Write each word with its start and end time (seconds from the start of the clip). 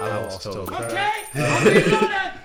I 0.00 0.22
lost 0.22 0.42
total 0.42 0.66
track. 0.66 0.90
Okay, 1.34 1.44
I'll 1.44 1.64
be 1.64 1.80
that. 1.90 2.36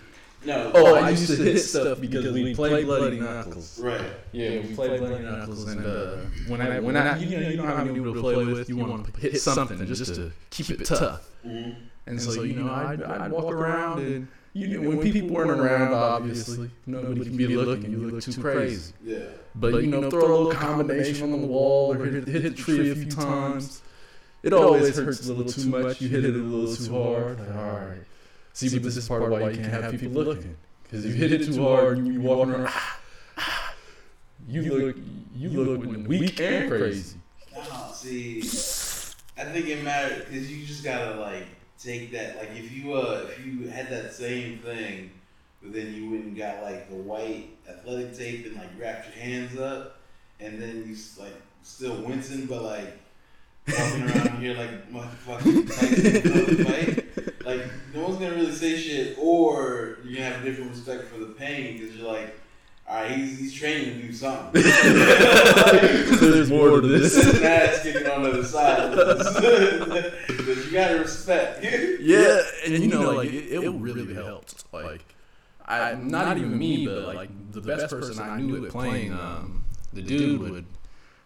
No. 0.45 0.71
Oh, 0.75 0.95
I 0.95 1.09
used 1.09 1.27
to 1.27 1.35
hit 1.37 1.57
stuff 1.59 1.99
because 1.99 2.31
we 2.31 2.53
played 2.53 2.85
Bloody 2.85 3.19
Knuckles. 3.19 3.79
Right. 3.79 4.01
Yeah, 4.31 4.59
we 4.61 4.75
played 4.75 4.99
Bloody 4.99 5.23
Knuckles, 5.23 5.67
and 5.67 5.83
uh, 5.85 6.17
when 6.47 6.61
I 6.61 6.79
when 6.79 6.95
I 6.95 7.17
you 7.17 7.37
know 7.39 7.49
you 7.49 7.57
don't 7.57 7.65
have 7.67 7.87
people 7.93 8.13
to 8.13 8.19
play 8.21 8.45
with, 8.45 8.69
you 8.69 8.77
want 8.77 9.11
to 9.11 9.19
hit 9.19 9.41
something 9.41 9.83
just 9.87 10.13
to 10.15 10.31
keep 10.51 10.69
it 10.69 10.85
tough. 10.85 11.27
hmm 11.43 11.71
And 12.05 12.21
so 12.21 12.43
you 12.43 12.53
know 12.53 12.71
I'd, 12.71 13.01
I'd 13.01 13.31
walk 13.31 13.51
around 13.51 13.99
and 14.01 14.27
you 14.53 14.67
know 14.67 14.87
when 14.87 15.01
people 15.01 15.29
weren't 15.29 15.49
around, 15.49 15.93
obviously 15.93 16.69
nobody 16.85 17.23
can 17.25 17.37
be 17.37 17.47
looking. 17.57 17.91
You 17.91 18.09
look 18.11 18.21
too 18.21 18.39
crazy. 18.39 18.93
Yeah. 19.03 19.17
But 19.55 19.83
you 19.83 19.87
know, 19.87 20.09
throw 20.11 20.19
a 20.19 20.29
little 20.37 20.51
combination 20.51 21.33
on 21.33 21.41
the 21.41 21.47
wall 21.47 21.93
or 21.93 22.05
hit, 22.05 22.27
hit 22.27 22.43
the 22.43 22.49
tree 22.51 22.91
a 22.91 22.95
few 22.95 23.05
times. 23.09 23.81
It 24.45 24.53
always 24.53 24.95
hurts 24.95 25.27
a 25.27 25.33
little 25.33 25.51
too 25.51 25.69
much. 25.69 25.99
You 26.01 26.07
hit 26.07 26.23
it 26.23 26.35
a 26.35 26.37
little 26.37 26.75
too 26.75 26.93
hard. 26.93 27.39
Like, 27.39 27.55
all 27.55 27.79
right. 27.79 28.01
See, 28.53 28.69
but 28.69 28.83
this 28.83 28.95
is 28.95 29.07
part 29.07 29.23
of 29.23 29.31
why 29.31 29.49
you 29.49 29.57
can't 29.57 29.83
have 29.83 29.91
people 29.91 30.21
looking. 30.21 30.55
Because 30.83 31.03
if 31.03 31.15
you 31.15 31.17
hit 31.17 31.31
it 31.31 31.45
too 31.51 31.63
hard 31.63 31.97
and 31.97 32.07
you 32.07 32.21
walk 32.21 32.47
around, 32.47 32.67
ah, 32.67 32.99
ah, 33.39 33.73
you 34.47 34.61
look 34.61 34.95
you 35.35 35.49
look 35.49 36.07
weak 36.07 36.39
and 36.39 36.69
crazy. 36.69 37.17
No, 37.55 37.89
see, 37.91 38.37
I 39.35 39.45
think 39.45 39.67
it 39.67 39.83
matters 39.83 40.25
because 40.25 40.51
you 40.51 40.63
just 40.63 40.83
gotta 40.83 41.19
like 41.19 41.47
take 41.79 42.11
that. 42.11 42.37
Like 42.37 42.51
if 42.55 42.71
you 42.71 42.93
uh 42.93 43.25
if 43.27 43.43
you 43.43 43.67
had 43.67 43.89
that 43.89 44.13
same 44.13 44.59
thing, 44.59 45.09
but 45.63 45.73
then 45.73 45.91
you 45.91 46.11
went 46.11 46.25
and 46.25 46.37
got 46.37 46.61
like 46.61 46.87
the 46.87 46.95
white 46.95 47.49
athletic 47.67 48.15
tape 48.15 48.45
and 48.45 48.55
like 48.55 48.69
wrapped 48.79 49.07
your 49.07 49.25
hands 49.25 49.57
up, 49.57 49.97
and 50.39 50.61
then 50.61 50.85
you 50.87 50.95
like 51.19 51.33
still 51.63 51.99
wincing, 52.03 52.45
but 52.45 52.61
like 52.61 52.99
walking 53.67 54.03
around 54.03 54.41
here 54.41 54.55
like 54.55 54.91
motherfucking 54.91 55.67
Tyson 55.67 56.65
fight. 56.65 57.45
Like 57.45 57.61
no 57.93 58.03
one's 58.03 58.17
gonna 58.17 58.35
really 58.35 58.51
say 58.51 58.77
shit, 58.77 59.17
or 59.19 59.97
you're 60.03 60.15
gonna 60.15 60.29
have 60.29 60.41
a 60.41 60.45
different 60.45 60.71
respect 60.71 61.05
for 61.05 61.19
the 61.19 61.33
pain 61.33 61.77
because 61.77 61.95
you're 61.95 62.11
like. 62.11 62.39
Alright, 62.87 63.17
he's, 63.17 63.39
he's 63.39 63.53
training 63.55 63.99
to 63.99 64.07
do 64.07 64.13
something. 64.13 64.61
so 64.61 66.31
there's 66.31 66.51
more 66.51 66.81
to 66.81 66.87
this. 66.87 67.15
His 67.15 67.41
ass 67.41 67.81
kicking 67.81 68.05
on 68.05 68.21
the 68.21 68.29
other 68.29 68.43
side. 68.43 68.95
but 70.27 70.37
you 70.37 70.71
gotta 70.71 70.99
respect. 70.99 71.63
Yeah, 71.63 72.41
and 72.63 72.83
you 72.83 72.87
know, 72.87 73.13
like 73.13 73.33
it, 73.33 73.63
it 73.63 73.71
really 73.71 74.13
helped. 74.13 74.65
Like, 74.71 75.01
I 75.65 75.95
not 75.95 76.37
even 76.37 76.55
me, 76.55 76.85
but 76.85 77.15
like 77.15 77.51
the 77.51 77.61
best 77.61 77.89
person 77.89 78.19
I 78.23 78.39
knew 78.39 78.65
at 78.65 78.71
playing, 78.71 79.13
um, 79.13 79.63
the 79.93 80.03
dude 80.03 80.39
would 80.41 80.65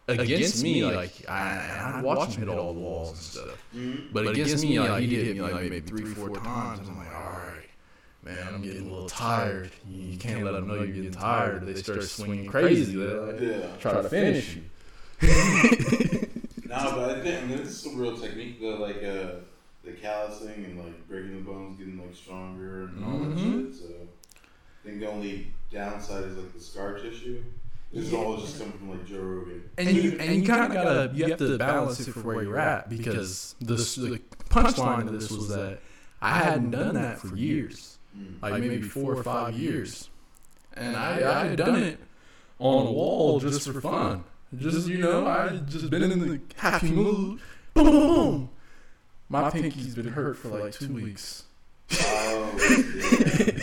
against 0.10 0.64
me, 0.64 0.84
like 0.84 1.14
I, 1.30 1.94
I'd 1.98 2.04
watch 2.04 2.36
him 2.36 2.48
hit 2.48 2.50
all 2.58 2.74
the 2.74 2.80
walls 2.80 3.10
and 3.12 3.18
stuff. 3.20 3.64
But 4.14 4.28
against 4.28 4.64
me, 4.64 4.80
like 4.80 5.04
he 5.04 5.16
hit 5.24 5.36
me 5.36 5.42
like 5.42 5.54
maybe 5.56 5.80
three, 5.82 6.06
four 6.06 6.30
times. 6.36 6.80
And 6.80 6.90
I'm 6.90 6.98
like, 6.98 7.14
all 7.16 7.32
right, 7.32 7.70
man, 8.24 8.54
I'm 8.54 8.62
getting 8.62 8.88
a 8.90 8.92
little 8.94 9.10
tired. 9.10 9.72
You 9.90 10.18
can't 10.18 10.44
let 10.44 10.52
them 10.54 10.68
know 10.68 10.76
you're 10.76 10.88
getting 10.88 11.12
tired. 11.12 11.66
They 11.66 11.76
start 11.76 12.04
swinging 12.04 12.48
crazy. 12.48 12.96
They 12.96 13.04
like, 13.06 13.40
Yeah. 13.40 13.68
try 13.80 13.94
to 13.94 14.04
finish 14.10 14.56
you. 14.56 14.64
No, 16.70 16.76
but 16.96 17.10
I 17.18 17.22
think 17.22 17.44
I 17.44 17.48
mean, 17.48 17.58
this 17.58 17.70
is 17.70 17.82
some 17.82 17.98
real 17.98 18.16
technique 18.16 18.62
though, 18.62 18.76
like 18.76 18.98
uh, 18.98 19.40
the 19.84 19.92
callousing 20.00 20.66
and 20.66 20.78
like 20.78 21.08
breaking 21.08 21.36
the 21.38 21.42
bones, 21.42 21.80
getting 21.80 21.98
like 21.98 22.14
stronger 22.16 22.84
and 22.84 23.04
all 23.04 23.12
Mhm. 23.20 23.66
that 23.72 23.74
shit. 23.76 23.76
So 23.82 23.86
I 23.96 24.88
think 24.88 25.00
the 25.00 25.10
only 25.10 25.52
downside 25.72 26.26
is 26.26 26.38
like 26.38 26.54
the 26.54 26.60
scar 26.60 27.00
tissue. 27.00 27.44
This 27.92 28.06
is 28.08 28.14
all 28.14 28.38
just 28.38 28.60
coming 28.60 28.74
from 28.78 28.90
like 28.92 29.06
Joe 29.06 29.18
Rogan. 29.20 29.64
and 29.78 29.90
you 29.90 30.18
and 30.20 30.36
you 30.42 30.48
kind 30.48 30.62
of 30.66 30.72
gotta 30.74 31.12
you 31.16 31.26
have 31.28 31.40
to 31.40 31.58
balance 31.58 32.00
it 32.08 32.12
for 32.14 32.22
where 32.22 32.44
you're 32.44 32.60
at 32.60 32.88
because 32.90 33.56
the 33.60 33.76
the 33.76 34.22
punchline 34.50 35.08
of 35.08 35.14
this 35.14 35.32
was 35.32 35.48
that 35.50 35.80
I 36.22 36.38
hadn't 36.40 36.72
done 36.72 36.96
that 36.96 37.20
for 37.20 37.36
years, 37.36 37.98
Mm. 38.18 38.42
like 38.42 38.60
maybe 38.62 38.82
four 38.82 39.14
or 39.16 39.24
five 39.24 39.54
years, 39.58 40.10
and 40.74 40.96
I 40.98 41.42
I 41.42 41.46
had 41.48 41.58
done 41.58 41.82
it 41.82 42.00
on 42.60 42.88
a 42.88 42.92
wall 42.92 43.40
just 43.40 43.70
for 43.70 43.80
fun, 43.82 44.24
just 44.58 44.88
you 44.88 44.98
know 44.98 45.26
I 45.28 45.58
just 45.58 45.90
been 45.92 46.04
in 46.04 46.20
the 46.20 46.40
happy 46.58 46.92
mood, 46.92 47.40
boom 47.76 47.86
boom 47.86 48.16
boom. 48.16 48.50
My 49.30 49.50
pinky's 49.52 49.94
been 49.96 50.08
hurt 50.08 50.38
for 50.38 50.48
like 50.50 50.74
two 50.74 50.92
weeks. 50.94 51.44
Oh, 52.02 52.56
yeah. 52.60 52.78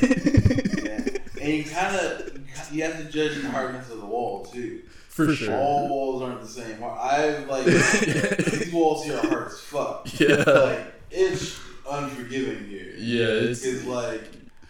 yeah. 0.03 1.01
And 1.41 1.55
you 1.59 1.65
kind 1.65 1.95
of 1.97 2.36
you 2.73 2.83
have 2.85 2.97
to 2.99 3.05
judge 3.05 3.41
the 3.41 3.49
hardness 3.51 3.91
of 3.91 4.01
the 4.01 4.07
wall 4.07 4.45
too. 4.45 4.83
For 5.09 5.35
sure. 5.35 5.55
All 5.55 5.89
walls 5.89 6.23
aren't 6.23 6.43
the 6.43 6.49
same. 6.49 6.83
I've 6.85 7.49
like 7.49 7.65
these 7.65 8.71
walls 8.73 9.05
here 9.05 9.17
are 9.17 9.27
hard 9.27 9.47
as 9.49 9.61
fuck. 9.61 10.21
Yeah. 10.21 10.45
Like 10.47 10.95
it's 11.11 11.59
unforgiving 11.91 12.67
here. 12.67 12.93
Yeah, 12.99 13.49
it's 13.49 13.65
It's 13.65 13.85
like 13.87 14.25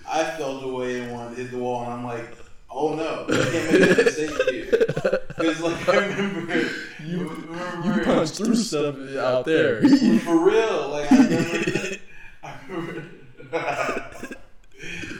I 0.08 0.22
felt 0.24 0.62
away 0.62 1.00
and 1.00 1.12
wanted 1.12 1.36
to 1.36 1.42
hit 1.42 1.50
the 1.50 1.58
wall, 1.58 1.82
and 1.82 1.92
I'm 1.94 2.04
like, 2.04 2.36
oh 2.70 2.94
no, 2.94 3.24
I 3.28 3.50
can't 3.50 3.72
make 3.72 3.80
that 3.96 4.04
mistake 4.04 4.50
here. 4.50 4.82
Because 5.36 5.60
like 5.60 5.86
I 5.88 6.06
remember, 6.06 6.70
you 7.04 7.28
remember 7.28 7.98
you 7.98 8.04
punch 8.06 8.30
through 8.30 8.54
stuff 8.54 8.96
out 9.18 9.44
there. 9.44 9.82
for 10.20 10.38
real. 10.38 10.88
Like 10.88 11.12
I 11.12 11.16
remember, 11.18 11.98
I 12.42 12.54
remember 12.68 13.04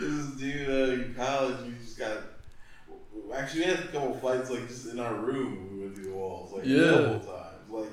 this 0.01 0.27
dude 0.39 0.69
uh, 0.69 1.03
in 1.03 1.15
college. 1.15 1.57
We 1.67 1.75
just 1.85 1.99
got. 1.99 2.17
Actually, 3.37 3.61
we 3.61 3.67
had 3.67 3.79
a 3.81 3.89
couple 3.89 4.15
fights 4.15 4.51
like 4.51 4.67
just 4.67 4.87
in 4.87 4.99
our 4.99 5.15
room. 5.15 5.57
when 5.69 5.77
We 5.79 5.83
went 5.85 5.95
through 5.97 6.05
the 6.05 6.13
walls 6.13 6.53
like 6.53 6.65
Yeah. 6.65 6.83
a 6.95 7.13
couple 7.13 7.33
times. 7.35 7.71
Like 7.71 7.91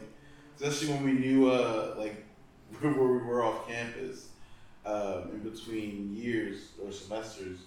especially 0.56 0.94
when 0.94 1.04
we 1.06 1.12
knew 1.14 1.50
uh 1.50 1.96
like 1.98 2.24
where 2.80 2.92
we 2.94 3.18
were 3.24 3.44
off 3.44 3.68
campus 3.68 4.30
um, 4.86 5.30
in 5.32 5.40
between 5.40 6.16
years 6.16 6.72
or 6.84 6.92
semesters. 6.92 7.60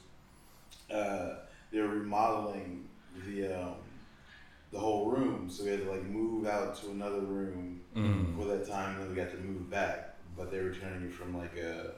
Uh, 0.91 1.37
they 1.72 1.81
were 1.81 1.88
remodeling 1.88 2.88
the 3.26 3.47
um, 3.47 3.75
the 4.72 4.78
whole 4.78 5.10
room, 5.10 5.48
so 5.50 5.64
we 5.64 5.70
had 5.70 5.82
to 5.84 5.91
like 5.91 6.04
move 6.04 6.47
out 6.47 6.75
to 6.82 6.91
another 6.91 7.20
room 7.20 7.81
Mm. 7.94 8.37
for 8.37 8.44
that 8.44 8.69
time, 8.69 8.94
and 8.97 9.03
then 9.04 9.08
we 9.08 9.14
got 9.16 9.31
to 9.31 9.38
move 9.38 9.70
back. 9.70 10.16
But 10.37 10.50
they 10.50 10.60
were 10.60 10.70
turning 10.75 11.08
it 11.08 11.12
from 11.14 11.34
like 11.37 11.56
a 11.56 11.93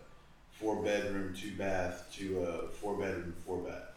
four 0.53 0.81
bedroom, 0.83 1.35
two 1.35 1.57
bath 1.57 2.07
to 2.19 2.41
a 2.45 2.69
four 2.69 2.95
bedroom, 2.97 3.35
four 3.45 3.59
bath. 3.59 3.88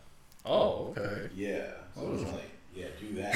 Oh, 0.45 0.93
okay. 0.97 1.29
Yeah. 1.35 1.71
So 1.95 2.01
it 2.01 2.09
was 2.11 2.21
Oh. 2.23 2.31
like, 2.31 2.49
yeah, 2.75 2.87
do 2.99 3.15
that. 3.21 3.35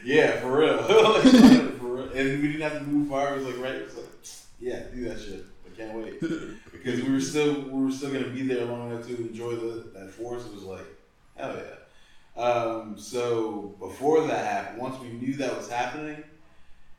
yeah, 0.04 0.40
for 0.40 0.58
real. 0.58 0.76
Like, 0.82 1.78
for 1.78 1.86
real. 1.86 2.08
And 2.12 2.42
we 2.42 2.48
didn't 2.52 2.62
have 2.62 2.78
to 2.78 2.84
move 2.84 3.08
far. 3.08 3.34
It 3.34 3.38
was 3.38 3.46
like 3.46 3.58
right. 3.62 3.74
It 3.74 3.84
was 3.86 3.96
like, 3.96 4.06
yeah, 4.60 4.80
do 4.94 5.04
that 5.08 5.18
shit. 5.20 5.44
I 5.66 5.68
can't 5.76 5.94
wait 5.98 6.20
because 6.72 7.02
we 7.02 7.12
were 7.12 7.20
still 7.20 7.62
we 7.62 7.84
were 7.84 7.90
still 7.90 8.12
gonna 8.12 8.28
be 8.28 8.42
there 8.46 8.64
long 8.64 8.90
enough 8.90 9.06
to 9.08 9.16
enjoy 9.16 9.56
the 9.56 9.90
that 9.94 10.10
force. 10.10 10.46
It 10.46 10.52
was 10.54 10.62
like, 10.64 10.86
hell 11.36 11.54
yeah. 11.56 12.42
Um, 12.42 12.98
so 12.98 13.74
before 13.78 14.26
that 14.26 14.44
happened, 14.46 14.80
once 14.82 15.00
we 15.00 15.08
knew 15.08 15.34
that 15.36 15.56
was 15.56 15.68
happening, 15.70 16.22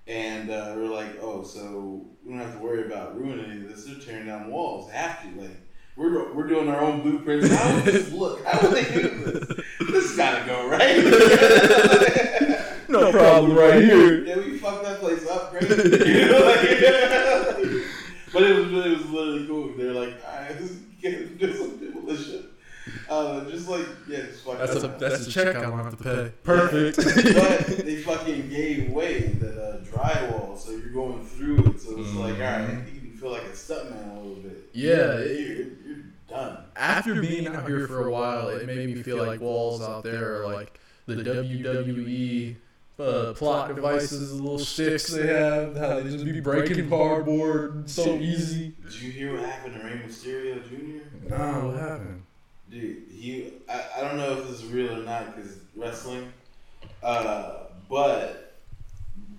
and 0.08 0.50
uh, 0.50 0.74
we 0.76 0.82
were 0.84 0.90
like, 0.96 1.18
oh, 1.22 1.44
so 1.44 2.06
we 2.24 2.32
don't 2.34 2.42
have 2.42 2.54
to 2.54 2.60
worry 2.60 2.86
about 2.86 3.16
ruining 3.20 3.46
any 3.52 3.62
of 3.64 3.70
this. 3.70 3.86
They're 3.86 4.00
tearing 4.00 4.26
down 4.28 4.50
walls. 4.52 4.90
They 4.90 4.98
have 4.98 5.22
to. 5.24 5.42
Like 5.42 5.58
we're 5.98 6.32
we're 6.34 6.48
doing 6.48 6.70
our 6.70 6.80
own 6.82 7.02
blueprints. 7.02 7.52
How 7.54 7.76
would 7.76 7.84
this 7.86 8.12
look? 8.12 8.46
How 8.46 8.62
would 8.68 8.78
they 8.78 8.94
do 8.94 9.10
this? 9.10 9.66
This 9.92 10.16
gotta 10.18 10.46
go 10.46 10.68
right. 10.70 11.04
No 12.90 13.12
problem 13.12 13.58
right 13.58 13.84
here. 13.84 14.24
Yeah, 14.24 14.38
we 14.38 14.58
fucked 14.60 14.86
that 14.86 15.00
place 15.00 15.28
up 15.28 15.52
crazy. 15.52 15.76
You 16.08 16.28
know, 16.32 16.40
like, 16.40 16.70
but 18.34 18.44
it 18.44 18.56
was 18.56 18.68
really, 18.68 18.94
it 18.94 18.98
was 19.00 19.10
literally 19.10 19.48
cool. 19.48 19.74
They're 19.78 19.92
like, 19.94 20.14
alright, 20.26 20.58
this 20.58 20.72
get 21.02 21.38
do 21.38 21.54
some 21.54 21.78
demolition. 21.78 22.46
Uh, 23.10 23.44
just 23.50 23.68
like, 23.68 23.86
yeah, 24.08 24.20
just 24.28 24.44
fuck 24.46 24.58
That's 24.60 24.74
that 24.76 24.84
a 24.84 24.88
up. 24.88 25.00
that's 25.00 25.28
a 25.28 25.30
check 25.30 25.56
I 25.56 25.62
don't 25.64 25.78
have 25.80 25.98
to 25.98 26.04
pay. 26.04 26.32
Perfect. 26.44 26.96
but 26.98 27.86
they 27.86 27.98
fucking 27.98 28.50
gave 28.50 28.90
way 28.92 29.22
the 29.40 29.50
uh, 29.62 29.80
drywall, 29.84 30.58
so 30.58 30.72
you're 30.72 30.90
going 30.90 31.26
through 31.26 31.58
it. 31.72 31.82
So 31.82 32.00
it's 32.00 32.14
like, 32.14 32.36
alright, 32.36 32.70
you 32.94 33.02
can 33.02 33.18
feel 33.20 33.32
like 33.32 33.44
a 33.44 33.50
stuntman 33.50 34.12
a 34.16 34.20
little 34.20 34.36
bit. 34.42 34.70
Yeah, 34.74 34.94
you're, 34.94 35.22
it- 35.22 35.74
you're 35.86 35.87
done. 36.28 36.58
After 36.76 37.22
being 37.22 37.48
out 37.48 37.68
here 37.68 37.88
for 37.88 38.08
a 38.08 38.12
while, 38.12 38.50
it 38.50 38.66
made 38.66 38.96
me 38.96 39.02
feel 39.02 39.26
like 39.26 39.42
walls 39.42 39.82
out 39.82 40.04
there 40.04 40.42
are 40.42 40.54
like 40.54 40.80
the 41.06 41.16
WWE 41.16 42.56
uh, 43.00 43.34
plot 43.34 43.76
devices, 43.76 44.36
the 44.36 44.44
little 44.44 44.60
sticks 44.60 45.08
they 45.08 45.28
have, 45.28 45.76
how 45.76 46.00
they 46.00 46.10
just 46.10 46.26
be 46.26 46.40
breaking 46.40 46.90
cardboard 46.90 47.90
so 47.90 48.16
easy. 48.16 48.74
Did 48.84 49.02
you 49.02 49.12
hear 49.12 49.34
what 49.34 49.46
happened 49.46 49.76
to 49.76 49.86
Rey 49.86 50.02
Mysterio 50.06 50.62
Jr.? 50.68 51.30
Nah, 51.30 51.66
what 51.68 51.80
happened? 51.80 52.24
Dude, 52.70 53.04
he 53.12 53.54
I, 53.70 53.86
I 53.98 54.02
don't 54.02 54.18
know 54.18 54.38
if 54.40 54.48
this 54.48 54.62
is 54.62 54.66
real 54.66 55.00
or 55.00 55.04
not 55.04 55.36
because 55.36 55.58
wrestling, 55.76 56.32
uh, 57.02 57.68
but 57.90 58.56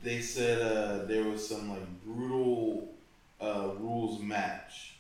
they 0.03 0.21
said 0.21 0.63
uh, 0.63 1.05
there 1.05 1.25
was 1.25 1.47
some 1.47 1.69
like 1.69 2.05
brutal 2.05 2.95
uh, 3.41 3.71
rules 3.79 4.23
match 4.23 4.98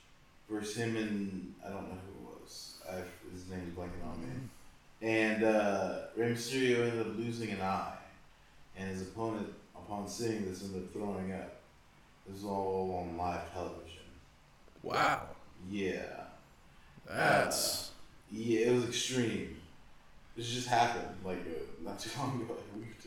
versus 0.50 0.76
him 0.76 0.96
and 0.96 1.54
I 1.64 1.68
don't 1.70 1.88
know 1.88 1.98
who 2.06 2.28
it 2.28 2.40
was. 2.42 2.78
I, 2.88 2.96
his 3.32 3.48
name's 3.50 3.76
blanking 3.76 4.06
on 4.06 4.20
me. 4.22 4.28
And 5.00 5.44
uh, 5.44 5.98
Rey 6.16 6.32
Mysterio 6.32 6.88
ended 6.88 7.06
up 7.06 7.16
losing 7.16 7.50
an 7.50 7.60
eye, 7.60 7.96
and 8.76 8.90
his 8.90 9.02
opponent, 9.02 9.46
upon 9.76 10.08
seeing 10.08 10.44
this, 10.44 10.64
ended 10.64 10.82
up 10.82 10.92
throwing 10.92 11.32
up. 11.32 11.60
This 12.26 12.38
is 12.38 12.44
all 12.44 13.06
on 13.08 13.16
live 13.16 13.52
television. 13.52 14.02
Wow. 14.82 15.28
Yeah. 15.70 16.24
That's 17.08 17.92
Yeah, 18.30 18.66
it 18.66 18.74
was 18.74 18.84
extreme. 18.84 19.56
This 20.36 20.48
just 20.50 20.68
happened 20.68 21.16
like 21.24 21.38
uh, 21.38 21.84
not 21.84 21.98
too 21.98 22.10
long 22.18 22.42
ago, 22.42 22.54
like 22.54 22.64
a 22.74 22.78
week 22.78 22.97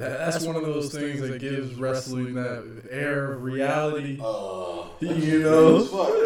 or 0.00 0.08
that, 0.08 0.18
that's 0.18 0.44
one 0.44 0.56
of 0.56 0.62
those 0.62 0.92
things 0.92 1.20
that 1.20 1.40
gives 1.40 1.74
wrestling 1.74 2.34
that 2.34 2.82
air 2.90 3.32
of 3.32 3.42
reality. 3.42 4.18
Uh, 4.22 4.84
You 5.00 5.40
know? 5.40 5.78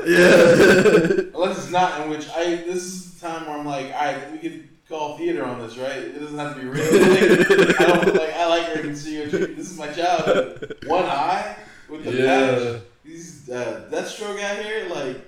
Yeah. 0.07 1.25
Unless 1.35 1.59
it's 1.59 1.71
not, 1.71 2.03
in 2.03 2.11
which 2.11 2.29
I 2.31 2.45
this 2.57 2.85
is 2.85 3.15
the 3.15 3.27
time 3.27 3.47
where 3.47 3.59
I'm 3.59 3.67
like, 3.67 3.87
all 3.87 4.01
right, 4.05 4.33
we 4.33 4.39
could 4.39 4.69
call 4.89 5.17
theater 5.19 5.45
on 5.45 5.61
this, 5.61 5.77
right? 5.77 5.97
It 5.99 6.19
doesn't 6.21 6.39
have 6.39 6.55
to 6.57 6.61
be 6.61 6.67
real. 6.69 6.85
Like, 6.85 7.81
I 7.81 7.85
don't 7.87 8.15
like. 8.15 8.33
I 8.35 8.47
like 8.47 8.75
Rick 8.75 8.85
and 8.85 8.99
Steve. 8.99 9.31
This 9.31 9.71
is 9.71 9.79
my 9.79 9.89
childhood. 9.89 10.77
One 10.87 11.05
eye 11.05 11.57
with 11.89 12.05
the 12.05 12.13
Yeah. 12.13 12.55
patch. 12.73 12.83
These 13.05 13.51
uh, 13.51 13.89
Deathstroke 13.91 14.41
out 14.43 14.65
here, 14.65 14.89
like 14.89 15.21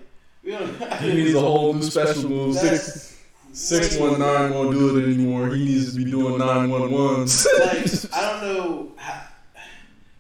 we 0.45 0.51
don't. 0.53 0.93
He 1.01 1.13
needs 1.15 1.35
a 1.35 1.41
whole 1.41 1.73
new 1.75 1.83
special 1.83 2.29
move. 2.29 2.55
Six 2.57 2.71
That's 2.71 3.17
six 3.53 3.97
one 3.97 4.19
nine 4.19 4.53
won't 4.53 4.73
do 4.73 4.99
it 4.99 5.05
anymore. 5.05 5.49
He 5.51 5.65
needs 5.65 5.93
to 5.93 6.05
be 6.05 6.11
doing 6.11 6.39
nine 6.39 6.71
one 6.71 6.91
ones. 6.91 7.47
like 7.61 8.15
I 8.15 8.33
don't 8.33 8.43
know. 8.43 8.93
How, 8.97 9.29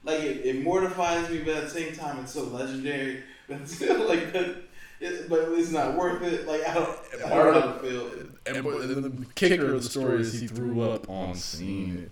like 0.04 0.20
it, 0.20 0.44
it 0.44 0.62
mortifies 0.62 1.30
me, 1.30 1.38
but 1.38 1.54
at 1.54 1.64
the 1.64 1.70
same 1.70 1.94
time, 1.94 2.20
it's 2.20 2.32
so 2.32 2.44
legendary. 2.44 3.22
But 3.48 3.68
still, 3.68 4.08
like. 4.08 4.34
It, 5.02 5.28
but 5.28 5.48
it's 5.48 5.72
not 5.72 5.96
worth 5.96 6.22
it. 6.22 6.46
Like 6.46 6.66
I 6.66 6.74
don't. 6.74 6.98
I 7.24 7.28
don't 7.28 7.54
know 7.54 7.60
how 7.60 7.72
to 7.72 7.78
feel. 7.80 8.10
And 8.46 8.62
but 8.62 8.86
the 8.86 9.26
kicker 9.34 9.74
of 9.74 9.82
the 9.82 9.88
story 9.88 10.20
is 10.20 10.40
he 10.40 10.46
threw 10.46 10.80
up 10.82 11.10
on 11.10 11.34
scene. 11.34 12.08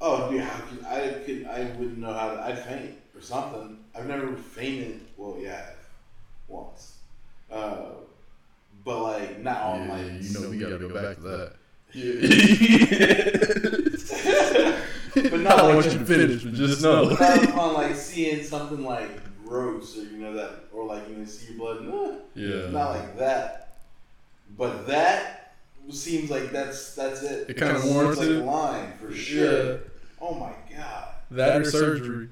Oh, 0.00 0.30
dude, 0.30 0.42
how 0.42 0.60
could, 0.66 0.84
I 0.84 1.08
could 1.24 1.46
I 1.46 1.64
wouldn't 1.78 1.96
know 1.98 2.12
how 2.12 2.32
to. 2.32 2.42
I'd 2.42 2.58
faint 2.58 2.98
or 3.14 3.22
something. 3.22 3.78
I've 3.96 4.06
never 4.06 4.36
fainted. 4.36 5.00
Well, 5.16 5.38
yeah, 5.40 5.70
once. 6.46 6.98
Uh, 7.50 7.86
but 8.84 9.02
like 9.02 9.40
not 9.40 9.62
on 9.62 9.86
Yeah, 9.88 9.94
like. 9.94 10.22
you 10.22 10.32
know 10.40 10.50
we 10.50 10.58
gotta 10.58 10.78
go 10.78 10.88
back 10.88 11.16
to 11.16 11.22
that. 11.22 11.52
Yeah, 11.96 12.14
but 15.14 15.34
I 15.34 15.36
not 15.38 15.56
don't 15.58 15.66
like 15.66 15.74
want 15.74 15.86
you 15.92 15.98
to 15.98 16.04
finish, 16.04 16.42
but 16.44 16.54
just 16.54 16.82
know. 16.82 17.08
not 17.10 17.52
on 17.58 17.74
like 17.74 17.94
seeing 17.96 18.42
something 18.44 18.84
like 18.84 19.10
gross 19.44 19.96
or 19.98 20.02
you 20.02 20.18
know 20.18 20.34
that 20.34 20.50
or 20.72 20.84
like 20.86 21.08
you 21.08 21.16
know 21.16 21.24
see 21.24 21.52
your 21.52 21.58
blood. 21.58 21.82
No, 21.84 22.18
Yeah. 22.34 22.70
not 22.70 22.90
like 22.96 23.18
that. 23.18 23.76
But 24.56 24.86
that 24.88 25.54
seems 25.90 26.30
like 26.30 26.50
that's 26.50 26.94
that's 26.94 27.22
it. 27.22 27.50
It 27.50 27.56
kinda 27.56 27.80
Seems 27.80 27.92
warrants 27.94 28.18
like 28.18 28.28
it. 28.28 28.44
line 28.44 28.92
for 29.00 29.12
sure. 29.14 29.72
Yeah. 29.72 29.76
Oh 30.20 30.34
my 30.34 30.52
god. 30.76 31.08
That 31.30 31.62
or 31.62 31.70
surgery. 31.70 32.28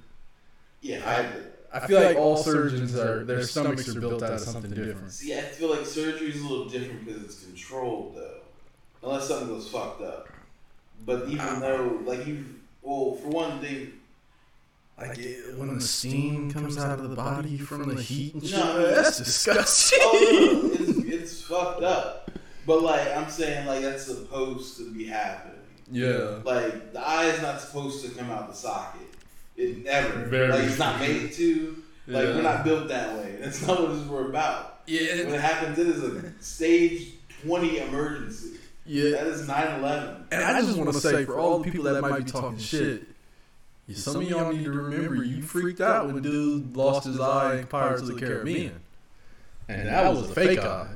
Yeah, 0.80 1.00
I, 1.06 1.26
I 1.74 1.86
feel 1.86 2.00
like 2.00 2.16
all 2.16 2.36
surgeons 2.36 2.94
are 2.96 3.24
their 3.24 3.42
stomachs 3.42 3.88
are 3.88 4.00
built 4.00 4.22
out 4.22 4.32
of 4.32 4.40
something 4.40 4.70
different. 4.70 5.12
See, 5.12 5.36
I 5.36 5.40
feel 5.40 5.70
like 5.70 5.86
surgery 5.86 6.28
is 6.28 6.40
a 6.40 6.46
little 6.46 6.68
different 6.68 7.04
because 7.06 7.22
it's 7.24 7.44
controlled, 7.44 8.16
though. 8.16 8.40
Unless 9.02 9.28
something 9.28 9.48
goes 9.48 9.68
fucked 9.68 10.02
up. 10.02 10.28
But 11.04 11.28
even 11.28 11.40
ah. 11.40 11.58
though, 11.60 12.00
like, 12.04 12.26
you, 12.26 12.44
well, 12.82 13.14
for 13.20 13.28
one 13.28 13.60
thing, 13.60 13.92
Like 14.98 15.18
it, 15.18 15.56
when 15.56 15.74
the 15.74 15.80
steam 15.80 16.50
comes 16.52 16.78
out 16.78 16.98
of 17.00 17.08
the 17.10 17.16
body 17.16 17.58
from 17.58 17.94
the 17.94 18.00
heat 18.00 18.34
and 18.34 18.44
shit, 18.44 18.58
No. 18.58 18.94
that's 18.94 19.18
disgusting. 19.18 19.98
oh, 20.02 20.60
no, 20.62 20.70
it's, 20.74 20.98
it's 20.98 21.42
fucked 21.42 21.82
up. 21.82 22.30
But, 22.66 22.82
like, 22.82 23.08
I'm 23.16 23.28
saying, 23.28 23.66
like, 23.66 23.82
that's 23.82 24.04
supposed 24.04 24.76
to 24.76 24.92
be 24.92 25.06
happening. 25.06 25.56
yeah. 25.90 26.38
Like, 26.44 26.92
the 26.92 27.00
eye 27.00 27.26
is 27.26 27.42
not 27.42 27.60
supposed 27.60 28.04
to 28.04 28.10
come 28.16 28.30
out 28.30 28.48
the 28.48 28.54
socket. 28.54 29.00
It 29.62 29.84
never. 29.84 30.24
Very 30.26 30.52
like, 30.52 30.64
it's 30.64 30.78
not 30.78 30.98
made 31.00 31.32
to. 31.32 31.76
Like, 32.08 32.24
Yeah. 32.26 32.34
we're 32.36 32.42
not 32.42 32.64
built 32.64 32.88
that 32.88 33.16
way. 33.16 33.36
That's 33.40 33.64
not 33.66 33.80
what 33.80 33.94
this 33.94 34.06
we're 34.06 34.28
about. 34.28 34.80
Yeah. 34.86 35.24
When 35.24 35.34
it 35.34 35.40
happens, 35.40 35.78
it 35.78 35.86
is 35.86 36.02
a 36.02 36.32
stage 36.42 37.08
20 37.44 37.78
emergency. 37.78 38.58
Yeah. 38.84 39.10
That 39.12 39.26
is 39.28 39.46
9 39.46 39.78
11. 39.80 40.24
And 40.32 40.42
I 40.42 40.60
just 40.60 40.76
want 40.76 40.92
to 40.92 40.98
say, 40.98 41.24
for 41.24 41.38
all 41.38 41.58
the 41.58 41.70
people 41.70 41.84
that 41.84 42.00
might 42.00 42.24
be 42.24 42.30
talking 42.30 42.58
shit, 42.58 43.04
yeah, 43.86 43.96
some 43.96 44.16
of 44.16 44.28
y'all 44.28 44.52
need 44.52 44.64
to 44.64 44.72
remember 44.72 45.22
you 45.22 45.42
freaked 45.42 45.80
out 45.80 46.06
when 46.12 46.22
dude 46.22 46.76
lost 46.76 47.06
his 47.06 47.20
eye 47.20 47.56
in 47.58 47.66
Pirates 47.66 48.02
of 48.02 48.08
the 48.08 48.14
Caribbean. 48.20 48.80
And 49.68 49.88
that 49.88 50.12
was 50.12 50.28
a 50.30 50.34
fake 50.34 50.58
eye. 50.58 50.88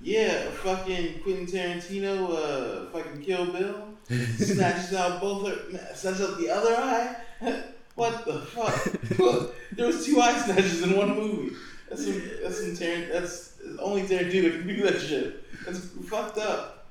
Yeah, 0.00 0.50
fucking 0.50 1.20
Quentin 1.20 1.46
Tarantino, 1.46 2.30
uh, 2.30 2.90
fucking 2.90 3.22
Kill 3.22 3.46
Bill, 3.52 3.88
snatches 4.36 4.94
out 4.94 5.20
both, 5.20 5.46
her, 5.46 5.94
snatches 5.94 6.20
out 6.22 6.38
the 6.38 6.50
other 6.50 6.74
eye. 6.76 7.16
what 8.02 8.24
the 8.24 8.40
fuck? 8.40 9.54
there 9.76 9.86
was 9.86 10.04
two 10.04 10.20
eye 10.20 10.36
snatches 10.36 10.82
in 10.82 10.96
one 10.96 11.14
movie. 11.14 11.54
That's 11.88 12.04
some, 12.04 12.22
that's 12.42 12.60
some 12.60 12.74
Tarant, 12.74 13.12
that's 13.12 13.58
only 13.78 14.02
Tarantino 14.02 14.50
can 14.50 14.66
do 14.66 14.82
that 14.82 15.00
shit. 15.00 15.44
That's 15.64 15.86
fucked 16.08 16.38
up. 16.38 16.86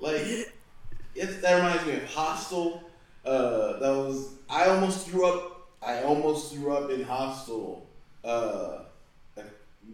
Like, 0.00 0.22
it, 1.14 1.42
that 1.42 1.54
reminds 1.56 1.86
me 1.86 1.94
of 1.94 2.04
Hostel. 2.12 2.82
Uh, 3.24 3.78
that 3.78 3.90
was 3.90 4.34
I 4.48 4.66
almost 4.66 5.06
threw 5.08 5.26
up. 5.26 5.68
I 5.82 6.02
almost 6.02 6.52
threw 6.52 6.72
up 6.72 6.90
in 6.90 7.04
Hostel. 7.04 7.86
Uh, 8.24 8.80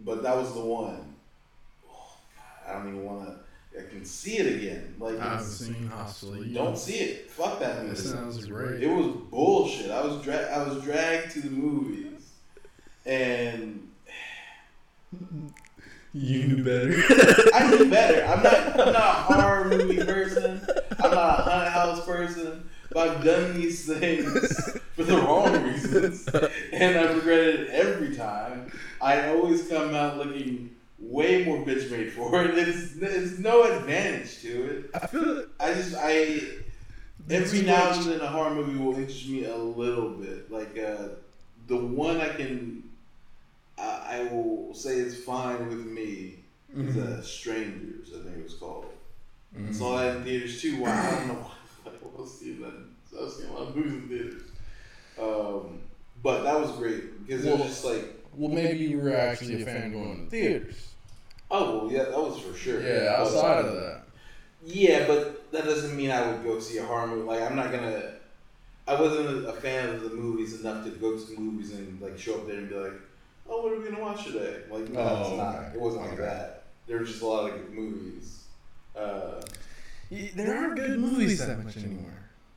but 0.03 0.23
that 0.23 0.35
was 0.35 0.53
the 0.53 0.61
one. 0.61 1.15
Oh, 1.89 2.17
God, 2.35 2.69
I 2.69 2.73
don't 2.73 2.87
even 2.89 3.05
want 3.05 3.27
to. 3.27 3.44
I 3.77 3.89
can 3.89 4.05
see 4.05 4.37
it 4.37 4.55
again. 4.55 4.95
Like, 4.99 5.19
I 5.19 5.23
haven't 5.23 5.37
it's- 5.39 5.57
seen 5.57 5.87
Hostel. 5.87 6.43
You 6.45 6.53
don't 6.53 6.77
see 6.77 6.95
it. 6.95 7.31
Fuck 7.31 7.59
that 7.59 7.75
That 7.77 7.83
movie. 7.85 7.95
sounds 7.95 8.45
great. 8.47 8.81
It 8.83 8.87
was 8.89 9.07
bullshit. 9.29 9.91
I 9.91 10.01
was 10.05 10.21
dra- 10.23 10.47
I 10.53 10.67
was 10.67 10.81
dragged 10.83 11.31
to 11.33 11.41
the 11.41 11.49
movies, 11.49 12.31
and 13.05 13.89
You 16.13 16.43
knew 16.47 16.63
better. 16.63 16.95
I 17.53 17.69
knew 17.75 17.89
better. 17.89 18.23
I'm 18.25 18.41
not. 18.41 18.79
I'm 18.87 18.93
not 18.93 18.95
a 18.95 19.33
horror 19.33 19.65
movie 19.65 19.97
person. 19.97 20.65
I'm 21.03 21.11
not 21.11 21.39
a 21.39 21.41
haunted 21.43 21.73
house 21.73 22.05
person. 22.05 22.69
But 22.91 23.09
I've 23.09 23.23
done 23.25 23.59
these 23.59 23.85
things 23.85 24.29
for 24.95 25.03
the 25.03 25.17
wrong 25.17 25.61
reasons, 25.63 26.25
and 26.71 26.97
I've 26.97 27.17
regretted 27.17 27.59
it 27.61 27.69
every 27.71 28.15
time. 28.15 28.71
I 29.01 29.27
always 29.29 29.67
come 29.67 29.93
out 29.93 30.15
looking 30.17 30.74
way 31.09 31.45
more 31.45 31.57
bitch 31.65 31.89
made 31.91 32.11
for 32.11 32.43
it. 32.43 32.57
It's 32.57 32.93
there's 32.93 33.39
no 33.39 33.63
advantage 33.63 34.41
to 34.41 34.63
it. 34.63 34.89
I 34.93 35.07
feel 35.07 35.39
it. 35.39 35.49
I 35.59 35.73
just 35.73 35.95
I 35.97 36.41
every 37.29 37.61
now 37.61 37.93
and 37.93 38.05
then 38.05 38.21
a 38.21 38.27
horror 38.27 38.55
movie 38.55 38.77
will 38.77 38.95
interest 38.95 39.27
me 39.29 39.45
a 39.45 39.55
little 39.55 40.09
bit. 40.09 40.51
Like 40.51 40.77
uh, 40.77 41.09
the 41.67 41.77
one 41.77 42.21
I 42.21 42.29
can 42.29 42.83
I, 43.77 44.19
I 44.19 44.33
will 44.33 44.73
say 44.73 44.95
is 44.95 45.23
fine 45.23 45.67
with 45.67 45.85
me 45.85 46.39
is 46.75 46.97
uh, 46.97 47.21
Strangers. 47.21 48.09
I 48.13 48.23
think 48.23 48.37
it 48.37 48.43
was 48.43 48.55
called. 48.55 48.85
I 49.57 49.71
saw 49.71 49.97
that 49.97 50.17
in 50.17 50.23
theaters 50.23 50.61
too. 50.61 50.81
Why 50.81 50.91
I 50.91 51.11
don't 51.11 51.27
know 51.27 51.33
why. 51.35 51.91
I 51.91 52.21
was 52.21 52.39
seeing 52.39 52.61
that. 52.61 52.73
I 53.17 53.23
was 53.23 53.37
seeing 53.37 53.49
a 53.49 53.53
lot 53.53 53.69
of 53.69 53.75
movies 53.75 53.93
in 53.93 54.09
theaters. 54.09 54.41
Um, 55.21 55.79
but 56.21 56.43
that 56.43 56.59
was 56.59 56.71
great 56.71 57.25
because 57.25 57.45
it 57.45 57.51
was 57.57 57.67
just 57.67 57.85
like, 57.85 58.25
Well, 58.33 58.49
maybe 58.49 58.79
you 58.79 58.99
were 58.99 59.15
actually 59.15 59.61
a 59.61 59.65
fan 59.65 59.93
going 59.93 60.25
to 60.25 60.29
theaters. 60.29 60.94
Oh 61.51 61.77
well, 61.85 61.91
yeah, 61.91 62.03
that 62.03 62.17
was 62.17 62.39
for 62.39 62.55
sure. 62.55 62.81
Yeah, 62.81 63.15
outside 63.17 63.65
of 63.65 63.73
that. 63.75 64.01
Yeah, 64.63 65.05
but 65.07 65.51
that 65.51 65.65
doesn't 65.65 65.95
mean 65.95 66.11
I 66.11 66.31
would 66.31 66.43
go 66.43 66.59
see 66.59 66.77
a 66.79 66.83
horror 66.85 67.07
movie. 67.07 67.27
Like 67.27 67.41
I'm 67.41 67.55
not 67.55 67.71
gonna. 67.71 68.13
I 68.87 68.99
wasn't 68.99 69.47
a 69.47 69.53
fan 69.53 69.89
of 69.89 70.01
the 70.03 70.09
movies 70.15 70.59
enough 70.61 70.83
to 70.85 70.91
go 70.91 71.17
to 71.17 71.23
the 71.25 71.39
movies 71.39 71.71
and 71.73 71.99
like 72.01 72.17
show 72.19 72.35
up 72.35 72.47
there 72.47 72.57
and 72.57 72.69
be 72.69 72.75
like, 72.75 72.93
"Oh, 73.49 73.63
what 73.63 73.73
are 73.73 73.79
we 73.79 73.85
gonna 73.89 74.01
watch 74.01 74.25
today?" 74.25 74.61
Like 74.69 74.89
no, 74.89 74.99
Oh, 74.99 75.21
it's 75.29 75.37
not. 75.37 75.55
okay. 75.55 75.71
It 75.75 75.81
wasn't 75.81 76.03
like 76.03 76.13
Okay. 76.13 76.21
that. 76.23 76.63
There 76.87 76.99
was 76.99 77.09
just 77.09 77.21
a 77.21 77.25
lot 77.27 77.49
of 77.49 77.55
good 77.57 77.73
movies. 77.73 78.43
Uh, 78.95 79.41
There 80.11 80.55
aren't 80.55 80.75
good 80.75 80.99
movies 80.99 81.45
that 81.45 81.63
much 81.63 81.77
anymore. 81.77 82.13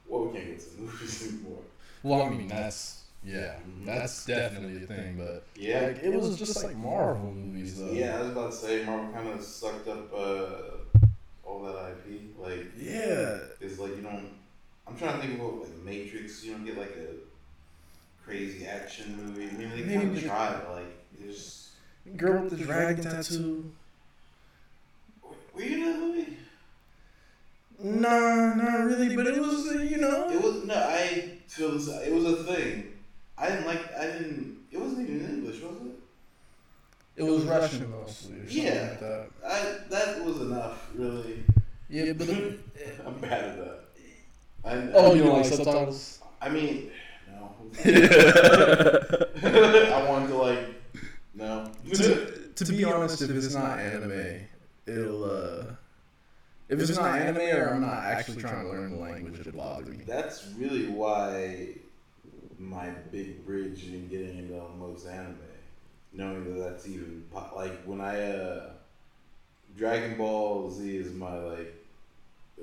well, 0.07 0.27
we 0.27 0.39
can't 0.39 0.51
go 0.51 0.63
to 0.63 0.71
the 0.77 0.83
movies 0.83 1.29
anymore. 1.33 1.63
Well, 2.03 2.23
I 2.23 2.29
mean, 2.31 2.47
that's, 2.49 3.05
yeah, 3.29 3.57
that's 3.85 4.25
definitely 4.27 4.83
a 4.83 4.87
thing, 4.87 5.17
but 5.19 5.45
Yeah, 5.57 5.81
like, 5.89 6.03
it 6.03 6.15
was 6.15 6.39
just 6.39 6.63
like 6.65 6.77
Marvel 6.77 7.33
movies, 7.33 7.79
though. 7.79 7.91
yeah. 7.91 8.17
I 8.17 8.21
was 8.23 8.31
about 8.31 8.51
to 8.53 8.57
say 8.57 8.85
Marvel 8.85 9.13
kind 9.13 9.29
of 9.29 9.43
sucked 9.43 9.87
up 9.89 10.13
uh, 10.15 10.99
all 11.45 11.63
that 11.65 11.91
IP. 12.07 12.23
Like, 12.39 12.67
Yeah. 12.79 13.39
it's 13.61 13.79
like 13.79 13.97
you 13.97 14.03
don't. 14.03 14.31
I'm 14.87 14.97
trying 14.97 15.21
to 15.21 15.27
think 15.27 15.39
of 15.41 15.45
what 15.47 15.61
like 15.69 15.77
Matrix. 15.85 16.43
You 16.45 16.53
don't 16.53 16.65
get 16.65 16.79
like 16.79 16.97
a 16.97 18.25
crazy 18.25 18.67
action 18.67 19.17
movie. 19.23 19.49
I 19.49 19.53
mean, 19.59 19.87
they 19.89 19.95
kind 19.95 20.09
of 20.09 20.15
the- 20.15 20.29
try, 20.29 20.53
but 20.65 20.77
like, 20.77 20.97
there's. 21.21 21.65
Girl 22.17 22.43
with 22.45 22.57
the 22.59 22.65
dragon 22.65 23.05
tattoo. 23.05 23.71
Were 25.55 25.63
you 25.63 25.77
in 25.77 25.85
that 25.85 25.99
movie? 26.01 26.37
Nah, 27.81 28.55
not 28.55 28.85
really, 28.87 29.15
but 29.15 29.27
it 29.27 29.41
was, 29.41 29.69
uh, 29.69 29.79
you 29.79 29.99
know. 29.99 30.31
It 30.31 30.41
was 30.43 30.65
no. 30.65 30.75
I 30.75 31.33
feel 31.49 31.73
this. 31.73 31.87
It 31.89 32.13
was 32.13 32.25
a 32.25 32.45
thing. 32.45 32.93
I 33.41 33.51
didn't 33.51 33.67
like. 33.67 33.95
I 33.97 34.07
didn't. 34.07 34.59
It 34.71 34.81
wasn't 34.81 35.09
even 35.09 35.25
in 35.25 35.31
English, 35.31 35.63
was 35.63 35.77
it? 35.87 35.93
It 37.17 37.23
was 37.23 37.45
Russian 37.45 37.91
mostly, 37.91 38.41
or 38.41 38.45
Yeah. 38.49 38.89
like 38.91 39.01
that. 39.01 39.29
I 39.47 39.79
that 39.91 40.25
was 40.25 40.41
enough, 40.41 40.89
really. 40.95 41.45
Yeah, 41.89 42.13
but 42.13 42.27
the, 42.27 42.59
I'm 43.07 43.19
bad 43.19 43.45
at 43.45 43.57
that. 43.57 43.81
I, 44.65 44.75
oh, 44.95 45.13
I, 45.13 45.15
you 45.15 45.23
don't 45.23 45.37
like 45.39 45.47
subtitles? 45.47 46.21
I 46.41 46.49
mean, 46.49 46.91
no. 47.29 47.55
I 47.85 47.91
wanted 50.09 50.29
to 50.29 50.37
like 50.37 50.59
no. 51.35 51.71
to, 51.95 52.51
to 52.55 52.73
be 52.73 52.85
honest, 52.85 53.23
if 53.23 53.31
it's 53.31 53.55
not 53.55 53.79
anime, 53.79 54.41
it'll 54.87 55.25
uh, 55.25 55.65
if 56.69 56.81
it's 56.81 56.97
not 56.97 57.19
anime 57.19 57.57
or 57.57 57.75
I'm 57.75 57.81
not 57.81 58.05
actually 58.05 58.43
trying 58.43 58.65
to 58.65 58.71
learn 58.71 58.91
the 58.91 58.99
language, 58.99 59.41
it'll 59.41 59.53
bother 59.53 59.91
me. 59.91 60.05
That's 60.07 60.47
really 60.57 60.89
why 60.89 61.69
my 62.59 62.89
big 63.13 63.45
bridge 63.47 63.87
in 63.87 64.09
getting 64.09 64.39
into 64.39 64.61
most 64.79 65.07
anime, 65.07 65.37
knowing 66.13 66.45
that 66.45 66.61
that's 66.61 66.89
even 66.89 67.25
po- 67.33 67.53
like 67.57 67.83
when 67.85 68.01
I 68.01 68.33
uh, 68.33 68.71
Dragon 69.77 70.17
Ball 70.17 70.71
Z 70.71 70.97
is 70.97 71.13
my 71.13 71.37
like 71.39 71.75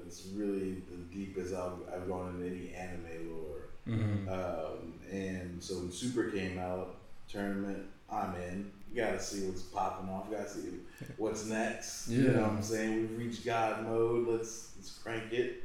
it's 0.05 0.27
really 0.35 0.83
the 0.91 0.97
deepest 1.13 1.53
I've, 1.53 1.73
I've 1.93 2.07
gone 2.07 2.35
into 2.35 2.47
any 2.47 2.73
anime 2.73 3.31
lore. 3.31 3.61
Mm-hmm. 3.87 4.29
Um, 4.29 4.93
and 5.11 5.63
so 5.63 5.75
when 5.75 5.91
Super 5.91 6.29
came 6.31 6.59
out, 6.59 6.95
tournament, 7.27 7.85
I'm 8.11 8.35
in. 8.35 8.71
You 8.91 9.01
gotta 9.01 9.21
see 9.21 9.45
what's 9.45 9.61
popping 9.61 10.09
off. 10.09 10.27
You 10.29 10.37
gotta 10.37 10.49
see 10.49 10.69
what's 11.17 11.45
next. 11.45 12.07
You 12.09 12.29
know 12.29 12.41
what 12.41 12.51
I'm 12.51 12.63
saying? 12.63 12.95
We've 12.95 13.17
reached 13.17 13.45
God 13.45 13.83
mode. 13.85 14.27
Let's 14.27 14.71
let's 14.77 14.97
crank 14.97 15.31
it. 15.33 15.64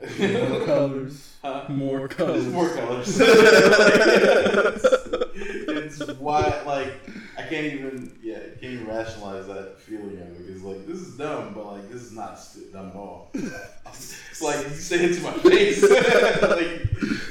More 0.00 0.60
colors, 0.66 1.36
Huh? 1.42 1.64
more 1.68 2.08
colors. 2.18 2.46
more 2.46 2.68
colors. 2.70 3.20
it's 5.34 5.98
why 6.18 6.62
like 6.66 6.92
I 7.38 7.42
can't 7.42 7.66
even 7.72 8.12
yeah 8.22 8.36
I 8.38 8.50
can't 8.60 8.72
even 8.74 8.86
rationalize 8.86 9.46
that 9.46 9.78
feeling 9.80 10.18
of 10.20 10.28
it 10.28 10.46
because 10.46 10.62
like 10.62 10.86
this 10.86 10.98
is 10.98 11.16
dumb 11.16 11.52
but 11.54 11.66
like 11.66 11.88
this 11.90 12.02
is 12.02 12.12
not 12.12 12.38
st- 12.38 12.72
dumb 12.72 12.88
at 12.90 12.96
all. 12.96 13.30
it's 13.34 14.42
like 14.42 14.62
you 14.68 14.74
say 14.74 15.04
it 15.04 15.14
to 15.16 15.22
my 15.22 15.32
face. 15.32 15.82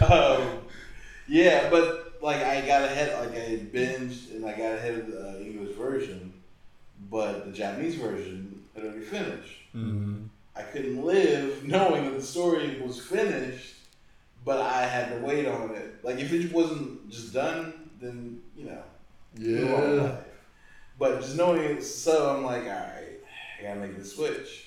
like 0.01 0.11
um, 0.11 0.59
yeah, 1.27 1.69
but 1.69 2.13
like 2.21 2.41
I 2.43 2.61
got 2.65 2.83
ahead 2.83 3.13
like 3.19 3.37
I 3.37 3.57
binged 3.73 4.31
and 4.35 4.45
I 4.45 4.51
got 4.51 4.73
ahead 4.77 4.95
of 4.99 5.07
the 5.07 5.29
uh, 5.29 5.37
English 5.39 5.75
version, 5.75 6.33
but 7.11 7.45
the 7.45 7.51
Japanese 7.51 7.95
version 7.95 8.63
had 8.75 8.83
already 8.85 9.01
finished. 9.01 9.57
Mm-hmm. 9.75 10.25
I 10.59 10.63
couldn't 10.63 11.03
live 11.03 11.63
knowing 11.67 12.05
that 12.05 12.15
the 12.19 12.21
story 12.21 12.79
was 12.81 12.99
finished, 12.99 13.75
but 14.43 14.59
I 14.59 14.85
had 14.85 15.09
to 15.09 15.25
wait 15.25 15.47
on 15.47 15.71
it. 15.75 16.03
Like 16.03 16.19
if 16.19 16.33
it 16.33 16.51
wasn't 16.51 17.09
just 17.09 17.33
done, 17.33 17.89
then 18.01 18.41
you 18.55 18.65
know, 18.65 18.83
move 19.37 19.73
on 19.73 19.81
with 19.89 19.97
Yeah. 19.97 20.03
life. 20.03 20.25
But 20.99 21.21
just 21.21 21.37
knowing 21.37 21.61
it, 21.63 21.81
so, 21.81 22.35
I'm 22.35 22.43
like, 22.43 22.63
all 22.63 22.69
right, 22.69 23.19
I 23.57 23.63
gotta 23.63 23.79
make 23.79 23.97
the 23.97 24.03
switch. 24.03 24.65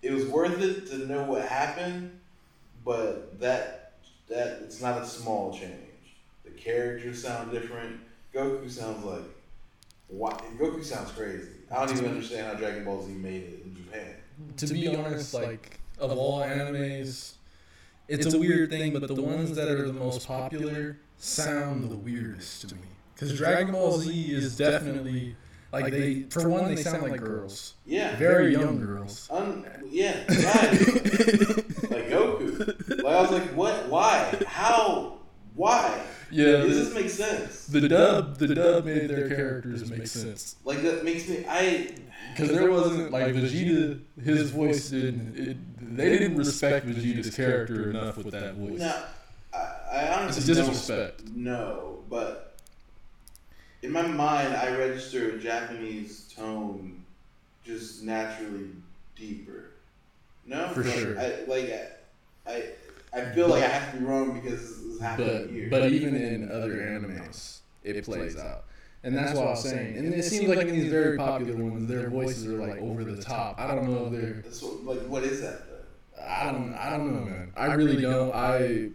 It 0.00 0.12
was 0.12 0.26
worth 0.26 0.60
it 0.60 0.86
to 0.88 0.98
know 1.06 1.24
what 1.24 1.44
happened, 1.44 2.20
but 2.84 3.40
that 3.40 3.94
that 4.28 4.62
it's 4.62 4.80
not 4.80 5.02
a 5.02 5.06
small 5.06 5.52
change. 5.52 5.72
The 6.44 6.50
characters 6.52 7.22
sound 7.22 7.50
different. 7.52 8.00
Goku 8.34 8.70
sounds 8.70 9.04
like 9.04 9.24
why 10.08 10.32
Goku 10.58 10.84
sounds 10.84 11.10
crazy. 11.12 11.48
I 11.72 11.86
don't 11.86 11.96
even 11.96 12.10
understand 12.10 12.46
how 12.46 12.54
Dragon 12.54 12.84
Ball 12.84 13.02
Z 13.06 13.12
made 13.12 13.42
it 13.42 13.62
in 13.64 13.76
Japan. 13.76 14.14
Mm-hmm. 14.40 14.56
To 14.56 14.66
be 14.74 14.88
honest, 14.88 15.34
like 15.34 15.80
of 15.98 16.12
all 16.12 16.40
animes, 16.40 17.34
it's 18.08 18.32
a 18.32 18.38
weird 18.38 18.70
thing, 18.70 18.92
but 18.92 19.06
the 19.08 19.22
ones 19.22 19.54
that 19.56 19.68
are 19.68 19.86
the 19.86 19.92
most 19.92 20.26
popular 20.26 20.98
sound 21.16 21.90
the 21.90 21.96
weirdest 21.96 22.68
to 22.68 22.74
me. 22.74 22.82
Because 23.14 23.36
Dragon 23.36 23.72
Ball 23.72 23.98
Z 23.98 24.32
is 24.32 24.56
definitely 24.56 25.36
like 25.72 25.90
they, 25.90 26.22
for 26.24 26.48
one, 26.48 26.74
they 26.74 26.82
sound 26.82 27.02
like 27.02 27.20
girls, 27.20 27.74
Yeah, 27.86 28.16
very 28.16 28.52
young 28.52 28.78
girls. 28.80 29.28
Un- 29.30 29.64
yeah, 29.90 30.24
right. 30.28 30.28
like 31.90 32.08
Goku. 32.10 33.02
Like 33.02 33.14
I 33.14 33.20
was 33.22 33.30
like, 33.30 33.44
what? 33.54 33.88
Why? 33.88 34.34
How? 34.46 35.18
Why? 35.54 36.04
Yeah, 36.32 36.64
this 36.64 36.94
make 36.94 37.10
sense? 37.10 37.66
the 37.66 37.88
dub, 37.88 38.38
the 38.38 38.54
dub 38.54 38.84
made 38.86 39.08
their 39.10 39.28
characters 39.28 39.88
make 39.90 40.06
sense. 40.06 40.56
Like 40.64 40.82
that 40.82 41.04
makes 41.04 41.28
me. 41.28 41.44
I 41.48 41.90
Because 42.32 42.50
there 42.50 42.70
wasn't 42.70 43.10
like 43.12 43.34
Vegeta, 43.34 44.00
his 44.22 44.50
voice 44.50 44.90
didn't. 44.90 45.36
It, 45.38 45.56
they 45.96 46.08
didn't 46.18 46.36
respect 46.38 46.86
Vegeta's 46.86 47.34
character 47.34 47.90
enough 47.90 48.16
with 48.16 48.30
that 48.32 48.54
voice. 48.54 48.80
no. 48.80 49.02
I, 49.52 49.58
I 49.58 50.00
It's 50.02 50.16
honestly 50.38 50.54
disrespect. 50.54 51.24
don't 51.26 51.36
know, 51.36 51.98
but 52.08 52.56
in 53.82 53.90
my 53.92 54.00
mind, 54.02 54.54
I 54.56 54.74
register 54.76 55.32
a 55.34 55.38
Japanese 55.38 56.32
tone 56.34 57.04
just 57.64 58.02
naturally 58.02 58.70
deeper. 59.16 59.72
No, 60.46 60.68
For 60.68 60.82
sure. 60.84 61.18
I, 61.20 61.40
like 61.46 61.70
I, 61.70 62.50
I, 62.50 62.64
I 63.12 63.24
feel 63.34 63.48
like 63.48 63.62
I 63.62 63.68
have 63.68 63.92
to 63.92 63.98
be 63.98 64.04
wrong 64.04 64.32
because 64.40 64.60
this 64.60 64.78
is 64.78 65.00
happening 65.00 65.28
But 65.44 65.50
here. 65.50 65.68
but 65.70 65.92
even 65.92 66.14
in 66.14 66.50
other 66.50 66.74
animes, 66.76 67.60
it 67.84 68.02
plays 68.04 68.36
out. 68.38 68.64
And 69.04 69.16
that's 69.16 69.34
what 69.36 69.46
I 69.48 69.50
was 69.50 69.62
saying. 69.64 69.96
And 69.96 70.14
it 70.14 70.22
seems 70.24 70.48
like 70.48 70.66
in 70.66 70.74
these 70.74 70.90
very 70.90 71.16
popular 71.18 71.56
ones, 71.56 71.88
their 71.88 72.08
voices 72.08 72.46
are 72.46 72.52
like 72.56 72.80
over 72.80 73.02
the 73.04 73.20
top. 73.20 73.58
I 73.58 73.74
don't 73.74 73.90
know 73.90 74.06
if 74.06 74.12
they're. 74.12 74.42
That's 74.42 74.62
what, 74.62 74.84
like, 74.84 75.06
what 75.08 75.24
is 75.24 75.40
that 75.40 75.62
though? 75.68 76.22
I 76.24 76.52
don't. 76.52 76.72
I 76.74 76.90
don't 76.90 77.12
know, 77.12 77.24
man. 77.24 77.52
I 77.56 77.74
really 77.74 78.00
don't. 78.00 78.32
I. 78.32 78.90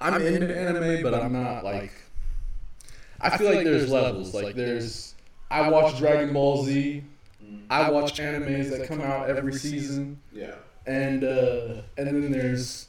I'm 0.00 0.22
into 0.22 0.56
anime, 0.56 1.02
but 1.02 1.14
I'm 1.14 1.32
not 1.32 1.64
like. 1.64 1.92
I 3.20 3.36
feel 3.36 3.52
like 3.52 3.64
there's 3.64 3.90
levels. 3.90 4.32
Like 4.32 4.54
there's. 4.54 5.14
I 5.50 5.68
watch 5.68 5.98
Dragon 5.98 6.32
Ball 6.32 6.64
Z. 6.64 7.02
I 7.68 7.90
watch 7.90 8.18
animes 8.20 8.70
that 8.70 8.86
come 8.86 9.00
out 9.00 9.28
every 9.28 9.52
season, 9.52 10.20
Yeah. 10.32 10.54
and 10.86 11.24
uh, 11.24 11.82
and 11.98 12.06
then 12.06 12.30
there's. 12.32 12.86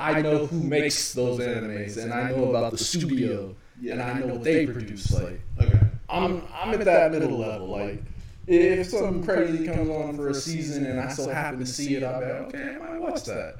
I 0.00 0.22
know 0.22 0.46
who 0.46 0.62
makes 0.62 1.12
those 1.12 1.38
animes, 1.40 1.96
and 2.02 2.12
I 2.12 2.30
know 2.30 2.50
about 2.50 2.72
the 2.72 2.78
studio, 2.78 3.54
and 3.88 4.02
I 4.02 4.18
know 4.18 4.34
what 4.34 4.44
they 4.44 4.66
produce. 4.66 5.12
Like 5.12 5.40
Okay. 5.60 5.78
I'm 6.08 6.42
I'm 6.52 6.72
at 6.74 6.84
that 6.84 7.12
middle 7.12 7.38
level. 7.38 7.68
Like 7.68 8.02
if 8.46 8.88
something 8.88 9.22
crazy 9.22 9.66
comes 9.66 9.88
on 9.90 10.16
for 10.16 10.30
a 10.30 10.34
season 10.34 10.86
and 10.86 10.98
I 10.98 11.08
so 11.08 11.28
happen 11.28 11.60
to 11.60 11.66
see 11.66 11.94
it, 11.96 12.02
I'll 12.02 12.20
be 12.20 12.26
like, 12.26 12.54
okay, 12.54 12.74
I 12.74 12.78
might 12.78 13.00
watch 13.00 13.24
that. 13.24 13.56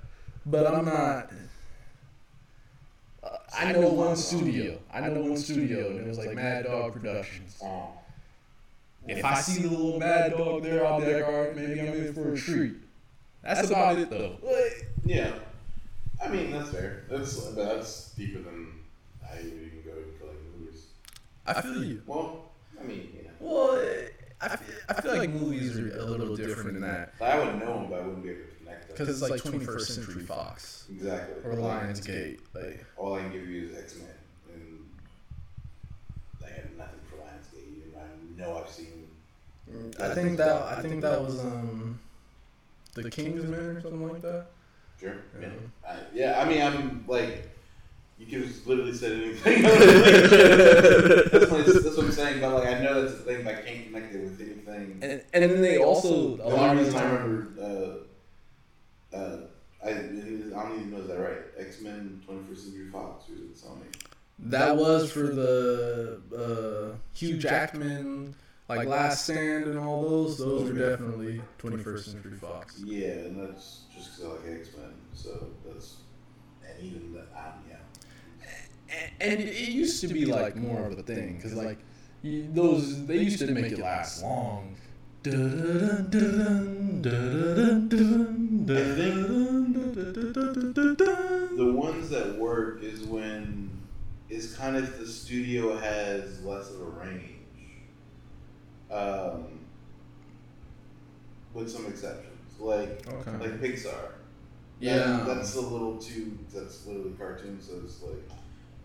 But 0.46 0.66
I'm 0.66 0.86
not. 0.86 1.30
Uh, 3.22 3.36
I 3.56 3.72
know 3.72 3.90
one 3.90 4.16
studio. 4.16 4.78
I 4.92 5.00
know 5.00 5.20
one 5.20 5.36
studio, 5.36 5.90
and 5.90 6.00
it 6.00 6.06
was 6.08 6.18
like 6.18 6.34
Mad 6.34 6.64
Dog 6.64 6.94
Productions. 6.94 7.62
If 9.06 9.24
I 9.24 9.34
see 9.34 9.62
the 9.62 9.68
little 9.68 9.98
Mad 9.98 10.32
Dog 10.32 10.62
there, 10.62 10.86
I'll 10.86 11.00
be 11.00 11.12
like, 11.12 11.24
all 11.24 11.44
right, 11.44 11.56
maybe 11.56 11.80
I'm 11.80 11.94
in 11.94 12.14
for 12.14 12.32
a 12.32 12.36
treat. 12.36 12.74
That's 13.42 13.68
about 13.68 13.98
it, 13.98 14.10
though. 14.10 14.36
Yeah. 15.04 15.32
I 16.22 16.28
mean, 16.28 16.50
that's 16.50 16.70
fair. 16.70 17.04
That's 17.08 17.36
but 17.36 17.56
that's 17.56 18.10
deeper 18.12 18.40
than 18.42 18.72
I 19.24 19.36
would 19.36 19.46
even 19.46 19.82
go 19.84 19.92
for 20.18 20.26
like 20.26 20.36
movies. 20.58 20.86
I 21.46 21.60
feel 21.60 21.84
you. 21.84 22.02
Well, 22.06 22.50
I 22.78 22.84
mean, 22.84 23.08
yeah. 23.14 23.30
Well, 23.40 23.80
I 24.40 24.56
feel, 24.56 24.74
I 24.88 25.00
feel 25.00 25.16
like 25.16 25.30
movies 25.30 25.78
are 25.78 25.98
a 25.98 26.04
little 26.04 26.36
different 26.36 26.74
than 26.74 26.82
that 26.82 27.12
I 27.20 27.38
would 27.38 27.58
know 27.58 27.74
them, 27.74 27.90
but 27.90 28.00
I 28.00 28.06
wouldn't 28.06 28.22
be 28.22 28.30
able 28.30 28.40
to 28.42 28.56
connect 28.56 28.88
them. 28.88 28.96
because 28.96 29.08
it's 29.22 29.30
like 29.30 29.40
21st 29.42 29.80
Century 29.80 30.22
Fox 30.22 30.86
exactly. 30.90 31.44
or 31.44 31.56
Lionsgate. 31.56 32.40
Like, 32.54 32.84
All 32.96 33.14
I 33.14 33.20
can 33.20 33.32
give 33.32 33.48
you 33.48 33.66
is 33.66 33.76
X 33.76 33.96
Men, 33.96 34.08
and 34.54 34.86
I 36.42 36.48
have 36.54 36.70
nothing 36.78 37.00
for 37.08 37.16
Lionsgate. 37.16 37.68
Even 37.68 37.92
I 37.98 38.40
know 38.40 38.62
I've 38.62 38.70
seen. 38.70 39.08
I 40.00 40.14
think 40.14 40.36
that 40.38 40.62
I 40.62 40.82
think 40.82 41.00
that 41.02 41.20
was 41.22 41.40
um, 41.40 42.00
the 42.94 43.10
Kingsman 43.10 43.54
or 43.54 43.80
something 43.80 44.08
like 44.08 44.22
that. 44.22 44.46
Sure. 45.00 45.16
Yeah. 45.40 45.48
Yeah. 45.48 45.88
I, 45.88 45.96
yeah. 46.14 46.40
I 46.40 46.44
mean, 46.48 46.62
I'm 46.62 47.04
like. 47.08 47.46
You 48.18 48.26
could 48.26 48.42
have 48.48 48.66
literally 48.66 48.92
said 48.92 49.12
anything. 49.12 49.62
that's, 49.62 51.50
what, 51.50 51.64
that's 51.64 51.96
what 51.96 52.04
I'm 52.04 52.12
saying. 52.12 52.40
But 52.42 52.52
like, 52.52 52.68
I 52.68 52.78
know 52.80 53.00
that's 53.00 53.16
the 53.16 53.24
thing. 53.24 53.44
But 53.44 53.54
I 53.54 53.62
can't 53.62 53.86
connect 53.86 54.14
it 54.14 54.22
with 54.22 54.38
anything. 54.42 54.98
And 55.00 55.22
and 55.32 55.50
then 55.50 55.62
they 55.62 55.78
also 55.78 56.36
The 56.36 56.42
only 56.44 56.68
of 56.68 56.76
the 56.76 56.84
reason 56.84 56.98
I 57.00 57.04
remember, 57.14 58.04
uh, 59.12 59.16
uh, 59.16 59.36
I, 59.82 59.88
I 59.88 59.92
don't 59.92 60.74
even 60.76 60.90
know 60.90 60.98
is 60.98 61.08
that 61.08 61.18
right? 61.18 61.38
X 61.56 61.80
Men, 61.80 62.22
21st 62.28 62.58
Century 62.58 62.88
Fox, 62.92 63.24
or 63.30 63.32
is 63.32 63.62
Sony? 63.62 63.90
That 64.38 64.76
was 64.76 65.10
for 65.10 65.28
the 65.28 66.20
uh, 66.36 66.96
Hugh 67.14 67.38
Jackman, 67.38 68.34
like 68.76 68.88
Last 68.88 69.24
Stand 69.24 69.64
and 69.64 69.78
all 69.78 70.08
those. 70.08 70.38
Those 70.38 70.70
are 70.70 70.90
definitely 70.90 71.40
21st 71.58 72.04
Century 72.04 72.36
Fox. 72.36 72.80
Yeah, 72.84 73.08
and 73.08 73.40
that's 73.40 73.82
just 73.94 74.16
because 74.16 74.30
I 74.30 74.48
like 74.48 74.60
X 74.60 74.68
Men. 74.76 74.94
So 75.12 75.48
that's 75.66 75.96
and 76.66 76.82
even 76.82 77.12
the 77.12 77.20
um, 77.20 77.64
yeah. 77.68 77.76
And 79.20 79.40
it 79.40 79.48
it 79.48 79.68
used 79.68 80.00
to 80.02 80.08
be 80.08 80.24
like 80.24 80.56
more 80.56 80.86
of 80.86 80.98
a 80.98 81.02
thing 81.02 81.36
because 81.36 81.54
like 81.54 81.78
those 82.22 83.06
they 83.06 83.18
used 83.18 83.38
to 83.40 83.52
make 83.52 83.72
it 83.72 83.78
last 83.78 84.22
long. 84.22 84.76
The 85.22 85.32
ones 91.74 92.08
that 92.10 92.38
work 92.38 92.82
is 92.82 93.02
when 93.02 93.70
is 94.28 94.54
kind 94.54 94.76
of 94.76 94.98
the 94.98 95.06
studio 95.06 95.76
has 95.76 96.42
less 96.44 96.70
of 96.70 96.80
a 96.80 96.84
range. 96.84 97.39
Um, 98.90 99.60
with 101.54 101.70
some 101.70 101.86
exceptions, 101.86 102.58
like 102.58 103.06
Okay. 103.06 103.30
like 103.38 103.60
Pixar. 103.60 104.12
Yeah. 104.80 105.24
that's 105.26 105.54
a 105.56 105.60
little 105.60 105.98
too. 105.98 106.38
That's 106.52 106.86
literally 106.86 107.12
cartoon, 107.18 107.60
so 107.60 107.74
it's 107.84 108.02
like 108.02 108.22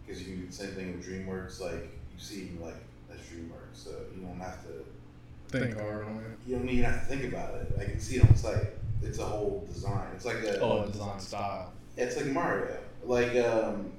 because 0.06 0.22
you 0.22 0.28
can 0.34 0.42
do 0.42 0.48
the 0.48 0.54
same 0.54 0.72
thing 0.72 0.98
with 0.98 1.06
DreamWorks. 1.08 1.62
Like 1.62 1.90
you 2.14 2.20
see, 2.20 2.52
like 2.62 2.76
that's 3.10 3.22
DreamWorks, 3.24 3.74
so 3.74 3.90
you 4.16 4.22
don't 4.22 4.40
have 4.40 4.62
to. 4.64 4.86
Think 5.48 5.78
hard 5.80 6.06
on 6.06 6.18
it. 6.18 6.40
You 6.48 6.58
don't 6.58 6.68
even 6.68 6.84
have 6.86 7.02
to 7.02 7.06
think 7.16 7.32
about 7.32 7.54
it. 7.56 7.72
I 7.80 7.86
can 7.86 8.00
see 8.00 8.18
it 8.18 8.28
on 8.28 8.36
site. 8.36 8.68
It's 9.04 9.20
a 9.20 9.24
whole 9.24 9.64
design. 9.72 10.08
It's 10.16 10.26
like 10.26 10.38
a. 10.38 10.60
Oh, 10.60 10.86
design 10.88 11.20
style. 11.20 11.72
It's 11.98 12.18
like 12.18 12.26
Mario. 12.28 12.78
Like 13.04 13.36
um, 13.38 13.92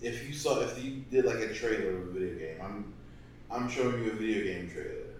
if 0.00 0.26
you 0.26 0.32
saw 0.32 0.60
if 0.60 0.82
you 0.82 1.04
did 1.10 1.24
like 1.24 1.38
a 1.40 1.52
trailer 1.52 1.96
of 1.96 2.08
a 2.08 2.10
video 2.12 2.38
game, 2.38 2.56
I'm 2.62 2.94
I'm 3.50 3.68
showing 3.68 4.04
you 4.04 4.12
a 4.12 4.14
video 4.14 4.44
game 4.44 4.70
trailer, 4.70 5.10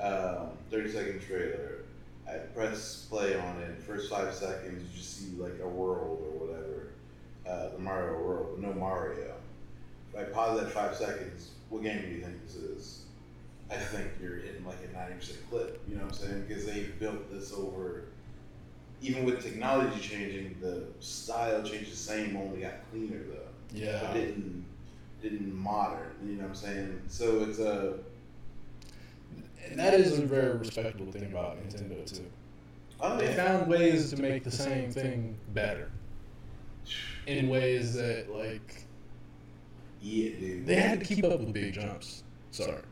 um, 0.00 0.50
thirty 0.70 0.90
second 0.90 1.20
trailer. 1.20 1.84
I 2.28 2.38
press 2.54 3.06
play 3.08 3.36
on 3.36 3.62
it. 3.62 3.82
First 3.82 4.10
five 4.10 4.34
seconds, 4.34 4.82
you 4.82 4.98
just 4.98 5.16
see 5.16 5.36
like 5.36 5.58
a 5.62 5.68
world 5.68 6.22
or 6.22 6.46
whatever, 6.46 6.88
uh, 7.48 7.70
the 7.70 7.78
Mario 7.78 8.22
world, 8.22 8.48
but 8.52 8.66
no 8.66 8.74
Mario. 8.74 9.34
If 10.12 10.20
I 10.20 10.24
pause 10.24 10.60
that 10.60 10.70
five 10.70 10.94
seconds, 10.94 11.50
what 11.70 11.82
game 11.82 12.02
do 12.02 12.08
you 12.08 12.22
think 12.22 12.44
this 12.44 12.56
is? 12.56 13.02
I 13.70 13.76
think 13.76 14.08
you're 14.20 14.36
hitting 14.36 14.64
like 14.66 14.78
a 14.88 14.94
ninety 14.94 15.14
percent 15.14 15.38
clip. 15.50 15.80
You 15.88 15.96
know 15.96 16.04
what 16.04 16.12
I'm 16.12 16.18
saying? 16.18 16.44
Because 16.46 16.66
they 16.66 16.82
built 16.98 17.30
this 17.32 17.52
over 17.52 18.04
even 19.00 19.24
with 19.24 19.42
technology 19.42 20.00
changing, 20.00 20.56
the 20.60 20.84
style 21.00 21.62
changed 21.62 21.92
the 21.92 21.96
same, 21.96 22.36
only 22.36 22.60
got 22.60 22.74
cleaner 22.90 23.22
though. 23.28 23.78
Yeah. 23.78 24.00
But 24.02 24.14
didn't 24.14 24.64
didn't 25.22 25.54
modern. 25.54 26.10
You 26.24 26.32
know 26.34 26.42
what 26.42 26.50
I'm 26.50 26.54
saying? 26.54 27.02
So 27.08 27.42
it's 27.42 27.58
a 27.58 27.94
And 29.64 29.78
that 29.78 29.94
is 29.94 30.18
a 30.18 30.26
very 30.26 30.56
respectable 30.56 31.12
thing 31.12 31.24
about 31.24 31.56
Nintendo 31.58 32.04
too. 32.10 32.30
oh 33.00 33.16
They 33.16 33.26
yeah. 33.26 33.34
found 33.34 33.68
ways 33.68 34.10
to 34.10 34.16
make 34.16 34.44
the 34.44 34.50
same 34.50 34.90
thing 34.90 35.38
better. 35.52 35.90
In 37.26 37.48
ways 37.48 37.94
that 37.94 38.30
like 38.30 38.86
Yeah, 40.00 40.30
dude. 40.38 40.66
they 40.66 40.76
had 40.76 41.00
to 41.00 41.06
keep 41.06 41.24
up 41.24 41.40
with 41.40 41.52
big 41.52 41.74
jumps. 41.74 42.24
Sorry. 42.50 42.82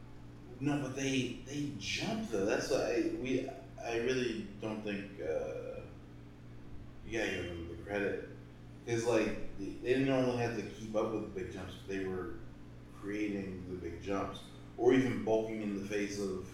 No, 0.61 0.79
but 0.83 0.97
they 0.97 1.39
they 1.47 1.71
jump 1.79 2.31
though. 2.31 2.45
That's 2.47 2.71
why 2.71 2.79
I, 2.79 3.11
we 3.23 3.49
I 3.85 3.97
really 3.99 4.47
don't 4.61 4.83
think 4.85 5.03
uh, 5.23 5.81
you 7.07 7.19
gotta 7.19 7.31
give 7.31 7.45
them 7.45 7.69
the 7.71 7.83
credit 7.85 8.29
because 8.85 9.05
like 9.05 9.29
they, 9.59 9.95
didn't 9.95 10.09
only 10.11 10.37
have 10.39 10.57
to 10.57 10.63
keep 10.63 10.95
up 10.97 11.13
with 11.13 11.23
the 11.35 11.41
big 11.41 11.53
jumps, 11.53 11.75
they 11.89 12.05
were 12.05 12.35
creating 13.01 13.65
the 13.69 13.77
big 13.77 14.03
jumps 14.03 14.41
or 14.79 14.93
even 14.93 15.25
bulking 15.25 15.63
in 15.63 15.79
the 15.81 15.87
face 15.87 16.21
of 16.21 16.47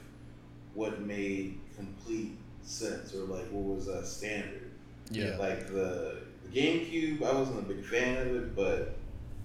what 0.75 1.01
made 1.01 1.59
complete 1.77 2.37
sense 2.63 3.15
or 3.15 3.25
like 3.25 3.47
what 3.51 3.77
was 3.77 3.89
a 3.89 4.05
standard. 4.05 4.71
Yeah. 5.11 5.37
Like 5.37 5.67
the, 5.67 6.23
the 6.45 6.61
GameCube, 6.61 7.23
I 7.23 7.35
wasn't 7.35 7.59
a 7.59 7.63
big 7.63 7.85
fan 7.85 8.27
of 8.27 8.35
it, 8.35 8.57
but 8.57 8.95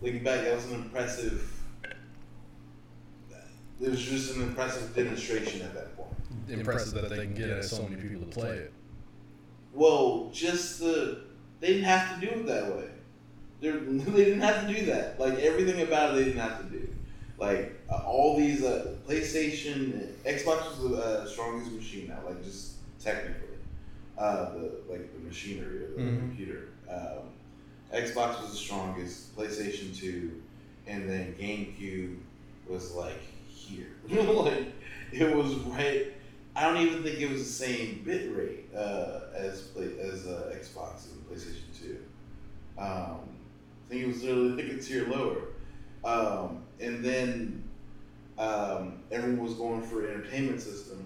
looking 0.02 0.24
back, 0.24 0.44
that 0.44 0.56
was 0.56 0.66
an 0.66 0.76
impressive. 0.76 1.54
It 3.80 3.90
was 3.90 4.02
just 4.02 4.36
an 4.36 4.42
impressive 4.42 4.96
demonstration 4.96 5.62
at 5.62 5.74
that 5.76 5.96
point. 5.96 6.10
Impressive 6.50 6.94
that 7.02 7.10
they 7.10 7.26
can 7.26 7.36
get 7.36 7.64
so 7.64 7.84
many 7.84 7.96
people 7.96 8.26
to 8.26 8.28
play 8.28 8.58
it. 8.58 8.74
Well, 9.74 10.32
just 10.34 10.80
the 10.80 11.22
they 11.60 11.68
didn't 11.68 11.84
have 11.84 12.20
to 12.20 12.26
do 12.26 12.34
it 12.34 12.46
that 12.48 12.76
way. 12.76 12.90
They're, 13.62 13.80
they 13.80 14.26
didn't 14.26 14.42
have 14.42 14.68
to 14.68 14.74
do 14.74 14.86
that. 14.88 15.20
Like 15.20 15.36
everything 15.40 15.82
about 15.82 16.12
it, 16.12 16.18
they 16.18 16.24
didn't 16.26 16.40
have 16.40 16.58
to 16.60 16.78
do. 16.78 16.87
Like 17.38 17.76
uh, 17.90 18.04
all 18.06 18.38
these 18.38 18.64
uh, 18.64 18.96
PlayStation, 19.08 20.08
Xbox 20.26 20.70
was 20.70 20.80
the 20.92 20.98
uh, 20.98 21.26
strongest 21.28 21.72
machine 21.74 22.08
now. 22.08 22.20
Like 22.26 22.44
just 22.44 22.74
technically, 23.00 23.56
uh, 24.18 24.52
the 24.54 24.72
like 24.90 25.14
the 25.14 25.20
machinery 25.20 25.84
of 25.84 25.96
the 25.96 26.02
Mhm. 26.02 26.18
computer. 26.20 26.70
Um, 26.90 27.30
Xbox 27.94 28.40
was 28.40 28.50
the 28.52 28.56
strongest. 28.58 29.36
PlayStation 29.36 29.96
Two, 29.96 30.34
and 30.88 31.08
then 31.08 31.34
GameCube 31.40 32.16
was 32.68 32.92
like 32.92 33.22
here. 33.48 33.88
like 34.10 34.66
it 35.12 35.30
was 35.30 35.56
right. 35.56 36.04
I 36.56 36.64
don't 36.64 36.78
even 36.78 37.04
think 37.04 37.20
it 37.20 37.28
was 37.30 37.40
the 37.40 37.46
same 37.66 38.02
bit 38.04 38.28
rate 38.28 38.64
uh, 38.76 39.20
as 39.34 39.62
play, 39.62 39.92
as 40.00 40.26
uh, 40.26 40.52
Xbox 40.52 41.06
and 41.06 41.24
PlayStation 41.30 41.72
Two. 41.78 41.98
Um, 42.78 43.20
I 43.86 43.90
think 43.90 44.02
it 44.02 44.08
was 44.08 44.24
literally 44.24 44.52
I 44.52 44.56
think 44.56 44.70
a 44.70 44.76
tier 44.76 45.04
lower. 45.04 45.46
Um, 46.04 46.58
and 46.80 47.04
then 47.04 47.64
um, 48.38 49.00
everyone 49.12 49.44
was 49.44 49.54
going 49.56 49.82
for 49.82 50.08
entertainment 50.08 50.62
system, 50.62 51.06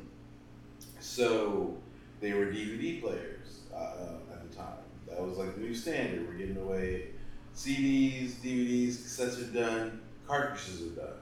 so 1.00 1.78
they 2.20 2.34
were 2.34 2.46
DVD 2.48 3.02
players 3.02 3.62
uh, 3.74 4.16
at 4.32 4.50
the 4.50 4.56
time. 4.56 4.78
That 5.08 5.22
was 5.22 5.38
like 5.38 5.56
the 5.56 5.62
new 5.62 5.74
standard. 5.74 6.28
We're 6.28 6.36
getting 6.36 6.58
away 6.58 7.08
CDs, 7.56 8.32
DVDs, 8.44 8.96
cassettes 8.96 9.42
are 9.42 9.54
done, 9.54 10.02
cartridges 10.28 10.82
are 10.82 11.02
done. 11.02 11.14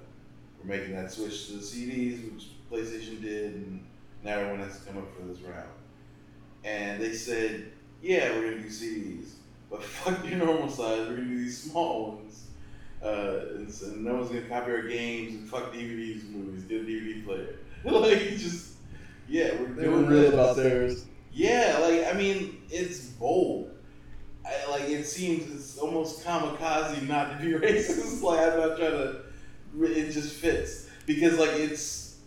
We're 0.59 0.77
making 0.77 0.95
that 0.95 1.11
switch 1.11 1.47
to 1.47 1.53
the 1.53 1.59
CDs, 1.59 2.31
which 2.31 2.47
PlayStation 2.71 3.21
did, 3.21 3.55
and 3.55 3.85
now 4.23 4.39
everyone 4.39 4.59
has 4.59 4.79
to 4.79 4.85
come 4.85 4.97
up 4.97 5.15
for 5.15 5.23
this 5.23 5.39
round. 5.39 5.69
And 6.63 7.01
they 7.01 7.13
said, 7.13 7.71
yeah, 8.01 8.31
we're 8.31 8.51
gonna 8.51 8.61
do 8.61 8.69
CDs, 8.69 9.31
but 9.69 9.83
fuck 9.83 10.27
your 10.27 10.39
normal 10.39 10.69
size. 10.69 11.07
We're 11.07 11.15
gonna 11.15 11.27
do 11.27 11.37
these 11.37 11.63
small 11.63 12.11
ones. 12.13 12.48
Uh, 13.03 13.55
and, 13.55 13.71
so 13.71 13.87
no 13.91 14.15
one's 14.15 14.27
gonna 14.29 14.41
copy 14.41 14.71
our 14.71 14.81
games 14.87 15.35
and 15.35 15.49
fuck 15.49 15.73
DVDs 15.73 16.21
and 16.23 16.31
movies. 16.35 16.63
Get 16.65 16.81
a 16.81 16.83
DVD 16.83 17.23
player. 17.25 17.55
like 17.85 18.37
just, 18.37 18.73
yeah, 19.27 19.51
we're 19.59 19.67
They 19.73 19.83
doing 19.83 20.05
were 20.05 20.11
real 20.11 20.21
this. 20.23 20.33
about 20.33 20.55
theirs. 20.57 21.05
Yeah, 21.31 21.77
like 21.81 22.13
I 22.13 22.17
mean, 22.17 22.61
it's 22.69 23.05
bold. 23.05 23.71
I, 24.45 24.69
like 24.69 24.89
it 24.89 25.05
seems 25.05 25.49
it's 25.53 25.77
almost 25.77 26.25
kamikaze 26.25 27.07
not 27.07 27.39
to 27.39 27.45
be 27.45 27.51
racist. 27.67 28.21
like 28.21 28.39
I'm 28.39 28.57
not 28.59 28.77
trying 28.77 28.91
to. 28.91 29.21
It 29.81 30.11
just 30.11 30.33
fits 30.35 30.89
because 31.05 31.37
like 31.37 31.51
it's 31.51 32.17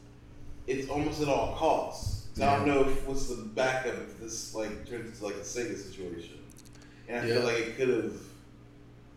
it's 0.66 0.88
almost 0.88 1.20
at 1.20 1.28
all 1.28 1.54
costs. 1.56 2.28
So 2.34 2.46
I 2.46 2.56
don't 2.56 2.66
know 2.66 2.88
if 2.88 3.06
what's 3.06 3.26
the 3.28 3.42
backup 3.42 3.94
if 3.94 4.18
this 4.20 4.54
like 4.54 4.88
turns 4.88 5.10
into 5.20 5.24
like 5.24 5.34
a 5.34 5.40
Sega 5.44 5.76
situation, 5.76 6.38
and 7.08 7.24
I 7.24 7.28
Yeah. 7.28 7.34
feel 7.34 7.44
like 7.44 7.58
it 7.58 7.76
could 7.76 7.88
have. 7.88 8.12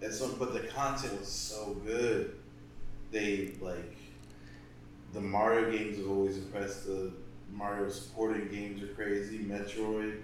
At 0.01 0.13
some, 0.13 0.35
but 0.37 0.53
the 0.53 0.59
content 0.67 1.19
was 1.19 1.27
so 1.27 1.75
good. 1.85 2.35
They 3.11 3.53
like 3.61 3.95
the 5.13 5.21
Mario 5.21 5.71
games 5.71 5.97
have 5.97 6.09
always 6.09 6.37
impressed. 6.37 6.85
The 6.85 7.11
Mario 7.51 7.89
supporting 7.89 8.49
games 8.49 8.83
are 8.83 8.87
crazy. 8.87 9.39
Metroid. 9.39 10.19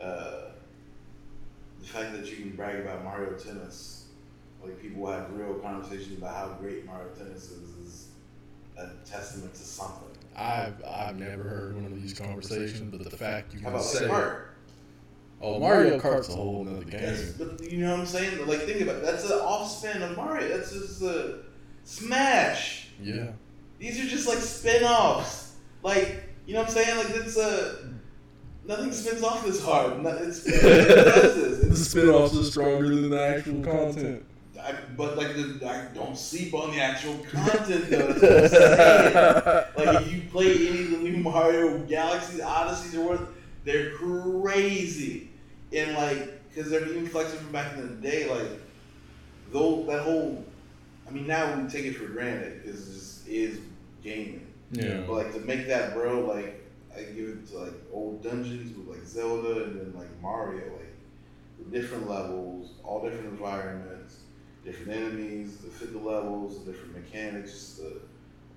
Uh, 0.00 0.50
the 1.80 1.86
fact 1.86 2.12
that 2.12 2.26
you 2.26 2.36
can 2.36 2.50
brag 2.56 2.80
about 2.80 3.04
Mario 3.04 3.32
Tennis, 3.34 4.06
like 4.62 4.80
people 4.80 5.06
have 5.10 5.32
real 5.32 5.54
conversations 5.54 6.18
about 6.18 6.34
how 6.34 6.48
great 6.54 6.84
Mario 6.86 7.08
Tennis 7.10 7.50
is, 7.50 7.68
is 7.76 8.08
a 8.76 8.88
testament 9.04 9.54
to 9.54 9.60
something. 9.60 10.08
I've 10.34 10.82
I've 10.84 11.18
never 11.18 11.44
heard 11.44 11.76
one 11.76 11.86
of 11.86 12.02
these 12.02 12.12
conversations, 12.12 12.90
but 12.90 13.08
the 13.08 13.16
fact 13.16 13.54
you 13.54 13.60
How 13.60 13.66
can 13.66 13.74
about 13.74 13.84
say? 13.84 14.08
"Oh, 15.40 15.58
Mario 15.60 15.98
Kart's 15.98 16.28
a 16.28 16.32
whole 16.32 16.64
nother 16.64 16.84
That's, 16.84 17.32
game." 17.32 17.48
but 17.58 17.70
you 17.70 17.78
know 17.78 17.90
what 17.92 18.00
I'm 18.00 18.06
saying? 18.06 18.46
Like 18.46 18.60
think 18.62 18.80
about 18.80 18.96
it. 18.96 19.02
That's 19.04 19.24
an 19.24 19.38
offspin 19.38 20.02
of 20.02 20.16
Mario. 20.16 20.48
That's 20.56 20.72
just 20.72 21.02
a 21.02 21.38
Smash. 21.84 22.88
Yeah, 23.02 23.28
These 23.78 24.00
are 24.04 24.08
just 24.08 24.26
like 24.26 24.38
spin-offs. 24.38 25.52
Like 25.82 26.24
you 26.46 26.54
know 26.54 26.60
what 26.60 26.68
I'm 26.70 26.74
saying? 26.74 26.96
Like 26.96 27.10
it's 27.10 27.36
a 27.36 27.90
nothing 28.66 28.90
spins 28.92 29.22
off 29.22 29.44
this 29.44 29.62
hard. 29.64 30.04
It's, 30.04 30.46
it 30.46 30.60
does 31.04 31.34
the 31.60 31.66
It's- 31.66 31.88
spin-offs 31.88 32.36
are 32.36 32.42
stronger 32.44 32.88
than 32.94 33.10
the 33.10 33.22
actual 33.22 33.62
content. 33.62 34.24
I, 34.60 34.74
but 34.96 35.16
like 35.18 35.34
the, 35.34 35.60
I 35.68 35.94
don't 35.94 36.16
sleep 36.16 36.54
on 36.54 36.70
the 36.72 36.80
actual 36.80 37.18
content 37.30 37.90
though. 37.90 38.12
That's 38.12 38.22
what 38.22 38.32
I'm 38.32 38.48
saying. 38.48 39.64
Like 39.86 40.02
if 40.06 40.12
you 40.12 40.22
play 40.30 40.68
any 40.68 40.82
of 40.84 40.90
the 40.92 40.96
new 40.98 41.16
Mario 41.18 41.78
Galaxies, 41.80 42.40
Odysseys, 42.40 42.98
or 42.98 43.10
what, 43.10 43.20
they're 43.66 43.90
crazy. 43.90 45.28
And 45.72 45.94
like, 45.94 46.48
because 46.48 46.70
they're 46.70 46.88
even 46.88 47.06
flexing 47.06 47.40
from 47.40 47.52
back 47.52 47.74
in 47.74 47.82
the 47.82 48.08
day, 48.08 48.30
like, 48.30 48.48
though 49.52 49.84
that 49.84 50.02
whole, 50.02 50.42
I 51.06 51.10
mean, 51.10 51.26
now 51.26 51.60
we 51.60 51.68
take 51.68 51.84
it 51.84 51.96
for 51.96 52.06
granted 52.06 52.62
it 52.64 52.64
just 52.64 53.28
is 53.28 53.58
gaming. 54.02 54.46
Yeah, 54.70 55.02
But 55.06 55.12
like 55.12 55.32
to 55.34 55.40
make 55.40 55.66
that 55.68 55.92
bro, 55.94 56.20
like 56.20 56.64
I 56.96 57.02
give 57.02 57.28
it 57.28 57.46
to 57.48 57.58
like 57.58 57.74
old 57.92 58.22
dungeons 58.22 58.76
with 58.76 58.96
like 58.96 59.06
Zelda 59.06 59.64
and 59.64 59.78
then 59.78 59.92
like 59.96 60.08
Mario, 60.22 60.64
like 60.72 60.92
the 61.58 61.78
different 61.78 62.08
levels, 62.08 62.70
all 62.84 63.02
different 63.02 63.26
environments, 63.26 64.20
different 64.64 64.92
enemies, 64.92 65.58
the 65.58 65.86
the 65.86 65.98
levels, 65.98 66.64
the 66.64 66.72
different 66.72 66.94
mechanics, 66.96 67.52
just 67.52 67.76
the 67.78 67.92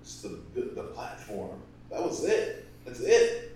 just 0.02 0.22
the 0.22 0.40
the 0.60 0.82
platform. 0.94 1.60
That 1.90 2.02
was 2.02 2.24
it. 2.24 2.66
That's 2.84 3.00
it. 3.00 3.49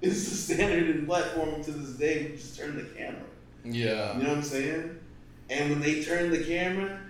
It's 0.00 0.28
the 0.28 0.34
standard 0.36 0.94
in 0.96 1.06
platforming 1.06 1.64
to 1.64 1.72
this 1.72 1.90
day. 1.96 2.28
We 2.30 2.36
just 2.36 2.56
turn 2.58 2.76
the 2.76 2.84
camera. 2.84 3.20
yeah. 3.64 4.16
You 4.16 4.22
know 4.22 4.28
what 4.30 4.38
I'm 4.38 4.42
saying? 4.44 4.98
And 5.50 5.70
when 5.70 5.80
they 5.80 6.02
turned 6.04 6.32
the 6.32 6.44
camera, 6.44 7.00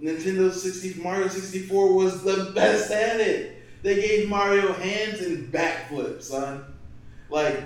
Nintendo 0.00 0.50
60 0.52 1.00
Mario 1.02 1.28
64 1.28 1.92
was 1.92 2.22
the 2.22 2.52
best 2.54 2.90
at 2.90 3.20
it. 3.20 3.56
They 3.82 3.96
gave 3.96 4.28
Mario 4.28 4.72
hands 4.72 5.20
and 5.20 5.52
backflips, 5.52 6.22
son. 6.22 6.64
Like, 7.28 7.60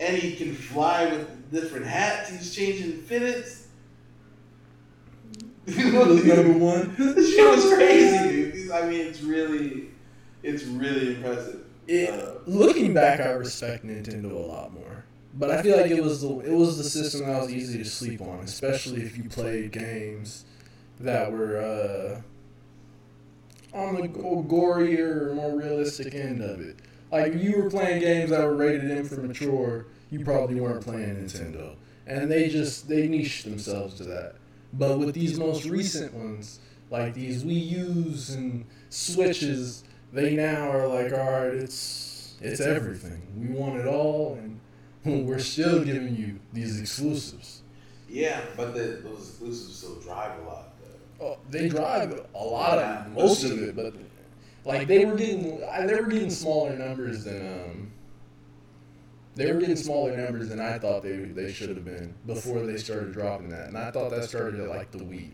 and 0.00 0.16
he 0.16 0.34
can 0.36 0.54
fly 0.54 1.06
with 1.06 1.50
different 1.52 1.86
hats. 1.86 2.30
He's 2.30 2.54
changing 2.54 3.02
fitteds. 3.02 3.66
Number 5.66 6.52
one. 6.58 6.94
This 6.96 7.34
shit 7.34 7.50
was 7.50 7.72
crazy, 7.72 8.18
dude. 8.30 8.54
These- 8.54 8.70
I 8.70 8.88
mean, 8.88 9.06
it's 9.06 9.20
really, 9.20 9.90
it's 10.42 10.64
really 10.64 11.16
impressive. 11.16 11.61
It, 11.88 12.10
Uh, 12.10 12.34
looking 12.46 12.94
back, 12.94 13.20
I 13.20 13.30
respect 13.32 13.84
Nintendo 13.84 14.32
a 14.32 14.38
lot 14.38 14.72
more. 14.72 15.04
But 15.34 15.50
I 15.50 15.62
feel 15.62 15.78
like 15.78 15.90
it 15.90 16.02
was 16.02 16.20
the 16.20 16.38
it 16.40 16.52
was 16.52 16.76
the 16.76 16.84
system 16.84 17.26
that 17.26 17.42
was 17.42 17.50
easy 17.52 17.78
to 17.78 17.84
sleep 17.84 18.20
on, 18.20 18.40
especially 18.40 19.02
if 19.02 19.16
you 19.16 19.24
played 19.24 19.72
games 19.72 20.44
that 21.00 21.32
were 21.32 21.56
uh, 23.72 23.76
on 23.76 24.00
the 24.00 24.08
go- 24.08 24.44
gorier 24.46 25.30
or 25.30 25.34
more 25.34 25.56
realistic 25.58 26.14
end 26.14 26.42
of 26.42 26.60
it. 26.60 26.76
Like 27.10 27.32
if 27.32 27.42
you 27.42 27.56
were 27.62 27.70
playing 27.70 28.00
games 28.00 28.30
that 28.30 28.42
were 28.44 28.54
rated 28.54 28.90
M 28.90 29.04
for 29.04 29.22
mature, 29.22 29.86
you 30.10 30.22
probably 30.24 30.60
weren't 30.60 30.84
playing 30.84 31.16
Nintendo, 31.16 31.74
and 32.06 32.30
they 32.30 32.48
just 32.48 32.88
they 32.88 33.08
niched 33.08 33.44
themselves 33.44 33.94
to 33.94 34.04
that. 34.04 34.34
But 34.74 34.98
with 34.98 35.14
these 35.14 35.38
most 35.38 35.64
recent 35.64 36.12
ones, 36.14 36.60
like 36.90 37.14
these 37.14 37.42
Wii 37.42 37.68
U's 37.70 38.30
and 38.30 38.66
Switches, 38.90 39.84
they 40.12 40.36
now 40.36 40.70
are 40.70 40.86
like, 40.86 41.12
all 41.12 41.30
right, 41.30 41.54
it's 41.54 42.34
it's 42.40 42.60
everything. 42.60 43.22
We 43.36 43.54
want 43.54 43.80
it 43.80 43.86
all, 43.86 44.38
and 44.40 44.60
we're 45.26 45.38
still 45.38 45.84
giving 45.84 46.16
you 46.16 46.38
these 46.52 46.80
exclusives. 46.80 47.62
yeah, 48.08 48.42
but 48.56 48.74
the, 48.74 49.00
those 49.02 49.30
exclusives 49.30 49.76
still 49.76 50.00
drive 50.00 50.38
a 50.40 50.48
lot. 50.48 50.72
Though. 51.18 51.26
Oh, 51.26 51.38
they 51.50 51.68
drive 51.68 52.26
a 52.34 52.44
lot 52.44 52.78
of 52.78 53.12
most 53.12 53.44
of 53.44 53.62
it, 53.62 53.74
but 53.74 53.94
like 54.64 54.86
they 54.86 55.04
were 55.04 55.16
getting 55.16 55.60
they 55.86 55.94
were 55.94 56.08
getting 56.08 56.30
smaller 56.30 56.76
numbers 56.76 57.24
than 57.24 57.40
um 57.40 57.92
they 59.34 59.50
were 59.50 59.60
getting 59.60 59.76
smaller 59.76 60.16
numbers 60.16 60.50
than 60.50 60.60
I 60.60 60.78
thought 60.78 61.02
they 61.02 61.16
they 61.16 61.52
should 61.52 61.70
have 61.70 61.84
been 61.84 62.14
before 62.26 62.66
they 62.66 62.76
started 62.76 63.12
dropping 63.12 63.48
that, 63.48 63.68
and 63.68 63.78
I 63.78 63.90
thought 63.90 64.10
that 64.10 64.24
started 64.24 64.60
at 64.60 64.68
like 64.68 64.90
the 64.90 64.98
Wii 64.98 65.30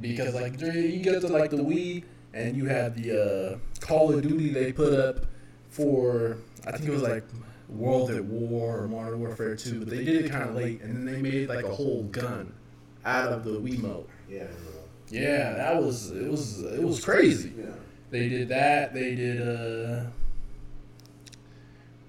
because 0.00 0.34
like 0.34 0.60
you 0.60 1.00
get 1.00 1.20
to 1.20 1.28
like 1.28 1.50
the 1.50 1.58
Wii 1.58 2.04
and 2.32 2.56
you 2.56 2.66
had 2.66 2.94
the 2.94 3.54
uh, 3.54 3.58
Call 3.80 4.12
of 4.14 4.22
Duty 4.22 4.50
they 4.52 4.72
put 4.72 4.92
up 4.92 5.26
for 5.68 6.38
I 6.66 6.72
think 6.72 6.88
it 6.88 6.92
was 6.92 7.02
like 7.02 7.24
World 7.68 8.10
at 8.10 8.24
War 8.24 8.82
or 8.82 8.88
Modern 8.88 9.20
Warfare 9.20 9.56
2, 9.56 9.80
but 9.80 9.90
they 9.90 10.04
did 10.04 10.24
it 10.24 10.30
kind 10.30 10.48
of 10.48 10.56
late, 10.56 10.80
and 10.82 10.96
then 10.96 11.04
they 11.06 11.20
made 11.22 11.48
like 11.48 11.64
a 11.64 11.74
whole 11.74 12.02
gun 12.04 12.52
out 13.04 13.32
of 13.32 13.44
the 13.44 13.52
Wiimote. 13.60 14.06
Yeah, 14.28 14.46
Yeah, 15.08 15.54
that 15.54 15.82
was 15.82 16.10
it 16.10 16.28
was 16.30 16.62
it 16.62 16.82
was 16.82 17.04
crazy. 17.04 17.52
Yeah. 17.56 17.66
They 18.10 18.28
did 18.28 18.48
that. 18.48 18.92
They 18.92 19.14
did 19.14 19.40
uh 19.40 20.04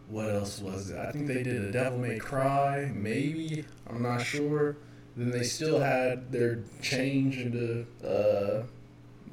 what 0.10 0.29
else 0.29 0.60
was 0.60 0.89
it? 0.89 0.97
I 0.97 1.12
think 1.12 1.27
they 1.27 1.41
did 1.41 1.63
a 1.63 1.71
Devil 1.71 1.99
May 1.99 2.17
Cry, 2.19 2.91
maybe. 2.93 3.63
I'm 3.89 4.01
not 4.01 4.21
sure. 4.21 4.75
Then 5.15 5.29
they 5.29 5.43
still 5.43 5.79
had 5.79 6.31
their 6.31 6.63
change 6.81 7.38
into 7.38 7.86
uh 8.03 8.63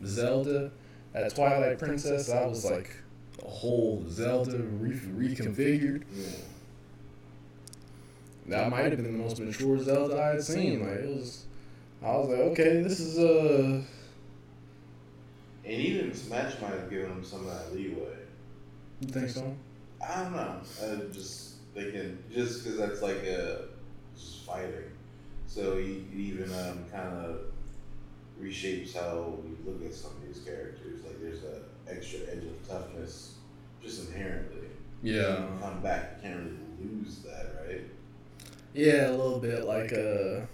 Zelda 0.04 0.70
at 1.14 1.34
Twilight 1.34 1.78
Princess. 1.78 2.26
That 2.28 2.48
was 2.48 2.64
like 2.64 2.90
a 3.44 3.48
whole 3.48 4.04
Zelda 4.08 4.58
re- 4.58 4.92
reconfigured. 4.92 6.04
Yeah. 6.14 6.26
That 8.48 8.70
might 8.70 8.84
have 8.84 8.96
been 8.96 9.04
the 9.04 9.18
most 9.24 9.40
mature 9.40 9.78
Zelda 9.78 10.20
I 10.20 10.26
had 10.28 10.42
seen. 10.42 10.80
Like 10.80 10.98
it 11.00 11.08
was 11.16 11.44
I 12.02 12.16
was 12.16 12.28
like, 12.28 12.38
okay, 12.38 12.82
this 12.82 13.00
is 13.00 13.18
uh 13.18 13.82
And 15.64 15.72
even 15.72 16.14
Smash 16.14 16.60
might 16.60 16.70
have 16.72 16.88
given 16.88 17.10
him 17.10 17.24
some 17.24 17.40
of 17.40 17.46
that 17.46 17.74
leeway. 17.74 18.16
you 19.00 19.08
think 19.08 19.28
so? 19.28 19.54
I 20.06 20.22
don't 20.22 20.32
know. 20.32 20.60
I'm 20.82 21.12
just 21.12 21.56
thinking, 21.74 22.18
just 22.32 22.62
because 22.64 22.78
that's 22.78 23.02
like 23.02 23.24
a 23.24 23.64
just 24.16 24.44
fighting. 24.44 24.84
So 25.46 25.78
even 25.78 26.52
um, 26.54 26.84
kind 26.92 27.14
of 27.24 27.40
reshapes 28.42 28.94
how 28.94 29.38
we 29.42 29.70
look 29.70 29.84
at 29.84 29.94
some 29.94 30.12
of 30.12 30.26
these 30.26 30.42
characters. 30.44 31.02
Like 31.04 31.20
there's 31.20 31.42
a 31.44 31.62
extra 31.90 32.20
edge 32.30 32.44
of 32.44 32.68
toughness 32.68 33.34
just 33.82 34.08
inherently. 34.08 34.68
Yeah. 35.02 35.42
You 35.42 35.48
come 35.60 35.80
back, 35.82 36.16
you 36.16 36.28
can't 36.28 36.36
really 36.36 36.90
lose 36.90 37.18
that, 37.20 37.54
right? 37.66 37.82
Yeah, 38.74 39.10
a 39.10 39.12
little 39.12 39.38
bit 39.38 39.64
like 39.64 39.92
uh, 39.92 40.46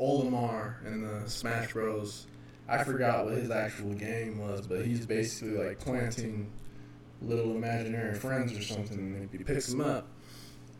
Olimar 0.00 0.84
in 0.86 1.02
the 1.02 1.28
Smash 1.28 1.72
Bros. 1.72 2.26
I 2.68 2.84
forgot 2.84 3.24
what 3.24 3.34
his 3.34 3.50
actual 3.50 3.94
game 3.94 4.38
was, 4.38 4.66
but 4.66 4.84
he's 4.84 5.04
basically 5.04 5.64
like 5.64 5.80
planting 5.80 6.50
little 7.22 7.56
imaginary 7.56 8.14
friends 8.14 8.56
or 8.56 8.62
something, 8.62 8.98
and 8.98 9.24
if 9.24 9.32
he 9.32 9.38
picks 9.38 9.66
them 9.66 9.80
up 9.80 10.06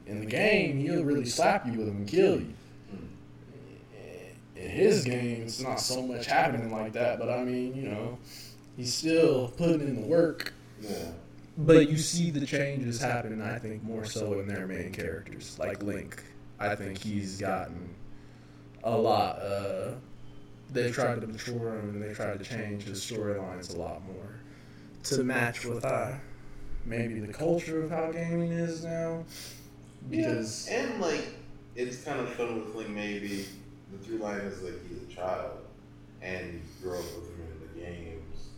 in 0.07 0.21
the 0.21 0.27
game, 0.27 0.79
he'll 0.79 1.05
really 1.05 1.27
slap 1.27 1.67
you 1.67 1.73
with 1.73 1.87
them 1.87 1.97
and 1.99 2.09
kill 2.09 2.41
you. 2.41 2.55
In 4.61 4.69
his 4.69 5.05
game, 5.05 5.43
it's 5.43 5.61
not 5.61 5.81
so 5.81 6.03
much 6.03 6.27
happening 6.27 6.71
like 6.71 6.93
that, 6.93 7.19
but 7.19 7.31
I 7.31 7.43
mean, 7.45 7.75
you 7.75 7.89
know, 7.89 8.19
he's 8.77 8.93
still 8.93 9.49
putting 9.49 9.81
in 9.81 10.03
the 10.03 10.07
work. 10.07 10.53
Yeah. 10.81 11.13
But 11.57 11.89
you 11.89 11.97
see 11.97 12.31
the 12.31 12.45
changes 12.45 13.01
happening, 13.01 13.41
I 13.41 13.59
think, 13.59 13.83
more 13.83 14.05
so 14.05 14.39
in 14.39 14.49
their 14.49 14.67
main 14.67 14.93
characters, 14.93 15.59
like 15.59 15.83
Link. 15.83 16.23
I 16.59 16.75
think 16.75 16.99
he's 16.99 17.41
gotten 17.41 17.95
a 18.85 18.97
lot. 18.97 19.41
Uh, 19.41 19.93
they've 20.73 20.95
tried 20.95 21.21
to 21.23 21.27
mature 21.27 21.79
him 21.79 21.91
and 21.91 22.03
they 22.03 22.13
tried 22.13 22.39
to 22.39 22.45
change 22.45 22.85
his 22.85 23.01
storylines 23.01 23.75
a 23.75 23.79
lot 23.79 24.05
more 24.07 24.41
to 25.05 25.25
match 25.25 25.65
with 25.65 25.85
uh, 25.85 26.13
maybe 26.85 27.19
the 27.19 27.33
culture 27.33 27.83
of 27.83 27.91
how 27.91 28.13
gaming 28.13 28.53
is 28.53 28.85
now. 28.85 29.25
Because 30.09 30.69
yeah. 30.71 30.85
and 30.85 31.01
like 31.01 31.27
it's 31.75 32.05
kind 32.05 32.21
of 32.21 32.29
fun 32.31 32.61
with 32.61 32.75
like 32.75 32.89
maybe 32.89 33.47
the 33.93 33.99
through 33.99 34.19
line 34.19 34.41
is 34.41 34.63
like 34.63 34.75
he's 34.89 35.03
a 35.03 35.15
child 35.15 35.59
and 36.23 36.55
you 36.55 36.61
grow 36.83 36.99
up 36.99 37.05
with 37.05 37.29
him 37.31 37.41
in 37.41 37.61
the 37.75 37.81
games, 37.81 38.49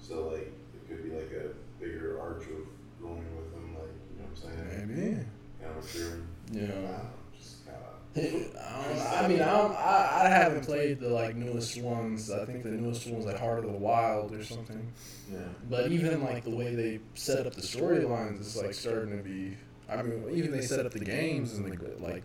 so 0.00 0.28
like 0.28 0.52
it 0.74 0.88
could 0.88 1.02
be 1.04 1.10
like 1.10 1.30
a 1.32 1.48
bigger 1.82 2.20
arch 2.20 2.42
of 2.42 2.66
growing 3.00 3.24
with 3.36 3.52
him, 3.54 3.74
like 3.74 3.88
you 4.12 4.20
know 4.20 4.28
what 4.32 4.52
I'm 4.52 4.68
saying? 4.68 4.88
maybe, 4.88 5.24
Kind 5.62 5.78
of 5.78 5.90
sure. 5.90 6.18
you 6.52 6.60
I 6.62 6.66
know. 6.66 6.66
don't 6.74 6.82
know, 6.84 7.00
just 7.38 7.66
kind 7.66 7.76
I, 8.16 8.20
don't. 8.20 9.24
I 9.24 9.28
mean, 9.28 9.40
I, 9.42 9.50
don't, 9.50 9.72
I 9.72 10.20
I 10.24 10.28
haven't 10.28 10.64
played 10.66 11.00
the 11.00 11.08
like 11.08 11.34
newest 11.34 11.80
ones. 11.80 12.30
I 12.30 12.44
think 12.44 12.62
the 12.62 12.70
newest 12.70 13.06
one's 13.08 13.24
like 13.26 13.38
Heart 13.40 13.64
of 13.64 13.72
the 13.72 13.78
Wild 13.78 14.32
or 14.32 14.44
something. 14.44 14.92
Yeah. 15.32 15.38
But 15.68 15.90
even 15.90 16.22
like 16.22 16.44
the 16.44 16.50
way 16.54 16.74
they 16.76 17.00
set 17.14 17.46
up 17.46 17.54
the 17.54 17.62
storylines 17.62 18.40
is 18.40 18.56
like 18.56 18.74
starting 18.74 19.16
to 19.16 19.22
be. 19.24 19.56
I 19.90 20.02
mean, 20.02 20.30
even 20.32 20.52
they 20.52 20.60
set 20.60 20.86
up 20.86 20.92
the 20.92 21.00
games 21.04 21.54
and 21.54 21.64
the 21.72 21.96
like 21.98 22.22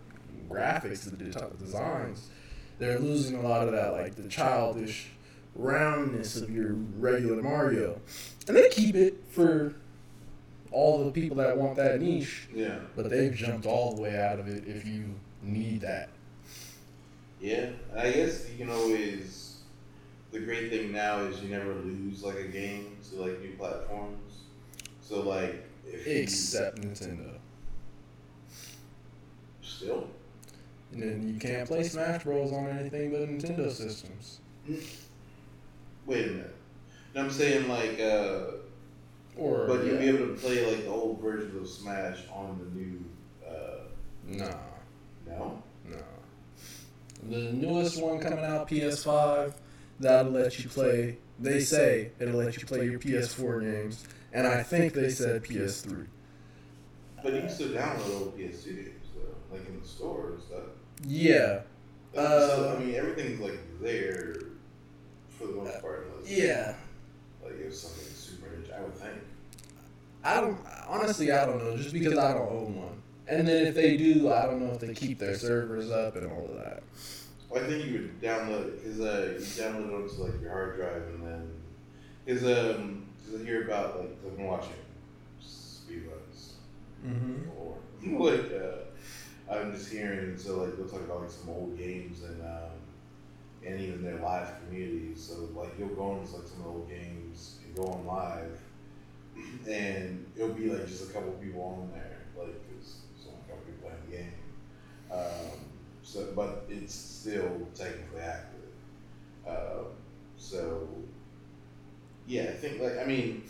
graphics, 0.50 1.04
the 1.08 1.16
de- 1.16 1.50
designs. 1.58 2.28
They're 2.78 2.98
losing 2.98 3.36
a 3.36 3.42
lot 3.42 3.66
of 3.66 3.72
that 3.72 3.92
like 3.92 4.14
the 4.16 4.28
childish 4.28 5.08
roundness 5.54 6.36
of 6.36 6.50
your 6.50 6.72
regular 6.98 7.42
Mario, 7.42 8.00
and 8.48 8.56
they 8.56 8.68
keep 8.70 8.94
it 8.94 9.22
for 9.30 9.74
all 10.72 11.04
the 11.04 11.10
people 11.10 11.36
that 11.38 11.56
want 11.56 11.76
that 11.76 12.00
niche. 12.00 12.48
Yeah. 12.54 12.78
But 12.96 13.10
they've 13.10 13.34
jumped 13.34 13.66
all 13.66 13.94
the 13.94 14.02
way 14.02 14.18
out 14.18 14.38
of 14.38 14.48
it 14.48 14.64
if 14.66 14.86
you 14.86 15.14
need 15.42 15.80
that. 15.82 16.08
Yeah. 17.40 17.70
I 17.96 18.10
guess 18.12 18.48
you 18.50 18.58
can 18.58 18.70
always. 18.70 19.46
The 20.30 20.38
great 20.40 20.70
thing 20.70 20.92
now 20.92 21.18
is 21.22 21.42
you 21.42 21.48
never 21.48 21.74
lose 21.74 22.22
like 22.22 22.36
a 22.36 22.44
game 22.48 22.96
to 23.10 23.16
like 23.20 23.40
new 23.40 23.54
platforms. 23.58 24.34
So 25.02 25.22
like 25.22 25.64
if 25.86 26.06
you- 26.06 26.12
Except 26.22 26.80
Nintendo. 26.80 27.36
still. 29.62 30.08
And 30.92 31.02
then 31.02 31.28
you 31.28 31.38
can't 31.38 31.68
play 31.68 31.84
Smash 31.84 32.24
Bros 32.24 32.52
on 32.52 32.66
anything 32.68 33.10
but 33.12 33.20
Nintendo 33.28 33.70
systems. 33.70 34.40
Wait 36.06 36.26
a 36.26 36.30
minute. 36.30 36.54
No, 37.14 37.22
I'm 37.22 37.30
saying 37.30 37.68
like, 37.68 38.00
uh, 38.00 38.52
Or 39.36 39.66
but 39.66 39.84
you'll 39.84 39.98
be 39.98 40.08
able 40.08 40.26
to 40.28 40.34
play 40.34 40.66
like 40.66 40.84
the 40.84 40.90
old 40.90 41.20
version 41.20 41.56
of 41.58 41.68
Smash 41.68 42.18
on 42.32 42.58
the 42.58 42.78
new. 42.78 43.04
Uh, 43.46 43.84
Nah, 44.26 44.54
no. 45.26 45.62
nah. 45.88 45.96
The 47.28 47.52
newest 47.52 48.00
one 48.02 48.18
coming 48.20 48.44
out, 48.44 48.68
PS5, 48.68 49.54
that'll 49.98 50.32
let 50.32 50.58
you 50.62 50.68
play. 50.68 51.16
They 51.38 51.60
say 51.60 52.10
it'll 52.20 52.34
let 52.36 52.56
you 52.60 52.66
play 52.66 52.84
your 52.84 52.98
PS4 52.98 53.60
games, 53.62 54.04
and 54.32 54.46
I 54.46 54.62
think 54.62 54.92
they 54.92 55.10
said 55.10 55.42
PS3. 55.44 56.06
But 57.22 57.32
you 57.34 57.40
can 57.40 57.48
still 57.50 57.68
download 57.68 58.20
old 58.20 58.38
PS2 58.38 58.64
games 58.76 59.08
though, 59.14 59.54
like 59.56 59.66
in 59.68 59.80
the 59.80 59.86
store 59.86 60.32
and 60.34 60.42
stuff. 60.42 60.62
Yeah, 61.06 61.60
Like, 62.14 62.26
Uh, 62.26 62.48
so, 62.48 62.76
I 62.76 62.84
mean, 62.84 62.94
everything's 62.94 63.40
like 63.40 63.58
there 63.80 64.34
for 65.38 65.46
the 65.46 65.52
most 65.54 65.80
part. 65.80 66.06
Unless, 66.16 66.30
yeah. 66.30 66.74
Like 67.42 67.52
it 67.58 67.66
was 67.66 67.80
something 67.80 68.04
super 68.14 68.56
niche, 68.56 68.70
I 68.76 68.80
would 68.82 68.94
think. 68.94 69.14
I 70.22 70.40
don't 70.40 70.58
honestly. 70.86 71.32
I 71.32 71.46
don't 71.46 71.58
know, 71.58 71.76
just 71.76 71.92
because 71.92 72.18
I 72.18 72.34
don't 72.34 72.48
own 72.50 72.76
one. 72.76 73.02
And 73.26 73.46
then 73.48 73.66
if 73.68 73.74
they 73.74 73.96
do, 73.96 74.30
I 74.32 74.44
don't 74.46 74.60
know 74.60 74.72
if 74.72 74.80
they 74.80 74.92
keep 74.92 75.18
their 75.18 75.34
servers 75.36 75.90
up 75.90 76.16
and 76.16 76.26
all 76.30 76.44
of 76.46 76.56
that. 76.56 76.82
Well, 77.48 77.64
I 77.64 77.66
think 77.66 77.86
you 77.86 77.92
would 77.92 78.20
download 78.20 78.66
it 78.68 78.82
because 78.82 79.00
uh, 79.00 79.36
you 79.38 79.44
download 79.44 79.88
it 79.88 79.94
onto 79.94 80.22
like 80.22 80.40
your 80.42 80.50
hard 80.50 80.76
drive 80.76 81.02
and 81.14 81.26
then 81.26 81.50
because 82.24 82.42
um 82.44 83.06
cause 83.24 83.40
I 83.40 83.44
hear 83.44 83.64
about 83.64 83.98
like 84.00 84.10
I've 84.26 84.36
been 84.36 84.46
watching 84.46 84.72
speedruns 85.42 86.52
Mm-hmm. 87.06 87.48
or 87.58 87.78
like 88.30 88.52
uh, 88.52 88.89
I'm 89.50 89.72
just 89.72 89.90
hearing 89.90 90.36
so 90.38 90.62
like 90.62 90.76
they'll 90.76 90.88
talk 90.88 91.00
about 91.00 91.22
like 91.22 91.30
some 91.30 91.50
old 91.50 91.76
games 91.76 92.22
and 92.22 92.40
um, 92.42 92.70
and 93.66 93.80
even 93.80 94.02
their 94.02 94.20
live 94.20 94.48
communities. 94.64 95.22
So 95.22 95.48
like 95.58 95.78
you'll 95.78 95.88
go 95.88 96.16
into 96.16 96.36
like 96.36 96.46
some 96.46 96.64
old 96.66 96.88
games 96.88 97.58
and 97.64 97.74
go 97.74 97.86
on 97.86 98.06
live, 98.06 98.58
and 99.68 100.24
it'll 100.36 100.50
be 100.54 100.70
like 100.70 100.86
just 100.86 101.10
a 101.10 101.12
couple 101.12 101.32
people 101.32 101.62
on 101.62 101.90
there, 101.92 102.18
like 102.38 102.54
because 102.68 103.00
there's 103.16 103.26
only 103.26 103.40
a 103.44 103.48
couple 103.48 103.64
people 103.64 103.88
playing 103.88 104.02
the 104.08 104.16
game. 104.16 104.32
Um, 105.10 105.58
so, 106.02 106.32
but 106.36 106.66
it's 106.68 106.94
still 106.94 107.66
technically 107.74 108.20
active. 108.20 108.60
Um, 109.46 109.86
so, 110.36 110.88
yeah, 112.26 112.44
I 112.44 112.52
think 112.52 112.80
like 112.80 112.98
I 112.98 113.04
mean, 113.04 113.42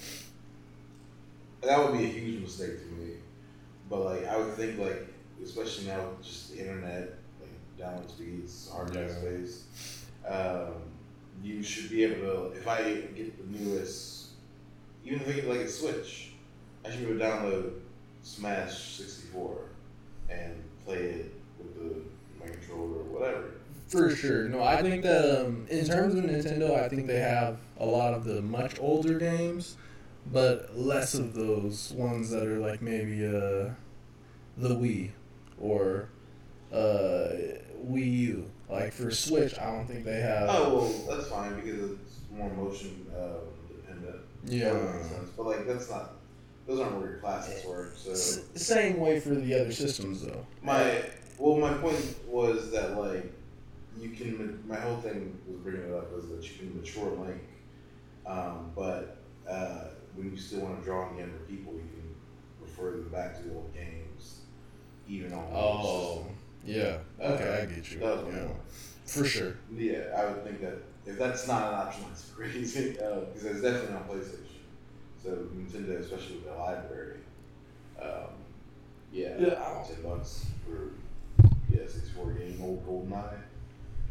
that 1.60 1.78
would 1.78 1.98
be 1.98 2.04
a 2.06 2.08
huge 2.08 2.40
mistake 2.40 2.78
to 2.78 2.86
me. 2.94 3.14
But 3.90 4.00
like 4.00 4.26
I 4.26 4.38
would 4.38 4.54
think 4.54 4.78
like 4.78 5.09
especially 5.42 5.86
now 5.86 6.00
with 6.00 6.22
just 6.22 6.52
the 6.52 6.60
internet, 6.60 7.14
like 7.40 7.50
download 7.78 8.08
speeds, 8.10 8.70
hard 8.72 8.92
drive 8.92 9.10
space, 9.10 9.64
um, 10.28 10.74
you 11.42 11.62
should 11.62 11.90
be 11.90 12.04
able 12.04 12.16
to. 12.50 12.58
If 12.58 12.68
I 12.68 12.82
get 13.16 13.36
the 13.38 13.58
newest, 13.58 14.28
even 15.04 15.20
if 15.20 15.28
I 15.28 15.32
get 15.32 15.48
like 15.48 15.60
a 15.60 15.68
Switch, 15.68 16.32
I 16.84 16.90
should 16.90 17.00
be 17.00 17.06
able 17.06 17.18
to 17.18 17.24
download 17.24 17.72
Smash 18.22 18.96
sixty 18.96 19.28
four 19.28 19.62
and 20.28 20.54
play 20.84 20.98
it 20.98 21.34
with 21.58 21.74
the 21.74 22.00
my 22.38 22.50
controller 22.50 22.98
or 22.98 23.04
whatever. 23.04 23.50
For 23.88 24.14
sure. 24.14 24.48
No, 24.48 24.62
I 24.62 24.82
think 24.82 25.02
that 25.02 25.44
um, 25.44 25.66
in 25.68 25.84
terms 25.84 26.14
of 26.14 26.24
Nintendo, 26.24 26.78
I 26.78 26.88
think 26.88 27.06
they 27.06 27.18
have 27.18 27.58
a 27.78 27.84
lot 27.84 28.14
of 28.14 28.24
the 28.24 28.40
much 28.40 28.78
older 28.78 29.18
games, 29.18 29.76
but 30.30 30.76
less 30.78 31.14
of 31.14 31.34
those 31.34 31.92
ones 31.92 32.30
that 32.30 32.46
are 32.46 32.58
like 32.58 32.82
maybe 32.82 33.26
uh, 33.26 33.70
the 34.56 34.76
Wii 34.76 35.10
or 35.60 36.08
uh, 36.72 37.28
Wii 37.86 38.12
U. 38.18 38.50
Like 38.68 38.92
for 38.92 39.10
Switch, 39.10 39.58
I 39.58 39.66
don't 39.66 39.86
think 39.86 40.04
they 40.04 40.20
have. 40.20 40.48
Oh 40.48 40.76
well, 40.76 41.16
that's 41.16 41.28
fine 41.28 41.56
because 41.56 41.90
it's 41.92 42.20
more 42.32 42.48
motion 42.50 43.06
uh, 43.16 43.40
dependent. 43.68 44.20
Yeah. 44.46 44.72
That 44.72 44.94
makes 44.94 45.08
sense. 45.08 45.30
But 45.36 45.46
like 45.46 45.66
that's 45.66 45.90
not. 45.90 46.12
Those 46.66 46.78
aren't 46.78 46.98
where 47.00 47.10
your 47.10 47.18
classes 47.18 47.64
work. 47.66 47.94
So 47.96 48.12
S- 48.12 48.42
same 48.54 49.00
way 49.00 49.18
for 49.18 49.34
the 49.34 49.54
other 49.60 49.72
systems, 49.72 50.22
though. 50.22 50.46
my 50.62 51.02
well, 51.36 51.56
my 51.56 51.72
point 51.78 51.96
was 52.28 52.70
that 52.70 52.96
like 52.96 53.32
you 53.98 54.10
can. 54.10 54.62
My 54.68 54.76
whole 54.76 54.98
thing 54.98 55.36
was 55.48 55.56
bringing 55.58 55.82
it 55.82 55.92
up 55.92 56.12
was 56.14 56.28
that 56.28 56.44
you 56.44 56.58
can 56.58 56.76
mature 56.80 57.10
Link, 57.10 57.42
um, 58.24 58.70
but 58.76 59.16
uh, 59.48 59.84
when 60.14 60.30
you 60.30 60.36
still 60.36 60.60
want 60.60 60.78
to 60.78 60.84
draw 60.84 61.06
again 61.06 61.18
younger 61.28 61.38
people, 61.48 61.72
you 61.72 61.80
can 61.80 62.14
refer 62.60 62.92
them 62.92 63.08
back 63.08 63.36
to 63.38 63.42
the 63.48 63.54
old 63.54 63.74
games, 63.74 63.99
even 65.10 65.32
on 65.32 65.44
Oh, 65.52 66.16
system. 66.18 66.36
yeah. 66.64 66.98
Okay, 67.20 67.60
I 67.62 67.66
get 67.74 67.90
you. 67.92 67.98
That 67.98 68.24
was 68.26 68.34
Yeah, 68.34 68.48
for 69.04 69.24
sure. 69.24 69.56
Yeah, 69.74 69.98
I 70.16 70.26
would 70.26 70.44
think 70.44 70.60
that 70.60 70.78
if 71.06 71.18
that's 71.18 71.48
not 71.48 71.72
an 71.72 71.78
option, 71.80 72.04
that's 72.08 72.24
crazy. 72.36 72.92
Because 72.92 73.44
it's 73.44 73.60
definitely 73.62 73.96
on 73.96 74.04
PlayStation. 74.04 74.46
So 75.22 75.30
Nintendo, 75.54 75.98
especially 76.00 76.36
with 76.36 76.44
their 76.46 76.56
library, 76.56 77.18
um, 78.00 78.30
yeah, 79.12 79.36
Yeah. 79.38 79.84
ten 79.86 80.02
bucks 80.02 80.46
for 80.64 80.92
yeah 81.70 81.86
six 81.86 82.08
four 82.10 82.32
game 82.32 82.58
old 82.62 82.86
GoldenEye. 82.86 83.34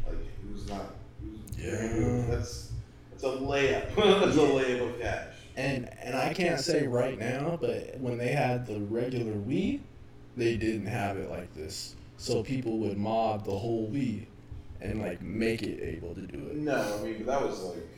Like 0.06 0.16
who's 0.42 0.68
not? 0.68 0.94
Who's, 1.20 1.58
Yeah. 1.58 2.26
that's 2.28 2.72
that's 3.10 3.24
a 3.24 3.26
layup. 3.26 3.94
that's 3.96 4.36
a 4.36 4.40
layup 4.40 4.94
of 4.94 5.00
cash. 5.00 5.34
And 5.56 5.88
and 6.00 6.14
I 6.16 6.32
can't 6.32 6.60
say 6.60 6.86
right 6.86 7.18
now, 7.18 7.58
but 7.60 7.98
when 7.98 8.16
they 8.18 8.28
had 8.28 8.66
the 8.66 8.80
regular 8.80 9.32
Wii, 9.32 9.80
they 10.36 10.56
didn't 10.56 10.86
have 10.86 11.16
it 11.16 11.30
like 11.30 11.54
this. 11.54 11.94
So 12.16 12.42
people 12.42 12.78
would 12.78 12.98
mob 12.98 13.44
the 13.44 13.56
whole 13.56 13.88
Wii 13.92 14.26
and 14.80 15.00
like 15.00 15.22
make 15.22 15.62
it 15.62 15.82
able 15.82 16.14
to 16.14 16.20
do 16.22 16.38
it. 16.48 16.56
No, 16.56 16.98
I 16.98 17.02
mean, 17.02 17.16
but 17.18 17.26
that 17.26 17.42
was 17.42 17.62
like, 17.62 17.88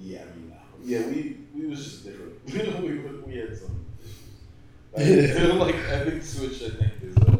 yeah, 0.00 0.20
I 0.20 0.36
mean, 0.36 0.50
no. 0.50 0.56
yeah, 0.84 1.06
we 1.06 1.38
we 1.54 1.66
was 1.66 1.84
just 1.84 2.04
different. 2.04 2.44
we 2.82 2.98
we 3.32 3.38
had 3.38 3.56
some 3.56 3.84
issues. 4.96 5.38
Like, 5.38 5.74
like 5.74 5.74
I 5.74 6.04
think 6.04 6.22
Switch, 6.22 6.62
I 6.62 6.70
think 6.70 6.92
is 7.02 7.16
uh, 7.16 7.38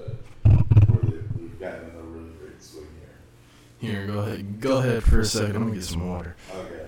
where 0.87 1.11
they, 1.11 1.19
we've 1.41 1.61
gotten 1.61 1.91
a 1.97 2.03
really 2.03 2.33
great 2.41 2.63
swing 2.63 2.87
here. 3.01 3.91
Here, 3.93 4.07
go 4.07 4.19
ahead. 4.21 4.61
Go 4.61 4.79
ahead 4.79 5.03
for 5.05 5.21
a 5.21 5.25
second. 5.25 5.61
Let 5.61 5.67
me 5.69 5.75
get 5.75 5.85
some 5.85 6.09
water. 6.09 6.35
Okay, 6.53 6.87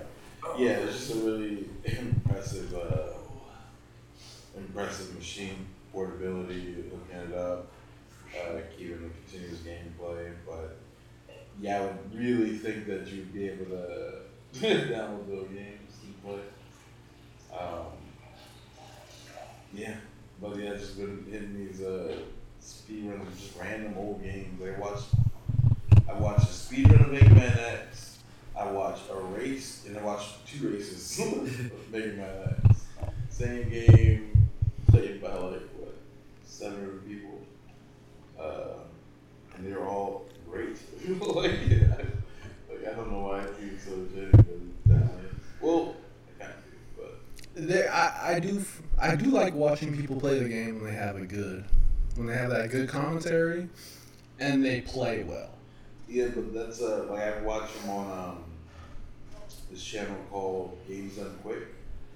yeah, 0.57 0.71
it's 0.71 1.07
just 1.07 1.11
a 1.15 1.25
really 1.25 1.69
impressive, 1.85 2.73
uh, 2.75 3.13
impressive 4.57 5.15
machine 5.15 5.65
portability, 5.91 6.75
hooking 6.89 7.31
it 7.31 7.37
up, 7.37 7.71
uh, 8.35 8.59
keeping 8.77 9.03
the 9.03 9.09
continuous 9.29 9.59
gameplay, 9.61 10.33
but. 10.47 10.77
Yeah, 11.59 11.77
I 11.77 11.81
would 11.81 12.15
really 12.15 12.57
think 12.57 12.87
that 12.87 13.07
you'd 13.07 13.33
be 13.33 13.49
able 13.49 13.65
to 13.65 14.13
download 14.55 15.27
those 15.27 15.47
games 15.49 15.99
and 16.03 16.23
play. 16.23 16.39
Um, 17.55 17.85
yeah, 19.73 19.95
but 20.41 20.57
yeah, 20.57 20.73
just 20.73 20.97
been 20.97 21.25
hitting 21.29 21.55
these 21.55 21.81
uh, 21.81 22.15
speed 22.59 23.09
runs 23.09 23.27
of 23.27 23.39
just 23.39 23.59
random 23.59 23.95
old 23.97 24.23
games. 24.23 24.61
I 24.61 24.79
watched, 24.79 25.09
I 26.09 26.13
watched 26.13 26.49
a 26.49 26.53
speed 26.53 26.91
run 26.91 27.01
of 27.01 27.11
Mega 27.11 27.29
Man 27.29 27.59
X. 27.59 28.19
I 28.57 28.69
watched 28.71 29.03
a 29.11 29.15
race, 29.15 29.85
and 29.87 29.97
I 29.97 30.03
watched 30.03 30.45
two 30.47 30.69
races 30.69 31.19
of 31.19 31.91
Mega 31.91 32.13
Man 32.13 32.55
X. 32.65 32.81
Same 33.29 33.69
game, 33.69 34.49
played 34.87 35.21
by 35.21 35.33
like 35.35 35.61
seven 36.51 36.99
people, 37.07 37.39
uh, 38.39 38.83
and 39.55 39.65
they're 39.65 39.85
all 39.87 40.25
great. 40.49 40.77
like, 41.21 41.51
yeah, 41.67 41.77
I, 41.97 42.71
like 42.71 42.87
I 42.91 42.93
don't 42.95 43.11
know 43.11 43.19
why 43.19 43.39
I 43.41 43.45
feel 43.45 43.77
so 43.79 44.05
jaded, 44.13 44.31
but 44.31 44.93
that 44.93 45.05
way. 45.05 45.21
Well, 45.61 45.95
I 46.39 46.43
kind 46.43 46.53
of 46.57 46.63
do, 46.65 46.71
but. 46.97 47.67
There, 47.67 47.91
I, 47.91 48.35
I 48.35 48.39
do 48.39 48.59
f- 48.59 48.81
I 48.99 49.15
do 49.15 49.31
like 49.31 49.53
watching 49.53 49.95
people 49.95 50.19
play 50.19 50.39
the 50.39 50.49
game 50.49 50.75
when 50.81 50.85
they 50.91 50.97
have 50.97 51.15
a 51.15 51.25
good 51.25 51.63
when 52.15 52.27
they 52.27 52.35
have 52.35 52.49
that 52.49 52.69
good 52.69 52.89
commentary 52.89 53.69
and 54.39 54.63
they 54.63 54.81
play 54.81 55.23
well. 55.23 55.49
Yeah, 56.09 56.27
but 56.35 56.53
that's 56.53 56.81
uh 56.81 57.05
like 57.09 57.21
I 57.21 57.41
watch 57.41 57.73
them 57.79 57.89
on 57.91 58.29
um 58.29 58.43
this 59.71 59.81
channel 59.83 60.17
called 60.29 60.77
Games 60.87 61.15
Done 61.15 61.37
Quick, 61.43 61.63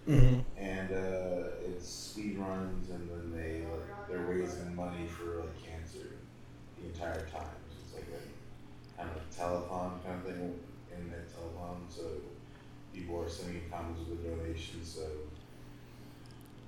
Mm-hmm. 0.08 0.41
and 0.62 0.91
uh, 0.91 1.48
it's 1.65 1.88
speed 1.89 2.38
runs, 2.38 2.89
and 2.91 3.10
then 3.10 3.32
they 3.36 3.62
like 3.65 3.94
they're 4.07 4.19
raising 4.19 4.75
money 4.75 5.07
for 5.07 5.41
like 5.41 5.63
cancer 5.63 6.15
the 6.79 6.87
entire 6.87 7.25
time. 7.27 7.57
So 7.69 7.75
it's 7.83 7.93
like 7.95 8.07
a 8.13 9.01
kind 9.01 9.09
of 9.15 9.21
telethon 9.35 10.03
kind 10.03 10.19
of 10.19 10.23
thing, 10.23 10.59
in 10.91 10.97
internet 10.97 11.27
telethon. 11.29 11.77
So 11.89 12.03
people 12.93 13.21
are 13.21 13.29
sending 13.29 13.61
in 13.63 13.69
comments 13.69 14.01
with 14.07 14.19
a 14.25 14.29
donation. 14.29 14.83
So 14.83 15.01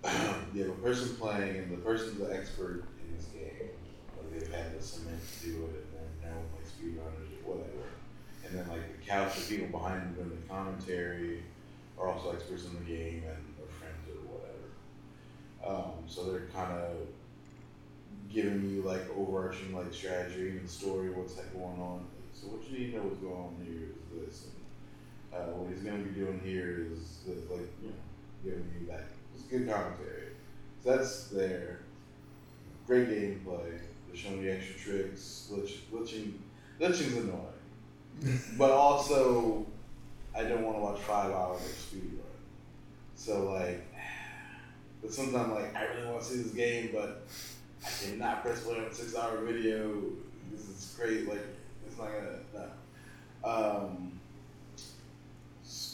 you 0.54 0.64
have 0.64 0.72
a 0.72 0.82
person 0.82 1.16
playing, 1.16 1.58
and 1.58 1.72
the 1.72 1.78
person's 1.78 2.20
the 2.20 2.34
expert 2.34 2.84
in 3.02 3.16
this 3.16 3.26
game. 3.26 3.70
Like 4.18 4.40
they've 4.40 4.54
had 4.54 4.78
the 4.78 4.84
cement 4.84 5.20
to 5.42 5.48
do 5.48 5.66
it, 5.66 5.86
and 5.86 6.08
they're 6.22 6.32
known 6.32 6.44
like 6.56 6.66
speedrunners 6.66 7.46
or 7.46 7.56
whatever. 7.56 7.88
And 8.46 8.58
then 8.58 8.68
like 8.70 9.00
the 9.00 9.06
couch 9.06 9.38
of 9.38 9.50
people 9.50 9.68
behind 9.68 10.02
them 10.02 10.14
doing 10.14 10.30
the 10.30 10.48
commentary 10.48 11.44
are 12.00 12.10
also 12.10 12.32
experts 12.32 12.66
in 12.66 12.74
the 12.74 12.86
game 12.86 13.24
and 13.26 13.38
are 13.60 13.72
friends 13.80 14.08
or 14.08 14.22
whatever. 14.32 14.68
Um, 15.66 16.04
so 16.08 16.32
they're 16.32 16.48
kind 16.54 16.72
of 16.72 16.92
giving 18.34 18.70
you 18.70 18.82
like 18.82 19.02
overarching 19.18 19.76
like 19.76 19.94
strategy 19.94 20.50
and 20.50 20.70
story, 20.70 21.10
what's 21.10 21.38
like 21.38 21.52
going 21.54 21.80
on. 21.80 22.06
So 22.34 22.48
what 22.48 22.70
you 22.70 22.78
need 22.78 22.92
to 22.92 22.98
know 22.98 23.04
what's 23.04 23.20
going 23.20 23.34
on 23.34 23.66
here 23.66 23.90
is 23.90 24.28
this, 24.28 24.48
and 25.34 25.42
uh, 25.42 25.54
what 25.54 25.72
he's 25.72 25.82
going 25.82 26.04
to 26.04 26.10
be 26.10 26.20
doing 26.20 26.40
here 26.44 26.88
is 26.92 27.20
this, 27.26 27.50
like 27.50 27.68
you 27.82 27.90
know 27.90 27.96
giving 28.44 28.72
you 28.80 28.88
that. 28.88 29.06
It's 29.34 29.44
good 29.44 29.70
commentary. 29.70 30.34
So 30.84 30.96
that's 30.96 31.28
there. 31.28 31.80
Great 32.86 33.10
gameplay. 33.10 33.80
They're 34.08 34.16
showing 34.16 34.44
you 34.44 34.52
extra 34.52 34.76
tricks. 34.76 35.50
Glitch, 35.52 35.80
glitching, 35.92 36.34
glitching's 36.80 37.18
annoying, 37.18 38.40
but 38.58 38.72
also 38.72 39.66
I 40.36 40.44
don't 40.44 40.64
want 40.64 40.78
to 40.78 40.82
watch 40.82 41.00
five 41.00 41.32
hours 41.32 41.62
of 41.62 41.68
speed 41.68 42.12
run. 42.14 42.24
So 43.16 43.52
like, 43.52 43.86
but 45.02 45.12
sometimes 45.14 45.52
like 45.52 45.76
I 45.76 45.86
really 45.86 46.08
want 46.08 46.22
to 46.22 46.26
see 46.26 46.42
this 46.44 46.52
game, 46.52 46.92
but 46.94 47.26
I 47.86 47.90
cannot 47.90 48.44
press 48.44 48.64
play 48.64 48.78
on 48.78 48.84
a 48.84 48.94
six 48.94 49.16
hour 49.16 49.38
video. 49.38 50.02
This 50.52 50.62
is 50.62 50.96
great. 50.98 51.28
Like 51.28 51.46
it's 51.86 51.98
not 51.98 52.10
gonna. 52.12 52.40
No. 52.54 53.50
Um, 53.50 54.20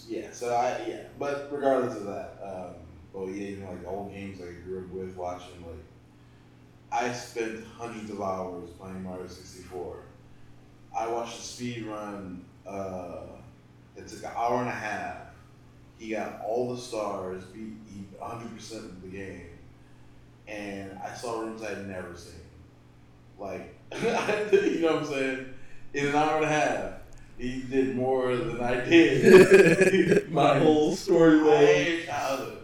yeah. 0.07 0.31
So 0.31 0.53
I 0.55 0.85
yeah. 0.87 1.03
But 1.19 1.49
regardless 1.51 1.97
of 1.97 2.05
that, 2.05 2.37
um, 2.43 2.75
well 3.11 3.29
yeah, 3.29 3.59
know 3.59 3.71
like 3.71 3.87
old 3.87 4.11
games 4.11 4.39
I 4.41 4.51
grew 4.65 4.79
up 4.79 4.89
with 4.89 5.15
watching 5.15 5.65
like. 5.65 5.75
I 6.91 7.11
spent 7.11 7.65
hundreds 7.65 8.11
of 8.11 8.21
hours 8.21 8.69
playing 8.79 9.03
Mario 9.03 9.27
sixty 9.27 9.63
four. 9.63 10.03
I 10.95 11.07
watched 11.07 11.39
a 11.39 11.41
speed 11.41 11.85
run. 11.85 12.45
Uh, 12.67 13.23
it 13.95 14.07
took 14.07 14.23
an 14.23 14.31
hour 14.35 14.59
and 14.59 14.69
a 14.69 14.71
half. 14.71 15.17
He 15.97 16.09
got 16.09 16.41
all 16.45 16.73
the 16.73 16.81
stars, 16.81 17.43
beat 17.45 17.73
he 17.87 18.05
100% 18.19 18.75
of 18.75 19.01
the 19.01 19.07
game, 19.07 19.49
and 20.47 20.97
I 21.03 21.13
saw 21.15 21.39
rooms 21.41 21.61
I'd 21.63 21.87
never 21.87 22.15
seen. 22.15 22.33
Like, 23.39 23.75
you 24.01 24.79
know 24.81 24.93
what 24.93 25.03
I'm 25.03 25.05
saying? 25.05 25.45
In 25.93 26.07
an 26.07 26.15
hour 26.15 26.37
and 26.37 26.45
a 26.45 26.49
half, 26.49 26.91
he 27.37 27.61
did 27.61 27.95
more 27.95 28.35
than 28.35 28.59
I 28.61 28.83
did. 28.83 30.31
My 30.31 30.59
whole 30.59 30.95
storyline. 30.95 32.01
entire 32.01 32.05
childhood, 32.05 32.57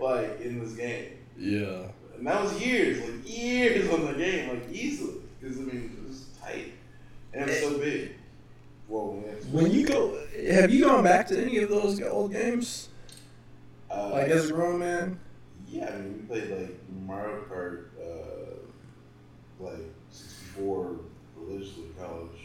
like 0.00 0.40
in 0.40 0.60
this 0.60 0.72
game. 0.74 1.12
Yeah. 1.38 1.88
And 2.16 2.26
that 2.26 2.42
was 2.42 2.60
years, 2.62 3.00
like 3.00 3.28
years 3.38 3.90
on 3.92 4.06
the 4.06 4.14
game, 4.14 4.48
like 4.48 4.70
easily. 4.72 5.14
Because 5.40 5.58
I 5.58 5.62
mean, 5.62 5.96
it 6.02 6.08
was 6.08 6.26
tight 6.42 6.72
and 7.34 7.48
it's 7.50 7.60
so 7.60 7.78
big. 7.78 8.12
Whoa, 8.88 9.14
man. 9.14 9.34
When 9.52 9.70
you 9.72 9.86
go, 9.86 10.18
have 10.50 10.72
you 10.72 10.84
gone 10.84 11.04
back 11.04 11.26
to 11.28 11.42
any 11.42 11.58
of 11.58 11.68
those 11.68 12.00
old 12.02 12.32
games? 12.32 12.88
uh, 13.90 14.10
Like 14.10 14.28
as 14.28 14.48
a 14.50 14.52
grown 14.52 14.78
man? 14.78 15.18
Yeah, 15.76 15.92
I 15.92 15.96
mean, 15.98 16.14
we 16.30 16.34
played 16.40 16.50
like 16.50 16.76
Mario 17.06 17.42
Kart, 17.50 17.84
uh, 18.00 18.56
like 19.60 19.78
64 20.10 20.96
religiously 21.36 21.84
in 21.84 21.94
college. 21.94 22.40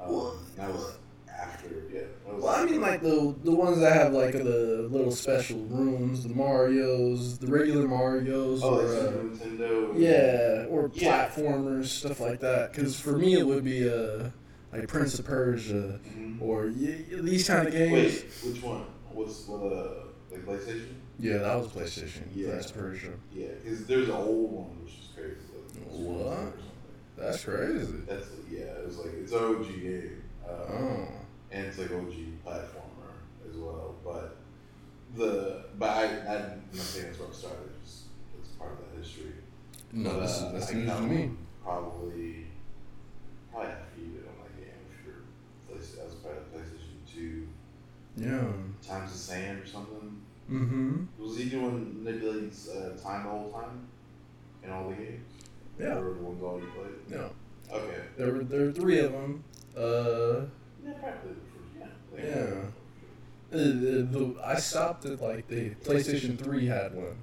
Um, 0.00 0.10
Well, 0.10 0.36
that 0.56 0.72
was 0.72 0.92
after, 1.28 1.68
yeah. 1.92 2.00
Was 2.26 2.42
Well, 2.42 2.54
I 2.54 2.64
mean, 2.64 2.80
like 2.80 3.02
the 3.02 3.34
the 3.44 3.50
ones 3.54 3.78
that 3.80 3.92
have 3.92 4.12
like 4.12 4.32
the 4.32 4.88
little 4.90 5.10
special 5.12 5.58
rooms, 5.64 6.22
the 6.24 6.34
Mario's, 6.34 7.38
the 7.38 7.46
regular 7.46 7.86
Mario's, 7.88 8.62
oh, 8.62 8.78
or 8.78 8.82
like 8.82 8.88
uh, 8.88 9.10
Super 9.12 9.24
Nintendo. 9.56 9.98
yeah, 9.98 10.66
or 10.70 10.90
Yeah. 10.94 11.28
platformers, 11.28 11.86
stuff 11.86 12.20
like 12.20 12.40
that. 12.40 12.72
Because 12.72 12.98
for 12.98 13.12
me, 13.18 13.34
it 13.34 13.46
would 13.46 13.64
be 13.64 13.88
uh, 13.88 14.30
like 14.72 14.86
Prince 14.88 15.18
of 15.18 15.24
Persia 15.26 15.98
Mhm. 16.16 16.40
or 16.40 16.66
y- 16.66 17.04
these 17.22 17.46
kind 17.48 17.66
of 17.68 17.74
games. 17.74 17.92
Wait, 17.92 18.24
which 18.52 18.62
one? 18.62 18.84
What's 19.12 19.46
what? 19.48 20.09
Like 20.30 20.46
PlayStation? 20.46 20.94
Yeah, 21.18 21.38
that 21.38 21.56
was 21.58 21.68
PlayStation. 21.68 22.22
Yeah. 22.34 22.48
Of 22.50 22.74
Persia. 22.74 23.10
Yeah, 23.34 23.48
because 23.62 23.86
there's 23.86 24.08
an 24.08 24.14
old 24.14 24.52
one 24.52 24.82
which 24.84 24.92
is 24.94 25.08
crazy. 25.14 25.36
Like, 25.52 25.86
What? 25.90 26.16
Nintendo 26.16 26.46
or 26.46 26.50
something. 26.50 26.62
That's 27.16 27.44
crazy. 27.44 27.92
That's 28.06 28.26
yeah. 28.50 28.60
It 28.60 28.86
was 28.86 28.98
like 28.98 29.12
it's 29.14 29.32
an 29.32 29.38
OG 29.44 29.66
game, 29.82 30.22
uh, 30.48 30.52
Oh. 30.72 31.08
and 31.50 31.66
it's 31.66 31.78
like 31.78 31.90
OG 31.90 32.14
platformer 32.46 33.12
as 33.48 33.56
well. 33.56 33.94
But 34.04 34.36
the 35.16 35.64
but 35.78 35.90
I 35.90 36.04
I'm 36.04 36.62
not 36.72 36.76
saying 36.76 37.06
that's 37.06 37.18
where 37.18 37.28
it 37.28 37.34
started. 37.34 37.70
It's, 37.82 38.04
it's 38.38 38.48
part 38.50 38.72
of 38.72 38.78
that 38.78 38.98
history. 39.02 39.32
No, 39.92 40.10
But, 40.14 40.20
this 40.20 40.36
is 40.36 40.42
uh, 40.42 40.52
that's 40.52 40.70
I 40.70 40.74
news 40.74 40.90
to 40.92 41.00
me. 41.02 41.30
Probably 41.62 42.46
probably 43.52 43.68
half 43.70 43.78
heated 43.96 44.24
on 44.28 44.34
that 44.44 44.56
game 44.56 44.80
you're 45.04 45.76
that 45.76 46.06
was 46.06 46.14
part 46.16 46.36
of 46.38 46.54
PlayStation 46.54 47.12
Two. 47.12 47.48
Yeah. 48.16 48.52
Times 48.86 49.12
the 49.12 49.18
Sand 49.18 49.62
or 49.62 49.66
something. 49.66 50.19
Mm-hmm. 50.50 51.04
Was 51.18 51.36
he 51.36 51.48
doing 51.48 52.02
manipulating 52.02 52.50
uh, 52.70 53.00
time 53.00 53.24
the 53.24 53.30
whole 53.30 53.50
time 53.52 53.86
in 54.64 54.70
all 54.70 54.88
the 54.88 54.96
games? 54.96 55.26
Yeah. 55.78 55.98
Or 55.98 56.14
the 56.14 56.20
ones 56.22 56.42
all 56.42 56.58
you 56.60 56.66
played? 56.74 57.18
No. 57.18 57.30
Okay. 57.72 58.00
There 58.18 58.32
were 58.32 58.44
there 58.44 58.66
were 58.66 58.72
three 58.72 58.98
of 58.98 59.12
them. 59.12 59.44
Uh. 59.76 60.46
Yeah, 60.84 60.92
probably 60.98 61.34
the 61.34 61.40
first. 61.52 61.78
Yeah. 61.78 61.86
Like, 62.12 62.24
Yeah. 62.24 62.60
Uh, 63.52 63.56
the, 63.56 64.36
I 64.44 64.56
stopped 64.56 65.04
at 65.06 65.20
like 65.20 65.48
the 65.48 65.70
PlayStation 65.84 66.38
3 66.38 66.66
had 66.66 66.94
one, 66.94 67.16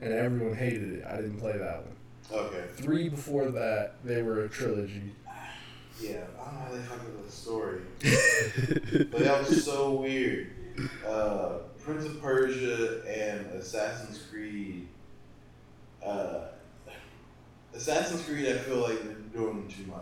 and 0.00 0.10
everyone 0.10 0.56
hated 0.56 0.90
it. 0.94 1.04
I 1.04 1.16
didn't 1.16 1.38
play 1.38 1.58
that 1.58 1.82
one. 1.84 1.96
Okay. 2.32 2.64
Three 2.76 3.08
before 3.10 3.50
that, 3.50 3.96
they 4.02 4.22
were 4.22 4.44
a 4.44 4.48
trilogy. 4.48 5.12
Yeah, 6.00 6.24
I 6.40 6.44
don't 6.44 6.54
know 6.54 6.60
how 6.60 6.72
they 6.72 6.78
fucked 6.80 7.06
up 7.06 7.26
the 7.26 7.30
story, 7.32 7.80
but 9.10 9.18
that 9.20 9.46
was 9.48 9.64
so 9.64 9.92
weird. 9.92 10.50
Uh, 11.06 11.58
Prince 11.86 12.04
of 12.04 12.20
Persia 12.20 13.02
and 13.06 13.46
Assassin's 13.52 14.20
Creed. 14.28 14.88
Uh, 16.04 16.48
Assassin's 17.72 18.24
Creed, 18.24 18.48
I 18.48 18.58
feel 18.58 18.78
like 18.78 19.00
they're 19.04 19.40
doing 19.40 19.68
too 19.68 19.86
much. 19.88 20.00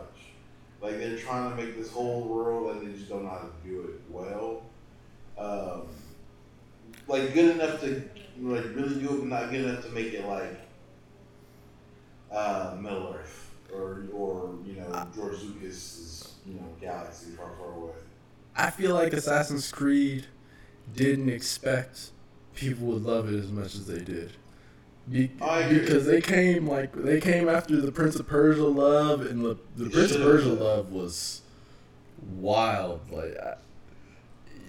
Like 0.81 0.99
they're 0.99 1.19
trying 1.19 1.51
to 1.51 1.63
make 1.63 1.77
this 1.77 1.91
whole 1.91 2.23
world, 2.23 2.75
and 2.75 2.87
they 2.89 2.97
just 2.97 3.11
don't 3.11 3.25
know 3.25 3.29
how 3.29 3.39
to 3.39 3.69
do 3.69 3.83
it 3.83 4.01
well. 4.09 4.63
Um, 5.37 5.89
like 7.07 7.35
good 7.35 7.57
enough 7.57 7.81
to 7.83 8.03
like 8.41 8.65
really 8.75 9.01
do 9.01 9.17
it, 9.17 9.19
but 9.19 9.27
not 9.27 9.51
good 9.51 9.67
enough 9.67 9.85
to 9.85 9.91
make 9.91 10.15
it 10.15 10.27
like 10.27 10.59
uh, 12.33 12.77
Middle 12.81 13.15
Earth 13.15 13.51
or 13.71 14.07
or 14.15 14.55
you 14.65 14.77
know 14.77 15.07
George 15.15 15.43
Lucas's 15.43 16.33
you 16.47 16.55
know 16.55 16.67
galaxy 16.81 17.33
far 17.33 17.51
far 17.59 17.73
away. 17.73 17.93
I 18.57 18.71
feel 18.71 18.95
like 18.95 19.13
Assassin's 19.13 19.71
Creed 19.71 20.27
didn't 20.95 21.29
expect 21.29 22.11
people 22.55 22.87
would 22.87 23.03
love 23.03 23.33
it 23.33 23.39
as 23.39 23.51
much 23.51 23.75
as 23.75 23.87
they 23.87 24.01
did. 24.01 24.33
Be- 25.11 25.31
I 25.41 25.69
because 25.69 26.07
they 26.07 26.21
came 26.21 26.67
like 26.67 26.93
they 26.95 27.21
came 27.21 27.49
after 27.49 27.79
the 27.81 27.93
Prince 27.93 28.17
of 28.17 28.27
Persia 28.27 28.65
love, 28.65 29.21
and 29.27 29.45
the, 29.45 29.59
the 29.77 29.91
Prince 29.91 30.13
of 30.13 30.23
Persia 30.23 30.49
love 30.55 30.93
was 30.93 31.43
wild. 32.37 33.01
Like 33.11 33.37
I, 33.37 33.55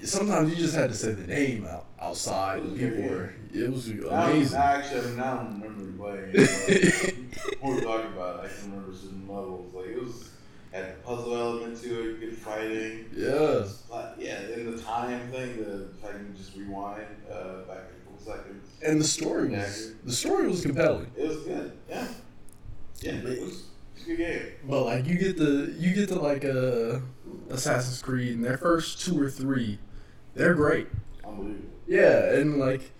sometimes 0.03 0.49
you 0.49 0.57
just 0.57 0.75
had 0.75 0.89
to 0.89 0.95
say 0.95 1.13
the 1.13 1.27
name 1.27 1.65
out 1.65 1.85
outside, 2.01 2.63
and 2.63 2.77
people 2.77 3.03
were 3.03 3.33
it 3.53 3.71
was 3.71 3.87
amazing. 3.89 4.57
actually, 4.59 4.99
I 4.99 5.03
mean, 5.05 5.15
now 5.15 5.39
I'm 5.39 5.61
remembering 5.61 5.97
playing. 5.97 6.31
it, 6.33 7.15
but 7.31 7.61
What 7.61 7.75
we're 7.75 7.81
talking 7.81 8.11
about, 8.13 8.43
I 8.43 8.47
can 8.49 8.71
remember 8.71 8.93
certain 8.93 9.27
levels. 9.29 9.73
Like 9.73 9.87
it 9.87 10.03
was 10.03 10.29
had 10.75 10.85
a 10.89 10.93
puzzle 11.05 11.33
element 11.35 11.81
to 11.81 12.09
it, 12.09 12.19
good 12.19 12.37
fighting. 12.37 13.05
Yeah. 13.15 13.63
But 13.89 14.17
yeah, 14.19 14.41
in 14.53 14.75
the 14.75 14.81
time 14.81 15.31
thing, 15.31 15.57
the 15.57 15.87
if 15.97 16.05
I 16.05 16.11
can 16.11 16.35
just 16.35 16.55
rewind 16.55 17.05
uh, 17.31 17.61
back 17.61 17.77
a 17.77 18.05
couple 18.05 18.19
seconds. 18.19 18.67
And 18.81 18.99
the 18.99 19.05
story 19.05 19.49
was 19.49 19.93
the 20.03 20.11
story 20.11 20.47
was 20.47 20.61
compelling. 20.61 21.09
It 21.15 21.27
was 21.27 21.37
good. 21.37 21.71
Yeah. 21.89 22.07
Yeah, 23.01 23.11
it 23.11 23.23
was, 23.23 23.33
it 23.33 23.41
was 23.41 23.63
a 24.01 24.05
good 24.05 24.17
game. 24.17 24.45
But 24.67 24.83
like 24.83 25.05
you 25.05 25.17
get 25.17 25.37
the 25.37 25.73
you 25.79 25.93
get 25.93 26.09
to 26.09 26.19
like 26.19 26.43
uh 26.43 26.99
Assassin's 27.49 28.01
Creed 28.01 28.35
and 28.35 28.43
their 28.43 28.57
first 28.57 28.99
two 28.99 29.21
or 29.21 29.29
three, 29.29 29.79
they're 30.33 30.55
great. 30.55 30.87
Unbelievable. 31.25 31.69
Yeah, 31.87 32.33
and 32.33 32.59
like 32.59 32.91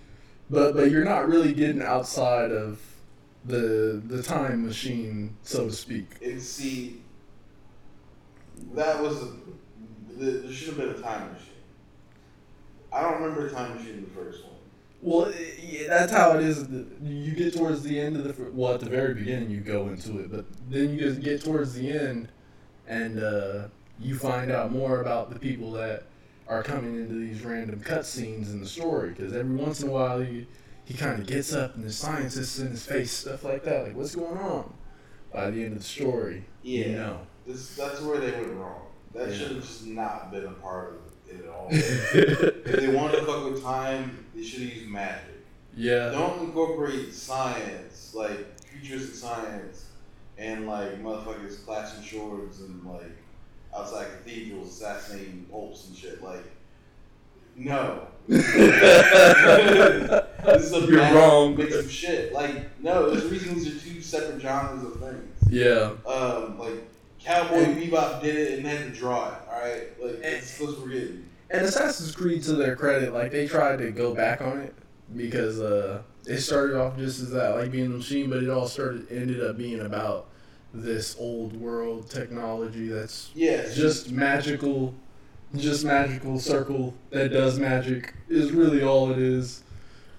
but 0.50 0.76
but 0.76 0.92
you're 0.92 1.04
not 1.04 1.28
really 1.28 1.54
getting 1.54 1.82
outside 1.82 2.52
of 2.52 2.80
the 3.44 4.02
the 4.06 4.24
time 4.24 4.66
machine, 4.66 5.36
so 5.44 5.68
to 5.68 5.74
speak. 5.74 6.08
And 6.22 6.42
see, 6.42 7.02
that 8.74 9.02
was 9.02 9.24
a, 9.24 9.28
the, 10.18 10.32
there 10.32 10.52
should 10.52 10.70
have 10.70 10.78
been 10.78 10.90
a 10.90 11.02
time 11.02 11.32
machine. 11.34 11.50
I 12.92 13.02
don't 13.02 13.22
remember 13.22 13.48
a 13.48 13.52
time 13.52 13.76
machine 13.76 13.96
in 13.96 14.04
the 14.04 14.10
first 14.10 14.44
one. 14.44 14.54
Well, 15.02 15.32
yeah, 15.62 15.88
that's 15.88 16.12
how 16.12 16.38
it 16.38 16.44
is. 16.44 16.68
You 17.04 17.32
get 17.34 17.56
towards 17.56 17.84
the 17.84 18.00
end 18.00 18.18
of 18.18 18.24
the 18.24 18.52
well, 18.52 18.74
at 18.74 18.80
the 18.80 18.90
very 18.90 19.14
beginning 19.14 19.52
you 19.52 19.60
go 19.60 19.90
into 19.90 20.20
it, 20.20 20.32
but 20.32 20.46
then 20.70 20.94
you 20.94 21.00
just 21.00 21.22
get 21.22 21.44
towards 21.44 21.74
the 21.74 21.92
end, 21.92 22.30
and 22.88 23.22
uh, 23.22 23.68
you 24.00 24.18
find 24.18 24.52
out 24.52 24.72
more 24.72 25.02
about 25.02 25.32
the 25.32 25.38
people 25.38 25.72
that 25.74 26.04
are 26.48 26.64
coming 26.64 26.96
into 26.96 27.16
these 27.16 27.44
random 27.44 27.80
cutscenes 27.82 28.52
in 28.52 28.62
the 28.62 28.68
story. 28.68 29.10
Because 29.10 29.34
every 29.34 29.56
once 29.56 29.82
in 29.82 29.90
a 29.90 29.92
while 29.92 30.22
he 30.22 30.48
he 30.86 30.94
kind 30.94 31.20
of 31.20 31.28
gets 31.28 31.54
up 31.54 31.76
and 31.76 31.84
there's 31.84 31.98
scientists 31.98 32.60
in 32.60 32.70
his 32.70 32.86
face, 32.86 33.12
stuff 33.12 33.44
like 33.44 33.64
that. 33.64 33.84
Like, 33.84 33.96
what's 33.96 34.16
going 34.16 34.38
on? 34.38 34.74
By 35.34 35.50
the 35.50 35.64
end 35.64 35.74
of 35.74 35.80
the 35.80 35.84
story, 35.84 36.46
yeah. 36.64 36.86
you 36.86 36.92
know. 36.94 37.20
This, 37.46 37.76
that's 37.76 38.02
where 38.02 38.20
they 38.20 38.32
went 38.32 38.54
wrong. 38.54 38.82
That 39.14 39.30
Yeah. 39.30 39.36
should 39.38 39.52
have 39.52 39.62
just 39.62 39.86
not 39.86 40.32
been 40.32 40.46
a 40.46 40.52
part 40.52 40.96
of 40.96 41.34
it 41.34 41.44
at 41.46 41.50
all. 41.50 41.68
if 41.72 42.64
they 42.66 42.88
wanted 42.90 43.20
to 43.20 43.26
fuck 43.26 43.46
with 43.50 43.62
time, 43.64 44.26
they 44.36 44.44
should 44.44 44.62
have 44.64 44.74
used 44.74 44.90
magic. 44.90 45.36
yeah. 45.76 46.10
Don't 46.10 46.40
incorporate 46.42 47.14
science, 47.14 48.14
like 48.16 48.60
futuristic 48.62 49.16
science, 49.16 49.86
and 50.38 50.68
like 50.68 51.02
motherfuckers 51.02 51.64
clashing 51.66 52.04
swords 52.04 52.60
and 52.62 52.84
like 52.86 53.12
outside 53.76 54.08
cathedrals 54.24 54.70
assassinating 54.70 55.46
popes 55.52 55.88
and 55.88 55.96
shit. 55.98 56.22
Like, 56.24 56.44
no. 57.56 58.08
this 58.28 58.46
is 60.64 60.74
a 60.74 60.80
You're 60.88 61.00
wrong. 61.14 61.56
mix 61.56 61.74
of 61.76 61.90
shit. 61.92 62.34
Like, 62.34 62.70
no, 62.82 63.10
there's 63.10 63.26
a 63.26 63.30
reason 63.30 63.56
these 63.56 63.68
are 63.76 63.80
two 63.88 64.02
separate 64.02 64.42
genres 64.42 64.84
of 64.84 65.00
things. 65.00 65.38
Yeah. 65.50 65.92
Um, 66.06 66.58
like 66.60 66.84
Cowboy 67.26 67.56
And- 67.58 67.78
Bebop 67.78 68.22
did 68.22 68.36
it 68.36 68.58
and 68.58 68.66
they 68.66 68.70
had 68.76 68.94
to 68.94 68.98
draw 68.98 69.30
it. 69.30 69.40
All 69.52 69.60
right, 69.60 69.84
like 70.02 70.14
And- 70.16 70.24
that's 70.24 70.60
what 70.60 70.80
we're 70.80 70.90
getting. 70.90 71.26
And 71.50 71.62
Assassin's 71.66 72.16
Creed, 72.16 72.44
to 72.44 72.54
their 72.54 72.76
credit, 72.76 73.14
like 73.14 73.32
they 73.32 73.48
tried 73.48 73.80
to 73.80 73.92
go 73.92 74.14
back 74.14 74.42
on 74.42 74.60
it 74.60 74.74
because 75.16 75.60
uh, 75.62 76.02
it 76.28 76.38
started 76.40 76.76
off 76.78 76.98
just 76.98 77.22
as 77.22 77.32
that, 77.32 77.56
like 77.56 77.72
being 77.72 77.92
the 77.92 77.98
machine, 77.98 78.30
but 78.30 78.42
it 78.44 78.50
all 78.50 78.68
started 78.68 79.08
ended 79.12 79.44
up 79.44 79.58
being 79.58 79.80
about 79.82 80.28
this 80.74 81.16
old 81.20 81.56
world 81.56 82.10
technology 82.10 82.88
that's 82.88 83.30
Yeah, 83.36 83.68
just 83.74 84.12
magical, 84.12 84.94
just 85.56 85.86
magical 85.86 86.40
circle 86.40 86.94
that 87.12 87.30
does 87.32 87.58
magic 87.60 88.14
is 88.28 88.52
really 88.52 88.84
all 88.84 89.12
it 89.12 89.20
is. 89.20 89.62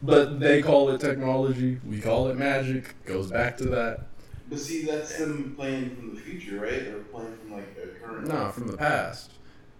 But 0.03 0.39
they 0.41 0.63
call 0.63 0.91
it 0.91 1.01
technology, 1.01 1.79
we 1.87 2.01
call 2.01 2.29
it 2.29 2.37
magic. 2.37 2.95
Goes 3.05 3.31
back 3.31 3.57
to 3.59 3.65
that. 3.71 4.01
But 4.49 4.59
see, 4.59 4.85
that's 4.85 5.19
them 5.19 5.55
playing 5.57 5.97
from 5.97 6.15
the 6.15 6.21
future, 6.21 6.61
right? 6.61 6.83
Or 6.87 7.01
playing 7.13 7.37
from 7.39 7.53
like 7.53 7.77
a 7.83 7.87
current. 8.05 8.29
No, 8.29 8.51
from 8.51 8.69
the 8.69 8.77
past. 8.77 9.33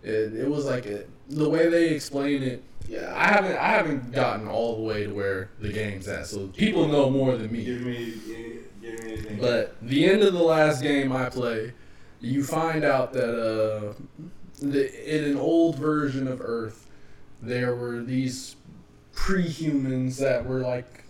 It, 0.03 0.35
it 0.35 0.49
was 0.49 0.67
like 0.67 0.87
a, 0.87 1.05
the 1.29 1.49
way 1.49 1.69
they 1.69 1.89
explain 1.91 2.43
it. 2.43 2.63
Yeah. 2.89 3.13
I 3.17 3.29
haven't 3.29 3.57
I 3.57 3.69
haven't 3.69 4.13
gotten 4.13 4.47
all 4.47 4.77
the 4.77 4.83
way 4.83 5.05
to 5.05 5.13
where 5.13 5.51
the 5.61 5.73
game's 5.73 6.07
at, 6.07 6.27
so 6.27 6.47
people 6.49 6.87
know 6.87 7.11
more 7.11 7.37
than 7.37 7.51
me. 7.51 7.65
Give 7.65 7.81
me, 7.81 8.15
give 8.27 8.39
me, 8.39 8.59
Anything. 8.87 9.41
But 9.41 9.77
the 9.83 10.05
end 10.07 10.23
of 10.23 10.33
the 10.33 10.43
last 10.43 10.83
game 10.83 11.13
I 11.13 11.29
play, 11.29 11.73
you 12.21 12.45
find 12.45 12.85
out 12.85 13.13
that 13.15 13.35
uh, 13.35 13.95
the, 14.61 15.17
in 15.17 15.25
an 15.25 15.37
old 15.37 15.77
version 15.77 16.29
of 16.29 16.41
Earth, 16.41 16.87
there 17.43 17.75
were 17.75 18.03
these 18.03 18.57
pre-humans 19.13 20.19
that 20.19 20.47
were 20.47 20.61
like 20.61 21.05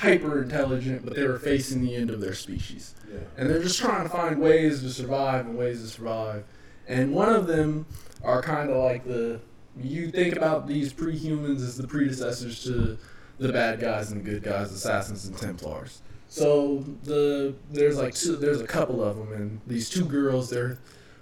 hyper 0.00 0.42
intelligent, 0.42 1.04
but 1.04 1.14
they 1.14 1.26
were 1.26 1.38
facing 1.38 1.82
the 1.82 1.94
end 1.94 2.10
of 2.10 2.20
their 2.20 2.34
species, 2.34 2.94
yeah. 3.12 3.18
and 3.36 3.50
they're 3.50 3.62
just 3.62 3.78
trying 3.78 4.02
to 4.02 4.08
find 4.08 4.40
ways 4.40 4.80
to 4.80 4.88
survive 4.88 5.46
and 5.46 5.58
ways 5.58 5.82
to 5.82 5.88
survive. 5.88 6.44
And 6.88 7.12
one 7.12 7.28
of 7.28 7.46
them 7.46 7.86
are 8.22 8.42
kind 8.42 8.70
of 8.70 8.76
like 8.78 9.04
the 9.04 9.40
you 9.78 10.10
think 10.10 10.36
about 10.36 10.66
these 10.66 10.92
pre-humans 10.92 11.62
as 11.62 11.76
the 11.76 11.86
predecessors 11.86 12.64
to 12.64 12.98
the 13.38 13.52
bad 13.52 13.80
guys 13.80 14.10
and 14.10 14.24
the 14.24 14.30
good 14.30 14.42
guys, 14.42 14.72
assassins 14.72 15.26
and 15.26 15.36
Templars. 15.36 16.02
So 16.28 16.84
the 17.04 17.54
there's 17.70 17.98
like 17.98 18.14
two, 18.14 18.36
there's 18.36 18.60
a 18.60 18.66
couple 18.66 19.02
of 19.02 19.16
them, 19.16 19.32
and 19.32 19.60
these 19.66 19.90
two 19.90 20.04
girls 20.04 20.48
they're 20.48 20.78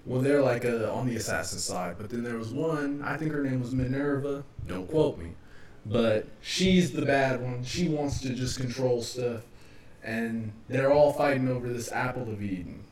well 0.07 0.20
they're 0.20 0.43
like 0.43 0.64
uh, 0.64 0.93
on 0.93 1.07
the 1.07 1.16
assassin 1.16 1.59
side, 1.59 1.97
but 1.99 2.11
then 2.11 2.22
there 2.22 2.37
was 2.37 2.53
one 2.53 3.03
I 3.03 3.16
think 3.16 3.33
her 3.33 3.43
name 3.43 3.61
was 3.61 3.74
Minerva. 3.74 4.45
Don't 4.66 4.87
quote 4.87 5.18
me, 5.18 5.33
but 5.87 6.26
she's 6.41 6.93
the 6.93 7.05
bad 7.05 7.43
one. 7.43 7.64
She 7.64 7.89
wants 7.89 8.20
to 8.22 8.31
just 8.31 8.59
control 8.59 9.03
stuff, 9.03 9.43
and 10.03 10.53
they're 10.68 10.93
all 10.93 11.12
fighting 11.12 11.49
over 11.49 11.68
this 11.68 11.91
apple 11.93 12.31
of 12.31 12.43
Eden. 12.43 12.85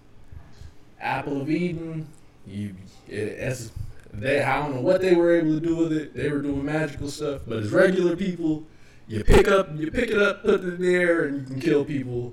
Apple 1.01 1.41
of 1.41 1.51
Eden, 1.51 2.09
you 2.47 2.75
it, 3.09 3.71
they 4.13 4.43
I 4.43 4.61
don't 4.61 4.75
know 4.75 4.81
what 4.81 5.01
they 5.01 5.15
were 5.15 5.37
able 5.37 5.55
to 5.55 5.61
do 5.61 5.77
with 5.77 5.93
it. 5.93 6.15
They 6.15 6.31
were 6.31 6.41
doing 6.41 6.65
magical 6.65 7.09
stuff, 7.09 7.43
but 7.47 7.59
as 7.59 7.71
regular 7.71 8.17
people, 8.17 8.65
you 9.09 9.23
pick 9.23 9.49
up 9.49 9.69
you 9.77 9.91
pick 9.91 10.11
it 10.11 10.21
up, 10.21 10.43
put 10.43 10.61
it 10.61 10.75
in 10.75 10.81
the 10.81 10.95
air, 10.95 11.25
and 11.25 11.41
you 11.41 11.47
can 11.47 11.61
kill 11.61 11.85
people 11.85 12.33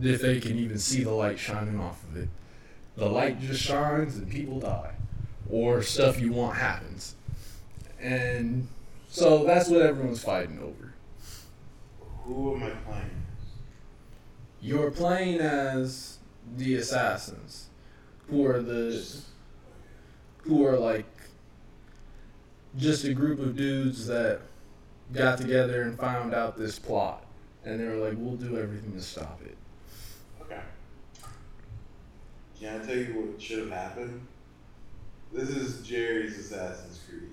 if 0.00 0.22
they 0.22 0.40
can 0.40 0.56
even 0.58 0.78
see 0.78 1.02
the 1.02 1.10
light 1.10 1.38
shining 1.38 1.80
off 1.80 2.02
of 2.04 2.16
it. 2.16 2.28
The 2.96 3.08
light 3.08 3.40
just 3.40 3.62
shines 3.62 4.16
and 4.16 4.30
people 4.30 4.60
die, 4.60 4.94
or 5.50 5.82
stuff 5.82 6.20
you 6.20 6.32
want 6.32 6.58
happens, 6.58 7.16
and 8.00 8.68
so 9.10 9.44
that's 9.44 9.68
what 9.68 9.82
everyone's 9.82 10.22
fighting 10.22 10.60
over. 10.60 10.94
Who 12.24 12.54
am 12.54 12.62
I 12.62 12.70
playing? 12.70 13.10
You're 14.60 14.92
playing 14.92 15.40
as 15.40 16.18
the 16.56 16.76
assassins, 16.76 17.66
who 18.28 18.46
are 18.46 18.62
the 18.62 19.04
who 20.38 20.64
are 20.64 20.78
like 20.78 21.06
just 22.76 23.04
a 23.04 23.12
group 23.12 23.40
of 23.40 23.56
dudes 23.56 24.06
that 24.06 24.42
got 25.12 25.38
together 25.38 25.82
and 25.82 25.98
found 25.98 26.32
out 26.32 26.56
this 26.56 26.78
plot, 26.78 27.24
and 27.64 27.80
they 27.80 27.84
were 27.86 27.96
like, 27.96 28.14
"We'll 28.16 28.36
do 28.36 28.58
everything 28.58 28.92
to 28.92 29.02
stop 29.02 29.40
it." 29.44 29.56
Okay. 30.42 30.60
Can 32.60 32.80
I 32.80 32.84
tell 32.84 32.96
you 32.96 33.20
what 33.20 33.42
should 33.42 33.58
have 33.58 33.70
happened? 33.70 34.20
This 35.32 35.48
is 35.48 35.84
Jerry's 35.84 36.38
Assassin's 36.38 37.00
Creed. 37.08 37.30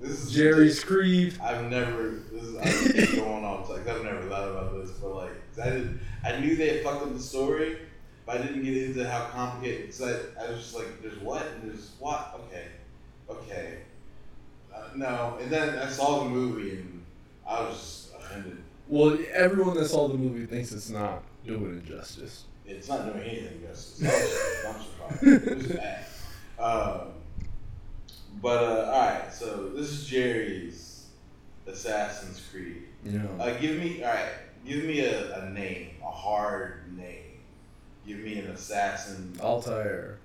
This 0.00 0.24
is 0.24 0.32
Jerry's 0.32 0.82
Creed. 0.84 1.34
I've 1.42 1.68
never. 1.70 2.20
This 2.32 2.44
is 2.44 2.56
I'm 2.56 2.92
just 2.92 3.16
going 3.16 3.44
off. 3.44 3.68
Like 3.68 3.86
I've 3.88 4.04
never 4.04 4.22
thought 4.28 4.48
about 4.48 4.80
this, 4.80 4.92
but 4.92 5.14
like 5.14 5.30
I 5.62 5.70
did. 5.70 5.98
I 6.24 6.38
knew 6.38 6.56
they 6.56 6.76
had 6.76 6.84
fucked 6.84 7.02
up 7.02 7.12
the 7.12 7.20
story, 7.20 7.78
but 8.24 8.36
I 8.38 8.42
didn't 8.42 8.62
get 8.62 8.76
into 8.76 9.08
how 9.08 9.24
complicated. 9.26 9.86
Because 9.86 10.02
I, 10.02 10.44
I 10.44 10.50
was 10.50 10.58
just 10.60 10.74
like, 10.76 11.02
there's 11.02 11.18
what 11.18 11.44
and 11.46 11.70
there's 11.70 11.90
what. 11.98 12.40
Okay, 12.46 12.66
okay. 13.28 13.78
Uh, 14.74 14.82
no, 14.94 15.36
and 15.40 15.50
then 15.50 15.76
I 15.78 15.88
saw 15.88 16.22
the 16.24 16.30
movie 16.30 16.76
and 16.76 17.02
I 17.46 17.60
was 17.62 17.74
just 17.74 18.14
offended. 18.14 18.58
Well, 18.86 19.18
everyone 19.32 19.74
that 19.76 19.88
saw 19.88 20.06
the 20.08 20.14
movie 20.14 20.46
thinks 20.46 20.70
it's 20.72 20.90
not 20.90 21.22
doing 21.44 21.76
it 21.76 21.84
justice. 21.84 22.44
It's 22.64 22.88
not 22.88 23.04
doing 23.12 23.28
anything 23.28 23.62
justice. 23.66 23.98
That 23.98 24.12
was 24.12 24.30
just 24.30 24.64
a 24.64 24.68
bunch 24.68 24.86
of 24.86 25.18
fun. 25.20 25.50
It 25.50 25.56
was 25.56 25.66
bad. 25.76 26.04
Um, 26.58 27.00
but 28.42 28.62
uh, 28.62 28.90
all 28.92 29.00
right, 29.00 29.32
so 29.32 29.68
this 29.70 29.90
is 29.90 30.06
Jerry's 30.06 31.06
Assassin's 31.66 32.40
Creed. 32.50 32.84
Know, 33.04 33.28
Uh, 33.40 33.56
give 33.58 33.78
me 33.78 34.02
all 34.02 34.10
right. 34.12 34.28
Give 34.66 34.84
me 34.84 35.00
a, 35.00 35.40
a 35.40 35.50
name, 35.50 35.90
a 36.02 36.10
hard 36.10 36.96
name. 36.96 37.40
Give 38.06 38.18
me 38.18 38.38
an 38.38 38.46
assassin. 38.50 39.32
Altair. 39.40 40.18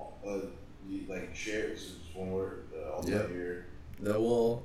Uh, 0.00 0.38
like 1.08 1.34
share. 1.34 1.68
This 1.68 1.82
is 1.82 1.92
just 2.04 2.16
one 2.16 2.32
word. 2.32 2.64
Uh, 2.74 3.02
Yeah. 3.06 3.18
Altair. 3.20 3.66
That 4.00 4.20
well, 4.20 4.62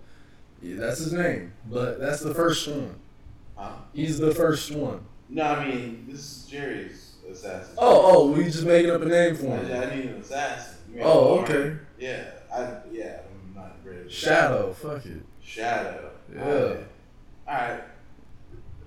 yeah, 0.61 0.75
that's 0.77 0.99
his 0.99 1.13
name, 1.13 1.53
but 1.69 1.99
that's 1.99 2.19
the 2.21 2.33
first 2.33 2.67
one. 2.67 2.95
Huh? 3.55 3.71
He's 3.93 4.17
the 4.19 4.33
first 4.35 4.71
one. 4.71 5.01
No, 5.29 5.43
I 5.43 5.65
mean 5.67 6.05
this 6.09 6.19
is 6.19 6.47
Jerry's 6.49 7.15
assassin. 7.31 7.75
Oh, 7.77 8.11
oh, 8.27 8.31
we 8.31 8.43
just 8.45 8.65
making 8.65 8.91
up 8.91 9.01
a 9.01 9.05
name 9.05 9.35
for 9.37 9.53
I, 9.53 9.57
him. 9.57 9.89
I 9.91 9.95
need 9.95 10.05
an 10.07 10.15
assassin. 10.21 10.75
Give 10.87 10.95
me 10.97 11.01
a 11.01 11.05
Oh, 11.05 11.37
hard- 11.37 11.49
okay. 11.51 11.75
Yeah, 12.01 12.23
I 12.51 12.77
yeah. 12.91 13.19
I'm 13.29 13.53
not 13.55 13.75
ready. 13.85 14.09
Shadow. 14.09 14.73
Fuck 14.73 15.05
it. 15.05 15.21
Shadow. 15.43 16.09
Yeah. 16.33 16.41
Alright. 16.43 16.87
Alright. 17.47 17.83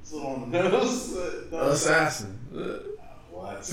It's 0.00 0.10
a 0.10 0.16
little 0.16 0.30
on 0.32 0.50
the 0.50 0.62
nose. 0.68 1.16
uh. 1.16 1.56
Assassin. 1.70 2.36
What? 3.30 3.70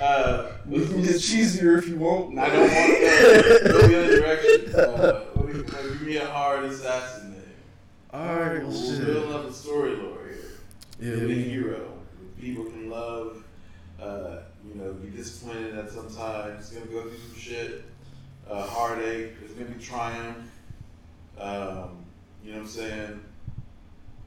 Uh, 0.00 0.52
We 0.66 0.84
can 0.86 1.02
get 1.02 1.14
cheesier 1.16 1.78
if 1.78 1.86
you 1.88 1.96
want. 1.98 2.36
I 2.36 2.48
don't 2.48 2.60
want 2.60 2.72
to 2.72 3.60
go 3.64 3.78
the 3.86 3.96
other 4.04 4.16
direction. 4.20 4.74
Uh, 4.74 5.20
what 5.34 5.46
do 5.46 5.52
you- 5.58 5.64
what- 5.64 5.82
give 5.98 6.02
me 6.02 6.16
a 6.16 6.26
hard 6.26 6.64
assassin 6.64 7.30
name. 7.30 7.42
Alright, 8.12 8.62
We're 8.64 8.68
well, 8.70 9.04
building 9.06 9.32
up 9.34 9.44
a 9.48 9.52
story 9.52 9.94
lore 9.96 10.18
here. 10.24 10.25
Yeah, 11.00 11.14
Be 11.16 11.32
a 11.32 11.48
hero. 11.48 11.92
People 12.40 12.64
can 12.64 12.88
love. 12.90 13.44
Uh, 14.00 14.38
you 14.66 14.74
know, 14.74 14.92
be 14.94 15.08
disappointed 15.08 15.76
at 15.78 15.90
some 15.90 16.08
times. 16.14 16.70
Gonna 16.70 16.86
go 16.86 17.02
through 17.02 17.18
some 17.18 17.38
shit. 17.38 17.84
Uh, 18.48 18.62
heartache. 18.66 19.38
There's 19.40 19.52
gonna 19.52 19.70
be 19.70 19.82
triumph. 19.82 20.50
Um, 21.38 22.04
you 22.42 22.52
know 22.52 22.58
what 22.58 22.64
I'm 22.64 22.68
saying? 22.68 23.20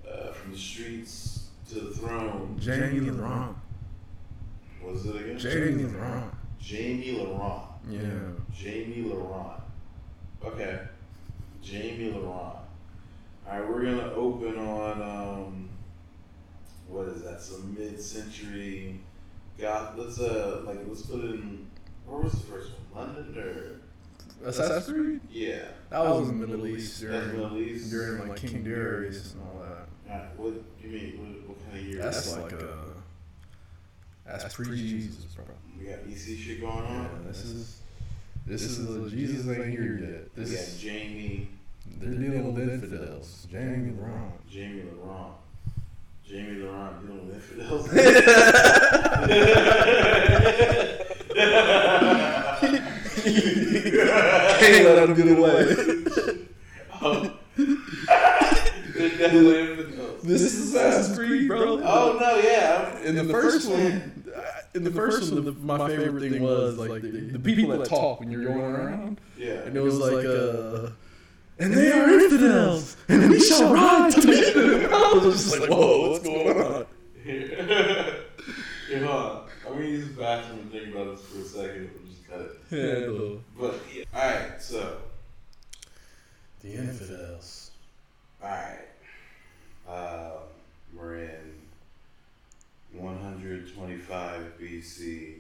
Uh, 0.08 0.32
from 0.32 0.52
the 0.52 0.58
streets 0.58 1.48
to 1.70 1.80
the 1.80 1.92
throne. 1.92 2.56
Jamie 2.60 3.00
Laurent. 3.12 3.56
What 4.82 4.96
is 4.96 5.06
it 5.06 5.16
again? 5.16 5.38
Jamie 5.38 5.84
Laurent. 5.84 6.34
Jamie 6.60 7.12
Laurent. 7.12 7.64
Yeah. 7.90 8.00
Jamie 8.56 9.04
Laurent. 9.04 9.62
Okay. 10.44 10.80
Jamie 11.64 12.12
Laurent. 12.12 12.58
Alright, 13.48 13.68
we're 13.70 13.84
gonna 13.84 14.12
open 14.14 14.58
on 14.58 15.02
um 15.02 15.69
what 16.90 17.08
is 17.08 17.22
that? 17.24 17.42
Some 17.42 17.76
mid 17.78 18.00
century 18.02 19.00
got 19.58 19.98
let's 20.00 20.20
uh 20.20 20.62
like 20.66 20.80
let's 20.88 21.02
put 21.04 21.20
it 21.24 21.32
in 21.36 21.68
where 22.06 22.20
was 22.22 22.34
the 22.34 22.40
first 22.40 22.72
one? 22.94 23.16
London 23.16 23.38
or 23.38 24.48
Assassin's 24.48 24.86
Creed? 24.86 25.20
Yeah. 25.30 25.66
That 25.90 26.00
was 26.06 26.30
in 26.30 26.40
the 26.40 26.48
Middle 26.48 26.68
East 26.68 27.02
That's 27.02 27.26
during, 27.28 27.40
Middle 27.42 27.58
East. 27.60 27.90
during 27.92 28.30
like 28.30 28.38
King 28.40 28.64
Darius 28.64 29.34
and 29.34 29.44
all 29.44 29.62
that. 29.64 30.12
Alright, 30.12 30.38
what 30.40 30.54
you 30.82 30.90
mean 30.90 31.20
what, 31.20 31.50
what 31.50 31.66
kind 31.66 31.80
of 31.80 31.86
year? 31.86 32.02
That's 32.02 32.26
is 32.26 32.36
that? 32.36 32.42
like 32.44 32.52
a. 32.54 32.78
That's 34.26 34.54
pre 34.56 34.66
Jesus, 34.76 35.26
bro. 35.36 35.44
we 35.78 35.86
got 35.86 36.00
EC 36.08 36.38
shit 36.38 36.62
going 36.62 36.74
Yeah, 36.84 37.00
on. 37.00 37.26
this 37.28 37.44
is. 37.44 37.82
This 38.46 38.62
is 38.64 38.88
the 38.88 39.10
Jesus 39.10 39.48
ain't 39.48 39.70
here 39.70 40.00
yet. 40.02 40.30
we 40.36 40.44
This 40.44 40.52
got 40.54 40.60
is. 40.68 40.80
Jamie 40.82 41.50
They're 42.00 42.12
dealing 42.14 42.54
with 42.54 42.70
infidels. 42.70 43.48
Jamie 43.52 43.92
Laurent. 44.00 44.50
Jamie 44.50 44.84
Laurent. 45.04 45.34
Jamie 46.30 46.62
Laurent 46.62 47.08
dealing 47.08 47.28
with 47.28 47.36
infidels. 47.36 47.90
Can't 53.50 54.86
let 54.86 55.10
him 55.10 55.16
get 55.16 55.38
away. 55.38 56.36
Oh. 57.02 57.32
They're 57.56 57.78
definitely 59.18 59.72
infidels. 59.72 60.22
This 60.22 60.42
is 60.42 60.76
Assassin's 60.76 61.18
Creed, 61.18 61.48
bro. 61.48 61.80
Oh 61.82 62.18
no, 62.20 62.36
yeah. 62.40 62.92
I'm- 62.94 63.06
in 63.06 63.16
the, 63.16 63.24
first 63.32 63.70
one, 63.70 64.26
in 64.76 64.84
the 64.84 64.92
first 64.92 65.32
one, 65.32 65.46
the, 65.46 65.54
my 65.54 65.88
favorite 65.88 66.30
thing 66.30 66.44
was 66.44 66.78
like 66.78 67.02
the, 67.04 67.08
the 67.10 67.40
people 67.40 67.70
that 67.78 67.88
talk 67.88 68.20
when 68.20 68.30
you're 68.30 68.44
going 68.44 68.60
around, 68.60 69.22
Yeah. 69.38 69.62
and 69.62 69.78
it 69.78 69.80
was 69.80 69.98
like, 69.98 70.26
uh, 70.26 70.90
and 71.60 71.74
they 71.74 71.92
are 71.92 72.10
infidels, 72.10 72.96
and 73.08 73.30
we 73.30 73.40
shall 73.40 73.74
rise 73.74 74.16
to 74.16 74.28
meet 74.28 74.54
them. 74.54 74.90
I 74.94 75.14
was 75.14 75.24
just 75.50 75.60
like, 75.60 75.70
whoa, 75.70 76.12
what's 76.12 76.24
going 76.24 76.62
on? 76.62 76.86
Here, 77.24 78.26
hold 79.06 79.10
on. 79.10 79.46
I'm 79.68 79.74
gonna 79.74 79.86
use 79.86 80.08
the 80.08 80.14
bathroom 80.22 80.60
and 80.62 80.72
think 80.72 80.96
about 80.96 81.16
this 81.18 81.26
for 81.26 81.40
a 81.40 81.44
second. 81.44 81.92
We'll 81.94 82.08
just 82.12 82.28
cut 82.28 82.42
it. 82.42 82.52
Yeah, 82.72 83.40
But 83.60 83.80
yeah. 83.94 84.04
all 84.14 84.22
right, 84.32 84.62
so 84.62 84.98
the 86.62 86.74
infidels. 86.74 87.72
all 88.42 88.50
right, 88.50 88.80
uh, 89.88 90.32
we're 90.96 91.18
in 91.18 91.54
125 92.94 94.54
BC 94.60 95.36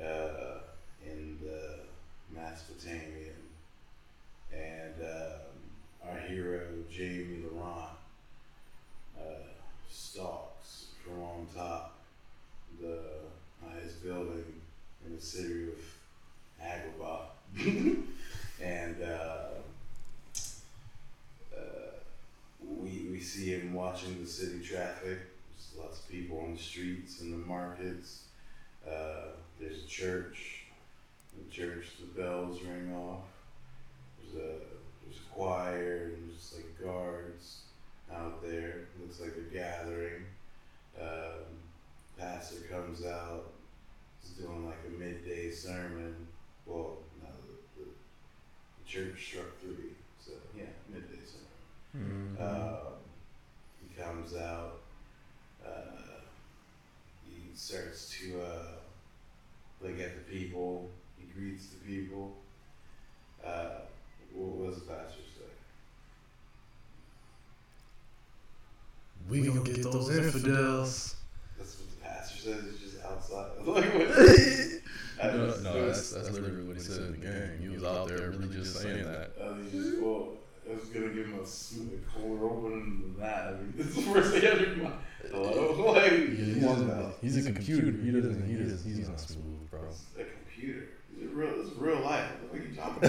uh, 0.00 0.58
in 1.04 1.38
the 1.42 1.80
Mesopotamian 2.32 3.34
and 4.54 4.94
um, 5.02 6.08
our 6.08 6.18
hero 6.20 6.60
Jamie 6.90 7.44
Laurent 7.52 7.90
uh, 9.18 9.22
stalks 9.90 10.86
from 11.04 11.20
on 11.22 11.46
top 11.54 11.94
the 12.80 13.00
highest 13.66 14.02
building 14.04 14.44
in 15.06 15.16
the 15.16 15.20
city 15.20 15.64
of 15.64 16.64
Agrabah, 16.64 17.96
and 18.62 18.96
uh, 19.02 19.48
uh, 21.56 21.58
we 22.60 23.08
we 23.10 23.20
see 23.20 23.46
him 23.50 23.74
watching 23.74 24.20
the 24.22 24.28
city 24.28 24.60
traffic. 24.64 25.18
There's 25.50 25.74
lots 25.76 25.98
of 26.00 26.08
people 26.08 26.38
on 26.40 26.54
the 26.54 26.60
streets 26.62 27.20
and 27.20 27.32
the 27.32 27.46
markets. 27.46 28.22
Uh, 28.88 29.32
there's 29.60 29.82
a 29.84 29.86
church. 29.88 30.62
The 31.36 31.50
church, 31.54 31.86
the 32.00 32.20
bells 32.20 32.60
ring 32.62 32.92
off. 32.94 33.22
There's 34.22 34.36
a 34.44 34.48
there's 35.04 35.16
a 35.18 35.34
choir 35.34 36.12
and 36.14 36.28
there's 36.30 36.54
like 36.56 36.80
guards 36.82 37.62
out 38.14 38.40
there. 38.42 38.86
Looks 39.00 39.20
like 39.20 39.34
they're 39.34 39.62
gathering. 39.62 40.24
Um, 41.00 41.44
pastor 42.18 42.56
comes 42.70 43.04
out. 43.06 43.52
He's 44.20 44.32
doing 44.32 44.66
like 44.66 44.78
a 44.88 44.90
midday 44.98 45.50
sermon. 45.52 46.14
Well, 46.66 46.98
no, 47.22 47.28
the, 47.76 47.80
the, 47.80 47.86
the 47.86 48.84
church 48.90 49.24
struck 49.24 49.46
three, 49.60 49.92
so 50.20 50.32
yeah, 50.56 50.64
midday 50.92 51.20
sermon. 51.24 52.34
Mm-hmm. 52.36 52.42
Um, 52.42 52.92
he 53.80 54.02
comes 54.02 54.34
out. 54.34 54.80
Uh, 55.64 55.70
he 57.24 57.54
starts 57.54 58.10
to 58.18 58.40
uh, 58.42 58.66
look 59.80 60.00
at 60.00 60.16
the 60.16 60.32
people. 60.38 60.90
He 61.16 61.26
greets 61.40 61.68
the 61.68 61.76
people. 61.86 62.34
Uh, 63.46 63.82
what 64.34 64.66
was 64.66 64.74
the 64.80 64.92
pastor 64.92 65.20
say? 65.36 65.44
We 69.28 69.42
gonna 69.46 69.60
get 69.62 69.82
those 69.82 70.14
infidels. 70.16 71.16
That's 71.58 71.76
what 71.78 71.90
the 71.90 71.96
pastor 72.08 72.38
says. 72.38 72.64
It's 72.66 72.78
just 72.80 73.04
outside. 73.04 73.50
like 73.66 73.94
what? 73.94 74.06
I 75.20 75.26
No, 75.36 75.46
just- 75.48 75.62
no, 75.64 75.70
it 75.76 75.86
that's 75.86 75.98
was- 75.98 76.10
that's 76.14 76.30
literally 76.30 76.62
what 76.64 76.76
he 76.76 76.82
said 76.82 77.00
in 77.02 77.10
the 77.12 77.18
game. 77.18 77.58
He 77.60 77.68
was 77.68 77.84
out 77.84 78.08
there 78.08 78.30
really 78.30 78.48
just 78.54 78.76
saying 78.80 79.04
that. 79.04 79.32
Uh, 79.40 79.54
he 79.56 79.70
just, 79.70 80.00
well, 80.00 80.28
I 80.70 80.74
was 80.74 80.84
gonna 81.38 81.44
give 81.44 81.44
him 81.44 81.44
a, 81.44 81.46
sm- 81.46 81.88
a 81.94 82.18
colder 82.18 82.44
opening 82.44 83.00
than 83.02 83.16
that. 83.20 83.42
I 83.46 83.50
mean, 83.52 83.74
it's 83.78 83.94
the 83.94 84.02
first 84.02 84.32
thing 84.32 84.44
I 84.44 84.46
ever 84.48 84.76
mind. 84.82 84.94
Hello, 85.30 85.92
like 85.92 86.12
He's, 86.12 86.64
a, 86.64 87.12
he's 87.20 87.36
a 87.36 87.52
computer. 87.52 87.90
He 87.90 88.10
doesn't. 88.10 88.46
He 88.46 88.54
doesn't. 88.56 88.84
He's 88.94 89.08
not 89.08 89.20
smooth, 89.20 89.70
bro. 89.70 89.80
It's 89.88 90.04
a 90.18 90.24
computer. 90.24 90.88
It's 91.20 91.32
real. 91.32 91.60
It's 91.60 91.72
real 91.76 92.00
life. 92.00 92.24
What 92.50 92.60
are 92.60 92.64
you 92.64 92.74
talking 92.74 93.04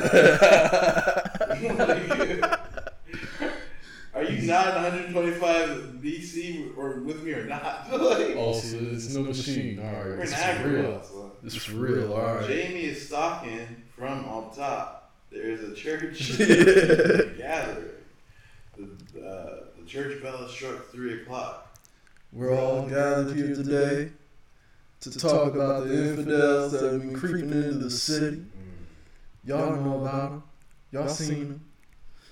about? 2.42 2.60
are 4.16 4.24
you 4.24 4.42
not 4.48 4.74
125 4.76 5.70
BC 6.04 6.76
or 6.78 7.00
with 7.02 7.24
me 7.24 7.34
or 7.34 7.46
not? 7.46 7.90
like, 7.92 8.36
oh, 8.36 8.38
Also, 8.38 8.78
it's 8.92 9.14
no 9.14 9.24
machine. 9.24 9.80
All 9.80 9.86
right, 9.86 10.06
we're 10.06 10.18
this 10.18 10.34
is 10.34 10.66
real. 10.66 11.04
son. 11.04 11.32
This 11.44 11.56
is 11.56 11.72
real. 11.72 12.14
All 12.14 12.36
right. 12.36 12.48
Jamie 12.48 12.86
is 12.86 13.08
stalking 13.08 13.84
from 13.96 14.26
on 14.26 14.54
top. 14.54 15.12
There 15.32 15.44
is 15.44 15.62
a 15.64 15.76
church 15.76 16.38
gathering. 16.40 17.90
The, 18.80 19.28
uh, 19.28 19.56
the 19.78 19.86
church 19.86 20.22
bell 20.22 20.38
has 20.38 20.52
struck 20.52 20.90
three 20.92 21.22
o'clock. 21.22 21.78
We're 22.32 22.56
all 22.56 22.84
gathered 22.88 23.36
here 23.36 23.54
today 23.54 24.12
to 25.02 25.20
talk 25.20 25.54
about 25.54 25.88
the 25.88 26.10
infidels 26.10 26.72
that 26.72 26.94
have 26.94 27.02
been 27.02 27.20
creeping 27.20 27.52
into 27.52 27.72
the 27.72 27.90
city. 27.90 28.44
Y'all 29.44 29.76
know 29.76 30.02
about 30.02 30.30
them. 30.30 30.44
Y'all 30.92 31.08
seen 31.10 31.60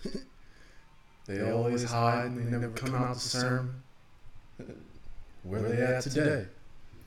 them. 0.03 0.13
they 1.27 1.51
always 1.51 1.83
hide 1.83 2.25
and 2.27 2.37
they 2.37 2.51
never 2.51 2.69
come 2.69 2.95
out 2.95 3.15
to 3.15 3.19
sermon. 3.19 3.83
Where 5.43 5.61
they 5.61 5.81
at 5.81 6.03
today? 6.03 6.45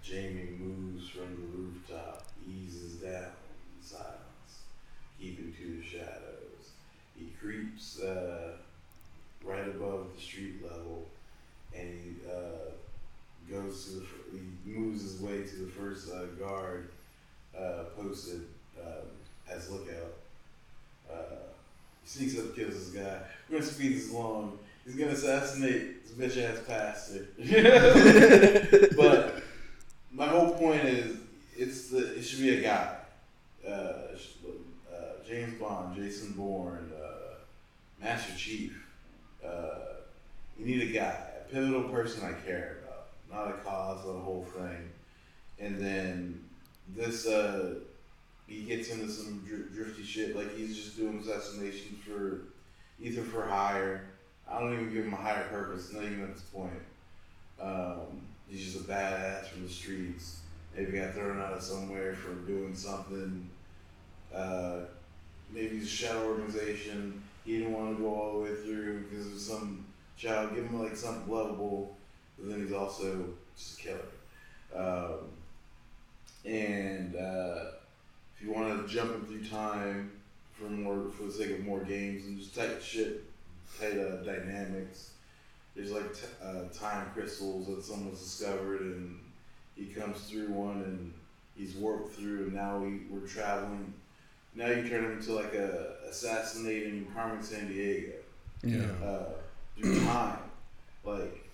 Jamie 0.03 0.51
moves 0.59 1.09
from 1.09 1.29
the 1.37 1.57
rooftop, 1.57 2.27
eases 2.47 2.95
down 2.95 3.13
in 3.13 3.83
silence, 3.83 4.65
keeping 5.19 5.53
to 5.53 5.81
the 5.81 5.87
shadows. 5.87 6.73
He 7.17 7.33
creeps 7.41 8.01
uh, 8.01 8.50
right 9.51 9.67
above 9.67 10.15
the 10.15 10.21
street 10.21 10.63
level, 10.63 11.09
and 11.77 11.89
he 11.89 12.31
uh, 12.31 12.71
goes 13.51 13.87
to 13.87 13.91
the. 13.97 14.07
He 14.33 14.71
moves 14.71 15.03
his 15.03 15.21
way 15.21 15.43
to 15.43 15.57
the 15.57 15.71
first 15.73 16.13
uh, 16.13 16.27
guard 16.39 16.91
uh, 17.59 17.85
posted 17.97 18.43
um, 18.81 19.09
as 19.51 19.71
lookout. 19.71 20.15
Uh, 21.11 21.37
he 22.03 22.09
sneaks 22.09 22.39
up, 22.39 22.55
kills 22.55 22.75
this 22.75 23.03
guy. 23.03 23.19
We're 23.49 23.59
gonna 23.59 23.71
speed 23.71 23.97
this 23.97 24.13
along. 24.13 24.59
He's 24.85 24.95
gonna 24.95 25.11
assassinate 25.13 26.17
this 26.17 26.37
bitch 26.37 26.43
ass 26.43 26.61
pastor. 26.67 27.27
but 28.97 29.43
my 30.13 30.29
whole 30.29 30.53
point 30.53 30.85
is, 30.85 31.17
it's 31.57 31.89
the 31.89 32.17
it 32.17 32.23
should 32.23 32.41
be 32.41 32.59
a 32.59 32.63
guy. 32.63 32.97
Uh, 33.67 33.71
uh, 33.71 34.15
James 35.27 35.61
Bond, 35.61 35.97
Jason 35.97 36.33
Bourne, 36.33 36.93
Master 38.01 38.33
Chief. 38.37 38.90
Uh, 39.47 40.01
you 40.59 40.67
need 40.67 40.83
a 40.83 40.93
guy, 40.93 41.17
a 41.41 41.53
pivotal 41.53 41.85
person 41.85 42.23
I 42.25 42.33
care 42.47 42.79
about, 42.83 43.09
not 43.31 43.55
a 43.55 43.59
cause, 43.63 44.05
not 44.05 44.17
a 44.17 44.21
whole 44.21 44.45
thing. 44.45 44.91
And 45.59 45.81
then 45.81 46.45
this, 46.95 47.27
uh, 47.27 47.77
he 48.47 48.63
gets 48.63 48.91
into 48.91 49.09
some 49.09 49.45
dr- 49.47 49.73
drifty 49.73 50.03
shit, 50.03 50.37
like 50.37 50.57
he's 50.57 50.77
just 50.77 50.97
doing 50.97 51.19
assassinations 51.21 51.99
for 52.05 52.43
either 53.01 53.23
for 53.23 53.47
hire. 53.47 54.07
I 54.51 54.59
don't 54.59 54.73
even 54.73 54.93
give 54.93 55.05
him 55.05 55.13
a 55.13 55.17
higher 55.17 55.45
purpose, 55.49 55.93
not 55.93 56.05
even 56.05 56.23
at 56.23 56.35
this 56.35 56.43
point. 56.43 56.73
Um, 57.61 58.23
he's 58.49 58.73
just 58.73 58.85
a 58.85 58.89
badass 58.89 59.47
from 59.47 59.63
the 59.63 59.69
streets. 59.69 60.41
Maybe 60.75 60.99
got 60.99 61.15
thrown 61.15 61.41
out 61.41 61.53
of 61.53 61.63
somewhere 61.63 62.15
for 62.15 62.35
doing 62.47 62.75
something. 62.75 63.49
Uh, 64.35 64.81
maybe 65.53 65.79
he's 65.79 65.85
a 65.85 65.89
shadow 65.89 66.27
organization. 66.29 67.23
He 67.45 67.59
didn't 67.59 67.73
want 67.73 67.97
to 67.97 68.03
go 68.03 68.15
all 68.15 68.33
the 68.35 68.45
way 68.45 68.55
through 68.55 69.05
because 69.05 69.27
of 69.27 69.39
some 69.39 69.87
child. 70.17 70.55
Give 70.55 70.65
him 70.65 70.83
like 70.83 70.97
something 70.97 71.33
lovable, 71.33 71.97
but 72.39 72.51
then 72.51 72.63
he's 72.63 72.73
also 72.73 73.25
just 73.57 73.79
a 73.79 73.83
killer. 73.83 74.01
Um, 74.75 75.19
and 76.45 77.17
uh, 77.17 77.73
if 78.35 78.43
you 78.43 78.53
want 78.53 78.87
to 78.87 78.93
jump 78.93 79.13
him 79.13 79.27
through 79.27 79.45
time 79.45 80.13
for 80.53 80.65
more, 80.65 81.11
for 81.11 81.25
the 81.25 81.33
sake 81.33 81.51
of 81.51 81.61
more 81.61 81.81
games 81.81 82.27
and 82.27 82.39
just 82.39 82.55
tight 82.55 82.83
shit, 82.83 83.25
tight 83.79 83.99
uh, 83.99 84.17
dynamics, 84.23 85.11
there's 85.75 85.93
like 85.93 86.15
t- 86.15 86.27
uh, 86.43 86.65
time 86.73 87.11
crystals 87.15 87.67
that 87.67 87.83
someone's 87.83 88.21
discovered, 88.21 88.81
and 88.81 89.19
he 89.77 89.87
comes 89.87 90.23
through 90.23 90.49
one 90.49 90.83
and 90.83 91.13
he's 91.57 91.75
warped 91.75 92.15
through, 92.15 92.45
and 92.45 92.55
now 92.55 92.79
we, 92.79 93.01
we're 93.11 93.27
traveling. 93.27 93.93
Now 94.55 94.67
you 94.69 94.89
turn 94.89 95.05
him 95.05 95.13
into 95.13 95.33
like 95.33 95.55
a 95.55 95.95
assassinating 96.09 97.07
Carmen 97.15 97.39
Sandiego 97.39 98.13
Yeah. 98.63 98.87
uh, 99.05 99.25
through 99.77 100.01
time, 100.05 100.39
like 101.05 101.49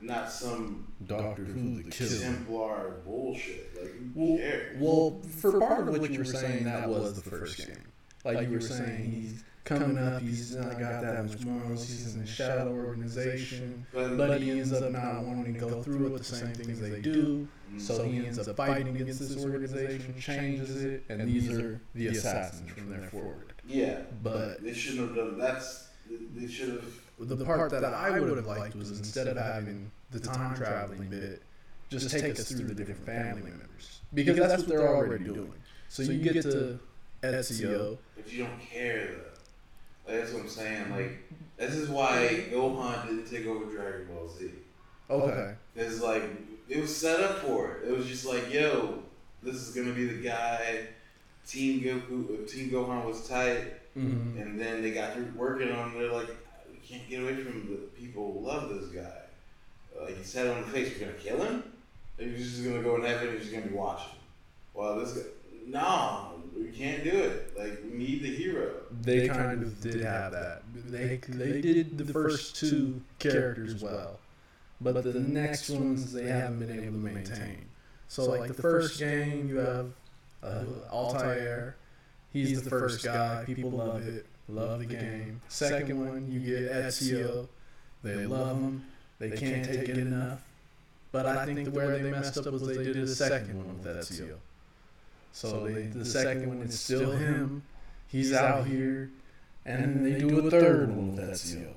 not 0.00 0.30
some 0.30 0.86
Doctor 1.06 1.44
Who, 1.44 1.82
the 1.82 1.90
killer. 1.90 2.18
Templar 2.20 2.92
bullshit. 3.04 3.70
Like 3.80 3.92
who 3.92 4.10
Well, 4.14 4.38
cares? 4.38 4.76
well, 4.80 5.20
for 5.40 5.60
part 5.60 5.88
of 5.88 5.98
what 5.98 6.10
you 6.10 6.18
were 6.20 6.24
saying, 6.24 6.64
that 6.64 6.88
was 6.88 7.20
the 7.20 7.28
first 7.30 7.58
game. 7.58 7.76
Like 8.24 8.48
you 8.48 8.54
were 8.54 8.60
saying, 8.60 9.10
he's 9.10 9.44
coming 9.64 9.98
up. 9.98 10.22
He's 10.22 10.56
not 10.56 10.78
got 10.78 11.02
that 11.02 11.26
much 11.26 11.44
morals. 11.44 11.86
He's 11.86 12.14
in 12.14 12.22
a 12.22 12.26
shadow 12.26 12.72
organization, 12.72 13.86
But, 13.92 14.16
but 14.16 14.40
he 14.40 14.50
ends 14.52 14.72
up 14.72 14.90
not 14.90 15.22
wanting 15.24 15.52
to 15.54 15.60
go 15.60 15.82
through 15.82 16.10
with 16.10 16.18
the 16.18 16.24
same 16.36 16.54
things 16.54 16.80
they 16.80 17.00
do. 17.00 17.46
So 17.76 18.02
he 18.04 18.26
ends 18.26 18.48
up 18.48 18.56
fighting 18.56 18.88
against 18.88 19.20
this 19.20 19.44
organization, 19.44 20.14
changes 20.18 20.84
it, 20.84 21.04
and 21.08 21.28
these 21.28 21.50
are 21.50 21.80
the 21.94 22.08
assassins 22.08 22.70
from 22.70 22.90
there 22.90 23.08
forward. 23.10 23.52
yeah, 23.66 24.00
But 24.22 24.62
they 24.62 24.72
shouldn't 24.72 25.08
have 25.08 25.16
done. 25.16 25.38
That's 25.38 25.88
they 26.34 26.48
should 26.48 26.70
have. 26.70 26.84
the 27.18 27.44
part 27.44 27.70
that 27.70 27.84
I 27.84 28.18
would 28.18 28.36
have 28.36 28.46
liked 28.46 28.74
was 28.74 28.90
instead 28.98 29.26
of 29.26 29.36
having 29.36 29.90
the 30.10 30.20
time 30.20 30.56
traveling 30.56 31.08
bit, 31.08 31.42
just 31.90 32.10
take 32.10 32.24
us 32.38 32.50
through 32.50 32.68
the 32.68 32.74
different 32.74 33.04
family 33.04 33.50
members 33.50 34.00
because 34.14 34.36
that's 34.36 34.62
what 34.62 34.68
they're 34.68 34.88
already 34.88 35.24
doing. 35.24 35.52
So 35.88 36.02
you 36.02 36.18
get 36.32 36.42
to 36.42 36.78
Ezio. 37.22 37.98
But 38.16 38.32
you 38.32 38.44
don't 38.44 38.60
care 38.60 39.08
though. 39.08 40.12
Like, 40.12 40.20
that's 40.22 40.32
what 40.32 40.42
I'm 40.42 40.48
saying. 40.48 40.90
Like 40.90 41.18
this 41.56 41.74
is 41.74 41.88
why 41.88 42.44
Gohan 42.50 43.06
didn't 43.06 43.30
take 43.30 43.46
over 43.46 43.64
Dragon 43.70 44.06
Ball 44.06 44.28
Z. 44.28 44.50
Okay. 45.10 45.54
It's 45.74 46.00
like 46.00 46.22
it 46.68 46.80
was 46.80 46.94
set 46.96 47.20
up 47.20 47.38
for 47.38 47.72
it. 47.72 47.88
It 47.88 47.96
was 47.96 48.06
just 48.06 48.24
like, 48.26 48.52
yo, 48.52 49.02
this 49.42 49.54
is 49.56 49.74
gonna 49.74 49.92
be 49.94 50.06
the 50.06 50.22
guy. 50.22 50.86
Team 51.46 51.80
Goku, 51.80 52.44
uh, 52.44 52.46
Team 52.46 52.70
Gohan 52.70 53.04
was 53.06 53.26
tight, 53.28 53.74
Mm-hmm. 53.96 54.38
and 54.40 54.60
then 54.60 54.80
they 54.82 54.92
got 54.92 55.14
through 55.14 55.32
working 55.34 55.72
on. 55.72 55.90
it. 55.90 55.98
They're 55.98 56.12
like, 56.12 56.28
we 56.70 56.76
can't 56.86 57.08
get 57.08 57.20
away 57.22 57.34
from 57.42 57.68
the 57.70 57.76
people 58.00 58.32
who 58.32 58.46
love 58.46 58.68
this 58.68 58.88
guy. 58.90 59.22
Like 60.00 60.16
he 60.16 60.22
said 60.22 60.46
on 60.46 60.60
the 60.62 60.68
face, 60.68 60.92
we're 60.94 61.06
gonna 61.06 61.18
kill 61.18 61.42
him. 61.42 61.64
Or 62.20 62.24
he's 62.24 62.52
just 62.52 62.64
gonna 62.64 62.82
go 62.82 62.94
in 62.96 63.02
heaven. 63.02 63.28
and 63.28 63.38
He's 63.38 63.48
just 63.48 63.54
gonna 63.54 63.66
be 63.66 63.74
watching. 63.74 64.12
Well, 64.74 65.00
this 65.00 65.14
guy, 65.14 65.22
no, 65.66 66.32
we 66.56 66.68
can't 66.68 67.02
do 67.02 67.10
it. 67.10 67.58
Like 67.58 67.80
we 67.90 67.96
need 67.98 68.22
the 68.22 68.32
hero. 68.36 68.70
They 69.02 69.26
kind 69.26 69.62
of 69.64 69.80
did 69.80 70.00
have 70.02 70.30
that. 70.32 70.62
They 70.86 71.16
they 71.28 71.60
did 71.60 71.98
the 71.98 72.04
first 72.12 72.54
two 72.56 73.00
characters 73.18 73.82
well, 73.82 74.20
but 74.80 75.02
the 75.02 75.20
next 75.20 75.70
ones 75.70 76.12
they 76.12 76.26
haven't 76.26 76.60
been 76.60 76.78
able 76.78 76.92
to 76.92 77.14
maintain. 77.14 77.66
So 78.08 78.24
like 78.24 78.48
the 78.48 78.62
first 78.62 78.98
game, 78.98 79.48
you 79.48 79.56
have 79.56 79.90
uh, 80.42 80.64
Altair. 80.90 81.76
He's 82.32 82.62
the 82.62 82.70
first 82.70 83.04
guy. 83.04 83.44
People 83.44 83.70
love 83.70 84.06
it. 84.06 84.26
Love 84.48 84.80
the 84.80 84.86
game. 84.86 85.40
Second 85.48 86.00
one, 86.00 86.30
you 86.30 86.40
get 86.40 86.72
Ezio. 86.72 87.48
They 88.02 88.26
love 88.26 88.60
him. 88.60 88.84
They 89.18 89.30
can't 89.30 89.64
take 89.64 89.88
it 89.88 89.98
enough. 89.98 90.40
But 91.10 91.26
I 91.26 91.46
think 91.46 91.64
the 91.64 91.70
where 91.70 91.98
they 91.98 92.10
messed 92.10 92.36
up 92.38 92.46
was 92.46 92.66
they 92.66 92.84
did 92.84 92.96
the 92.96 93.06
second 93.08 93.56
one 93.56 93.78
with 93.78 93.86
Ezio. 93.86 94.36
So 95.32 95.64
they, 95.64 95.82
the 95.82 96.04
second 96.04 96.48
one 96.48 96.62
is 96.62 96.78
still 96.78 97.12
him. 97.12 97.62
He's 98.08 98.32
out 98.32 98.66
here, 98.66 99.10
and 99.64 99.82
then 99.82 100.02
they 100.02 100.18
do 100.18 100.46
a 100.46 100.50
third 100.50 100.88
one 100.88 101.16
with 101.16 101.30
Ezio. 101.30 101.68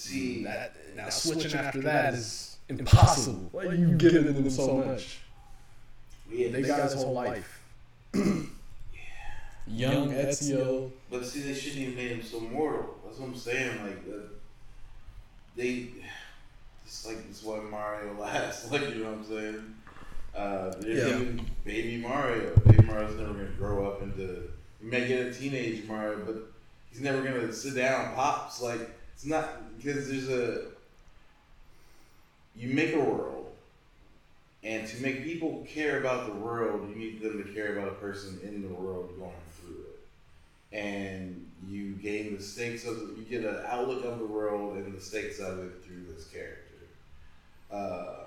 See, 0.00 0.44
That 0.44 0.74
now 0.96 1.10
switching 1.10 1.52
after 1.52 1.82
that 1.82 2.14
is 2.14 2.56
impossible. 2.70 3.50
Like 3.52 3.78
you 3.78 3.92
get 3.98 4.14
into 4.14 4.32
them 4.32 4.48
so 4.48 4.78
much. 4.78 5.18
we 6.30 6.44
had, 6.44 6.52
They 6.54 6.62
got 6.62 6.80
his 6.84 6.94
whole 6.94 7.12
life. 7.12 7.62
Young 9.66 10.10
Ezio. 10.10 10.90
But 11.10 11.26
see, 11.26 11.40
they 11.42 11.52
shouldn't 11.52 11.82
even 11.82 11.96
made 11.96 12.12
him 12.12 12.22
so 12.22 12.40
mortal. 12.40 12.96
That's 13.04 13.18
what 13.18 13.28
I'm 13.28 13.36
saying. 13.36 13.82
Like, 13.82 14.02
uh, 14.10 14.18
they, 15.54 15.88
it's 16.86 17.06
like 17.06 17.18
it's 17.28 17.42
why 17.42 17.60
Mario 17.60 18.14
lasts. 18.18 18.72
Like, 18.72 18.88
you 18.94 19.04
know 19.04 19.10
what 19.10 19.18
I'm 19.18 19.24
saying? 19.26 19.74
Uh, 20.34 20.72
Yeah. 20.80 21.08
even 21.08 21.46
Baby 21.62 21.98
Mario. 21.98 22.56
Baby 22.66 22.84
Mario's 22.84 23.18
never 23.18 23.34
gonna 23.34 23.44
grow 23.58 23.86
up 23.86 24.00
into. 24.00 24.22
You 24.82 24.90
may 24.90 25.06
get 25.06 25.26
a 25.26 25.32
teenage 25.34 25.86
Mario, 25.86 26.24
but 26.24 26.36
he's 26.90 27.02
never 27.02 27.20
gonna 27.20 27.52
sit 27.52 27.74
down. 27.74 28.14
Pops 28.14 28.62
like 28.62 28.80
it's 29.12 29.26
not 29.26 29.46
because 29.82 30.08
there's 30.08 30.28
a. 30.28 30.66
You 32.56 32.74
make 32.74 32.92
a 32.94 33.00
world, 33.00 33.52
and 34.62 34.86
to 34.86 35.02
make 35.02 35.24
people 35.24 35.66
care 35.72 36.00
about 36.00 36.26
the 36.26 36.34
world, 36.34 36.88
you 36.90 36.96
need 36.96 37.22
them 37.22 37.42
to 37.42 37.52
care 37.52 37.78
about 37.78 37.88
a 37.88 37.94
person 37.96 38.40
in 38.42 38.62
the 38.62 38.68
world 38.68 39.10
going 39.18 39.32
through 39.60 39.84
it. 39.84 40.76
And 40.76 41.50
you 41.68 41.92
gain 41.92 42.36
the 42.36 42.42
stakes 42.42 42.86
of 42.86 42.96
you 43.16 43.24
get 43.28 43.44
an 43.44 43.64
outlook 43.66 44.04
of 44.04 44.18
the 44.18 44.26
world 44.26 44.76
and 44.76 44.96
the 44.96 45.00
stakes 45.00 45.38
of 45.38 45.58
it 45.60 45.82
through 45.84 46.04
this 46.14 46.26
character. 46.26 46.60
Uh, 47.70 48.24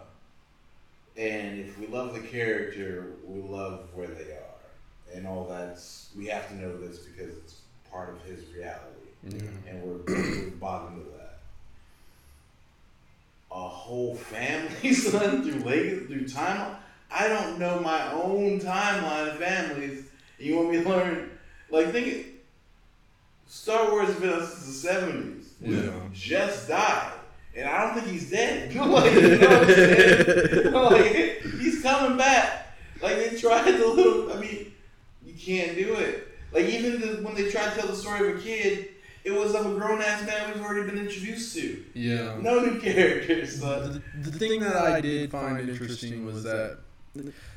and 1.17 1.59
if 1.59 1.77
we 1.77 1.87
love 1.87 2.13
the 2.13 2.21
character, 2.21 3.11
we 3.25 3.41
love 3.41 3.89
where 3.93 4.07
they 4.07 4.31
are, 4.31 5.13
and 5.13 5.27
all 5.27 5.47
that's 5.47 6.09
we 6.17 6.25
have 6.27 6.47
to 6.49 6.55
know 6.55 6.75
this 6.77 6.99
because 6.99 7.35
it's 7.37 7.55
part 7.91 8.09
of 8.09 8.21
his 8.23 8.43
reality, 8.55 9.09
and 9.69 9.83
we're, 9.83 9.99
we're 10.07 10.49
bought 10.59 10.91
into 10.91 11.03
that. 11.11 11.22
A 13.53 13.67
whole 13.67 14.15
family, 14.15 14.93
son, 14.93 15.43
through 15.43 15.61
legacy, 15.61 16.05
through 16.07 16.27
time. 16.27 16.75
I 17.11 17.27
don't 17.27 17.59
know 17.59 17.79
my 17.79 18.11
own 18.11 18.59
timeline 18.59 19.29
of 19.29 19.37
families. 19.37 20.05
You 20.39 20.57
want 20.57 20.71
me 20.71 20.83
to 20.83 20.89
learn? 20.89 21.29
Like, 21.69 21.91
think 21.91 22.07
it. 22.07 22.25
Star 23.45 23.91
Wars 23.91 24.07
has 24.07 24.15
been 24.15 24.31
out 24.31 24.43
since 24.47 24.65
the 24.65 24.71
seventies. 24.71 25.53
Yeah. 25.61 25.91
Just 26.11 26.67
died, 26.67 27.13
and 27.55 27.69
I 27.69 27.85
don't 27.85 27.93
think 27.93 28.07
he's 28.07 28.31
dead. 28.31 28.73
like, 28.75 29.13
you 29.13 29.37
know 29.37 29.47
what 29.49 29.63
I'm 29.63 29.67
saying? 29.67 30.73
like, 30.73 31.41
he's 31.59 31.81
coming 31.83 32.17
back. 32.17 32.75
Like 33.01 33.17
they 33.17 33.37
tried 33.37 33.71
the 33.71 33.87
little. 33.87 34.33
I 34.33 34.39
mean, 34.39 34.73
you 35.25 35.33
can't 35.33 35.77
do 35.77 35.93
it. 35.95 36.29
Like 36.51 36.65
even 36.65 37.01
the, 37.01 37.07
when 37.21 37.35
they 37.35 37.49
tried 37.49 37.73
to 37.73 37.79
tell 37.79 37.87
the 37.87 37.95
story 37.95 38.31
of 38.31 38.37
a 38.37 38.41
kid, 38.41 38.89
it 39.23 39.31
was 39.31 39.55
of 39.55 39.65
a 39.65 39.75
grown 39.79 40.01
ass 40.01 40.25
man 40.25 40.53
we've 40.53 40.63
already 40.63 40.89
been 40.89 40.99
introduced 40.99 41.55
to. 41.55 41.83
Yeah. 41.93 42.37
No 42.39 42.59
new 42.59 42.79
characters. 42.79 43.59
Son. 43.59 44.03
The, 44.21 44.29
the 44.29 44.37
thing 44.37 44.59
that 44.61 44.75
I 44.75 45.01
did 45.01 45.31
find 45.31 45.69
interesting 45.69 46.25
was 46.25 46.43
that 46.43 46.79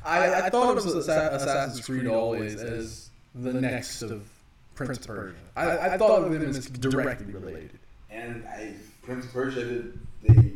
I, 0.03 0.41
I 0.43 0.49
thought 0.49 0.77
it 0.77 0.83
was 0.83 0.85
Assassin's 0.85 1.85
Creed 1.85 2.07
always 2.07 2.55
as 2.55 3.09
the 3.35 3.53
next 3.53 4.01
of 4.01 4.27
Prince 4.75 4.99
of 4.99 5.07
Persia. 5.07 5.35
I, 5.55 5.77
I 5.93 5.97
thought 5.97 6.23
of 6.23 6.31
them 6.31 6.41
as 6.43 6.67
directly 6.67 7.33
related. 7.33 7.79
And 8.09 8.45
I, 8.47 8.73
Prince 9.03 9.25
of 9.25 9.33
Persia 9.33 9.65
did. 9.65 9.99
They 10.23 10.51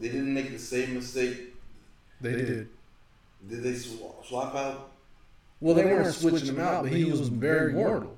they 0.00 0.08
didn't 0.08 0.32
make 0.32 0.50
the 0.50 0.58
same 0.58 0.94
mistake. 0.94 1.54
They 2.20 2.32
did. 2.32 2.68
Did 3.48 3.62
they 3.62 3.74
swap 3.74 4.54
out? 4.54 4.90
Well, 5.60 5.74
they 5.74 5.84
weren't 5.84 6.14
switching 6.14 6.48
him 6.48 6.60
out, 6.60 6.84
but 6.84 6.92
he 6.92 7.04
was 7.04 7.28
very 7.28 7.74
mortal. 7.74 8.16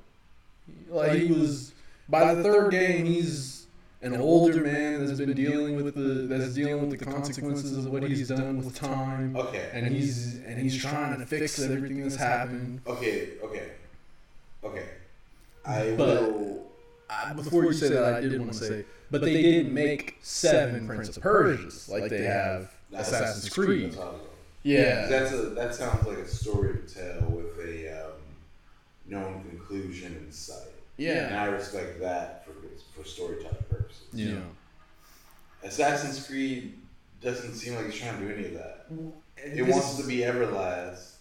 Like 0.88 1.12
he 1.12 1.32
was 1.32 1.71
by 2.08 2.34
the 2.34 2.42
third 2.42 2.70
game, 2.70 3.04
he's 3.06 3.66
an 4.02 4.16
older 4.16 4.60
man 4.60 5.04
that's 5.04 5.18
been 5.18 5.32
dealing 5.34 5.76
with 5.76 5.94
the 5.94 6.26
that's 6.26 6.54
dealing 6.54 6.80
with 6.88 6.98
the 6.98 7.04
consequences 7.04 7.84
of 7.86 7.92
what 7.92 8.02
he's 8.02 8.28
done 8.28 8.58
with 8.58 8.74
time, 8.74 9.36
Okay. 9.36 9.70
and 9.72 9.86
he's 9.86 10.36
and 10.44 10.58
he's 10.60 10.76
trying 10.76 11.18
to 11.18 11.26
fix 11.26 11.58
everything 11.60 12.02
that's 12.02 12.16
happened. 12.16 12.80
Okay. 12.86 13.30
Okay. 13.42 13.68
Okay. 14.64 14.84
I 15.64 15.94
But- 15.96 16.22
will. 16.32 16.62
I, 17.10 17.34
before 17.34 17.64
you 17.64 17.74
say 17.74 17.90
that, 17.90 18.14
I 18.14 18.20
did 18.22 18.40
want 18.40 18.54
to 18.54 18.58
say, 18.58 18.84
but 19.10 19.20
they 19.20 19.42
didn't 19.42 19.74
make 19.74 20.16
seven 20.22 20.86
Prince 20.86 21.14
of 21.14 21.22
Persias 21.22 21.86
like 21.90 22.08
they 22.08 22.22
have 22.22 22.72
Assassin's 22.94 23.52
Creed. 23.52 23.92
That's 23.92 23.96
how 23.96 24.02
I 24.02 24.06
was 24.06 24.12
going. 24.16 24.28
Yeah, 24.62 25.06
That's 25.08 25.32
a 25.32 25.36
that 25.50 25.74
sounds 25.74 26.06
like 26.06 26.18
a 26.18 26.26
story 26.26 26.78
to 26.78 26.94
tell 26.94 27.28
with 27.28 27.58
a 27.68 28.06
um, 28.06 28.12
known 29.06 29.44
conclusion 29.50 30.16
in 30.24 30.32
sight. 30.32 30.71
And 30.98 31.34
I 31.36 31.46
respect 31.46 32.00
that 32.00 32.44
for 32.44 32.52
for 32.96 33.06
storytelling 33.08 33.56
purposes. 33.70 34.02
yeah. 34.12 34.36
Assassin's 35.64 36.26
Creed 36.26 36.74
doesn't 37.22 37.54
seem 37.54 37.76
like 37.76 37.86
it's 37.86 37.98
trying 37.98 38.18
to 38.18 38.26
do 38.26 38.34
any 38.34 38.46
of 38.46 38.54
that. 38.54 38.86
It 39.36 39.64
This- 39.64 39.72
wants 39.74 39.96
to 39.96 40.06
be 40.06 40.18
Everlast, 40.18 41.12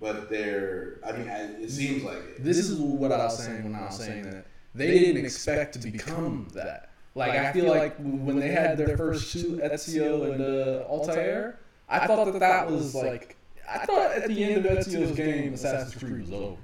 but 0.00 0.28
they're. 0.30 0.98
I 1.06 1.12
mean, 1.12 1.28
I, 1.28 1.42
it 1.62 1.70
seems 1.70 2.02
like 2.02 2.16
it. 2.16 2.42
This 2.44 2.58
is 2.58 2.78
what 2.78 3.12
I 3.12 3.24
was 3.24 3.44
saying 3.44 3.64
when 3.64 3.74
I 3.74 3.86
was 3.86 3.96
saying 3.96 4.24
that 4.24 4.46
they 4.74 4.98
didn't 4.98 5.24
expect 5.24 5.74
to 5.74 5.78
become 5.78 6.48
that. 6.54 6.88
Like 7.14 7.32
I 7.32 7.52
feel 7.52 7.68
like 7.68 7.96
when 7.98 8.38
they 8.38 8.48
had 8.48 8.78
their 8.78 8.96
first 8.96 9.32
two, 9.32 9.60
Ezio 9.62 10.32
and 10.32 10.40
uh, 10.40 10.84
Altair, 10.88 11.58
I 11.88 12.06
thought 12.06 12.32
that 12.32 12.38
that 12.40 12.70
was 12.70 12.94
like 12.94 13.36
I 13.68 13.84
thought 13.84 14.12
at 14.12 14.28
the 14.28 14.44
end 14.44 14.64
of 14.64 14.78
Ezio's 14.78 15.12
game, 15.16 15.54
Assassin's 15.54 15.94
Creed 16.02 16.20
was 16.22 16.32
over. 16.32 16.56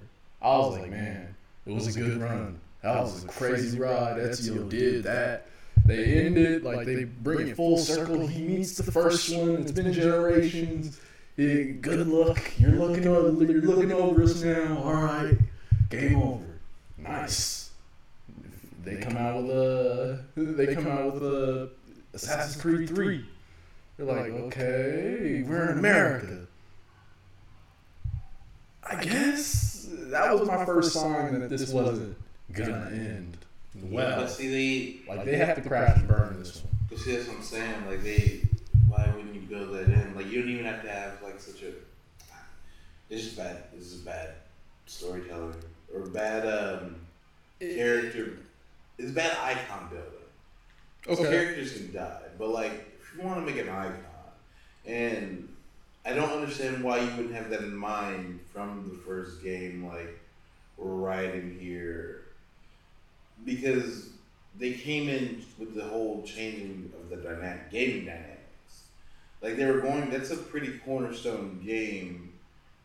I 0.43 0.59
was 0.59 0.79
like, 0.79 0.91
man, 0.91 1.35
it 1.67 1.73
was 1.73 1.95
a 1.95 2.01
good 2.01 2.21
run. 2.21 2.59
That 2.83 3.03
was 3.03 3.25
a 3.25 3.29
crazy 3.29 3.79
ride. 3.79 4.17
Ezio 4.17 4.69
did 4.69 5.05
that. 5.05 5.49
They 5.85 6.05
end 6.05 6.39
it 6.39 6.65
like 6.65 6.87
they 6.87 7.05
bring 7.05 7.49
it 7.49 7.57
full 7.57 7.79
circle. 7.79 8.27
He 8.27 8.43
meets 8.43 8.77
the 8.77 8.91
first 8.91 9.35
one. 9.35 9.57
It's 9.57 9.73
been 9.73 9.93
generations. 9.93 11.01
Yeah, 11.37 11.63
good 11.81 12.07
luck. 12.07 12.41
You're 12.59 12.73
looking 12.73 13.07
over. 13.07 13.45
You're 13.45 13.61
looking 13.63 13.93
over 13.93 14.23
us 14.23 14.43
now. 14.43 14.79
All 14.79 14.95
right, 14.95 15.37
game 15.91 16.17
over. 16.17 16.45
Nice. 16.99 17.71
They 18.85 18.97
come 18.97 19.17
out 19.17 19.43
with 19.43 19.51
a. 19.51 20.25
They 20.37 20.75
come 20.75 20.87
out 20.87 21.15
with 21.15 21.23
a 21.23 21.71
Assassin's 22.15 22.61
Creed 22.61 22.89
Three. 22.89 23.25
They're 23.97 24.07
like, 24.07 24.33
okay, 24.33 25.45
we're 25.47 25.71
in 25.71 25.79
America. 25.79 26.47
I 28.89 29.03
guess 29.03 29.76
that 30.11 30.33
was 30.33 30.47
my 30.47 30.65
first 30.65 30.93
sign 30.93 31.41
that 31.41 31.51
this 31.51 31.73
wasn't 31.73 32.17
gonna 32.53 32.89
end 32.93 33.37
well. 33.83 34.21
But 34.21 34.31
see, 34.31 34.49
they. 35.07 35.15
Like 35.15 35.25
they 35.25 35.37
have 35.37 35.57
to 35.57 35.69
crash 35.69 35.97
and 35.97 36.09
burn 36.09 36.39
this 36.39 36.63
one. 36.63 36.73
But 36.89 36.99
see, 36.99 37.17
that's 37.17 37.29
what 37.29 37.39
I'm 37.39 37.43
saying. 37.43 37.87
Like 37.87 38.03
they. 38.03 38.41
Why 38.89 39.11
wouldn't 39.15 39.35
you 39.35 39.41
build 39.43 39.75
that 39.75 39.85
in? 39.85 40.15
Like 40.15 40.31
you 40.31 40.41
don't 40.41 40.51
even 40.51 40.65
have 40.65 40.83
to 40.83 40.91
have 40.91 41.23
like 41.23 41.41
such 41.41 41.63
a. 41.63 41.73
It's 43.09 43.25
just 43.25 43.37
bad. 43.37 43.65
This 43.75 43.93
is 43.93 44.01
bad 44.01 44.35
storytelling 44.87 45.55
or 45.95 46.01
bad 46.01 46.47
um, 46.47 46.97
character. 47.61 48.39
It's 48.99 49.13
bad 49.13 49.37
icon 49.43 49.89
building. 49.91 50.13
Okay. 51.09 51.31
Characters 51.31 51.73
can 51.75 51.93
die, 51.93 52.23
but 52.39 52.49
like 52.49 52.73
if 53.01 53.17
you 53.17 53.25
want 53.25 53.45
to 53.45 53.53
make 53.53 53.61
an 53.61 53.69
icon, 53.69 53.95
and 54.87 55.49
I 56.07 56.13
don't 56.13 56.31
understand 56.31 56.85
why 56.85 57.01
you 57.01 57.11
wouldn't 57.17 57.35
have 57.35 57.51
that 57.51 57.63
in 57.63 57.75
mind 57.77 58.41
from 58.53 58.89
the 58.89 58.97
first 58.97 59.43
game. 59.43 59.85
Like 59.85 60.19
we're 60.77 60.91
right 60.93 61.35
in 61.35 61.59
here 61.59 62.23
because 63.45 64.11
they 64.59 64.73
came 64.73 65.09
in 65.09 65.45
with 65.59 65.75
the 65.75 65.85
whole 65.85 66.23
changing 66.23 66.93
of 66.99 67.11
the 67.11 67.17
dynamic 67.17 67.71
gaming 67.73 68.07
dynamics. 68.07 68.85
Like 69.43 69.57
they 69.57 69.67
were 69.67 69.81
going. 69.81 70.09
That's 70.11 70.31
a 70.31 70.37
pretty 70.37 70.79
cornerstone 70.79 71.61
game. 71.65 72.33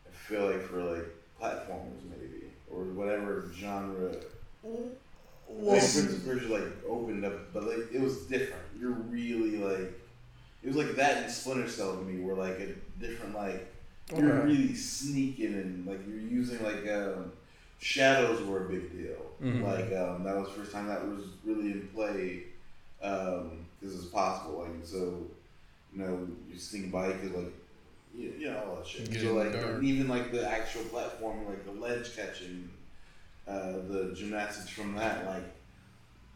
I 0.06 0.10
feel 0.14 0.50
like 0.50 0.62
for 0.62 0.82
like 0.82 1.06
platformers 1.40 2.02
maybe 2.10 2.46
or 2.70 2.84
whatever 2.84 3.50
genre. 3.54 4.16
Well, 4.62 5.76
Like 5.76 5.80
Prince 5.80 5.96
of 5.96 6.26
Persia 6.26 6.48
like 6.48 6.84
opened 6.88 7.24
up, 7.24 7.52
but 7.52 7.64
like 7.64 7.92
it 7.92 8.00
was 8.00 8.22
different. 8.26 8.62
You're 8.80 8.90
really 8.90 9.58
like 9.58 10.01
it 10.62 10.68
was 10.68 10.76
like 10.76 10.94
that 10.96 11.24
in 11.24 11.30
Splinter 11.30 11.68
Cell 11.68 11.96
to 11.96 12.02
me, 12.02 12.22
where 12.22 12.36
like 12.36 12.60
a 12.60 12.68
different 13.00 13.34
like 13.34 13.68
you're 14.16 14.30
Okay. 14.32 14.46
really 14.46 14.74
sneaking 14.74 15.54
and 15.54 15.86
like 15.86 16.00
you're 16.06 16.18
using 16.18 16.62
like 16.62 16.86
um, 16.88 17.32
shadows 17.78 18.42
were 18.44 18.66
a 18.66 18.68
big 18.68 18.92
deal. 18.92 19.32
Mhm. 19.42 19.62
Like 19.62 19.92
um, 19.98 20.24
that 20.24 20.36
was 20.36 20.48
the 20.48 20.54
first 20.54 20.72
time 20.72 20.86
that 20.88 21.06
was 21.06 21.24
really 21.44 21.72
in 21.72 21.88
play 21.94 22.44
because 23.00 23.94
it's 23.96 24.06
possible. 24.06 24.60
Like 24.60 24.84
so, 24.84 25.26
you 25.92 25.98
know, 26.02 26.28
you 26.50 26.58
sneak 26.58 26.92
by 26.92 27.12
because 27.12 27.32
like 27.32 27.52
you, 28.14 28.34
you 28.38 28.50
know 28.50 28.62
all 28.68 28.76
that 28.76 28.86
shit. 28.86 29.10
Get 29.10 29.22
so 29.22 29.34
like 29.34 29.54
even 29.82 30.08
like 30.08 30.30
the 30.30 30.48
actual 30.48 30.82
platform, 30.84 31.46
like 31.48 31.64
the 31.64 31.72
ledge 31.72 32.14
catching, 32.14 32.70
uh, 33.48 33.72
the 33.88 34.12
gymnastics 34.14 34.68
from 34.70 34.94
that, 34.94 35.26
like 35.26 35.44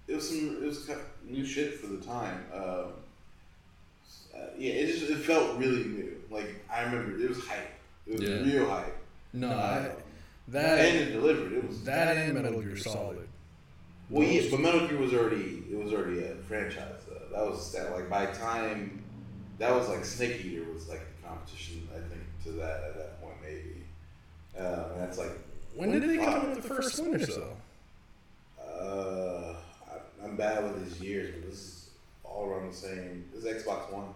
it 0.09 0.15
was 0.15 0.29
some 0.29 0.59
it 0.63 0.67
was 0.67 0.91
new 1.25 1.45
shit 1.45 1.75
for 1.81 1.89
the 1.89 1.99
time. 2.05 2.45
Um, 2.53 2.93
uh, 4.37 4.47
yeah, 4.59 4.73
it 4.73 4.87
just 4.87 5.11
it 5.11 5.17
felt 5.19 5.57
really 5.59 5.85
new. 5.85 6.13
Like 6.31 6.55
I 6.73 6.83
remember 6.83 7.19
it 7.23 7.29
was 7.29 7.45
hype. 7.47 7.71
It 8.07 8.21
was 8.21 8.29
Yeah. 8.29 8.43
real 8.43 8.69
hype. 8.69 8.97
No, 9.33 9.51
Um, 9.51 9.59
I, 9.59 9.77
and 9.79 9.93
that 10.49 10.79
it 10.79 11.13
delivered. 11.13 11.53
It 11.53 11.67
was 11.67 11.83
that 11.85 12.17
and 12.17 12.35
Metal 12.35 12.61
Gear 12.61 12.77
Solid. 12.77 13.27
well, 14.11 14.27
yeah, 14.27 14.43
but 14.51 14.61
Metal 14.61 14.87
Gear 14.87 14.99
was 14.99 15.13
already 15.13 15.65
it 15.71 15.77
was 15.77 15.93
already 15.93 16.25
a 16.25 16.35
franchise. 16.49 17.03
Though. 17.09 17.37
That 17.37 17.45
was 17.51 17.73
that 17.73 17.93
like 17.93 18.09
by 18.09 18.27
time 18.27 19.03
that 19.59 19.71
was 19.75 19.89
like 19.89 20.05
Snake 20.05 20.45
Eater 20.45 20.65
was 20.73 20.89
like 20.89 21.01
the 21.21 21.29
competition. 21.29 21.89
I 21.95 21.99
think 22.09 22.23
to 22.45 22.53
that 22.53 22.85
at 22.85 22.97
that 22.97 23.21
point 23.21 23.35
maybe. 23.43 23.83
Um, 24.59 24.93
and 24.93 25.01
that's 25.01 25.19
like 25.19 25.33
When 25.75 25.91
did 25.91 26.09
they 26.09 26.17
come 26.17 26.35
up 26.35 26.49
with 26.49 26.63
the 26.63 26.69
first 26.69 26.97
Splinter 26.97 27.27
Cell? 27.27 27.57
uh, 28.61 29.55
I, 29.91 30.25
I'm 30.25 30.37
bad 30.37 30.63
with 30.65 30.85
these 30.89 31.01
years, 31.01 31.35
but 31.35 31.51
this 31.51 31.59
is 31.59 31.91
all 32.25 32.47
around 32.47 32.71
the 32.71 32.77
same. 32.77 33.25
This 33.35 33.45
is 33.45 33.65
Xbox 33.65 33.91
One. 33.93 34.09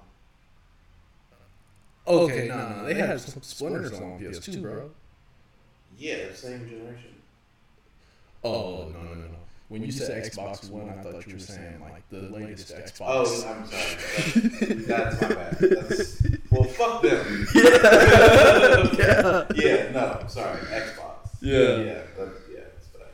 Okay, 2.07 2.49
no, 2.49 2.57
no, 2.69 2.85
they 2.87 2.95
had 2.95 3.21
some 3.21 3.43
Splinter 3.43 3.89
Cell 3.91 4.05
on 4.05 4.19
PS2, 4.21 4.63
bro. 4.63 4.91
Yeah, 5.99 6.33
same 6.35 6.69
generation. 6.69 7.15
Oh 8.43 8.89
no, 8.93 8.99
no, 9.03 9.15
no. 9.15 9.21
no. 9.27 9.27
When 9.69 9.85
you 9.85 9.93
said 9.93 10.25
Xbox 10.25 10.69
One, 10.71 10.89
I 10.89 11.01
thought 11.03 11.25
you 11.29 11.35
were 11.35 11.39
saying 11.39 11.81
like 11.81 12.09
the 12.09 12.23
latest 12.23 12.75
Xbox. 12.75 13.03
Oh, 13.07 13.21
I'm 13.49 13.67
sorry. 13.67 14.75
That's, 14.87 15.19
that's 15.19 15.21
my 15.21 15.29
bad. 15.29 15.59
That's, 15.61 16.23
well, 16.51 16.65
fuck 16.65 17.03
them. 17.03 17.47
yeah. 17.55 19.45
Yeah, 19.55 19.93
no, 19.93 20.25
sorry, 20.27 20.59
Xbox. 20.63 21.29
Yeah. 21.43 21.59
yeah, 21.59 22.03
that's, 22.19 22.41
yeah, 22.53 22.61
that's 22.75 22.89
bad. 22.89 23.09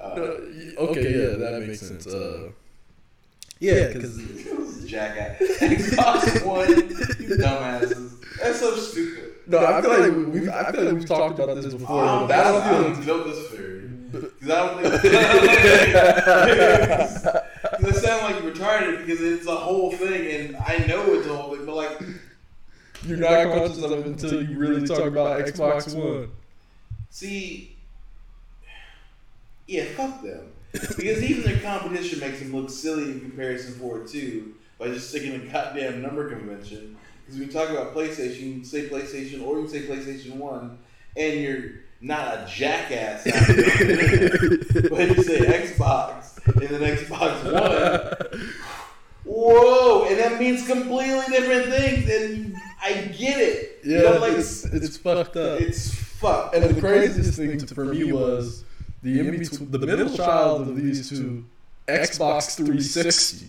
Uh, 0.00 0.14
No, 0.16 0.22
y- 0.24 0.74
okay, 0.90 1.10
yeah, 1.18 1.36
that 1.36 1.62
makes 1.66 1.80
sense. 1.80 2.06
Uh, 2.06 2.50
yeah, 3.60 3.88
because 3.88 4.16
Jackass. 4.86 5.40
Xbox 5.58 6.44
One, 6.46 6.68
you 6.68 7.36
dumbasses. 7.36 8.12
That's 8.40 8.60
so 8.60 8.76
stupid. 8.76 9.32
no, 9.46 9.58
I 9.64 9.80
feel 9.82 9.90
like 9.98 10.12
we- 10.12 10.24
we've 10.24 10.48
I 10.48 10.70
feel 10.72 10.84
like 10.84 10.94
we've 10.94 11.06
talked 11.06 11.38
about 11.38 11.54
this 11.56 11.72
before. 11.74 12.04
Um, 12.04 12.28
but 12.28 12.38
I 12.38 12.52
that's, 12.52 12.66
I 12.66 12.70
don't 12.72 12.82
don't 12.82 13.02
feel 13.02 13.24
built 13.24 13.26
this 13.36 13.50
theory. 13.50 13.80
Because 14.12 14.50
I 14.50 14.66
don't 14.66 14.80
think. 14.80 14.92
Because 17.78 17.98
I 18.04 18.08
sound 18.08 18.22
like 18.22 18.54
retarded 18.54 18.98
because 19.04 19.20
it's 19.20 19.46
a 19.46 19.54
whole 19.56 19.90
thing, 19.92 20.30
and 20.46 20.56
I 20.56 20.78
know 20.86 21.02
it's 21.14 21.26
a 21.26 21.36
whole 21.36 21.54
thing, 21.56 21.66
but 21.66 21.74
like, 21.74 22.00
you're 23.04 23.18
not 23.18 23.52
conscious 23.52 23.82
of 23.82 23.92
it 23.92 24.06
until 24.06 24.42
you 24.42 24.58
really 24.58 24.86
talk 24.86 25.00
about 25.04 25.40
Xbox 25.44 25.94
One. 25.94 26.30
see, 27.10 27.76
yeah, 29.66 29.84
fuck 29.96 30.22
them. 30.22 30.52
Because 30.96 31.22
even 31.22 31.42
their 31.42 31.58
competition 31.60 32.20
makes 32.20 32.40
them 32.40 32.54
look 32.54 32.70
silly 32.70 33.04
in 33.04 33.20
comparison 33.20 33.74
for 33.74 34.02
it 34.02 34.08
too, 34.08 34.54
by 34.78 34.88
just 34.88 35.08
sticking 35.10 35.34
a 35.34 35.38
goddamn 35.52 36.02
number 36.02 36.28
convention. 36.28 36.96
Because 37.24 37.40
we 37.40 37.46
talk 37.46 37.70
about 37.70 37.94
PlayStation, 37.94 38.40
you 38.40 38.52
can 38.54 38.64
say 38.64 38.88
PlayStation 38.88 39.44
or 39.44 39.58
you 39.60 39.66
can 39.66 39.68
say 39.72 39.82
PlayStation 39.82 40.36
One, 40.36 40.78
and 41.16 41.40
you're 41.40 41.62
not 42.00 42.34
a 42.34 42.46
jackass. 42.48 43.26
out 43.26 43.32
there 43.46 43.70
on 43.72 43.86
the 43.88 44.22
internet. 44.22 44.90
but 44.90 45.16
you 45.16 45.22
say 45.22 45.38
Xbox 45.66 46.46
and 46.46 46.68
then 46.68 46.96
Xbox 46.96 48.30
One. 48.30 48.50
Whoa, 49.24 50.04
and 50.04 50.18
that 50.20 50.38
means 50.38 50.66
completely 50.68 51.24
different 51.30 51.66
things, 51.66 52.08
and 52.08 52.56
I 52.80 52.92
get 53.16 53.40
it. 53.40 53.80
You 53.84 53.96
Yeah, 53.96 54.02
know, 54.02 54.18
like 54.18 54.34
it's, 54.34 54.64
it's 54.66 54.96
fucked 54.96 55.36
up. 55.36 55.60
it's 55.60 55.92
fucked. 55.92 56.54
And 56.54 56.64
the 56.76 56.80
craziest 56.80 57.36
thing 57.36 57.58
to, 57.58 57.74
for 57.74 57.86
me 57.86 58.12
was 58.12 58.64
the 59.02 59.20
in 59.20 59.38
between, 59.38 59.70
the 59.70 59.78
middle 59.78 60.10
child 60.16 60.68
of 60.68 60.76
these 60.76 61.08
two, 61.08 61.44
Xbox 61.88 62.56
360. 62.56 63.46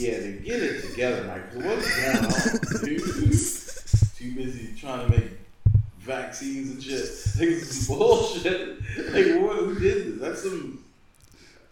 Yeah, 0.00 0.18
they 0.20 0.32
get 0.44 0.62
it 0.62 0.82
together, 0.90 1.24
Mike. 1.24 1.52
'cause 1.52 1.64
What's 1.64 2.00
going 2.00 2.16
on, 2.24 2.84
dude? 2.84 3.02
Too 4.16 4.34
busy 4.34 4.74
trying 4.78 5.06
to 5.10 5.18
make 5.18 5.30
vaccines 6.00 6.70
and 6.70 6.82
shit. 6.82 6.98
Like 7.38 7.48
this 7.48 7.70
is 7.82 7.88
bullshit. 7.88 8.68
Like 9.12 9.42
what? 9.42 9.56
Who 9.58 9.78
did 9.78 10.12
this? 10.14 10.20
That's 10.20 10.42
some 10.42 10.84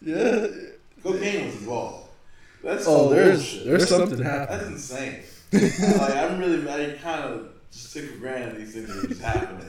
yeah. 0.02 0.46
cocaine 1.02 1.46
was 1.46 1.54
involved. 1.56 2.08
That's 2.62 2.84
Oh, 2.86 3.08
there's 3.10 3.38
bullshit. 3.52 3.66
there's 3.66 3.88
something 3.88 4.22
happening. 4.22 4.58
That's 4.58 4.90
insane. 4.90 5.22
like 5.52 6.16
I'm 6.16 6.38
really, 6.38 6.68
I 6.68 6.96
kind 6.98 7.24
of 7.24 7.48
just 7.72 7.92
took 7.92 8.10
for 8.10 8.18
granted 8.18 8.56
these 8.58 8.74
things 8.74 8.90
are 8.90 9.06
just 9.08 9.20
happening. 9.20 9.66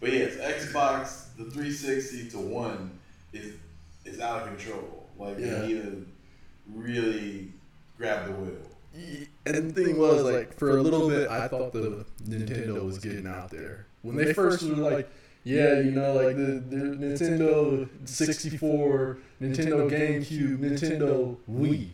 But 0.00 0.12
yes, 0.12 0.34
Xbox 0.36 1.24
the 1.44 1.50
360 1.50 2.28
to 2.30 2.38
one 2.38 2.90
is 3.32 3.54
is 4.04 4.20
out 4.20 4.42
of 4.42 4.48
control. 4.48 5.06
Like 5.18 5.38
Yeah. 5.38 5.60
they 5.60 5.66
need 5.68 5.82
to 5.82 6.06
really 6.74 7.52
grab 7.96 8.26
the 8.26 8.32
wheel. 8.32 9.26
And 9.46 9.70
the 9.70 9.84
thing 9.84 9.98
was, 9.98 10.24
like, 10.24 10.52
for 10.58 10.76
a 10.76 10.82
little 10.82 11.08
bit, 11.08 11.30
I 11.30 11.46
thought 11.46 11.72
the 11.72 12.04
Nintendo 12.28 12.84
was 12.84 12.98
getting 12.98 13.24
out 13.26 13.48
there. 13.50 13.86
When 14.02 14.16
they 14.16 14.32
first 14.32 14.64
were 14.64 14.74
like, 14.74 15.08
yeah, 15.44 15.78
you 15.78 15.92
know, 15.92 16.14
like 16.14 16.36
the, 16.36 16.60
the 16.68 16.76
Nintendo 16.76 17.88
64, 18.04 19.18
Nintendo 19.40 19.88
GameCube, 19.88 20.58
Nintendo 20.58 21.36
Wii. 21.48 21.90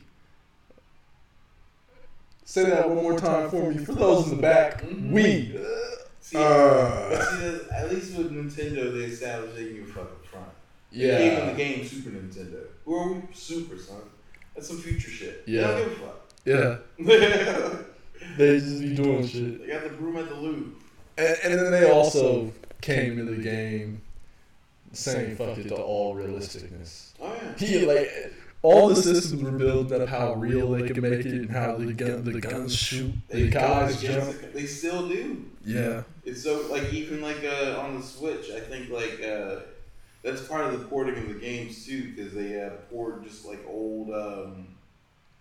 Say 2.47 2.65
that 2.65 2.89
one 2.89 3.03
more 3.03 3.19
time 3.19 3.51
for 3.51 3.71
me. 3.71 3.85
For 3.85 3.93
those 3.93 4.31
in 4.31 4.37
the 4.37 4.43
back, 4.43 4.83
Wii. 4.83 5.63
See, 6.27 6.37
Uh. 6.39 7.23
see, 7.37 7.61
at 7.73 7.89
least 7.89 8.17
with 8.19 8.33
Nintendo, 8.33 8.93
they 8.93 9.05
established 9.05 9.55
they 9.55 9.75
give 9.75 9.89
a 9.89 9.93
fuck 9.93 10.03
up 10.11 10.27
front. 10.27 10.49
Yeah. 10.91 11.23
Even 11.23 11.47
the 11.51 11.55
game 11.55 11.87
Super 11.87 12.11
Nintendo. 12.11 12.65
Who 12.85 12.97
are 12.97 13.13
we? 13.13 13.23
Super, 13.33 13.79
son. 13.79 14.01
That's 14.53 14.67
some 14.67 14.79
future 14.79 15.09
shit. 15.09 15.45
Yeah. 15.47 15.69
They 15.69 15.79
don't 15.83 15.89
give 15.89 15.93
a 15.93 16.05
fuck. 16.05 16.21
Yeah. 16.45 17.79
They 18.39 18.59
just 18.59 18.81
be 18.81 18.95
doing 18.97 19.25
shit. 19.25 19.61
they 19.61 19.69
got 19.69 19.85
the 19.85 19.91
broom 19.91 20.17
at 20.17 20.29
the 20.29 20.35
Louvre. 20.35 20.73
And, 21.17 21.37
and 21.45 21.55
then 21.61 21.71
they 21.71 21.89
also 21.89 22.51
came 22.81 23.17
to 23.19 23.25
the 23.25 23.37
game 23.41 24.01
saying 24.93 25.37
fuck 25.37 25.57
it 25.59 25.69
to 25.69 25.77
all 25.77 26.17
realisticness. 26.17 27.13
Oh 27.21 27.33
yeah. 27.33 27.53
He 27.67 27.87
like 27.87 28.11
all 28.67 28.89
the 28.89 28.97
systems 28.97 29.43
were 29.43 29.51
building 29.53 30.03
up 30.03 30.09
how 30.09 30.35
real 30.35 30.71
they 30.73 30.87
could 30.89 31.03
make 31.03 31.25
it 31.27 31.33
and 31.33 31.51
how 31.51 31.77
the 31.77 31.93
gun 31.93 32.25
the 32.25 32.41
guns 32.41 32.75
shoot, 32.75 33.13
the 33.29 33.43
They 33.45 33.49
guys 33.51 34.01
jump. 34.03 34.35
They 34.53 34.67
still 34.67 35.09
do. 35.09 35.45
Yeah. 35.65 36.03
It's 36.25 36.43
so 36.43 36.67
like 36.71 36.93
even 36.93 37.21
like 37.21 37.45
uh, 37.45 37.79
on 37.81 37.97
the 37.97 38.03
Switch, 38.03 38.51
I 38.51 38.61
think 38.61 38.91
like 38.91 39.23
uh, 39.23 39.61
that's 40.23 40.43
part 40.47 40.73
of 40.73 40.79
the 40.79 40.85
porting 40.87 41.17
of 41.17 41.29
the 41.29 41.41
games 41.41 41.87
too, 41.87 42.13
because 42.13 42.33
they 42.35 42.61
uh, 42.61 42.71
poured 42.91 43.25
just 43.25 43.45
like 43.47 43.63
old. 43.69 44.11
Um, 44.11 44.69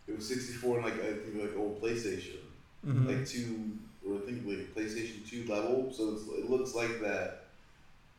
it 0.07 0.15
was 0.15 0.27
sixty 0.27 0.53
four 0.53 0.77
and 0.77 0.85
like 0.85 0.99
I 1.01 1.13
think 1.13 1.41
like 1.41 1.57
old 1.57 1.81
PlayStation, 1.81 2.37
Mm-hmm. 2.85 3.07
like 3.07 3.25
two 3.27 3.71
or 4.07 4.17
I 4.17 4.19
think 4.19 4.45
like 4.45 4.75
PlayStation 4.75 5.27
two 5.27 5.45
level, 5.51 5.91
so 5.91 6.13
it's, 6.13 6.23
it 6.27 6.49
looks 6.49 6.75
like 6.75 7.01
that, 7.01 7.45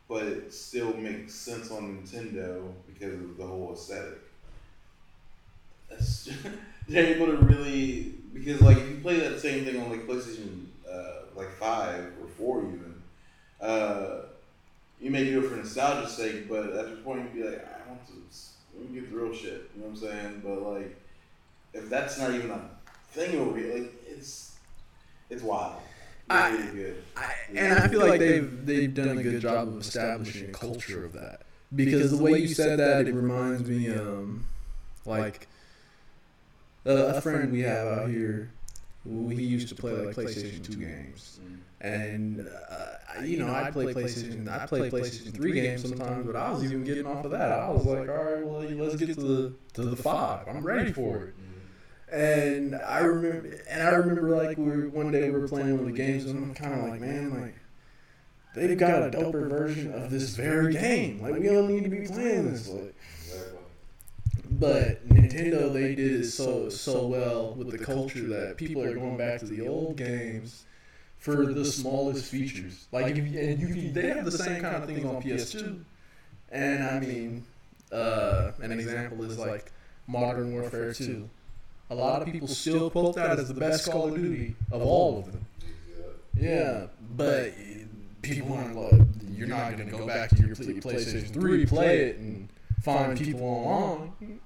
but 0.08 0.24
it 0.24 0.52
still 0.52 0.92
makes 0.94 1.32
sense 1.34 1.70
on 1.70 1.82
Nintendo 2.02 2.72
because 2.88 3.14
of 3.14 3.36
the 3.36 3.46
whole 3.46 3.72
aesthetic. 3.72 4.18
That's 5.90 6.28
they're 6.88 7.14
able 7.16 7.26
to 7.26 7.36
really 7.38 8.14
because 8.32 8.60
like 8.60 8.78
if 8.78 8.88
you 8.90 8.96
play 8.96 9.18
that 9.20 9.40
same 9.40 9.64
thing 9.64 9.80
on 9.80 9.90
like 9.90 10.06
PlayStation 10.06 10.66
uh, 10.90 11.26
like 11.34 11.50
five 11.52 12.12
or 12.20 12.28
four 12.28 12.62
even, 12.62 12.94
uh, 13.60 14.22
you 15.00 15.10
may 15.10 15.24
do 15.24 15.44
it 15.44 15.48
for 15.48 15.56
nostalgia's 15.56 16.12
sake, 16.12 16.48
but 16.48 16.70
at 16.70 16.90
the 16.90 16.96
point 17.02 17.22
you'd 17.22 17.34
be 17.34 17.48
like, 17.48 17.66
I 17.66 17.88
want 17.88 18.06
to 18.06 18.12
let 18.78 18.90
me 18.90 19.00
get 19.00 19.10
the 19.10 19.16
real 19.16 19.34
shit. 19.34 19.70
You 19.74 19.82
know 19.82 19.88
what 19.88 19.90
I'm 19.90 19.96
saying? 19.96 20.42
But 20.44 20.62
like, 20.62 20.96
if 21.72 21.88
that's 21.88 22.18
not 22.18 22.32
even 22.32 22.50
a 22.50 22.70
thing 23.10 23.38
over 23.38 23.58
here, 23.58 23.74
like 23.74 24.04
it's 24.06 24.56
it's 25.30 25.42
wild. 25.42 25.80
I- 26.28 26.50
really 26.50 26.72
good. 26.72 27.04
I, 27.16 27.32
and 27.54 27.78
I 27.78 27.88
feel 27.88 28.00
like 28.00 28.18
they've 28.18 28.66
they've 28.66 28.92
done 28.92 29.18
a 29.18 29.22
good 29.22 29.40
job 29.40 29.68
of 29.68 29.78
establishing 29.78 30.50
a 30.50 30.52
culture 30.52 31.04
of 31.04 31.12
that 31.14 31.42
because 31.74 32.16
the 32.16 32.22
way 32.22 32.38
you 32.38 32.48
said 32.48 32.78
that 32.78 33.06
it 33.06 33.14
reminds 33.14 33.68
me 33.68 33.88
um 33.90 34.46
like 35.04 35.48
a 36.86 37.20
friend 37.20 37.52
we 37.52 37.60
have 37.60 37.86
out 37.98 38.08
here 38.08 38.50
who 39.04 39.28
he 39.28 39.42
used 39.42 39.68
to 39.68 39.74
play 39.74 39.92
like 39.92 40.16
PlayStation 40.16 40.64
Two 40.64 40.76
games 40.76 41.40
and 41.80 42.48
uh, 42.70 43.22
you 43.22 43.38
know 43.38 43.52
I 43.52 43.70
play 43.70 43.92
PlayStation 43.92 44.48
I 44.48 44.66
play 44.66 44.90
PlayStation 44.90 45.34
Three 45.34 45.52
games 45.52 45.82
sometimes 45.82 46.26
but 46.26 46.36
I 46.36 46.50
was 46.50 46.64
even 46.64 46.84
getting 46.84 47.06
off 47.06 47.24
of 47.24 47.30
that 47.32 47.52
I 47.52 47.68
was 47.70 47.84
like 47.84 48.08
all 48.08 48.24
right 48.24 48.46
well 48.46 48.62
let's 48.62 48.96
get 48.96 49.14
to 49.14 49.20
the 49.20 49.52
to 49.74 49.84
the 49.84 49.96
five 49.96 50.48
I'm 50.48 50.64
ready 50.64 50.92
for 50.92 51.24
it. 51.24 51.34
And 52.08 52.76
I 52.76 53.00
remember, 53.00 53.60
and 53.68 53.82
I 53.82 53.90
remember 53.90 54.36
like 54.36 54.56
we 54.56 54.64
were, 54.64 54.88
one 54.90 55.10
day 55.10 55.28
we 55.28 55.40
were 55.40 55.48
playing 55.48 55.72
one 55.72 55.80
of 55.80 55.86
the 55.86 55.92
games, 55.92 56.24
and 56.26 56.38
I'm 56.38 56.54
kind 56.54 56.74
of 56.80 56.88
like, 56.88 57.00
man, 57.00 57.40
like 57.40 57.56
they've 58.54 58.78
got 58.78 59.02
a 59.02 59.10
doper 59.10 59.48
version 59.48 59.92
of 59.92 60.10
this 60.10 60.36
very 60.36 60.72
game. 60.72 61.20
Like 61.20 61.34
we 61.34 61.48
don't 61.48 61.68
need 61.68 61.82
to 61.82 61.90
be 61.90 62.06
playing 62.06 62.52
this. 62.52 62.68
Like. 62.68 62.94
But 64.58 65.08
Nintendo, 65.08 65.72
they 65.72 65.94
did 65.94 66.20
it 66.20 66.24
so 66.26 66.68
so 66.68 67.06
well 67.06 67.54
with 67.54 67.70
the 67.70 67.78
culture 67.78 68.26
that 68.28 68.56
people 68.56 68.82
are 68.82 68.94
going 68.94 69.16
back 69.16 69.40
to 69.40 69.46
the 69.46 69.66
old 69.66 69.96
games 69.96 70.64
for 71.18 71.46
the 71.52 71.64
smallest 71.64 72.24
features. 72.30 72.86
Like, 72.92 73.16
if 73.16 73.18
you, 73.18 73.38
and 73.40 73.58
you 73.60 73.66
can, 73.68 73.92
they 73.92 74.08
have 74.08 74.24
the 74.24 74.30
same 74.30 74.62
kind 74.62 74.76
of 74.76 74.86
things 74.86 75.04
on 75.04 75.22
PS2. 75.22 75.80
And 76.50 76.84
I 76.84 77.00
mean, 77.00 77.44
uh, 77.92 78.52
an 78.60 78.72
example 78.72 79.24
is 79.24 79.38
like 79.38 79.72
Modern 80.06 80.52
Warfare 80.52 80.92
2. 80.92 81.28
A 81.90 81.94
lot 81.94 82.22
of 82.22 82.28
people 82.30 82.48
still 82.48 82.90
quote 82.90 83.14
that 83.16 83.38
as 83.38 83.48
the 83.48 83.54
best 83.54 83.90
Call 83.90 84.08
of 84.08 84.14
Duty 84.16 84.54
of 84.72 84.82
all 84.82 85.18
of 85.18 85.32
them. 85.32 85.46
Yeah, 86.38 86.86
but 87.16 87.52
people 88.22 88.52
aren't 88.54 88.76
like, 88.76 89.06
you're 89.32 89.48
not 89.48 89.76
going 89.76 89.88
to 89.88 89.96
go 89.96 90.06
back 90.06 90.30
to 90.30 90.46
your 90.46 90.54
play- 90.56 90.74
PlayStation 90.74 91.32
3, 91.32 91.66
play 91.66 91.98
it, 92.08 92.18
and 92.18 92.48
find 92.82 93.18
people 93.18 93.42
online. 93.42 94.40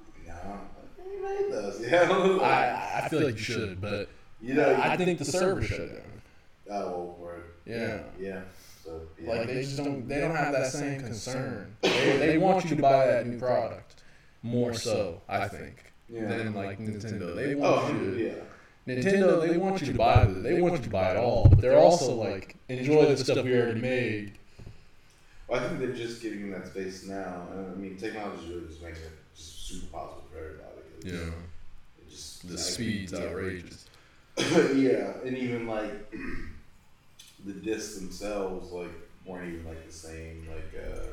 You 1.30 1.44
made 1.44 1.52
those. 1.52 1.80
Yeah. 1.80 2.08
I, 2.42 3.04
I 3.04 3.08
feel 3.08 3.22
like 3.22 3.36
you 3.36 3.42
should, 3.42 3.80
but 3.80 4.08
you 4.40 4.54
know, 4.54 4.78
I 4.80 4.96
think 4.96 5.18
the 5.18 5.24
server 5.24 5.62
shut 5.62 5.78
down. 5.78 6.02
Oh, 6.70 7.16
word. 7.18 7.44
Yeah. 7.66 8.00
Yeah. 8.18 8.40
So, 8.84 9.02
yeah. 9.20 9.30
Like 9.30 9.46
they 9.46 9.62
just 9.62 9.76
don't 9.76 10.08
they 10.08 10.20
don't 10.20 10.34
have 10.34 10.52
that 10.52 10.70
same 10.72 11.00
concern. 11.00 11.76
They, 11.82 12.16
they 12.18 12.38
want 12.38 12.64
you 12.64 12.76
to 12.76 12.82
buy 12.82 13.06
that 13.06 13.26
new 13.26 13.38
product 13.38 14.02
more 14.42 14.72
so, 14.72 15.20
I 15.28 15.48
think, 15.48 15.92
yeah. 16.08 16.26
than 16.26 16.54
like 16.54 16.78
Nintendo. 16.78 17.36
They 17.36 17.54
oh, 17.54 17.58
want 17.58 17.84
Oh, 17.84 17.92
you 17.92 18.10
to 18.14 18.24
yeah. 18.24 18.94
Nintendo. 18.94 19.46
They 19.46 19.56
want 19.58 19.80
you 19.80 19.92
to 19.92 19.98
buy 19.98 20.22
it. 20.22 20.42
They 20.42 20.60
want 20.60 20.76
you 20.76 20.82
to 20.82 20.90
buy 20.90 21.10
it 21.10 21.16
all, 21.16 21.48
but 21.48 21.60
they're 21.60 21.78
also 21.78 22.14
like 22.14 22.56
enjoy 22.68 23.06
the 23.06 23.16
stuff 23.16 23.44
we 23.44 23.54
already 23.54 23.80
made. 23.80 24.32
Well, 25.46 25.60
I 25.60 25.66
think 25.66 25.80
they're 25.80 25.92
just 25.92 26.22
giving 26.22 26.40
you 26.40 26.52
that 26.52 26.68
space 26.68 27.06
now. 27.06 27.48
I 27.52 27.76
mean, 27.76 27.96
technology 27.96 28.48
really 28.48 28.68
just 28.68 28.82
makes 28.82 29.00
it 29.00 29.10
just 29.34 29.66
super 29.66 29.86
possible 29.86 30.24
for 30.32 30.38
everybody. 30.38 30.69
It 31.04 32.10
just- 32.10 32.42
just, 32.42 32.48
the 32.48 32.54
I 32.54 32.56
speed's 32.56 33.14
outrageous. 33.14 33.86
yeah, 34.38 35.12
and 35.24 35.36
even 35.36 35.66
like 35.66 36.10
the 37.44 37.52
discs 37.52 37.96
themselves, 37.98 38.72
like 38.72 38.90
weren't 39.24 39.48
even 39.52 39.64
like 39.66 39.86
the 39.86 39.92
same. 39.92 40.46
Like 40.48 40.82
uh, 40.82 41.06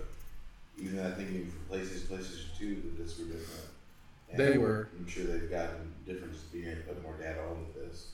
even 0.81 0.99
I 0.99 1.11
think 1.11 1.29
even 1.29 1.51
for 1.51 1.75
PlayStation, 1.75 2.07
PlayStation 2.07 2.57
Two, 2.57 2.75
the 2.95 3.03
discs 3.03 3.19
were 3.19 3.25
different. 3.25 3.69
And 4.31 4.39
They 4.39 4.57
were. 4.57 4.89
I'm 4.97 5.07
sure 5.07 5.25
they've 5.25 5.49
gotten 5.49 5.93
different 6.05 6.33
just 6.33 6.51
being 6.51 6.65
able 6.67 6.77
to 6.81 6.87
put 6.87 7.03
more 7.03 7.15
data 7.17 7.39
on 7.41 7.65
the 7.73 7.85
disc. 7.87 8.07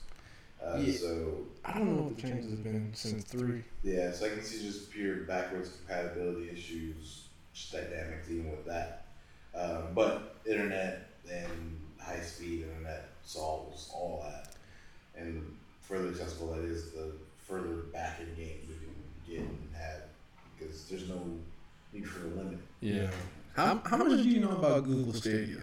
Uh, 0.64 0.78
Yeah. 0.78 0.96
So 0.96 1.38
I 1.64 1.74
don't 1.78 1.96
know 1.96 2.02
what 2.04 2.16
the 2.16 2.22
changes 2.22 2.50
have 2.50 2.62
been 2.62 2.92
since 2.94 3.24
three. 3.24 3.62
yeah, 3.82 4.12
so 4.12 4.26
I 4.26 4.28
can 4.30 4.42
see 4.42 4.62
just 4.62 4.90
pure 4.90 5.16
backwards 5.24 5.70
compatibility 5.78 6.50
issues, 6.50 7.24
just 7.52 7.72
dynamics 7.72 8.28
even 8.30 8.50
with 8.50 8.64
that. 8.66 9.06
Um, 9.54 9.88
but 9.94 10.36
internet 10.46 11.08
and 11.30 11.80
high 12.00 12.20
speed 12.20 12.62
internet 12.62 13.08
solves 13.24 13.90
all 13.92 14.24
that. 14.24 14.54
And 15.16 15.56
further 15.80 16.08
accessible 16.08 16.52
that 16.54 16.64
is, 16.64 16.92
the 16.92 17.12
further 17.46 17.74
back 17.92 18.20
in 18.20 18.26
games 18.34 18.68
you 18.68 18.74
can 18.74 19.34
get 19.34 19.40
and 19.40 19.68
have 19.74 20.02
because 20.58 20.84
there's 20.84 21.08
no 21.08 21.20
need 21.92 22.08
for 22.08 22.26
a 22.26 22.30
limit. 22.30 22.58
Yeah. 22.80 23.10
How, 23.54 23.80
how 23.84 23.96
much 23.98 24.22
do 24.22 24.28
you 24.28 24.40
know 24.40 24.50
about 24.50 24.84
Google 24.84 25.12
Stadia? 25.12 25.62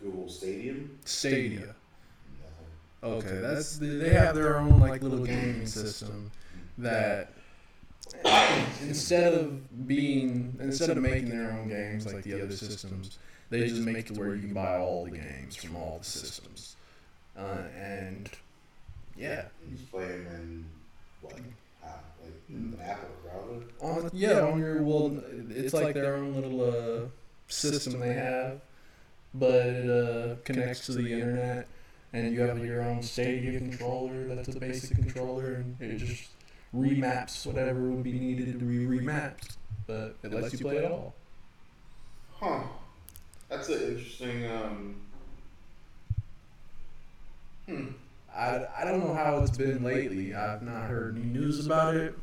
Google 0.00 0.28
Stadium? 0.28 0.98
Stadia. 1.04 1.74
Nothing. 3.02 3.18
Okay, 3.28 3.40
that's 3.40 3.78
they 3.78 4.10
have 4.10 4.34
their 4.34 4.58
own 4.58 4.80
like 4.80 5.02
little 5.02 5.24
gaming 5.24 5.66
system 5.66 6.30
mm-hmm. 6.76 6.82
that 6.84 7.32
instead 8.82 9.34
of 9.34 9.86
being 9.86 10.56
instead 10.60 10.90
of 10.90 10.98
making 10.98 11.30
their 11.30 11.52
own 11.52 11.68
games 11.68 12.06
like 12.06 12.24
the 12.24 12.42
other 12.42 12.56
systems, 12.56 13.18
they 13.50 13.68
just 13.68 13.82
make 13.82 14.10
it 14.10 14.16
where 14.16 14.34
you 14.34 14.42
can 14.42 14.54
buy 14.54 14.76
all 14.78 15.04
the 15.04 15.12
games 15.12 15.56
from 15.56 15.76
all 15.76 15.98
the 15.98 16.04
systems, 16.04 16.76
uh, 17.36 17.62
and 17.78 18.30
yeah, 19.16 19.44
You 19.68 19.76
just 19.76 19.90
play 19.90 20.06
them 20.06 20.26
in 20.26 20.64
what? 21.22 21.34
How? 21.82 21.94
Like 22.22 22.32
in 22.48 22.54
an 22.56 22.78
Apple 22.82 23.08
browser? 23.22 23.64
on 24.04 24.10
yeah 24.12 24.40
on 24.40 24.58
your 24.58 24.82
well, 24.82 25.18
it's 25.50 25.74
like 25.74 25.94
their 25.94 26.16
own 26.16 26.34
little 26.34 26.62
uh, 26.62 27.08
system 27.48 28.00
they 28.00 28.12
have, 28.14 28.60
but 29.34 29.66
it 29.66 29.90
uh, 29.90 30.36
connects 30.44 30.86
to 30.86 30.92
the 30.92 31.12
internet, 31.12 31.66
and 32.12 32.32
you 32.32 32.40
have 32.42 32.64
your 32.64 32.82
own 32.82 33.02
Stadia 33.02 33.58
controller. 33.58 34.34
That's 34.34 34.48
a 34.54 34.60
basic 34.60 34.96
controller, 34.96 35.64
and 35.80 35.92
it 35.92 35.98
just 35.98 36.28
remaps 36.74 37.46
whatever 37.46 37.80
would 37.90 38.04
be 38.04 38.12
needed 38.12 38.58
to 38.58 38.64
be 38.64 38.86
remapped. 38.86 39.56
But 39.86 40.16
it 40.22 40.32
lets 40.32 40.52
you 40.52 40.58
play 40.60 40.76
it 40.76 40.90
all. 40.90 41.14
Huh. 42.34 42.60
That's 43.48 43.68
an 43.68 43.82
interesting. 43.82 44.50
Um, 44.50 44.96
hmm. 47.66 47.86
I, 48.34 48.66
I 48.78 48.84
don't 48.84 49.00
know 49.00 49.14
how 49.14 49.38
it's 49.38 49.56
been 49.56 49.82
lately. 49.82 50.34
I've 50.34 50.62
not 50.62 50.88
heard 50.88 51.16
any 51.16 51.26
news 51.26 51.64
about 51.64 51.96
it, 51.96 52.14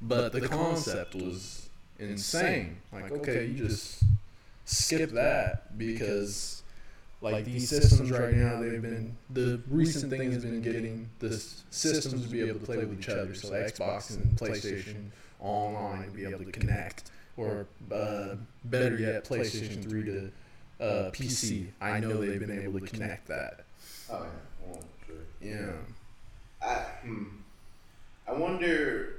but 0.00 0.32
the 0.32 0.48
concept 0.48 1.14
was 1.14 1.68
insane. 1.98 2.78
Like, 2.92 3.12
okay, 3.12 3.46
you 3.46 3.58
just 3.66 4.02
skip 4.64 5.10
that 5.10 5.76
because, 5.78 6.62
like, 7.20 7.44
these 7.44 7.68
systems 7.68 8.10
right 8.10 8.34
now, 8.34 8.60
they've 8.60 8.80
been 8.82 9.16
the 9.30 9.60
recent 9.68 10.10
thing 10.10 10.32
has 10.32 10.44
been 10.44 10.62
getting 10.62 11.08
the 11.18 11.30
systems 11.70 12.24
to 12.24 12.28
be 12.28 12.40
able 12.40 12.58
to 12.58 12.66
play 12.66 12.78
with 12.78 12.98
each 12.98 13.08
other. 13.08 13.34
So 13.34 13.50
Xbox 13.50 14.16
and 14.16 14.36
PlayStation 14.36 15.10
online 15.40 16.04
to 16.04 16.10
be 16.10 16.24
able 16.24 16.44
to 16.44 16.52
connect, 16.52 17.10
or 17.36 17.66
uh, 17.92 18.36
better 18.64 18.96
yet, 18.96 19.24
PlayStation 19.24 19.88
Three 19.88 20.04
to 20.04 20.32
uh, 20.80 21.10
PC. 21.12 21.68
I 21.80 22.00
know 22.00 22.20
they've 22.20 22.40
been 22.40 22.62
able 22.62 22.80
to 22.80 22.86
connect 22.86 23.28
that. 23.28 23.64
Oh 24.10 24.24
yeah. 24.24 24.66
Well, 24.66 24.84
sure. 25.06 25.16
Yeah. 25.40 25.72
I 26.62 26.74
hmm. 27.02 27.24
I 28.26 28.32
wonder. 28.32 29.16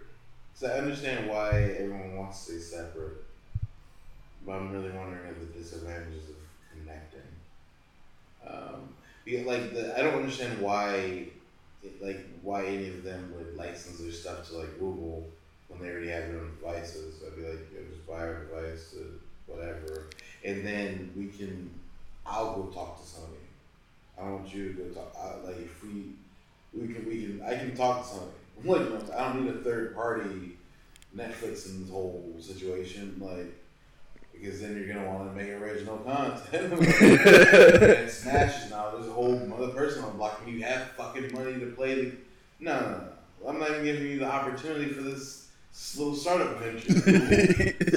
Cause 0.54 0.70
I 0.70 0.78
understand 0.78 1.30
why 1.30 1.50
everyone 1.78 2.16
wants 2.16 2.46
to 2.46 2.54
stay 2.54 2.78
separate, 2.78 3.26
but 4.46 4.54
I'm 4.54 4.72
really 4.72 4.92
wondering 4.92 5.30
of 5.30 5.40
the 5.40 5.60
disadvantages 5.60 6.30
of 6.30 6.36
connecting. 6.72 7.20
Um, 8.48 8.94
because 9.26 9.46
like 9.46 9.74
the, 9.74 10.00
I 10.00 10.02
don't 10.02 10.14
understand 10.14 10.62
why, 10.62 11.28
like 12.02 12.26
why 12.42 12.68
any 12.68 12.88
of 12.88 13.04
them 13.04 13.34
would 13.36 13.58
license 13.58 14.00
their 14.00 14.14
stuff 14.14 14.48
to 14.48 14.60
like 14.60 14.80
Google 14.80 15.28
when 15.68 15.82
they 15.82 15.90
already 15.90 16.08
have 16.10 16.30
their 16.30 16.40
own 16.40 16.56
devices. 16.58 17.22
I'd 17.28 17.36
be 17.36 17.42
like, 17.42 17.74
Yo, 17.74 17.82
just 17.94 18.08
buy 18.08 18.20
our 18.20 18.46
device 18.46 18.92
to 18.92 19.20
whatever, 19.48 20.08
and 20.44 20.66
then 20.66 21.12
we 21.16 21.28
can. 21.28 21.70
I'll 22.26 22.56
go 22.56 22.64
talk 22.72 23.02
to 23.02 23.08
somebody. 23.08 23.34
I 24.18 24.22
don't 24.22 24.42
want 24.42 24.54
you 24.54 24.74
to 24.74 24.74
go 24.74 24.90
talk. 24.90 25.16
I, 25.20 25.46
like 25.46 25.58
if 25.58 25.84
we, 25.84 26.14
we 26.74 26.94
can, 26.94 27.06
we 27.08 27.26
can. 27.26 27.42
I 27.44 27.58
can 27.58 27.76
talk 27.76 28.02
to 28.02 28.08
somebody. 28.08 28.32
I'm 28.64 28.68
Like 29.08 29.14
I 29.14 29.34
don't 29.34 29.46
need 29.46 29.54
a 29.54 29.60
third 29.60 29.96
party, 29.96 30.58
Netflix 31.16 31.70
in 31.70 31.82
this 31.82 31.92
whole 31.92 32.34
situation. 32.40 33.16
Like 33.20 33.54
because 34.40 34.62
then 34.62 34.76
you're 34.76 34.88
gonna 34.88 35.08
want 35.08 35.30
to 35.30 35.36
make 35.36 35.50
original 35.52 35.98
content. 35.98 36.74
and 37.02 38.10
Smash 38.10 38.70
now 38.70 38.92
there's 38.92 39.08
a 39.08 39.12
whole 39.12 39.54
other 39.54 39.70
person 39.70 40.04
on 40.04 40.18
block. 40.18 40.42
You 40.46 40.64
have 40.64 40.92
fucking 40.92 41.34
money 41.34 41.60
to 41.60 41.68
play 41.76 41.96
the. 41.96 42.12
No, 42.60 42.80
no, 42.80 42.90
no. 42.90 43.50
I'm 43.50 43.60
not 43.60 43.72
even 43.72 43.84
giving 43.84 44.08
you 44.08 44.20
the 44.20 44.32
opportunity 44.32 44.92
for 44.92 45.02
this 45.02 45.45
little 45.98 46.16
startup 46.16 46.60
venture. 46.60 46.94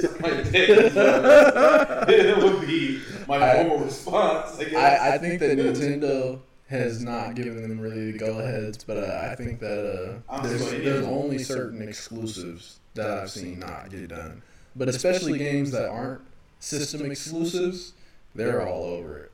Suck 0.01 0.21
my 0.21 0.29
dick. 0.41 0.69
it 0.69 2.37
would 2.37 2.67
be 2.67 3.01
my 3.27 3.37
I- 3.37 3.63
normal 3.63 3.85
response. 3.85 4.59
I. 4.59 4.75
I, 4.75 5.13
I 5.15 5.17
think 5.17 5.39
that 5.39 5.57
Nintendo 5.57 6.39
has 6.67 7.01
not 7.03 7.35
given 7.35 7.67
them 7.67 7.79
really 7.79 8.11
the 8.11 8.19
go 8.19 8.39
aheads, 8.39 8.83
but 8.83 8.97
uh, 8.97 9.29
I 9.31 9.35
think 9.35 9.59
that 9.59 10.21
uh, 10.29 10.41
there's, 10.41 10.69
there's 10.69 11.05
only 11.05 11.39
certain 11.39 11.81
exclusives 11.81 12.79
that 12.93 13.09
I've 13.09 13.31
seen 13.31 13.59
not 13.59 13.89
get 13.89 14.09
done. 14.09 14.43
But 14.75 14.87
especially 14.87 15.39
games 15.39 15.71
that 15.71 15.89
aren't 15.89 16.21
system 16.59 17.09
exclusives, 17.09 17.93
they're 18.35 18.67
all 18.67 18.83
over 18.83 19.17
it. 19.17 19.31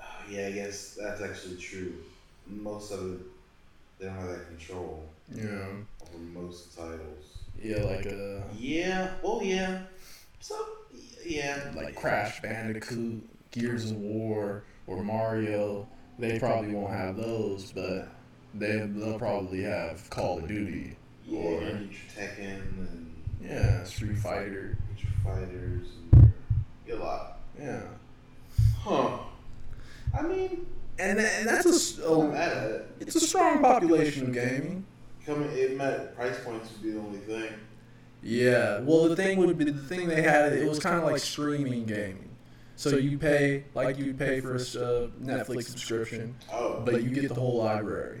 Oh, 0.00 0.04
yeah, 0.30 0.46
I 0.46 0.52
guess 0.52 0.96
that's 1.00 1.20
actually 1.20 1.56
true. 1.56 1.94
Most 2.46 2.92
of 2.92 3.14
it, 3.14 3.20
they 3.98 4.06
don't 4.06 4.14
have 4.14 4.28
that 4.28 4.46
control 4.48 5.04
You 5.34 5.44
know, 5.44 5.66
over 6.14 6.18
most 6.44 6.76
titles. 6.76 7.38
yeah, 7.62 7.82
like 7.84 8.06
uh, 8.06 8.42
Yeah. 8.58 9.12
Oh 9.22 9.40
yeah. 9.42 9.82
So 10.40 10.56
yeah. 11.24 11.70
like 11.76 11.94
Crash 11.94 12.40
Bandicoot, 12.42 13.22
Gears 13.52 13.90
of 13.90 13.96
War, 13.98 14.64
or 14.86 15.02
Mario. 15.04 15.86
They 16.18 16.38
probably 16.38 16.74
won't 16.74 16.92
have 16.92 17.16
those, 17.16 17.72
but 17.72 18.08
they 18.54 18.78
they'll 18.78 19.18
probably 19.18 19.62
have 19.62 20.08
Call 20.10 20.38
of 20.38 20.48
Duty. 20.48 20.96
Yeah. 21.26 21.38
or- 21.38 21.60
and 21.62 21.90
your 21.90 22.00
Tekken 22.16 22.60
and 22.90 23.14
Yeah, 23.42 23.84
Street 23.84 24.18
Fighter. 24.18 24.76
your 24.98 25.12
fighters 25.34 25.86
and 26.12 26.32
a 26.90 26.96
lot. 26.96 27.38
Yeah. 27.58 27.82
Huh. 28.80 29.18
I 30.18 30.22
mean, 30.22 30.66
and, 30.98 31.20
and 31.20 31.48
that's 31.48 31.66
a, 31.66 31.68
s- 31.68 32.00
I'm 32.04 32.12
a 32.20 32.28
mad 32.32 32.52
at 32.56 32.70
it. 32.70 32.88
it's 33.00 33.14
a 33.16 33.20
strong 33.20 33.60
population 33.62 34.26
of 34.28 34.32
gaming. 34.34 34.84
Coming, 35.26 35.50
it 35.52 35.76
meant 35.76 36.14
price 36.16 36.38
points 36.44 36.72
would 36.72 36.82
be 36.82 36.90
the 36.92 36.98
only 36.98 37.18
thing. 37.18 37.52
Yeah. 38.22 38.80
Well, 38.80 39.08
the 39.08 39.16
thing 39.16 39.38
would 39.38 39.58
be 39.58 39.64
the 39.64 39.78
thing 39.80 40.08
they 40.08 40.22
had. 40.22 40.52
It 40.52 40.68
was 40.68 40.78
kind 40.78 40.96
of 40.98 41.04
like 41.04 41.18
streaming 41.18 41.84
gaming. 41.84 42.30
So 42.76 42.96
you 42.96 43.18
pay 43.18 43.64
like 43.74 43.98
you 43.98 44.14
pay 44.14 44.40
for 44.40 44.52
a 44.52 44.56
uh, 44.56 45.08
Netflix 45.22 45.64
subscription, 45.64 46.34
Oh. 46.50 46.80
but 46.82 47.02
you 47.02 47.10
get 47.10 47.28
the 47.28 47.34
whole 47.34 47.58
library. 47.58 48.20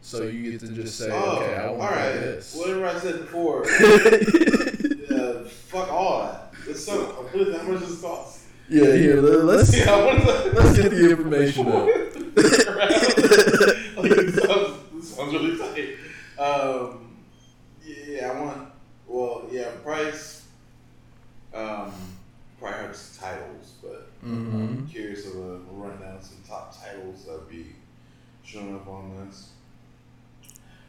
So 0.00 0.22
you 0.22 0.52
get 0.52 0.60
to 0.60 0.68
just 0.68 0.96
say, 0.96 1.10
oh, 1.12 1.36
okay, 1.36 1.56
I 1.56 1.66
all 1.66 1.76
want 1.76 1.90
to 1.92 1.96
play 1.98 2.12
this. 2.18 2.54
Whatever 2.56 2.86
I 2.86 2.98
said 2.98 3.20
before. 3.20 3.64
uh, 3.70 5.44
fuck 5.44 5.92
all 5.92 6.20
that. 6.22 6.52
It's 6.66 6.84
so. 6.84 7.26
Is, 7.34 7.56
how 7.60 7.62
much 7.68 7.82
it 7.82 8.00
cost? 8.00 8.40
yeah, 8.70 8.92
here 8.94 9.20
let- 9.20 9.44
let's 9.44 9.76
Yeah, 9.76 10.14
is 10.16 10.54
let's 10.54 10.78
get 10.78 10.90
the 10.90 11.10
information 11.10 11.66
up. 11.68 11.88
sounds, 15.18 15.32
really 15.34 15.58
tight. 15.58 16.42
Um, 16.42 17.16
yeah, 17.84 18.30
I 18.32 18.40
want. 18.40 18.68
Well, 19.06 19.46
yeah, 19.50 19.70
price. 19.82 20.46
Um, 21.54 21.92
probably 22.58 22.78
have 22.78 23.18
titles, 23.18 23.72
but 23.82 24.10
I'm 24.22 24.86
Mhm. 24.86 24.90
curious 24.90 25.26
of 25.26 25.36
a 25.36 25.56
rundown 25.70 26.16
of 26.16 26.22
some 26.24 26.38
top 26.46 26.76
titles 26.76 27.24
that 27.24 27.32
would 27.32 27.48
be 27.48 27.74
showing 28.44 28.74
up 28.74 28.86
on 28.88 29.26
this. 29.26 29.50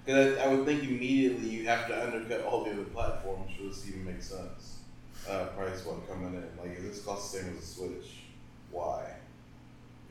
Because 0.06 0.38
I, 0.38 0.44
I 0.46 0.48
would 0.54 0.66
think 0.66 0.84
immediately 0.84 1.48
you 1.50 1.68
have 1.68 1.88
to 1.88 2.04
undercut 2.04 2.42
all 2.42 2.64
the 2.64 2.72
other 2.72 2.84
platforms 2.86 3.52
for 3.56 3.64
this 3.68 3.84
to 3.84 3.90
even 3.90 4.06
make 4.06 4.22
sense. 4.22 4.78
Uh, 5.28 5.46
price 5.48 5.86
one 5.86 6.02
coming 6.08 6.34
in 6.34 6.44
like 6.62 6.78
is 6.78 6.84
this 6.84 7.02
cost 7.06 7.32
the 7.34 7.40
same 7.40 7.56
as 7.58 7.64
a 7.64 7.66
Switch, 7.66 8.24
why? 8.72 9.14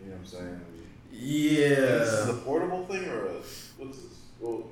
You 0.01 0.11
know 0.11 0.16
what 0.16 0.21
I'm 0.21 0.27
saying? 0.27 0.61
This 1.11 2.09
is 2.12 2.29
Yeah. 2.29 2.35
a 2.35 2.37
portable 2.39 2.87
thing 2.87 3.05
or 3.09 3.27
a 3.27 3.33
what's 3.79 3.99
this? 3.99 4.12
Well, 4.39 4.64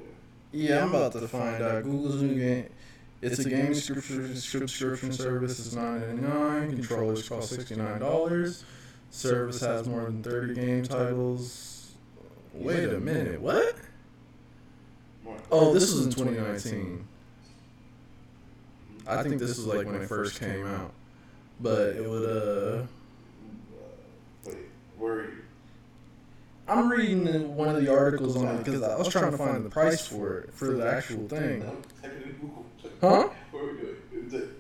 Yeah, 0.53 0.83
I'm 0.83 0.91
about 0.91 1.13
to 1.13 1.29
find 1.29 1.63
out. 1.63 1.83
Google's 1.83 2.23
new 2.23 2.35
game. 2.35 2.69
It's 3.23 3.39
a 3.39 3.49
game 3.49 3.75
subscription 3.75 4.37
subscription 4.37 5.13
service. 5.13 5.59
It's 5.59 5.75
nine 5.75 6.01
ninety 6.01 6.23
nine. 6.23 6.73
Controllers 6.75 7.29
cost 7.29 7.51
sixty 7.51 7.77
nine 7.77 8.01
dollars. 8.01 8.65
Service 9.11 9.61
has 9.61 9.89
more 9.89 10.05
than 10.05 10.23
thirty 10.23 10.55
game 10.55 10.85
titles. 10.85 11.93
Wait 12.55 12.89
a 12.89 12.99
minute, 13.01 13.41
what? 13.41 13.77
Oh, 15.51 15.73
this 15.75 15.93
was 15.93 16.07
in 16.07 16.13
2019. 16.13 17.07
I 19.07 19.23
think 19.23 19.39
this 19.39 19.57
was 19.57 19.67
like 19.67 19.87
when 19.87 19.97
it 19.97 20.09
first 20.09 20.41
came 20.41 20.67
out, 20.67 20.93
but 21.61 21.97
it 21.97 22.09
would. 22.09 22.25
Uh, 22.25 22.83
Wait, 24.45 24.57
where 24.99 25.13
are 25.13 25.23
you? 25.25 25.37
I'm 26.69 26.91
reading 26.91 27.55
one 27.57 27.69
of 27.75 27.83
the 27.83 27.93
articles 27.93 28.37
on 28.37 28.57
it 28.57 28.65
because 28.65 28.83
I 28.83 28.97
was 28.97 29.09
trying 29.09 29.31
to 29.31 29.39
find 29.39 29.65
the 29.65 29.71
price 29.71 30.07
for 30.07 30.41
it 30.41 30.55
for 30.55 30.73
the 30.77 30.91
actual 30.91 31.29
thing. 31.29 31.61
No, 31.61 31.77
type 32.03 32.13
it 32.21 32.27
in 32.27 32.33
Google. 32.33 32.67
Huh? 33.01 33.29
What 33.53 33.63
are 33.63 33.73
we 33.73 33.81
doing? 33.81 34.51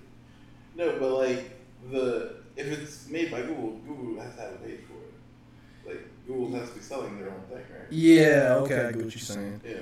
No, 0.76 0.98
but 1.00 1.10
like 1.10 1.50
the 1.90 2.36
if 2.56 2.66
it's 2.66 3.08
made 3.08 3.30
by 3.30 3.42
Google, 3.42 3.80
Google 3.86 4.22
has 4.22 4.34
to 4.34 4.40
have 4.42 4.52
a 4.52 4.56
page 4.56 4.80
for 4.86 4.94
it. 4.94 5.94
Like 5.96 6.06
Google 6.26 6.58
has 6.58 6.68
to 6.70 6.76
be 6.76 6.80
selling 6.82 7.18
their 7.18 7.30
own 7.30 7.40
thing, 7.48 7.58
right? 7.58 7.90
Yeah. 7.90 8.56
Okay, 8.60 8.78
I 8.86 8.92
get 8.92 9.04
what 9.04 9.14
you're 9.14 9.20
saying. 9.20 9.60
Yeah. 9.64 9.74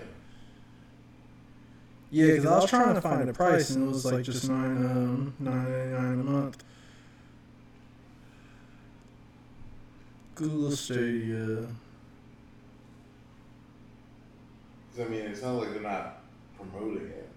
Yeah, 2.11 2.27
because 2.27 2.47
I 2.47 2.57
was 2.61 2.71
trying 2.71 2.95
to 2.95 3.01
find 3.01 3.29
a 3.29 3.33
price 3.33 3.71
and 3.71 3.85
it 3.85 3.89
was 3.89 4.05
like 4.05 4.23
just 4.23 4.49
nine 4.49 4.77
um 4.87 5.35
nine 5.41 5.65
ninety 5.65 5.93
nine 5.93 6.21
a 6.21 6.25
month. 6.25 6.65
Google 10.37 10.71
Stadia. 10.73 11.67
Because 14.95 15.11
I 15.11 15.15
mean, 15.15 15.27
it 15.27 15.37
sounds 15.37 15.61
like 15.61 15.73
they're 15.73 15.83
not 15.83 16.21
promoting 16.57 17.09
it, 17.09 17.29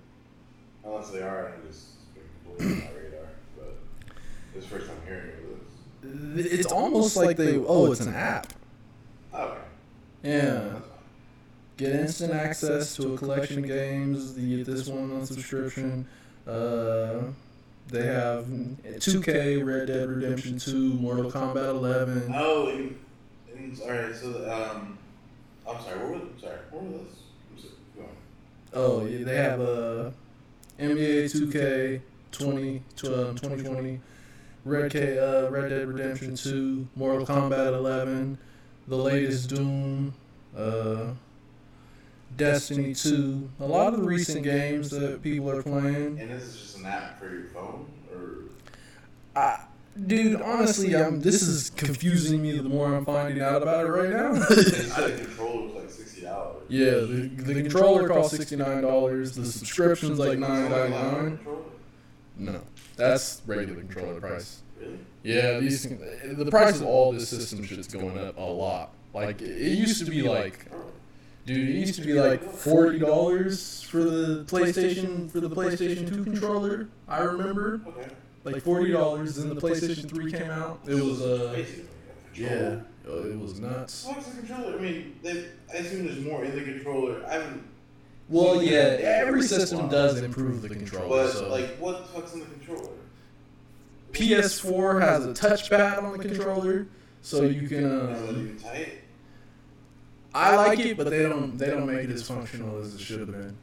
unless 0.84 1.10
they 1.10 1.22
are, 1.22 1.48
and 1.48 1.64
it 1.64 1.68
just 1.68 1.88
it's 1.98 2.06
been 2.14 2.24
completely 2.56 2.88
on 2.88 2.94
my 2.94 3.00
radar. 3.02 3.30
But 3.58 3.78
it's 4.56 4.66
the 4.66 4.72
first 4.72 4.88
time 4.88 4.98
hearing 5.06 5.32
of 6.04 6.46
this. 6.46 6.52
It's 6.54 6.72
almost 6.72 7.16
like 7.16 7.38
they 7.38 7.58
oh, 7.58 7.92
it's 7.92 8.02
an 8.02 8.14
app. 8.14 8.54
Oh, 9.34 9.44
okay. 9.44 9.62
Yeah. 10.24 10.42
That's 10.42 10.72
fine. 10.72 10.82
Get 11.78 11.96
instant 11.96 12.34
access 12.34 12.96
to 12.96 13.14
a 13.14 13.18
collection 13.18 13.60
of 13.60 13.68
games. 13.68 14.38
You 14.38 14.58
get 14.58 14.66
this 14.66 14.88
one 14.88 15.12
on 15.12 15.26
subscription. 15.26 16.08
Uh, 16.48 17.20
they 17.90 18.06
have 18.06 18.46
2K, 18.46 19.66
Red 19.66 19.88
Dead 19.88 20.10
Redemption 20.10 20.58
2, 20.58 20.94
Mortal 20.94 21.32
Kombat 21.32 21.70
11. 21.70 22.34
Oh, 22.36 22.70
and, 22.70 22.98
and 23.56 23.80
all 23.82 23.92
right. 23.92 24.16
So 24.16 24.28
um, 24.52 24.98
I'm 25.70 25.82
sorry. 25.84 26.00
What 26.00 26.10
was 26.12 26.42
sorry? 26.42 26.58
What 26.72 26.84
was 26.84 27.02
this? 27.02 27.18
I'm 27.52 27.60
sorry, 27.60 27.74
go 27.96 28.02
on. 28.04 28.10
Oh, 28.74 29.06
yeah, 29.06 29.24
they 29.24 29.36
have 29.38 29.60
uh, 29.62 30.12
NBA 30.80 31.28
2K 31.28 32.02
20, 32.32 32.84
tw- 32.96 33.06
um, 33.06 33.36
2020, 33.36 34.00
Red, 34.66 34.92
K, 34.92 35.18
uh, 35.18 35.50
Red 35.50 35.70
Dead 35.70 35.88
Redemption 35.88 36.36
2, 36.36 36.88
Mortal 36.96 37.26
Kombat 37.26 37.74
11, 37.74 38.38
the 38.88 38.98
latest 38.98 39.50
Doom, 39.50 40.14
uh, 40.56 41.14
Destiny 42.36 42.94
2. 42.94 43.50
A 43.60 43.66
lot 43.66 43.94
of 43.94 44.02
the 44.02 44.08
recent 44.08 44.44
games 44.44 44.90
that 44.92 45.22
people 45.24 45.50
are 45.50 45.64
playing. 45.64 46.20
And 46.20 46.30
this 46.32 46.44
is 46.44 46.58
just 46.60 46.78
an 46.78 46.86
app 46.86 47.18
for 47.20 47.30
your 47.34 47.46
phone, 47.46 47.88
or 48.12 48.44
I, 49.36 49.60
dude, 50.06 50.42
honestly, 50.42 50.96
I'm, 50.96 51.02
um, 51.02 51.14
um, 51.16 51.20
this 51.22 51.42
is 51.42 51.70
confusing 51.72 52.42
me 52.42 52.58
the 52.58 52.70
more 52.70 52.94
I'm 52.96 53.06
finding 53.06 53.42
out 53.42 53.62
about 53.62 53.86
it 53.86 53.90
right 53.90 54.10
now. 54.10 54.34
you 54.50 54.64
said 54.64 55.18
the 55.18 55.26
controller 55.26 55.64
was 55.68 55.76
like 55.76 55.90
sixty 55.90 56.22
dollars. 56.22 56.64
yeah, 56.70 56.92
the, 56.92 57.32
the 57.36 57.54
controller 57.62 58.08
costs 58.08 58.38
$69, 58.38 59.36
the 59.36 59.46
subscription's 59.46 60.20
like 60.20 60.38
$9.99. 60.38 61.40
No, 62.38 62.62
that's 62.96 63.42
regular 63.46 63.82
controller 63.82 64.20
price. 64.20 64.62
Really? 64.80 65.00
Yeah, 65.24 65.60
these 65.60 65.88
the 65.88 66.48
price 66.50 66.80
of 66.80 66.86
all 66.86 67.12
this 67.12 67.30
system 67.30 67.64
shit's 67.64 67.88
going 67.88 68.18
up 68.18 68.38
a 68.38 68.42
lot. 68.42 68.92
Like 69.14 69.42
it 69.42 69.78
used 69.78 70.04
to 70.06 70.12
be 70.12 70.22
like, 70.22 70.66
dude, 71.46 71.70
it 71.70 71.80
used 71.80 71.96
to 71.96 72.06
be 72.06 72.14
like 72.14 72.44
forty 72.44 73.00
dollars 73.00 73.82
for 73.84 74.04
the 74.04 74.44
PlayStation 74.46 75.32
for 75.32 75.40
the 75.40 75.50
PlayStation 75.50 76.08
Two 76.08 76.24
controller. 76.24 76.90
I 77.08 77.22
remember 77.24 77.82
Okay. 77.88 78.10
Like 78.54 78.64
forty 78.64 78.92
dollars. 78.92 79.36
Then 79.36 79.50
the 79.50 79.62
PlayStation 79.62 80.10
Three 80.10 80.32
came 80.32 80.50
out. 80.50 80.80
It 80.88 80.96
was 80.96 81.22
uh, 81.22 81.56
a 81.58 81.66
yeah, 82.40 82.80
oh, 83.08 83.24
it 83.24 83.40
was 83.40 83.60
nuts. 83.60 84.06
What's 84.06 84.28
the 84.28 84.38
controller? 84.38 84.78
I 84.78 84.82
mean, 84.82 85.20
they, 85.24 85.46
I 85.74 85.78
assume 85.78 86.06
there's 86.06 86.20
more 86.20 86.44
in 86.44 86.56
the 86.56 86.64
controller. 86.64 87.26
I 87.26 87.34
haven't. 87.34 87.64
Well, 88.30 88.62
yeah, 88.62 88.98
every 89.00 89.42
system 89.42 89.88
does 89.90 90.22
improve 90.22 90.62
the 90.62 90.70
controller. 90.70 91.08
But 91.08 91.32
So. 91.32 91.50
like, 91.50 91.78
what 91.78 92.06
the 92.06 92.14
fuck's 92.14 92.34
in 92.34 92.42
the 92.42 92.46
controller? 92.46 92.90
PS4 94.12 95.02
has 95.02 95.26
a 95.26 95.34
touchpad 95.34 96.04
on 96.04 96.18
the 96.18 96.20
controller, 96.20 96.88
so 97.22 97.44
you 97.44 97.68
can. 97.68 97.86
Um? 97.86 98.58
I 100.34 100.56
like 100.56 100.80
it, 100.80 100.98
but 100.98 101.10
they 101.10 101.24
don't 101.24 101.58
they 101.58 101.68
don't 101.68 101.88
make 101.88 102.04
it 102.06 102.12
as 102.12 102.28
functional 102.28 102.80
as 102.80 102.94
it 102.94 103.02
should 103.02 103.20
have 103.20 103.32
been. 103.32 103.56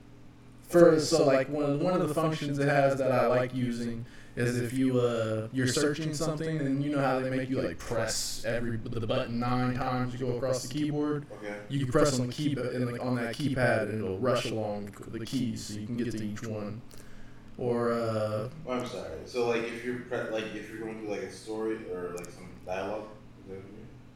For 0.69 0.99
so 0.99 1.25
like 1.25 1.49
one 1.49 1.79
one 1.81 2.01
of 2.01 2.09
the 2.09 2.15
functions 2.15 2.59
it 2.59 2.69
has 2.69 2.99
that 2.99 3.13
I 3.13 3.27
like 3.27 3.55
using 3.55 4.05
is 4.37 4.61
if 4.61 4.73
you 4.73 4.99
uh 5.01 5.49
you're 5.53 5.67
searching 5.67 6.13
something 6.13 6.61
and 6.61 6.83
you 6.83 6.91
know 6.91 7.01
how 7.01 7.21
they 7.21 7.31
make 7.31 7.49
you 7.49 7.61
like 7.61 7.79
press 7.79 8.45
every 8.47 8.77
the 8.77 9.07
button 9.07 9.39
nine 9.39 9.75
times 9.75 10.13
to 10.13 10.19
go 10.19 10.33
across 10.37 10.63
the 10.63 10.73
keyboard. 10.73 11.27
Okay. 11.43 11.57
You 11.69 11.81
can 11.81 11.93
press 11.93 12.19
on 12.19 12.27
the 12.27 12.33
key 12.33 12.57
and 12.59 12.91
like 12.91 13.01
on 13.01 13.15
that 13.17 13.37
keypad 13.37 13.91
and 13.91 14.05
it'll 14.05 14.19
rush 14.19 14.47
along 14.47 14.95
the 15.09 15.25
keys 15.25 15.67
so 15.67 15.75
you 15.81 15.87
can 15.87 15.97
get 15.97 16.11
to 16.13 16.25
each 16.25 16.43
one. 16.43 16.81
Or 17.59 17.93
uh 17.93 18.49
Well, 18.65 18.81
I'm 18.81 18.87
sorry. 18.87 19.11
So 19.27 19.49
like, 19.49 19.63
if 19.63 19.85
you're 19.85 20.01
pre- 20.01 20.31
like 20.31 20.55
if 20.55 20.69
you're 20.69 20.81
going 20.81 21.01
through 21.01 21.11
like 21.11 21.23
a 21.23 21.31
story 21.31 21.77
or 21.93 22.15
like 22.17 22.27
some 22.31 22.49
dialogue. 22.67 23.05
is 23.45 23.51
that 23.51 23.57
what? 23.57 23.65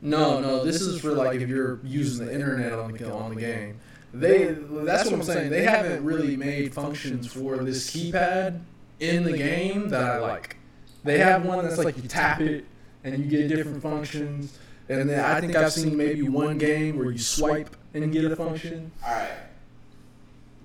No, 0.00 0.40
no, 0.40 0.64
this 0.64 0.80
is 0.80 1.00
for 1.00 1.12
like 1.12 1.40
if 1.40 1.48
you're 1.48 1.80
using 1.84 2.26
the 2.26 2.32
internet 2.34 2.72
on 2.72 2.92
the 2.92 3.12
on 3.12 3.34
the 3.34 3.40
game. 3.40 3.80
They 4.12 4.46
that's 4.54 5.04
what 5.04 5.14
I'm 5.14 5.22
saying. 5.22 5.50
They 5.50 5.64
haven't 5.64 6.04
really 6.04 6.36
made 6.36 6.74
functions 6.74 7.32
for 7.32 7.58
this 7.58 7.90
keypad 7.90 8.60
in 9.00 9.24
the 9.24 9.36
game 9.36 9.88
that 9.90 10.02
I 10.02 10.18
like. 10.18 10.56
They 11.04 11.18
have 11.18 11.44
one 11.44 11.64
that's 11.64 11.78
like 11.78 11.96
you 11.96 12.08
tap 12.08 12.40
it 12.40 12.64
and 13.04 13.24
you 13.24 13.30
get 13.30 13.48
different 13.48 13.82
functions. 13.82 14.58
And 14.88 15.08
then 15.08 15.24
I 15.24 15.40
think 15.40 15.54
I've 15.54 15.72
seen 15.72 15.96
maybe 15.96 16.22
one 16.22 16.58
game 16.58 16.98
where 16.98 17.10
you 17.10 17.18
swipe 17.18 17.76
and 17.94 18.12
get 18.12 18.24
a 18.24 18.36
function. 18.36 18.90
All 19.04 19.12
right. 19.12 19.28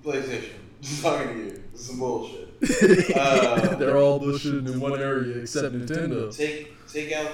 PlayStation. 0.04 0.50
Just 0.80 1.02
talking 1.02 1.28
to 1.28 1.38
you. 1.38 1.62
This 1.72 1.80
is 1.80 1.86
some 1.86 1.98
bullshit. 1.98 2.40
Uh, 3.16 3.74
They're 3.76 3.96
all 3.98 4.18
bullshit 4.18 4.54
in 4.54 4.80
one 4.80 5.00
area 5.00 5.38
except 5.38 5.74
Nintendo. 5.74 6.34
Take 6.34 6.86
take 6.88 7.12
out 7.12 7.30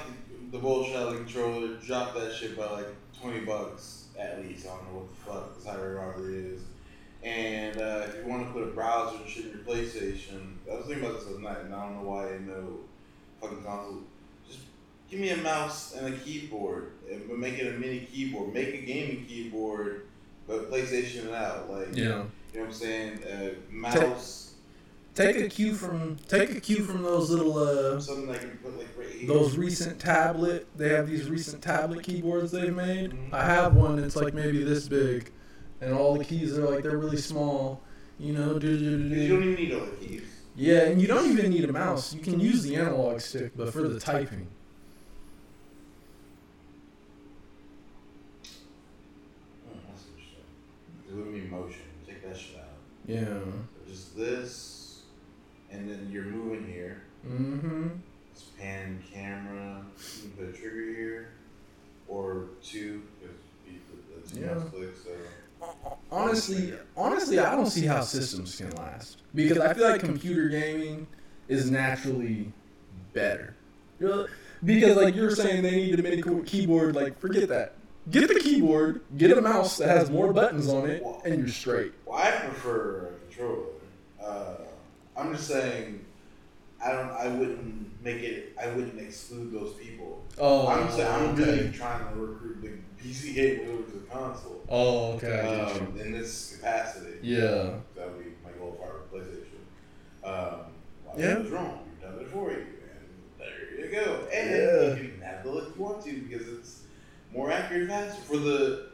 the, 0.50 0.56
the 0.56 0.58
bullshit 0.58 0.96
out 0.96 1.08
of 1.08 1.12
the 1.12 1.18
controller. 1.20 1.74
Drop 1.76 2.14
that 2.14 2.34
shit 2.34 2.56
by 2.56 2.66
like 2.66 2.86
twenty 3.20 3.40
bucks 3.40 4.06
at 4.18 4.40
least. 4.40 4.66
I 4.66 4.70
don't 4.70 4.92
know 4.92 4.98
what 5.00 5.08
the 5.08 5.14
fuck 5.32 5.56
this 5.56 5.64
highway 5.66 5.88
robbery 5.88 6.36
is. 6.36 6.62
And 7.22 7.76
uh, 7.76 8.06
if 8.08 8.16
you 8.16 8.30
want 8.30 8.46
to 8.46 8.52
put 8.52 8.62
a 8.62 8.66
browser 8.72 9.16
and 9.18 9.28
shit 9.28 9.46
in 9.46 9.50
your 9.50 9.58
PlayStation, 9.58 10.54
I 10.70 10.76
was 10.76 10.86
thinking 10.86 11.04
about 11.04 11.18
this 11.20 11.28
last 11.28 11.40
night, 11.40 11.64
and 11.64 11.74
I 11.74 11.84
don't 11.86 12.02
know 12.02 12.08
why 12.08 12.34
I 12.34 12.38
know 12.38 12.78
fucking 13.40 13.62
console. 13.62 13.98
Just 14.46 14.60
give 15.10 15.20
me 15.20 15.30
a 15.30 15.36
mouse 15.36 15.94
and 15.94 16.14
a 16.14 16.16
keyboard, 16.18 16.92
and- 17.10 17.28
make 17.38 17.58
it 17.58 17.74
a 17.74 17.78
mini 17.78 18.00
keyboard. 18.10 18.54
Make 18.54 18.68
a 18.74 18.78
gaming 18.78 19.26
keyboard, 19.26 20.06
but 20.48 20.70
PlayStation 20.70 21.26
it 21.26 21.34
out. 21.34 21.70
Like, 21.70 21.88
Yeah. 21.94 22.02
you 22.04 22.08
know 22.08 22.26
what 22.52 22.64
I'm 22.66 22.72
saying? 22.72 23.24
Uh, 23.24 23.50
mouse, 23.70 24.46
Take 25.12 25.36
a 25.38 25.48
cue 25.48 25.74
from 25.74 26.16
take 26.28 26.50
a 26.56 26.60
cue 26.60 26.84
from 26.84 27.02
those 27.02 27.30
little 27.30 27.58
uh 27.58 28.00
something 28.00 28.26
put 28.62 28.78
like 28.78 28.88
right 28.96 29.26
those 29.26 29.56
recent 29.58 29.98
tablet. 29.98 30.66
They 30.76 30.90
have 30.90 31.08
these 31.08 31.28
recent 31.28 31.62
tablet 31.62 32.04
keyboards 32.04 32.52
they've 32.52 32.74
made. 32.74 33.10
Mhm. 33.10 33.32
I 33.32 33.44
have 33.44 33.74
one. 33.74 33.98
It's 33.98 34.14
like 34.14 34.32
maybe 34.34 34.62
this 34.62 34.88
big, 34.88 35.30
and 35.80 35.94
all 35.94 36.16
the 36.16 36.24
keys 36.24 36.58
are 36.58 36.68
like 36.68 36.82
they're 36.82 36.98
really 36.98 37.16
small. 37.16 37.80
You 38.18 38.32
know, 38.34 38.58
do 38.58 38.78
do 38.78 39.08
do 39.08 39.14
You 39.14 39.28
don't 39.28 39.42
even 39.44 39.54
need 39.54 39.72
all 39.74 39.86
the 39.86 40.06
keys. 40.06 40.22
Yeah, 40.56 40.82
and 40.82 41.00
you 41.00 41.06
don't 41.06 41.30
even 41.30 41.50
need 41.50 41.64
a 41.64 41.72
mouse. 41.72 42.12
You 42.12 42.20
can 42.20 42.38
use 42.38 42.62
the 42.62 42.76
analog 42.76 43.20
stick, 43.20 43.52
but 43.56 43.72
for 43.72 43.88
the 43.88 43.98
typing. 43.98 44.46
Oh, 49.68 49.76
that's 49.88 50.04
interesting. 50.08 50.44
It 51.08 51.14
wouldn't 51.14 51.34
be 51.34 51.40
motion. 51.48 51.82
Take 52.06 52.22
that 52.28 52.36
shit 52.36 52.58
out. 52.58 52.64
Yeah. 53.06 53.38
Just 53.88 54.16
this, 54.16 55.02
and 55.70 55.88
then 55.90 56.08
you're 56.12 56.24
moving 56.24 56.66
here. 56.70 57.02
Mm-hmm. 57.26 57.88
It's 58.32 58.42
pan 58.58 59.02
camera. 59.12 59.82
You 60.16 60.22
can 60.22 60.30
put 60.32 60.48
a 60.48 60.52
trigger 60.52 60.94
here, 60.94 61.28
or 62.08 62.46
two. 62.62 63.02
Because 63.20 63.36
you 63.66 63.78
put 63.90 64.28
the 64.28 64.34
two 64.34 64.40
Yeah. 64.40 64.54
mouse 64.54 64.70
clicks. 64.70 65.04
So. 65.04 65.10
Honestly, 66.10 66.74
honestly, 66.96 67.38
I 67.38 67.54
don't 67.54 67.66
see 67.66 67.86
how 67.86 68.00
systems 68.00 68.56
can 68.56 68.70
last 68.70 69.22
because 69.34 69.58
I 69.58 69.74
feel 69.74 69.88
like 69.88 70.00
computer 70.00 70.48
gaming 70.48 71.06
is 71.48 71.70
naturally 71.70 72.52
better. 73.12 73.54
Because 74.64 74.96
like 74.96 75.14
you're 75.14 75.30
saying, 75.30 75.62
they 75.62 75.70
need 75.72 75.98
a 75.98 76.02
mini 76.02 76.22
keyboard. 76.44 76.94
Like, 76.94 77.18
forget 77.18 77.48
that. 77.48 77.74
Get 78.10 78.28
the 78.28 78.40
keyboard, 78.40 79.02
get 79.16 79.36
a 79.36 79.40
mouse 79.40 79.76
that 79.76 79.88
has 79.88 80.10
more 80.10 80.32
buttons 80.32 80.68
on 80.68 80.88
it, 80.88 81.02
and 81.24 81.38
you're 81.38 81.48
straight. 81.48 81.92
Well, 82.06 82.18
I 82.18 82.30
prefer 82.30 83.08
a 83.08 83.26
controller. 83.26 83.66
Uh, 84.22 84.54
I'm 85.16 85.34
just 85.34 85.46
saying, 85.48 86.04
I 86.84 86.92
don't. 86.92 87.10
I 87.10 87.28
wouldn't 87.28 88.02
make 88.02 88.22
it. 88.22 88.56
I 88.60 88.68
wouldn't 88.68 88.98
exclude 88.98 89.52
those 89.52 89.74
people. 89.74 90.24
Oh, 90.38 90.66
I'm 90.68 90.90
saying 90.90 91.12
I'm 91.12 91.36
really 91.36 91.70
trying 91.72 92.08
to 92.08 92.20
recruit 92.20 92.62
the 92.62 92.70
PC 93.02 93.34
gamers 93.34 93.68
over 93.68 93.82
to 93.82 93.90
the 93.98 94.06
console. 94.06 94.62
Oh, 94.68 95.12
okay. 95.14 95.40
I 95.40 95.42
get 95.72 95.74
you. 95.76 95.86
Um, 95.88 96.00
in 96.00 96.12
this 96.12 96.56
capacity. 96.56 97.18
Yeah. 97.22 97.74
That 97.96 98.08
would 98.12 98.18
be 98.24 98.30
my 98.44 98.50
goal 98.58 98.78
for 98.80 99.16
PlayStation. 99.16 99.60
Um, 100.24 100.66
why 101.04 101.14
Yeah. 101.18 101.38
was 101.38 101.50
wrong. 101.50 101.80
We've 101.90 102.00
done 102.10 102.18
it 102.20 102.28
for 102.28 102.50
you, 102.50 102.58
and 102.58 103.38
there 103.38 103.80
you 103.86 103.90
go. 103.90 104.28
And 104.32 104.50
Yeah. 104.50 105.02
you 105.02 105.08
can 105.12 105.20
have 105.22 105.42
the 105.44 105.50
look 105.50 105.74
you 105.76 105.82
want 105.82 106.04
to 106.04 106.12
because 106.20 106.46
it's 106.48 106.82
more 107.32 107.50
accurate, 107.50 107.88
faster 107.88 108.20
for 108.22 108.36
the. 108.36 108.86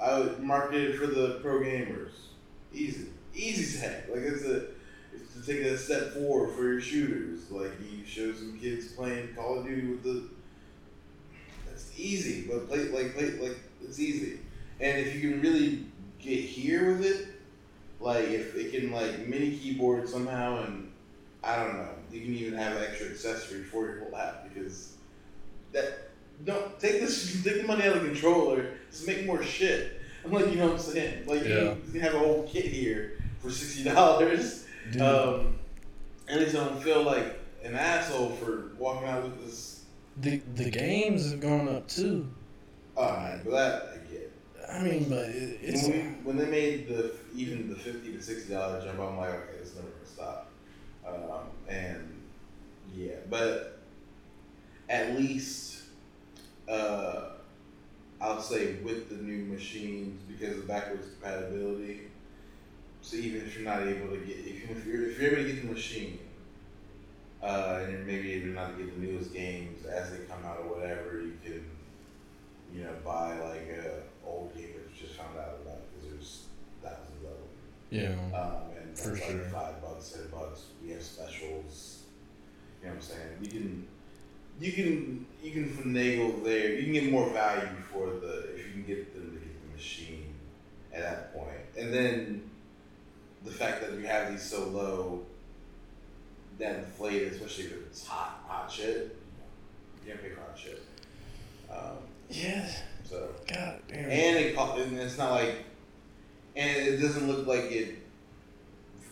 I 0.00 0.18
would 0.18 0.40
market 0.40 0.80
it 0.80 0.96
for 0.96 1.06
the 1.06 1.38
pro 1.42 1.60
gamers. 1.60 2.12
Easy, 2.72 3.08
easy 3.34 3.78
tech. 3.80 4.08
Like 4.08 4.22
it's 4.22 4.44
a. 4.44 4.68
It's 5.12 5.34
to 5.34 5.42
take 5.44 5.62
a 5.64 5.76
step 5.76 6.12
forward 6.14 6.54
for 6.54 6.62
your 6.62 6.80
shooters. 6.80 7.50
Like 7.50 7.72
you 7.80 8.04
show 8.06 8.32
some 8.32 8.58
kids 8.58 8.92
playing 8.92 9.34
Call 9.34 9.58
of 9.58 9.66
Duty 9.66 9.88
with 9.88 10.02
the. 10.02 10.24
Easy, 12.00 12.46
but 12.48 12.68
play 12.68 12.88
like 12.88 13.14
play 13.14 13.30
like 13.38 13.58
it's 13.82 13.98
easy. 14.00 14.40
And 14.80 14.98
if 14.98 15.14
you 15.14 15.30
can 15.30 15.40
really 15.42 15.84
get 16.18 16.40
here 16.40 16.92
with 16.92 17.04
it, 17.04 17.28
like 18.00 18.24
if 18.30 18.54
it 18.56 18.72
can 18.72 18.90
like 18.90 19.26
mini 19.26 19.56
keyboard 19.56 20.08
somehow, 20.08 20.64
and 20.64 20.90
I 21.44 21.56
don't 21.56 21.74
know, 21.74 21.88
you 22.10 22.20
can 22.22 22.34
even 22.34 22.54
have 22.58 22.76
extra 22.80 23.08
accessory 23.08 23.62
for 23.62 23.86
your 23.86 24.00
whole 24.00 24.16
app 24.16 24.48
because 24.48 24.94
that 25.72 26.10
don't 26.44 26.78
take 26.80 27.00
this 27.00 27.42
take 27.44 27.60
the 27.62 27.66
money 27.66 27.84
out 27.84 27.96
of 27.96 28.02
the 28.02 28.08
controller, 28.08 28.72
just 28.90 29.06
make 29.06 29.26
more 29.26 29.42
shit. 29.42 30.00
I'm 30.24 30.32
like, 30.36 30.46
you 30.48 30.56
know 30.56 30.66
what 30.66 30.72
I'm 30.76 30.78
saying? 30.78 31.26
Like 31.26 31.44
Yeah. 31.44 31.74
you 31.74 31.92
can 31.92 32.00
have 32.00 32.14
a 32.14 32.18
whole 32.18 32.48
kit 32.50 32.66
here 32.66 33.18
for 33.40 33.50
sixty 33.50 33.84
dollars. 33.84 34.64
Um, 35.00 35.58
at 36.28 36.40
least 36.40 36.54
I 36.56 36.64
don't 36.64 36.82
feel 36.82 37.02
like 37.02 37.38
an 37.62 37.74
asshole 37.76 38.30
for 38.30 38.70
walking 38.78 39.08
out 39.08 39.22
with 39.24 39.44
this. 39.44 39.79
The 40.16 40.40
the 40.54 40.70
games 40.70 41.30
have 41.30 41.40
gone 41.40 41.68
up 41.68 41.88
too. 41.88 42.28
Oh 42.96 43.16
man, 43.16 43.40
but 43.44 43.50
that 43.50 43.82
I 43.94 44.12
get. 44.12 44.32
I 44.70 44.82
mean, 44.82 45.08
but 45.08 45.28
it, 45.28 45.58
it's 45.62 45.88
when, 45.88 45.92
we, 45.92 46.00
when 46.24 46.36
they 46.36 46.46
made 46.46 46.88
the 46.88 47.12
even 47.34 47.68
the 47.68 47.76
fifty 47.76 48.12
to 48.12 48.22
sixty 48.22 48.52
dollar 48.52 48.80
jump, 48.82 49.00
I'm 49.00 49.16
like, 49.16 49.30
okay, 49.30 49.58
it's 49.60 49.74
never 49.74 49.88
gonna 49.88 50.06
stop. 50.06 50.50
Um, 51.06 51.48
and 51.68 52.22
yeah, 52.94 53.16
but 53.28 53.78
at 54.88 55.18
least 55.18 55.82
uh, 56.68 57.30
I'll 58.20 58.40
say 58.40 58.74
with 58.74 59.08
the 59.08 59.16
new 59.16 59.44
machines 59.46 60.20
because 60.28 60.58
of 60.58 60.68
backwards 60.68 61.06
compatibility. 61.20 62.02
So 63.02 63.16
even 63.16 63.40
if 63.42 63.54
you're 63.56 63.64
not 63.64 63.82
able 63.82 64.08
to 64.08 64.18
get, 64.18 64.36
even 64.38 64.76
if 64.76 64.86
you're 64.86 65.10
if 65.10 65.18
you're 65.18 65.32
able 65.32 65.42
to 65.44 65.52
get 65.52 65.62
the 65.62 65.72
machine, 65.72 66.18
uh, 67.42 67.80
and 67.84 68.06
maybe 68.06 68.28
even 68.30 68.54
not 68.54 68.76
to 68.76 68.84
get 68.84 69.00
the 69.00 69.06
newest 69.06 69.32
games 69.32 69.86
as 69.86 70.10
they 70.10 70.18
come 70.24 70.44
out 70.44 70.58
or 70.58 70.76
whatever, 70.78 71.20
you 71.22 71.36
can, 71.44 71.64
you 72.74 72.84
know, 72.84 72.92
buy 73.04 73.38
like 73.38 73.68
a 73.68 74.02
old 74.26 74.54
game 74.54 74.68
that 74.74 74.94
you 74.94 75.06
just 75.06 75.14
found 75.18 75.36
out 75.38 75.58
about 75.62 75.80
because 75.90 76.10
there's 76.10 76.42
thousands 76.82 77.16
of 77.16 77.30
them. 77.30 77.48
yeah. 77.90 78.38
Um, 78.38 78.76
and 78.78 78.96
For 78.98 79.10
for 79.10 79.14
like 79.14 79.22
sure. 79.24 79.38
five 79.50 79.80
bucks, 79.82 80.10
ten 80.10 80.28
bucks, 80.30 80.64
we 80.82 80.90
have 80.90 81.02
specials. 81.02 82.02
You 82.82 82.88
know 82.88 82.94
what 82.94 82.96
I'm 82.96 83.02
saying? 83.02 83.38
You 83.42 83.48
can, 83.50 83.86
you 84.60 84.72
can, 84.72 85.26
you 85.42 85.50
can 85.52 85.68
finagle 85.68 86.44
there. 86.44 86.74
You 86.74 86.84
can 86.84 86.92
get 86.92 87.10
more 87.10 87.28
value 87.30 87.68
for 87.92 88.06
the 88.06 88.54
if 88.54 88.66
you 88.66 88.72
can 88.72 88.84
get 88.84 89.14
them 89.14 89.32
to 89.32 89.38
get 89.38 89.66
the 89.66 89.76
machine 89.76 90.34
at 90.92 91.02
that 91.02 91.34
point, 91.34 91.58
and 91.78 91.92
then 91.92 92.50
the 93.44 93.50
fact 93.50 93.80
that 93.80 93.92
you 93.98 94.06
have 94.06 94.30
these 94.30 94.42
so 94.42 94.66
low 94.68 95.22
that 96.60 96.76
inflated, 96.76 97.32
especially 97.32 97.64
if 97.64 97.72
it's 97.86 98.06
hot, 98.06 98.42
hot 98.46 98.70
shit. 98.70 99.16
You 100.04 100.12
can't 100.12 100.22
pick 100.22 100.38
hot 100.38 100.58
shit. 100.58 100.82
Um, 101.70 101.98
Yeah. 102.28 102.70
so 103.04 103.28
God 103.48 103.80
damn. 103.88 103.98
and 104.04 104.38
it 104.38 104.56
co- 104.56 104.76
and 104.76 104.98
it's 104.98 105.18
not 105.18 105.32
like 105.32 105.64
and 106.56 106.76
it 106.76 106.96
doesn't 107.00 107.26
look 107.26 107.46
like 107.46 107.70
it 107.72 107.98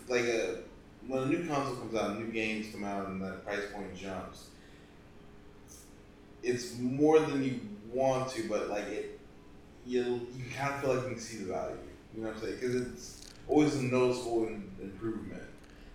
like 0.09 0.25
a 0.25 0.59
when 1.07 1.23
a 1.23 1.27
new 1.27 1.47
console 1.47 1.77
comes 1.77 1.95
out 1.95 2.19
new 2.19 2.31
games 2.33 2.67
come 2.73 2.85
out 2.85 3.09
and 3.09 3.23
that 3.23 3.45
price 3.45 3.63
point 3.73 3.97
jumps 3.97 4.49
it's 6.43 6.79
more 6.79 7.21
than 7.21 7.43
you 7.45 7.61
want 7.93 8.29
to 8.31 8.49
but 8.49 8.69
like 8.69 8.87
it 8.87 9.19
you 9.87 10.03
you 10.37 10.45
kind 10.57 10.75
of 10.75 10.81
feel 10.81 10.95
like 10.95 11.05
you 11.05 11.11
can 11.13 11.21
see 11.21 11.39
the 11.39 11.53
value 11.53 11.77
you 12.15 12.23
know 12.23 12.29
what 12.29 12.37
i'm 12.37 12.43
saying 12.43 12.55
because 12.55 12.75
it's 12.75 13.23
always 13.47 13.75
a 13.77 13.83
noticeable 13.83 14.47
in, 14.47 14.71
improvement 14.81 15.43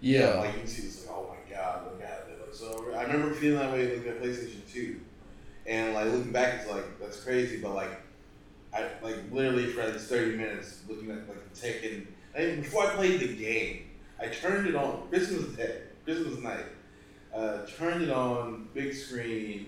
yeah. 0.02 0.36
like 0.40 0.54
you 0.54 0.60
can 0.60 0.68
see 0.68 0.82
this 0.84 1.06
like, 1.06 1.16
oh 1.16 1.30
my 1.30 1.43
god, 1.54 1.86
look 1.86 2.02
at 2.02 2.28
it. 2.30 2.40
Looks 2.40 2.60
so 2.60 2.94
I 2.96 3.04
remember 3.04 3.34
feeling 3.34 3.60
that 3.60 3.72
way 3.72 3.96
looking 3.96 4.12
at 4.12 4.22
PlayStation 4.22 4.72
2. 4.72 5.00
And 5.66 5.94
like 5.94 6.06
looking 6.06 6.32
back 6.32 6.62
it's 6.62 6.70
like 6.70 7.00
that's 7.00 7.24
crazy, 7.24 7.62
but 7.62 7.74
like 7.74 8.02
I 8.74 8.90
like 9.02 9.18
literally 9.32 9.68
for 9.68 9.86
like 9.86 9.96
30 9.96 10.38
minutes 10.38 10.82
looking 10.88 11.10
at 11.12 11.28
like 11.28 11.54
Tekken 11.54 12.08
and 12.36 12.64
before 12.64 12.88
I 12.88 12.96
played 12.96 13.20
the 13.20 13.36
game, 13.36 13.90
I 14.20 14.28
turned 14.28 14.68
it 14.68 14.76
on 14.76 15.08
Christmas 15.10 15.56
Day, 15.56 15.82
Christmas 16.04 16.40
night. 16.40 16.66
Uh, 17.34 17.66
turned 17.78 18.04
it 18.04 18.10
on, 18.10 18.68
big 18.74 18.94
screen, 18.94 19.68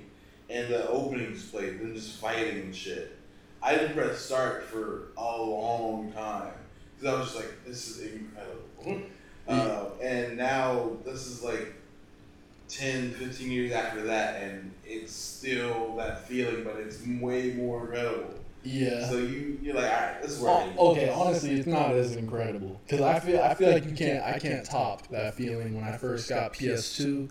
and 0.49 0.71
the 0.71 0.87
opening 0.87 1.33
just 1.33 1.51
played, 1.51 1.79
then 1.79 1.95
just 1.95 2.17
fighting 2.17 2.61
and 2.61 2.75
shit. 2.75 3.17
I 3.61 3.75
didn't 3.75 3.95
press 3.95 4.19
start 4.19 4.63
for 4.63 5.09
a 5.17 5.41
long 5.41 6.11
time 6.11 6.53
because 6.95 7.13
I 7.13 7.19
was 7.19 7.27
just 7.31 7.35
like, 7.37 7.65
this 7.65 7.87
is 7.89 8.13
incredible. 8.13 9.01
Uh, 9.47 9.85
and 10.01 10.37
now 10.37 10.91
this 11.05 11.27
is 11.27 11.43
like 11.43 11.73
10, 12.69 13.11
15 13.11 13.51
years 13.51 13.71
after 13.71 14.03
that, 14.03 14.41
and 14.41 14.71
it's 14.85 15.13
still 15.13 15.95
that 15.97 16.27
feeling, 16.27 16.63
but 16.63 16.77
it's 16.77 16.99
way 17.21 17.53
more 17.53 17.81
incredible. 17.81 18.33
Yeah. 18.63 19.07
So 19.07 19.17
you 19.19 19.59
you're 19.61 19.75
like, 19.75 19.85
all 19.85 19.91
right, 19.91 20.21
this 20.23 20.31
is 20.31 20.39
where 20.41 20.73
Oh, 20.79 20.91
okay, 20.93 21.09
honestly, 21.09 21.51
it's 21.59 21.67
not 21.67 21.91
as 21.91 22.15
incredible 22.15 22.81
because 22.87 23.01
I 23.01 23.19
feel 23.19 23.39
I 23.41 23.53
feel 23.53 23.71
like 23.71 23.85
you 23.85 23.95
can't 23.95 24.23
I 24.23 24.39
can't 24.39 24.65
top 24.65 25.07
that 25.09 25.35
feeling 25.35 25.75
when 25.75 25.83
I 25.83 25.95
first 25.97 26.27
got 26.27 26.53
PS2, 26.53 27.29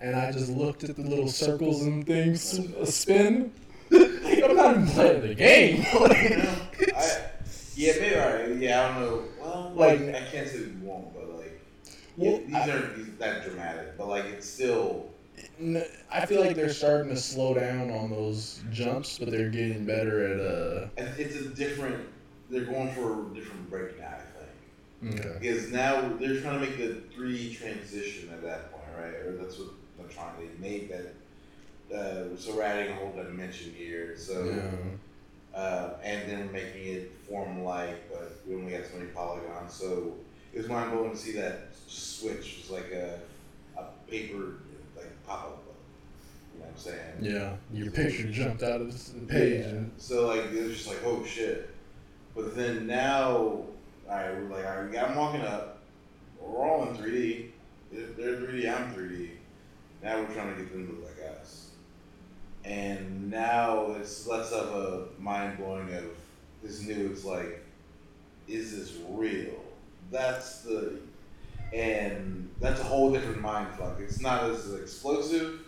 and 0.00 0.16
I 0.16 0.32
just 0.32 0.50
looked 0.50 0.82
at 0.82 0.96
the 0.96 1.02
little 1.02 1.28
circles 1.28 1.82
and 1.82 2.04
things 2.04 2.58
spin. 2.92 3.52
I'm 3.92 4.56
not 4.56 4.74
even 4.74 4.86
playing 4.88 5.20
the 5.22 5.34
game. 5.36 5.82
Know, 5.82 6.06
I, 6.96 7.20
yeah, 7.76 7.92
maybe 8.00 8.16
all 8.16 8.32
right. 8.32 8.56
Yeah, 8.56 8.82
I 8.82 8.88
don't 8.94 9.00
know. 9.02 9.22
Well, 9.40 9.72
Like- 9.76 10.00
like 10.00 10.14
I 10.16 10.24
can't 10.24 10.48
say 10.48 10.64
won't, 10.82 11.11
like 11.11 11.11
Well, 12.16 12.42
yeah, 12.46 12.64
these 12.64 12.74
aren't 12.74 12.96
these, 12.96 13.16
that 13.18 13.44
dramatic, 13.44 13.96
but 13.96 14.08
like 14.08 14.24
it's 14.26 14.48
still. 14.48 15.08
I 16.12 16.26
feel 16.26 16.40
like 16.40 16.56
they're 16.56 16.72
starting 16.72 17.08
to 17.10 17.16
slow 17.16 17.54
down 17.54 17.90
on 17.90 18.10
those 18.10 18.62
jumps, 18.70 19.18
but 19.18 19.30
they're 19.30 19.50
getting 19.50 19.84
better 19.84 20.26
at 20.26 20.40
uh. 20.40 20.88
It's 21.18 21.36
a 21.36 21.48
different. 21.48 22.08
They're 22.50 22.64
going 22.64 22.92
for 22.92 23.30
a 23.30 23.34
different 23.34 23.70
breakdown, 23.70 24.12
I 24.12 25.04
think. 25.04 25.20
Okay. 25.20 25.38
Because 25.40 25.70
now 25.72 26.12
they're 26.20 26.40
trying 26.40 26.60
to 26.60 26.66
make 26.66 26.76
the 26.76 27.00
three 27.14 27.54
transition 27.54 28.28
at 28.30 28.42
that 28.42 28.72
point, 28.72 28.84
right? 28.98 29.14
Or 29.26 29.36
that's 29.36 29.58
what 29.58 29.68
they're 29.98 30.08
trying. 30.08 30.34
They 30.38 30.68
made 30.68 30.90
that 30.90 31.14
uh, 31.92 32.36
so 32.36 32.56
we're 32.56 32.62
adding 32.62 32.92
a 32.92 32.96
whole 32.96 33.12
dimension 33.12 33.72
here. 33.76 34.16
So 34.16 34.44
Yeah. 34.44 35.58
uh, 35.58 35.90
and 36.02 36.30
then 36.30 36.52
making 36.52 36.86
it 36.86 37.12
form 37.28 37.62
like, 37.62 38.10
but 38.10 38.40
we 38.46 38.54
only 38.54 38.72
got 38.72 38.86
so 38.86 38.96
many 38.96 39.10
polygons. 39.10 39.74
So 39.74 40.14
it 40.52 40.58
was 40.58 40.68
mind 40.68 40.92
blowing 40.92 41.10
to 41.10 41.16
see 41.16 41.32
that 41.32 41.68
switch. 41.86 42.58
It 42.58 42.62
was 42.62 42.70
like 42.70 42.92
a, 42.92 43.18
a 43.78 43.84
paper 44.10 44.54
like 44.96 45.10
pop 45.26 45.44
up. 45.46 45.62
You 46.54 46.60
know 46.60 46.66
what 46.66 46.74
I'm 46.74 46.78
saying? 46.78 46.98
Yeah. 47.20 47.54
Your 47.72 47.90
picture 47.90 48.30
jumped 48.30 48.62
out 48.62 48.80
of 48.80 49.14
the 49.14 49.26
page. 49.26 49.64
And, 49.66 49.90
So 49.98 50.26
like 50.26 50.52
it 50.52 50.62
was 50.62 50.76
just 50.76 50.88
like 50.88 50.98
oh 51.04 51.24
shit. 51.24 51.70
But 52.34 52.54
then 52.56 52.86
now, 52.86 53.62
I 54.10 54.30
we're 54.30 54.48
like, 54.50 54.64
all 54.66 54.82
right, 54.82 54.94
'em 54.94 55.16
walking 55.16 55.42
up. 55.42 55.78
We're 56.40 56.56
all 56.58 56.88
in 56.88 56.96
3D. 56.96 57.50
They're 57.92 58.06
they're 58.16 58.36
3D. 58.36 58.74
I'm 58.74 58.94
3D. 58.94 59.30
Now 60.02 60.18
we're 60.20 60.34
trying 60.34 60.54
to 60.54 60.60
get 60.62 60.72
them 60.72 60.86
to 60.86 60.92
look 60.94 61.04
like 61.04 61.30
us. 61.40 61.68
And 62.64 63.30
now 63.30 63.92
it's 63.92 64.26
less 64.26 64.52
of 64.52 64.68
a 64.74 65.22
mind 65.22 65.58
blowing 65.58 65.92
of 65.94 66.04
this 66.62 66.82
new. 66.82 67.10
It's 67.10 67.24
like, 67.24 67.64
is 68.48 68.76
this 68.76 68.98
real? 69.10 69.61
That's 70.12 70.60
the, 70.60 71.00
and 71.72 72.48
that's 72.60 72.80
a 72.80 72.84
whole 72.84 73.10
different 73.12 73.40
mind 73.40 73.68
fuck. 73.78 73.98
It's 73.98 74.20
not 74.20 74.44
as 74.50 74.72
explosive. 74.74 75.60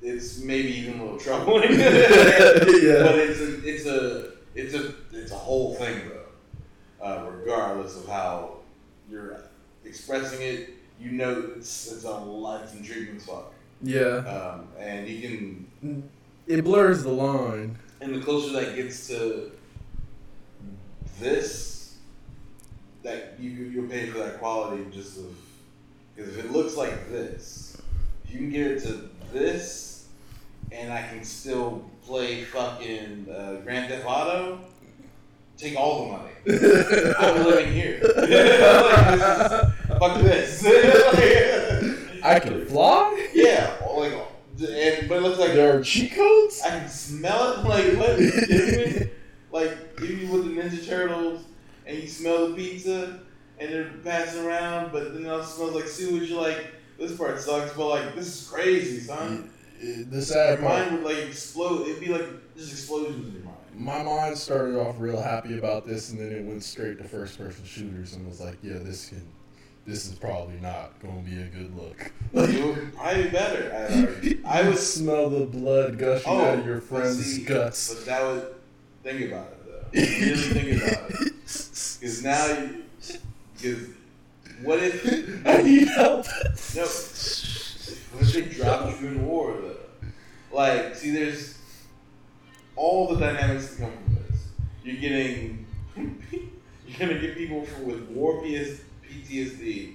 It's 0.00 0.40
maybe 0.40 0.68
even 0.70 0.98
a 0.98 1.04
little 1.04 1.18
troubling. 1.20 1.62
But 1.68 1.78
it's 3.18 3.40
a, 3.40 3.68
it's 3.68 3.86
a, 3.86 4.30
it's 4.54 4.74
a, 4.74 4.94
it's 5.12 5.30
a 5.32 5.36
whole 5.36 5.74
thing 5.76 6.00
though. 6.08 7.04
Uh, 7.04 7.30
regardless 7.30 7.96
of 7.96 8.06
how 8.08 8.56
you're 9.10 9.38
expressing 9.84 10.40
it, 10.42 10.70
you 11.00 11.12
know 11.12 11.52
it's 11.56 11.92
it's 11.92 12.04
a 12.04 12.10
life 12.10 12.74
intriguing 12.76 13.16
as 13.16 13.26
fuck. 13.26 13.52
Yeah. 13.82 14.18
Um, 14.26 14.68
and 14.78 15.06
you 15.08 15.66
can, 15.82 16.08
It 16.46 16.62
blurs 16.64 17.02
the 17.02 17.10
line. 17.10 17.76
and 18.00 18.14
the 18.14 18.20
closer 18.20 18.52
that 18.52 18.76
gets 18.76 19.08
to 19.08 19.50
this, 21.20 21.71
that 23.02 23.34
you 23.38 23.50
you'll 23.50 23.88
pay 23.88 24.06
for 24.06 24.18
that 24.18 24.38
quality 24.38 24.84
just 24.92 25.18
of 25.18 25.26
because 26.14 26.36
if 26.36 26.44
it 26.44 26.52
looks 26.52 26.76
like 26.76 27.08
this, 27.10 27.76
if 28.24 28.32
you 28.32 28.38
can 28.38 28.50
get 28.50 28.66
it 28.66 28.80
to 28.84 29.08
this, 29.32 30.06
and 30.70 30.92
I 30.92 31.02
can 31.02 31.24
still 31.24 31.90
play 32.04 32.44
fucking 32.44 33.26
uh, 33.34 33.54
Grand 33.64 33.88
Theft 33.90 34.04
Auto, 34.06 34.60
take 35.56 35.76
all 35.76 36.04
the 36.04 36.12
money. 36.12 37.14
I'm 37.18 37.44
living 37.44 37.72
here. 37.72 38.00
Like, 40.02 40.20
this 40.20 40.62
is- 40.62 40.64
fuck 40.64 40.66
this. 40.66 40.66
I 42.24 42.38
can 42.40 42.66
fly? 42.66 43.28
yeah, 43.34 43.74
like, 43.96 44.12
and 44.12 45.08
but 45.08 45.16
it 45.18 45.22
looks 45.22 45.38
like 45.38 45.52
There 45.54 45.76
are 45.78 45.82
cheat 45.82 46.12
codes? 46.14 46.60
I 46.64 46.70
can 46.70 46.88
smell 46.88 47.52
it. 47.54 47.64
Like 47.66 47.96
what? 47.96 48.18
You 48.20 48.30
kidding 48.32 49.00
me? 49.00 49.10
Like 49.50 49.76
if 49.98 50.20
you 50.22 50.28
with 50.28 50.44
the 50.44 50.60
Ninja 50.60 50.86
Turtles 50.86 51.42
and 51.92 52.02
you 52.02 52.08
smell 52.08 52.48
the 52.48 52.54
pizza 52.54 53.20
and 53.58 53.72
they're 53.72 53.90
passing 54.04 54.44
around, 54.44 54.92
but 54.92 55.12
then 55.14 55.24
it 55.24 55.28
also 55.28 55.56
smells 55.56 55.74
like 55.74 55.86
sewage. 55.86 56.28
You're 56.30 56.40
like, 56.42 56.66
this 56.98 57.16
part 57.16 57.40
sucks, 57.40 57.72
but 57.74 57.88
like 57.88 58.14
this 58.14 58.26
is 58.42 58.48
crazy, 58.48 59.00
son. 59.00 59.50
The 59.80 60.06
Your 60.10 60.20
sad 60.22 60.60
part. 60.60 60.90
mind 60.90 61.02
would 61.04 61.14
like 61.16 61.24
explode. 61.28 61.86
It'd 61.88 62.00
be 62.00 62.06
like 62.12 62.26
just 62.56 62.72
explosions 62.72 63.26
in 63.28 63.32
your 63.34 63.42
mind. 63.44 63.56
My 63.74 64.02
mind 64.02 64.36
started 64.38 64.76
off 64.78 64.96
real 64.98 65.20
happy 65.20 65.58
about 65.58 65.86
this, 65.86 66.10
and 66.10 66.20
then 66.20 66.30
it 66.32 66.44
went 66.44 66.62
straight 66.62 66.98
to 66.98 67.04
first 67.04 67.38
person 67.38 67.64
shooters, 67.64 68.14
and 68.14 68.26
was 68.26 68.40
like, 68.40 68.58
"Yeah, 68.62 68.78
this 68.78 69.08
can, 69.08 69.22
this 69.86 70.06
is 70.06 70.14
probably 70.14 70.56
not 70.60 71.00
going 71.00 71.24
to 71.24 71.30
be 71.30 71.40
a 71.42 71.46
good 71.46 71.74
look." 71.76 72.12
It 72.34 72.64
would 72.64 72.94
probably 72.94 73.24
be 73.24 73.28
better. 73.30 74.38
I, 74.44 74.60
I 74.62 74.68
would. 74.68 74.78
smell 74.78 75.28
the 75.30 75.46
blood 75.46 75.98
gushing 75.98 76.30
Oh, 76.32 76.40
out 76.44 76.58
of 76.60 76.66
your 76.66 76.80
friend's 76.80 77.24
see, 77.24 77.42
guts. 77.44 77.92
But 77.94 78.06
that 78.06 78.22
would 78.24 78.54
think 79.02 79.30
about 79.32 79.48
it 79.48 79.66
though. 79.66 79.84
Really 80.00 80.36
think 80.36 80.82
about 80.82 81.10
it. 81.10 81.31
Because 82.02 82.24
now, 82.24 82.46
you, 82.48 82.82
because 83.54 83.88
what 84.64 84.80
if 84.82 85.46
I 85.46 85.62
need 85.62 85.86
help. 85.86 86.26
no? 86.74 86.82
What 86.82 88.22
if 88.22 88.32
they 88.32 88.42
dropped 88.42 89.00
you 89.00 89.06
in 89.06 89.24
war 89.24 89.52
though? 89.52 90.08
Like, 90.50 90.96
see, 90.96 91.12
there's 91.12 91.60
all 92.74 93.14
the 93.14 93.20
dynamics 93.20 93.76
that 93.76 93.82
come 93.82 93.92
from 93.92 94.16
this. 94.16 94.48
You're 94.82 94.96
getting, 94.96 95.64
you're 95.96 96.98
gonna 96.98 97.20
get 97.20 97.36
people 97.36 97.60
with 97.60 98.00
war 98.08 98.42
PTSD, 98.42 99.94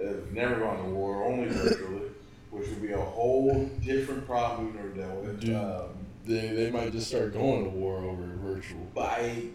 have 0.00 0.30
never 0.30 0.60
gone 0.60 0.84
to 0.84 0.90
war, 0.90 1.24
only 1.24 1.48
virtually, 1.48 2.10
which 2.52 2.68
would 2.68 2.80
be 2.80 2.92
a 2.92 2.96
whole 2.96 3.68
different 3.84 4.24
problem 4.24 4.66
we've 4.66 4.76
never 4.76 4.88
dealt 4.90 5.24
with. 5.24 5.40
Dude. 5.40 5.56
Um, 5.56 5.88
They, 6.24 6.50
they 6.50 6.70
might 6.70 6.92
just 6.92 7.08
start 7.08 7.32
going 7.32 7.64
to 7.64 7.70
war 7.70 8.04
over 8.04 8.22
virtual. 8.36 8.88
I, 8.96 9.48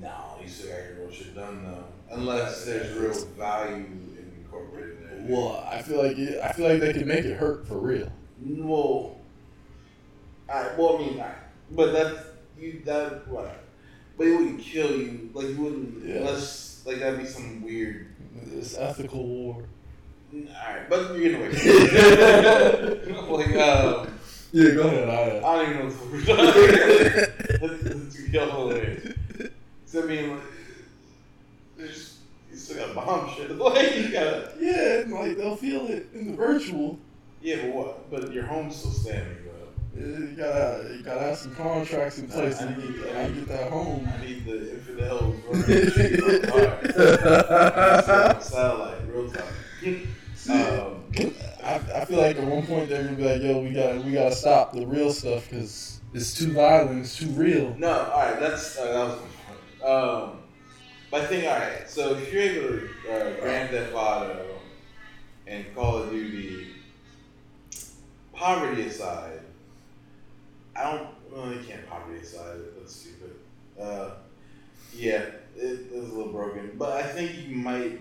no, 0.00 0.36
you 0.42 0.48
still 0.48 0.68
got 0.70 0.76
your 0.84 0.94
real 1.06 1.10
shit 1.12 1.34
done 1.34 1.64
though. 1.64 1.84
Unless 2.14 2.64
there's 2.64 2.96
real 2.96 3.12
value 3.36 3.84
incorporated 4.38 4.98
in 5.12 5.26
there. 5.28 5.36
Well, 5.36 5.66
I 5.70 5.82
feel 5.82 6.02
like 6.02 6.18
it, 6.18 6.40
I 6.42 6.52
feel 6.52 6.68
like 6.68 6.80
they 6.80 6.92
can 6.92 7.06
make 7.08 7.24
it 7.24 7.36
hurt 7.36 7.66
for 7.66 7.78
real. 7.78 8.10
well, 8.44 9.16
I 10.48 10.70
well, 10.78 10.96
I 10.96 10.98
mean, 11.00 11.20
I, 11.20 11.32
but 11.72 11.92
that's 11.92 12.18
you 12.58 12.82
that 12.84 13.26
what? 13.28 13.62
But 14.16 14.26
it 14.28 14.36
wouldn't 14.36 14.60
kill 14.60 14.90
you. 14.96 15.30
Like 15.34 15.48
you 15.48 15.56
wouldn't 15.56 16.04
Yeah. 16.04 16.16
unless 16.16 16.82
like 16.86 16.98
that'd 17.00 17.18
be 17.18 17.26
some 17.26 17.62
weird. 17.62 18.06
This 18.44 18.76
ethical 18.76 19.26
war. 19.26 19.64
All 20.34 20.40
right, 20.42 20.88
but 20.90 21.12
you're 21.14 21.20
getting 21.22 21.36
away. 21.40 21.50
From 21.50 21.60
it. 23.16 23.30
like 23.30 23.56
um, 23.56 24.18
Yeah, 24.52 24.70
go 24.74 24.82
ahead. 24.82 25.08
I, 25.08 25.46
I 25.46 25.64
don't 25.64 25.70
even 25.74 25.88
know 25.88 25.94
what 25.94 26.12
we're 26.12 26.24
talking. 27.60 27.68
Let's 27.68 27.82
let's 27.84 28.28
I 29.96 30.02
mean, 30.06 30.38
there's 31.76 32.18
you 32.50 32.56
still 32.56 32.86
got 32.94 32.94
bomb 33.06 33.34
shit. 33.34 33.50
Like 33.58 33.96
you 33.96 34.10
gotta. 34.10 34.52
yeah, 34.60 35.04
like 35.08 35.36
they'll 35.36 35.56
feel 35.56 35.86
it 35.88 36.06
in 36.14 36.30
the 36.32 36.36
virtual. 36.36 36.98
Yeah, 37.42 37.56
but 37.62 37.74
what? 37.74 38.10
But 38.10 38.32
your 38.32 38.44
home's 38.44 38.76
still 38.76 38.90
standing 38.92 39.36
though. 39.44 39.52
You 39.98 40.34
gotta, 40.36 40.94
you 40.96 41.02
gotta 41.02 41.20
have 41.20 41.38
some 41.38 41.54
contracts 41.54 42.18
in 42.18 42.28
place 42.28 42.60
I 42.60 42.66
to 42.74 42.78
need- 42.80 43.02
get, 43.02 43.16
I 43.16 43.28
get 43.30 43.48
that 43.48 43.70
home. 43.70 44.06
I 44.14 44.24
need 44.24 44.44
the 44.44 44.72
infidels 44.74 45.36
running 45.48 45.90
shit 45.90 46.50
on. 46.52 48.42
Satellite, 48.42 48.98
real 49.08 49.30
time. 49.30 49.44
Um, 50.48 51.02
I, 51.64 51.80
I 51.94 52.04
feel 52.04 52.18
like 52.20 52.36
at 52.36 52.44
one 52.44 52.66
point 52.66 52.88
they're 52.88 53.04
gonna 53.04 53.16
be 53.16 53.24
like, 53.24 53.42
"Yo, 53.42 53.60
we 53.60 53.70
gotta, 53.70 54.00
we 54.00 54.12
gotta 54.12 54.34
stop 54.34 54.72
the 54.72 54.86
real 54.86 55.12
stuff 55.12 55.48
because 55.48 56.00
it's 56.14 56.34
too 56.34 56.52
violent, 56.52 57.00
it's 57.00 57.16
too 57.18 57.28
real." 57.30 57.74
no, 57.78 57.88
all 57.90 58.20
right, 58.20 58.38
that's 58.38 58.78
uh, 58.78 58.84
that 58.84 59.04
was. 59.06 59.18
Um, 59.86 60.40
but 61.12 61.22
I 61.22 61.26
think 61.26 61.44
all 61.44 61.58
right. 61.58 61.88
So 61.88 62.16
if 62.16 62.32
you're 62.32 62.42
able 62.42 62.68
to 62.68 62.88
uh, 63.08 63.40
Grand 63.40 63.70
Theft 63.70 63.94
Auto 63.94 64.58
and 65.46 65.64
Call 65.76 65.98
of 65.98 66.10
Duty, 66.10 66.68
poverty 68.32 68.82
aside, 68.82 69.40
I 70.74 70.90
don't. 70.90 71.08
Well, 71.30 71.52
you 71.52 71.60
can't 71.60 71.88
poverty 71.88 72.20
aside. 72.20 72.58
That's 72.76 72.96
stupid. 72.96 73.36
Uh, 73.80 74.10
yeah, 74.92 75.26
it 75.54 75.62
is 75.92 76.10
a 76.10 76.14
little 76.14 76.32
broken, 76.32 76.72
but 76.76 76.92
I 76.92 77.02
think 77.04 77.46
you 77.46 77.54
might. 77.54 78.00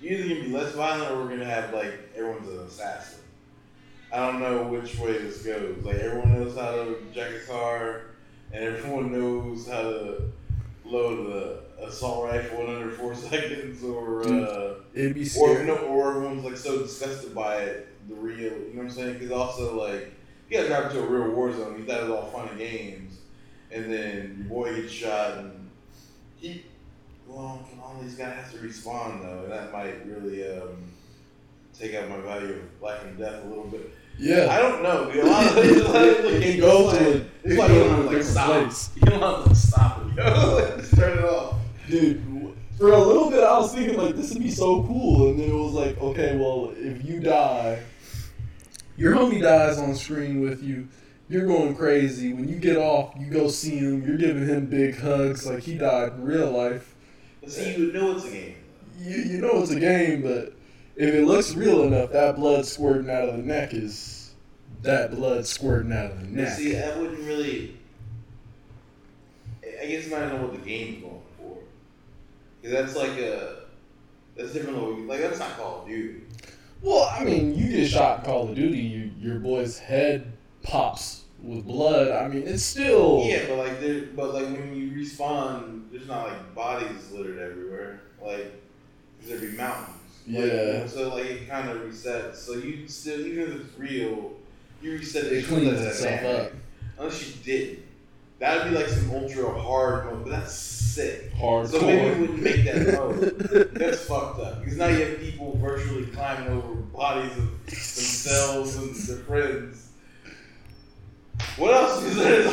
You're 0.00 0.20
either 0.20 0.28
gonna 0.28 0.46
be 0.46 0.52
less 0.52 0.72
violent, 0.72 1.10
or 1.10 1.22
we're 1.22 1.28
gonna 1.28 1.44
have 1.44 1.74
like 1.74 1.92
everyone's 2.16 2.48
an 2.48 2.60
assassin. 2.60 3.20
I 4.10 4.16
don't 4.16 4.40
know 4.40 4.62
which 4.62 4.98
way 4.98 5.18
this 5.18 5.42
goes. 5.42 5.84
Like 5.84 5.96
everyone 5.96 6.32
knows 6.32 6.56
how 6.56 6.70
to 6.70 6.96
jack 7.12 7.30
a 7.30 7.46
car, 7.46 8.02
and 8.52 8.64
everyone 8.64 9.12
knows 9.12 9.68
how 9.68 9.82
to 9.82 10.32
load 10.90 11.26
the 11.78 11.84
assault 11.86 12.24
rifle 12.24 12.62
in 12.64 12.74
under 12.76 12.90
four 12.90 13.14
seconds, 13.30 13.82
or 13.84 14.22
uh, 14.26 14.74
It'd 14.94 15.14
be 15.14 15.24
scary. 15.24 15.62
or 15.62 15.64
no, 15.64 15.76
or 15.76 16.10
everyone's 16.16 16.44
like 16.44 16.56
so 16.56 16.78
disgusted 16.78 17.34
by 17.34 17.56
it, 17.62 17.88
the 18.08 18.14
real. 18.14 18.38
You 18.38 18.50
know 18.74 18.78
what 18.78 18.82
I'm 18.84 18.90
saying? 18.90 19.14
Because 19.14 19.30
also 19.32 19.78
like 19.80 20.12
you 20.48 20.56
gotta 20.56 20.68
drive 20.68 20.86
into 20.86 21.02
a 21.02 21.06
real 21.06 21.34
war 21.34 21.52
zone. 21.52 21.78
You 21.78 21.84
thought 21.84 22.00
it 22.00 22.08
was 22.08 22.10
all 22.10 22.26
fun 22.30 22.48
and 22.48 22.58
games, 22.58 23.18
and 23.70 23.92
then 23.92 24.36
your 24.38 24.48
boy 24.48 24.74
gets 24.76 24.92
shot, 24.92 25.38
and 25.38 25.70
he. 26.36 26.64
Well, 27.26 27.66
all 27.82 27.96
these 28.00 28.14
guys 28.14 28.34
have 28.36 28.50
to 28.52 28.58
respawn 28.58 29.20
though, 29.20 29.42
and 29.44 29.52
that 29.52 29.70
might 29.70 30.06
really 30.06 30.50
um, 30.58 30.90
take 31.78 31.94
out 31.94 32.08
my 32.08 32.16
value 32.20 32.54
of 32.54 32.82
life 32.82 33.04
and 33.04 33.18
death 33.18 33.44
a 33.44 33.46
little 33.46 33.64
bit. 33.66 33.90
Yeah, 34.18 34.48
I 34.50 34.58
don't 34.60 34.82
know. 34.82 35.10
dude. 35.12 35.24
A 35.24 35.26
lot 35.26 35.46
of, 35.46 35.56
a 35.56 35.82
lot 35.82 36.08
of 36.08 36.22
the 36.24 36.48
It 36.48 36.60
goes 36.60 36.92
like- 36.92 36.98
to 37.02 37.08
it's 37.44 37.54
it 37.54 37.58
like 37.58 37.68
goes 37.68 37.76
you 37.78 37.84
don't 37.84 38.00
a 38.00 38.08
to 38.10 38.16
like 38.16 38.22
stop. 38.24 38.46
place. 38.62 38.90
You 38.96 39.02
don't 39.02 39.20
have 39.20 39.44
to 39.48 39.54
stop 39.54 40.02
it. 40.06 40.16
Yo. 40.16 40.76
Just 40.78 40.96
turn 40.96 41.18
it 41.18 41.24
off. 41.24 41.54
dude. 41.88 42.22
For 42.76 42.92
a 42.92 42.98
little 42.98 43.28
bit, 43.30 43.42
I 43.42 43.58
was 43.58 43.74
thinking 43.74 43.96
like 43.98 44.14
this 44.16 44.32
would 44.32 44.42
be 44.42 44.50
so 44.52 44.82
cool, 44.84 45.30
and 45.30 45.40
then 45.40 45.50
it 45.50 45.54
was 45.54 45.72
like, 45.72 46.00
okay, 46.00 46.36
well, 46.36 46.72
if 46.76 47.04
you 47.04 47.18
die, 47.20 47.80
your 48.96 49.14
homie 49.16 49.40
dies 49.42 49.78
on 49.78 49.94
screen 49.96 50.40
with 50.40 50.62
you. 50.62 50.86
You're 51.28 51.46
going 51.46 51.74
crazy. 51.76 52.32
When 52.32 52.48
you 52.48 52.56
get 52.56 52.76
off, 52.76 53.14
you 53.18 53.26
go 53.30 53.48
see 53.48 53.78
him. 53.78 54.06
You're 54.06 54.16
giving 54.16 54.46
him 54.46 54.66
big 54.66 54.98
hugs 54.98 55.46
like 55.46 55.62
he 55.64 55.74
died 55.76 56.12
in 56.14 56.24
real 56.24 56.50
life. 56.50 56.94
See, 57.46 57.74
you 57.76 57.92
know 57.92 58.16
it's 58.16 58.24
a 58.24 58.30
game. 58.30 58.54
You, 58.98 59.16
you 59.16 59.38
know 59.40 59.60
it's 59.62 59.70
a 59.70 59.78
game, 59.80 60.22
but 60.22 60.54
if 60.98 61.14
it 61.14 61.24
looks 61.24 61.54
real 61.54 61.84
enough, 61.84 62.10
that 62.12 62.36
blood 62.36 62.66
squirting 62.66 63.08
out 63.10 63.28
of 63.28 63.36
the 63.36 63.42
neck 63.42 63.72
is 63.72 64.32
that 64.82 65.12
blood 65.12 65.46
squirting 65.46 65.92
out 65.92 66.10
of 66.10 66.20
the 66.20 66.26
neck. 66.26 66.56
see, 66.58 66.76
I 66.76 66.96
wouldn't 66.98 67.20
really. 67.20 67.76
I- 69.64 69.86
guess 69.86 70.12
I 70.12 70.18
don't 70.20 70.34
know 70.34 70.42
what 70.42 70.52
the 70.52 70.58
game's 70.68 71.02
going 71.02 71.22
for. 71.38 71.56
Because 72.60 72.76
that's 72.76 72.96
like 72.96 73.16
a. 73.18 73.60
That's 74.36 74.52
different. 74.52 74.76
than- 74.78 75.06
Like 75.06 75.20
that's 75.20 75.38
not 75.38 75.56
Call 75.56 75.82
of 75.82 75.88
Duty. 75.88 76.22
Well, 76.82 77.08
I 77.12 77.24
mean, 77.24 77.56
you 77.56 77.70
get 77.72 77.88
shot 77.88 78.20
in 78.20 78.24
Call 78.24 78.48
of 78.48 78.54
Duty, 78.54 78.78
you, 78.78 79.10
your 79.20 79.38
boy's 79.40 79.78
head 79.78 80.32
pops 80.62 81.24
with 81.42 81.64
blood. 81.66 82.10
I 82.10 82.28
mean, 82.28 82.42
it's 82.46 82.62
still. 82.62 83.22
Yeah, 83.24 83.46
but 83.48 83.58
like 83.58 83.80
there, 83.80 84.02
but 84.14 84.34
like 84.34 84.44
when 84.46 84.74
you 84.76 84.90
respawn, 84.92 85.90
there's 85.90 86.06
not 86.06 86.28
like 86.28 86.54
bodies 86.54 87.10
littered 87.12 87.38
everywhere. 87.38 88.00
Like 88.24 88.60
there'd 89.22 89.40
be 89.40 89.56
mountains. 89.56 89.96
Like, 90.28 90.52
Yeah. 90.52 90.86
so 90.86 91.14
like 91.14 91.26
it 91.26 91.48
kind 91.48 91.68
of 91.70 91.78
resets. 91.78 92.36
So 92.36 92.54
you 92.54 92.86
still, 92.88 93.20
even 93.20 93.44
if 93.52 93.60
it's 93.60 93.78
real, 93.78 94.32
you 94.82 94.92
reset 94.92 95.24
it. 95.26 95.32
It 95.32 95.46
cleans 95.46 95.80
itself 95.80 96.22
up. 96.24 96.52
Unless 96.98 97.26
you 97.28 97.34
didn't. 97.44 97.84
That'd 98.38 98.70
be 98.72 98.78
like 98.78 98.88
some 98.88 99.10
ultra 99.10 99.50
hard 99.60 100.04
mode, 100.06 100.24
but 100.24 100.30
that's 100.30 100.52
sick. 100.54 101.32
Hardcore. 101.34 101.66
So 101.68 101.80
maybe 101.80 102.14
we 102.14 102.20
wouldn't 102.20 102.42
make 102.42 102.64
that 102.64 102.94
mode. 102.94 103.38
That's 103.74 104.04
fucked 104.04 104.40
up. 104.40 104.60
Because 104.60 104.76
now 104.76 104.86
you 104.86 105.04
have 105.04 105.18
people 105.20 105.56
virtually 105.56 106.06
climbing 106.06 106.48
over 106.52 106.74
bodies 106.74 107.32
of 107.36 107.66
themselves 107.66 108.76
and 108.76 108.94
their 108.94 109.24
friends. 109.24 109.88
What 111.56 111.74
else 111.74 112.02
is 112.04 112.16
there? 112.16 112.48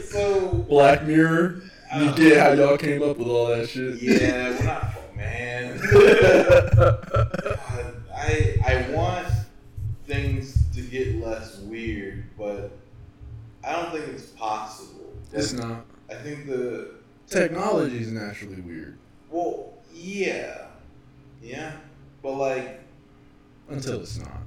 so. 0.00 0.48
Black 0.68 1.04
Mirror. 1.04 1.62
You 1.94 2.08
oh. 2.08 2.14
get 2.14 2.38
how 2.38 2.52
y'all 2.52 2.78
came 2.78 3.02
up 3.02 3.18
with 3.18 3.28
all 3.28 3.48
that 3.48 3.68
shit. 3.68 4.00
Yeah, 4.00 4.50
we're 4.58 4.64
not. 4.64 4.94
oh, 4.96 5.16
Man. 5.16 5.78
God, 5.92 7.98
I 8.14 8.56
I 8.66 8.86
want 8.90 9.26
things 10.06 10.64
to 10.74 10.80
get 10.80 11.16
less 11.16 11.58
weird, 11.58 12.24
but 12.38 12.72
I 13.62 13.72
don't 13.72 13.92
think 13.92 14.08
it's 14.08 14.26
possible. 14.26 15.12
It's 15.32 15.52
not. 15.52 15.84
I 16.10 16.14
think 16.14 16.46
the 16.46 16.94
Technology 17.28 17.98
is 17.98 18.12
naturally 18.12 18.60
weird 18.60 18.98
well, 19.32 19.72
yeah, 19.92 20.66
yeah, 21.42 21.72
but 22.22 22.32
like, 22.32 22.80
until 23.68 24.02
it's 24.02 24.18
not. 24.18 24.42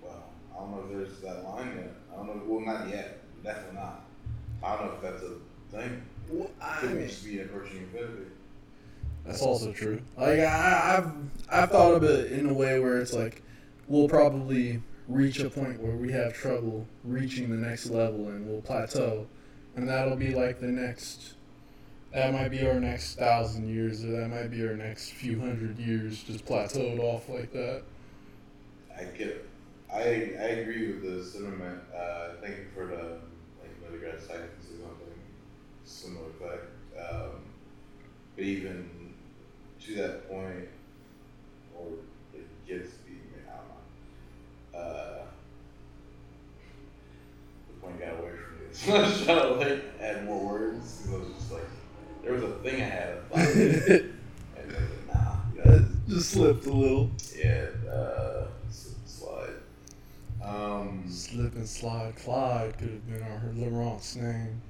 well, 0.00 0.24
I 0.54 0.60
don't 0.60 0.70
know 0.70 0.84
if 0.84 0.96
there's 0.96 1.20
that 1.20 1.44
line 1.44 1.76
yet. 1.76 1.94
I 2.12 2.16
don't 2.16 2.26
know. 2.28 2.42
Well, 2.46 2.64
not 2.64 2.88
yet. 2.88 3.20
Definitely 3.42 3.80
not. 3.80 4.04
I 4.62 4.76
don't 4.76 4.86
know 4.86 4.92
if 4.94 5.02
that's 5.02 5.22
a 5.22 5.32
thing. 5.74 6.02
Well, 6.30 6.50
I 6.60 6.76
Could 6.78 6.92
mean, 6.94 7.08
just 7.08 7.24
be 7.24 7.40
approaching 7.40 7.78
infinity. 7.78 8.30
That's 9.24 9.42
also 9.42 9.72
true. 9.72 10.00
Like 10.16 10.40
I, 10.40 10.96
I've 10.98 11.12
I've 11.50 11.70
thought 11.70 11.94
of 11.94 12.04
it 12.04 12.32
in 12.32 12.48
a 12.48 12.52
way 12.52 12.78
where 12.78 13.00
it's 13.00 13.12
like 13.12 13.42
we'll 13.88 14.08
probably 14.08 14.80
reach 15.08 15.40
a 15.40 15.50
point 15.50 15.80
where 15.80 15.96
we 15.96 16.10
have 16.12 16.34
trouble 16.34 16.86
reaching 17.04 17.50
the 17.50 17.56
next 17.56 17.86
level 17.86 18.28
and 18.28 18.46
we'll 18.46 18.60
plateau, 18.60 19.26
and 19.76 19.88
that'll 19.88 20.16
be 20.16 20.34
like 20.34 20.60
the 20.60 20.66
next. 20.66 21.34
That 22.12 22.32
might 22.32 22.50
be 22.50 22.64
our 22.66 22.78
next 22.78 23.16
thousand 23.18 23.68
years, 23.68 24.04
or 24.04 24.12
that 24.12 24.28
might 24.28 24.48
be 24.48 24.64
our 24.66 24.74
next 24.76 25.10
few 25.12 25.40
hundred 25.40 25.78
years, 25.78 26.22
just 26.22 26.44
plateaued 26.46 27.00
off 27.00 27.28
like 27.28 27.52
that. 27.52 27.82
I 28.96 29.04
get. 29.04 29.28
it. 29.28 29.48
I 29.92 29.98
I 29.98 30.48
agree 30.60 30.92
with 30.92 31.02
the 31.02 31.24
sentiment. 31.24 31.80
Uh, 31.96 32.34
thank 32.40 32.56
you 32.56 32.64
for 32.74 32.86
the 32.86 33.18
like 33.60 33.80
Neil 33.80 34.00
deGrasse 34.00 34.28
Tyson 34.28 34.42
or 34.44 34.48
something 34.60 34.63
similar 35.84 36.26
effect. 36.30 36.66
Um, 36.98 37.30
but 38.36 38.44
even 38.44 39.14
to 39.84 39.94
that 39.96 40.28
point, 40.28 40.68
or 41.76 41.86
it 42.34 42.46
gets 42.66 42.90
to 42.92 42.98
be, 43.04 43.18
I 43.48 43.56
don't 43.56 43.68
know. 43.68 44.78
Uh, 44.78 45.24
the 47.68 47.80
point 47.86 47.98
got 48.00 48.18
away 48.20 48.30
from 48.30 48.58
me. 48.58 48.64
So 48.72 48.92
I 48.94 49.00
was 49.02 49.24
trying 49.24 49.38
to 49.38 49.48
like 49.54 49.84
add 50.00 50.24
more 50.24 50.44
words 50.52 51.02
because 51.02 51.14
I 51.14 51.18
was 51.18 51.28
just 51.38 51.52
like, 51.52 51.62
there 52.22 52.32
was 52.32 52.42
a 52.42 52.50
thing 52.62 52.80
I 52.82 52.84
had. 52.86 53.18
And 53.34 53.36
I 53.36 54.80
was 54.80 54.90
like, 54.90 55.14
nah, 55.14 55.36
you 55.54 55.70
know, 55.70 55.86
just 56.08 56.30
slipped 56.30 56.66
a 56.66 56.72
little. 56.72 57.10
yeah, 57.36 57.66
uh, 57.90 58.46
slip 58.70 58.96
and 58.96 59.08
slide. 59.08 59.54
Um, 60.42 61.04
Slip 61.08 61.54
and 61.54 61.68
slide. 61.68 62.16
Clyde 62.16 62.78
could 62.78 62.90
have 62.90 63.06
been 63.08 63.22
our 63.22 63.42
Laurent's 63.54 64.16
name. 64.16 64.60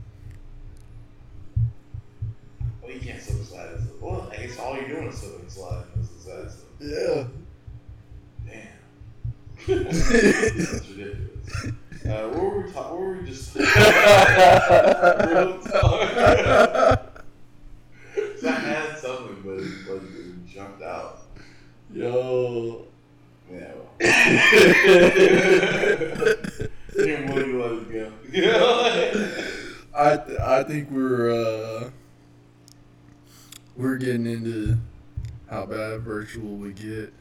Well, 2.84 2.92
you 2.92 3.00
can't 3.00 3.20
slip 3.20 3.38
and 3.38 3.46
slide. 3.46 3.68
Well, 4.00 4.30
I 4.32 4.36
guess 4.36 4.58
all 4.58 4.76
you're 4.76 4.88
doing 4.88 5.08
is 5.08 5.18
slip 5.18 5.40
and 5.40 5.50
slide. 5.50 5.84
Is 6.00 6.08
the 6.08 6.20
stuff. 6.20 6.54
Yeah. 6.80 7.26
Damn. 8.46 9.84
That's 9.84 10.88
ridiculous. 10.90 11.72
Uh, 12.04 12.28
what 12.28 12.42
were 12.42 12.60
we 12.60 12.72
talking? 12.72 12.90
What 12.92 13.00
were 13.00 13.14
we 13.14 13.26
just? 13.26 13.54
Real 13.54 13.66
talk. 15.62 16.00
So 18.40 18.48
I 18.48 18.52
had 18.52 18.98
something, 18.98 19.40
but 19.42 19.58
it, 19.58 19.72
but 19.86 19.96
it 19.96 20.46
jumped 20.46 20.82
out. 20.82 21.22
Yo. 21.92 22.86
Yeah. 23.50 23.72
Damn, 26.96 27.28
what 27.28 27.38
do 27.38 27.46
you 27.50 27.62
let 27.62 27.72
it 27.72 27.88
go? 27.92 28.12
I 29.96 30.16
th- 30.16 30.38
I 30.40 30.62
think 30.64 30.90
we're 30.90 31.30
uh 31.30 31.90
we're 33.76 33.96
getting 33.96 34.26
into 34.26 34.76
how 35.50 35.66
bad 35.66 36.00
virtual 36.02 36.56
we 36.56 36.72
get. 36.72 37.12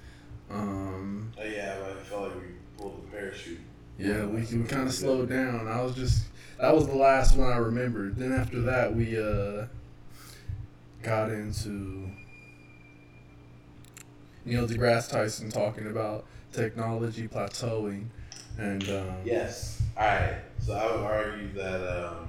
Um, 0.51 1.31
Oh 1.39 1.43
yeah, 1.43 1.77
but 1.81 1.97
I 1.97 2.01
felt 2.01 2.21
like 2.23 2.35
we 2.35 2.41
pulled 2.77 3.03
the 3.03 3.07
parachute. 3.15 3.59
yeah, 3.97 4.25
we 4.25 4.41
we 4.55 4.63
kind 4.65 4.87
of 4.87 4.93
slowed 4.93 5.29
down. 5.29 5.67
I 5.67 5.81
was 5.81 5.95
just 5.95 6.25
that 6.59 6.73
was 6.75 6.87
the 6.87 6.95
last 6.95 7.35
one 7.35 7.51
I 7.51 7.57
remembered. 7.57 8.15
Then 8.17 8.31
after 8.31 8.61
that, 8.61 8.95
we 8.95 9.17
uh 9.17 9.65
got 11.01 11.29
into 11.31 12.09
Neil 14.45 14.67
deGrasse 14.67 15.09
Tyson 15.09 15.49
talking 15.49 15.87
about 15.87 16.25
technology 16.51 17.27
plateauing, 17.27 18.05
and 18.57 18.83
um, 18.89 19.15
Yes. 19.25 19.81
All 19.97 20.05
right. 20.05 20.37
So 20.59 20.73
I 20.73 20.85
would 20.95 21.03
argue 21.03 21.53
that 21.53 22.05
um, 22.07 22.27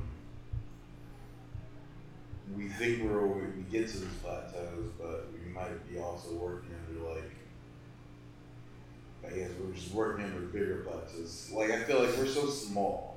we 2.56 2.68
think 2.68 3.02
we're 3.02 3.26
we 3.26 3.62
get 3.70 3.88
to 3.88 3.98
these 3.98 4.08
plateaus, 4.22 4.90
but 4.98 5.28
we 5.32 5.52
might 5.52 5.90
be 5.90 5.98
also 5.98 6.34
working 6.34 6.70
under 6.88 7.14
like. 7.14 7.30
I 9.26 9.30
guess 9.30 9.50
we're 9.58 9.72
just 9.72 9.92
working 9.92 10.26
under 10.26 10.40
bigger 10.40 10.84
plateaus. 10.86 11.50
Like 11.52 11.70
I 11.70 11.82
feel 11.84 12.02
like 12.02 12.16
we're 12.16 12.26
so 12.26 12.46
small. 12.46 13.16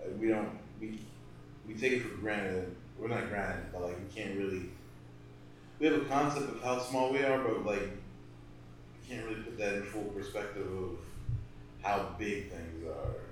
Like, 0.00 0.18
we 0.18 0.28
don't 0.28 0.58
we 0.80 0.98
we 1.66 1.74
take 1.74 1.92
it 1.92 2.02
for 2.02 2.16
granted. 2.16 2.74
We're 2.98 3.08
not 3.08 3.28
granted, 3.28 3.66
but 3.72 3.82
like 3.82 3.96
we 3.98 4.14
can't 4.14 4.36
really. 4.36 4.70
We 5.78 5.86
have 5.86 6.02
a 6.02 6.04
concept 6.04 6.48
of 6.48 6.62
how 6.62 6.78
small 6.80 7.12
we 7.12 7.22
are, 7.22 7.38
but 7.38 7.64
like 7.64 7.82
we 7.82 9.08
can't 9.08 9.24
really 9.26 9.42
put 9.42 9.58
that 9.58 9.74
in 9.74 9.82
full 9.84 10.04
perspective 10.04 10.66
of 10.66 10.98
how 11.82 12.14
big 12.18 12.50
things 12.50 12.86
are. 12.86 13.22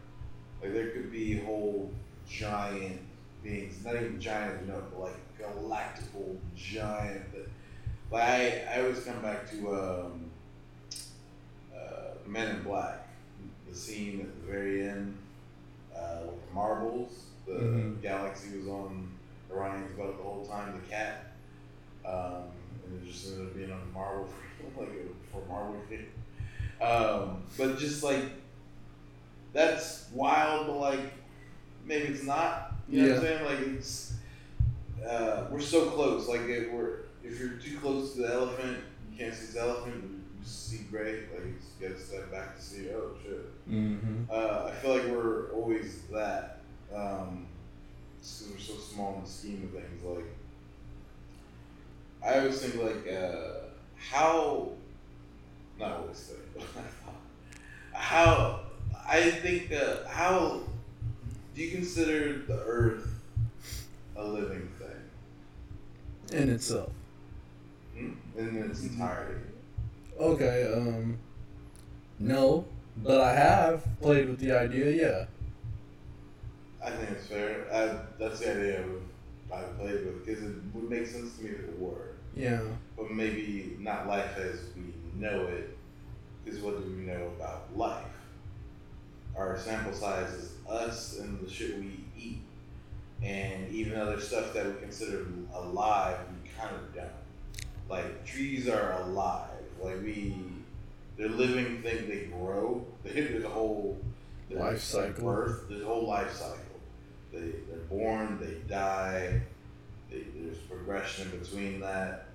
Like 0.62 0.72
there 0.72 0.90
could 0.90 1.10
be 1.10 1.38
whole 1.38 1.90
giant 2.28 3.00
beings, 3.42 3.84
not 3.84 3.94
even 3.96 4.20
giant 4.20 4.62
enough, 4.62 4.84
but 4.90 5.00
like 5.00 5.38
galactical 5.38 6.36
giant. 6.56 7.22
Like 8.10 8.22
I, 8.22 8.64
I 8.74 8.80
always 8.82 9.04
come 9.04 9.20
back 9.22 9.48
to 9.50 9.74
um, 9.74 10.30
uh, 11.74 12.14
Men 12.26 12.56
in 12.56 12.62
Black, 12.62 13.06
the 13.68 13.74
scene 13.74 14.20
at 14.20 14.40
the 14.46 14.52
very 14.52 14.88
end 14.88 15.16
uh, 15.94 16.22
with 16.26 16.46
the 16.48 16.54
marbles. 16.54 17.24
The 17.46 17.52
Mhm. 17.54 18.02
galaxy 18.02 18.56
was 18.58 18.68
on 18.68 19.08
Orion's 19.50 19.92
belt 19.96 20.16
the 20.16 20.22
whole 20.22 20.46
time. 20.46 20.80
The 20.80 20.88
cat, 20.88 21.32
um, 22.06 22.44
and 22.84 23.02
it 23.02 23.10
just 23.10 23.28
ended 23.32 23.46
up 23.48 23.56
being 23.56 23.72
on 23.72 23.92
Marvel 23.92 24.28
for 24.74 24.80
like 24.82 24.90
a, 24.90 25.32
for 25.32 25.42
Marvel. 25.48 25.76
Um, 26.80 27.42
but 27.58 27.78
just 27.78 28.02
like 28.02 28.24
that's 29.52 30.06
wild, 30.14 30.66
but 30.66 30.76
like 30.78 31.12
maybe 31.84 32.06
it's 32.14 32.24
not. 32.24 32.72
You 32.90 33.02
know 33.02 33.08
what 33.08 33.16
I'm 33.18 33.22
saying? 33.24 33.44
Like 33.44 33.78
it's 33.78 34.12
uh, 35.08 35.46
we're 35.50 35.60
so 35.60 35.90
close. 35.90 36.28
Like 36.28 36.42
if 36.42 36.70
we're 36.72 36.98
if 37.24 37.38
you're 37.38 37.50
too 37.50 37.78
close 37.78 38.14
to 38.14 38.22
the 38.22 38.32
elephant, 38.32 38.78
you 39.10 39.18
can't 39.18 39.34
see 39.34 39.52
the 39.52 39.60
elephant. 39.60 40.02
You 40.04 40.44
see 40.44 40.84
gray. 40.90 41.20
Like 41.34 41.44
you 41.44 41.88
got 41.88 41.96
to 41.96 42.02
step 42.02 42.30
back 42.30 42.56
to 42.56 42.62
see. 42.62 42.88
Oh 42.90 43.12
shit. 43.22 43.68
mhm. 43.70 44.28
Uh, 44.30 44.66
I 44.68 44.72
feel 44.72 44.94
like 44.96 45.06
we're 45.06 45.50
always 45.52 46.02
that. 46.12 46.60
Um, 46.94 47.46
just 48.22 48.40
'cause 48.42 48.52
we're 48.52 48.58
so 48.76 48.80
small 48.80 49.14
in 49.16 49.22
the 49.24 49.28
scheme 49.30 49.62
of 49.74 49.80
things. 49.80 50.02
Like 50.04 50.24
I 52.22 52.38
always 52.40 52.60
think 52.60 52.82
like 52.82 53.12
uh, 53.12 53.68
how 53.96 54.72
not 55.78 55.92
always 56.00 56.18
think, 56.20 56.40
but 56.54 56.82
how 57.92 58.60
I 59.08 59.30
think 59.30 59.72
uh, 59.72 60.06
how 60.08 60.60
do 61.60 61.66
you 61.66 61.72
consider 61.72 62.38
the 62.48 62.58
Earth 62.64 63.06
a 64.16 64.24
living 64.24 64.66
thing 64.78 66.40
in 66.40 66.48
itself. 66.48 66.90
hmm? 67.94 68.12
in 68.34 68.56
its 68.62 68.82
entirety? 68.82 69.42
Okay, 70.18 70.72
um, 70.74 71.18
No, 72.18 72.64
but 72.96 73.20
I 73.20 73.34
have 73.34 73.84
played 74.00 74.30
with 74.30 74.38
the 74.38 74.52
idea. 74.52 74.90
Yeah. 74.90 75.26
I 76.82 76.92
think 76.92 77.10
it's 77.10 77.26
fair. 77.26 77.66
I, 77.70 78.08
that's 78.18 78.40
the 78.40 78.52
idea 78.52 78.84
I 79.52 79.60
played 79.78 80.06
with 80.06 80.24
because 80.24 80.42
it 80.42 80.54
would 80.72 80.88
make 80.88 81.06
sense 81.06 81.36
to 81.36 81.44
me 81.44 81.50
if 81.50 81.60
it 81.60 81.78
were, 81.78 82.12
Yeah. 82.34 82.62
but 82.96 83.10
maybe 83.10 83.76
not 83.78 84.06
life 84.06 84.34
as 84.38 84.60
we 84.74 84.94
know 85.14 85.46
it. 85.48 85.76
Because 86.42 86.60
what 86.60 86.82
do 86.82 86.90
we 86.90 87.02
know 87.02 87.26
about 87.36 87.76
life? 87.76 88.06
Our 89.40 89.58
sample 89.58 89.94
size 89.94 90.30
is 90.34 90.52
us 90.68 91.18
and 91.18 91.40
the 91.40 91.50
shit 91.50 91.78
we 91.78 92.04
eat, 92.18 92.42
and 93.22 93.70
even 93.72 93.98
other 93.98 94.20
stuff 94.20 94.52
that 94.52 94.66
we 94.66 94.74
consider 94.80 95.26
alive, 95.54 96.18
we 96.44 96.50
kind 96.50 96.76
of 96.76 96.94
don't. 96.94 97.08
Like 97.88 98.26
trees 98.26 98.68
are 98.68 99.00
alive. 99.00 99.48
Like 99.82 100.02
we, 100.02 100.36
they're 101.16 101.30
living 101.30 101.80
things. 101.80 102.06
They 102.06 102.26
grow. 102.26 102.84
There's 103.02 103.42
a 103.42 103.48
whole 103.48 103.98
there's 104.50 104.60
Life 104.60 104.80
cycle. 104.82 105.24
Birth. 105.24 105.68
There's 105.70 105.82
a 105.82 105.86
whole 105.86 106.06
life 106.06 106.32
cycle. 106.32 106.58
They 107.32 107.52
they're 107.68 107.78
born. 107.88 108.38
They 108.40 108.54
die. 108.68 109.40
They, 110.10 110.24
there's 110.36 110.58
progression 110.58 111.30
in 111.30 111.38
between 111.38 111.80
that. 111.80 112.26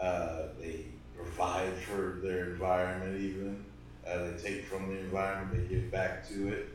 Uh, 0.00 0.42
they 0.60 0.84
provide 1.16 1.72
for 1.78 2.20
their 2.22 2.50
environment. 2.50 3.20
Even 3.20 3.64
uh, 4.06 4.18
they 4.24 4.42
take 4.42 4.64
from 4.66 4.88
the 4.88 4.98
environment. 5.00 5.68
They 5.68 5.74
give 5.74 5.90
back 5.90 6.28
to 6.28 6.48
it. 6.48 6.68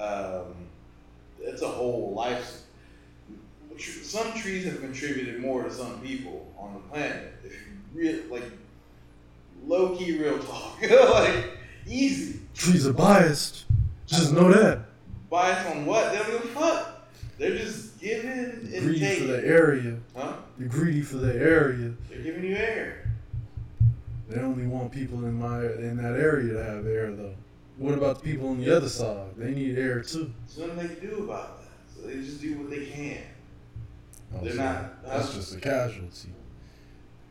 Um, 0.00 0.54
it's 1.40 1.62
a 1.62 1.68
whole 1.68 2.12
life. 2.14 2.62
Some 3.78 4.32
trees 4.34 4.64
have 4.64 4.80
contributed 4.80 5.40
more 5.40 5.62
to 5.62 5.72
some 5.72 6.00
people 6.00 6.52
on 6.58 6.74
the 6.74 6.80
planet. 6.80 7.32
If 7.44 7.52
you 7.52 7.58
real 7.94 8.22
like 8.30 8.50
low 9.64 9.96
key 9.96 10.18
real 10.18 10.38
talk, 10.40 10.80
like 10.90 11.50
easy. 11.86 12.40
Trees 12.54 12.86
are 12.86 12.92
biased. 12.92 13.66
Just 14.06 14.32
know 14.32 14.52
that. 14.52 14.80
Biased 15.30 15.68
on 15.70 15.86
what? 15.86 16.10
They 16.10 16.18
don't 16.18 16.30
give 16.42 16.44
a 16.44 16.60
fuck. 16.60 17.08
They're 17.38 17.56
just 17.56 18.00
giving 18.00 18.30
and 18.30 18.68
Greedy 18.82 19.00
taking. 19.00 19.26
for 19.26 19.32
the 19.32 19.46
area. 19.46 19.98
Huh? 20.16 20.32
They're 20.58 20.68
greedy 20.68 21.02
for 21.02 21.18
the 21.18 21.34
area. 21.34 21.92
They're 22.08 22.22
giving 22.22 22.44
you 22.44 22.56
air. 22.56 22.97
They 24.28 24.40
only 24.40 24.66
want 24.66 24.92
people 24.92 25.24
in 25.24 25.34
my 25.38 25.60
in 25.64 25.96
that 25.96 26.14
area 26.18 26.52
to 26.54 26.62
have 26.64 26.86
air 26.86 27.12
though. 27.12 27.34
What 27.78 27.94
about 27.94 28.22
the 28.22 28.24
people 28.32 28.48
on 28.48 28.60
the 28.60 28.76
other 28.76 28.88
side? 28.88 29.30
They 29.36 29.52
need 29.52 29.78
air 29.78 30.02
too. 30.02 30.32
So 30.46 30.66
nothing 30.66 30.88
they 30.88 30.94
can 30.96 31.08
do 31.08 31.24
about 31.24 31.60
that. 31.62 31.68
So 31.94 32.06
they 32.06 32.14
just 32.16 32.40
do 32.40 32.58
what 32.58 32.70
they 32.70 32.86
can. 32.86 33.22
Oh, 34.34 34.40
They're 34.44 34.52
so 34.52 34.58
not- 34.62 35.04
That's 35.04 35.34
just 35.34 35.54
a 35.54 35.60
casualty. 35.60 36.28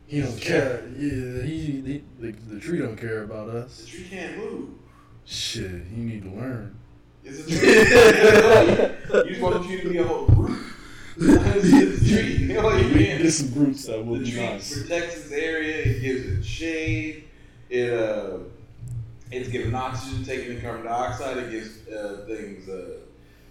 He 0.07 0.21
don't 0.21 0.39
care. 0.39 0.87
Yeah, 0.97 1.43
he, 1.43 1.59
he 1.81 2.03
the, 2.19 2.31
the 2.31 2.59
tree 2.59 2.79
don't 2.79 2.95
care 2.95 3.23
about 3.23 3.49
us. 3.49 3.81
The 3.81 3.87
tree 3.87 4.07
can't 4.09 4.37
move. 4.37 4.69
Shit, 5.25 5.69
you 5.93 6.03
need 6.05 6.23
to 6.23 6.29
learn. 6.29 6.79
It's 7.25 7.39
a 7.39 7.43
tree. 7.45 7.57
you 9.25 9.29
just 9.31 9.41
want 9.41 9.61
the 9.61 9.67
tree 9.67 9.81
to 9.81 9.89
be 9.89 9.97
a 9.97 10.03
whole 10.03 10.25
group. 10.27 10.57
It's 11.19 12.03
a 12.03 12.15
tree. 12.15 12.35
You 12.35 12.53
know 12.53 12.63
what 12.63 12.83
you 12.83 12.89
mean? 12.89 13.21
Get 13.21 13.31
some 13.31 13.53
roots 13.53 13.85
that 13.85 14.05
will 14.05 14.19
the 14.19 14.25
be 14.25 14.31
tree 14.31 14.41
nice. 14.41 14.81
protects 14.81 15.17
its 15.17 15.31
area. 15.31 15.77
It 15.77 16.01
gives 16.01 16.25
it 16.25 16.45
shade. 16.45 17.23
It 17.69 17.93
uh, 17.93 18.37
it's 19.31 19.49
giving 19.49 19.75
oxygen, 19.75 20.23
taking 20.23 20.55
in 20.55 20.61
carbon 20.61 20.85
dioxide. 20.85 21.37
It 21.37 21.51
gives 21.51 21.87
uh, 21.87 22.23
things 22.27 22.69
uh, 22.69 22.99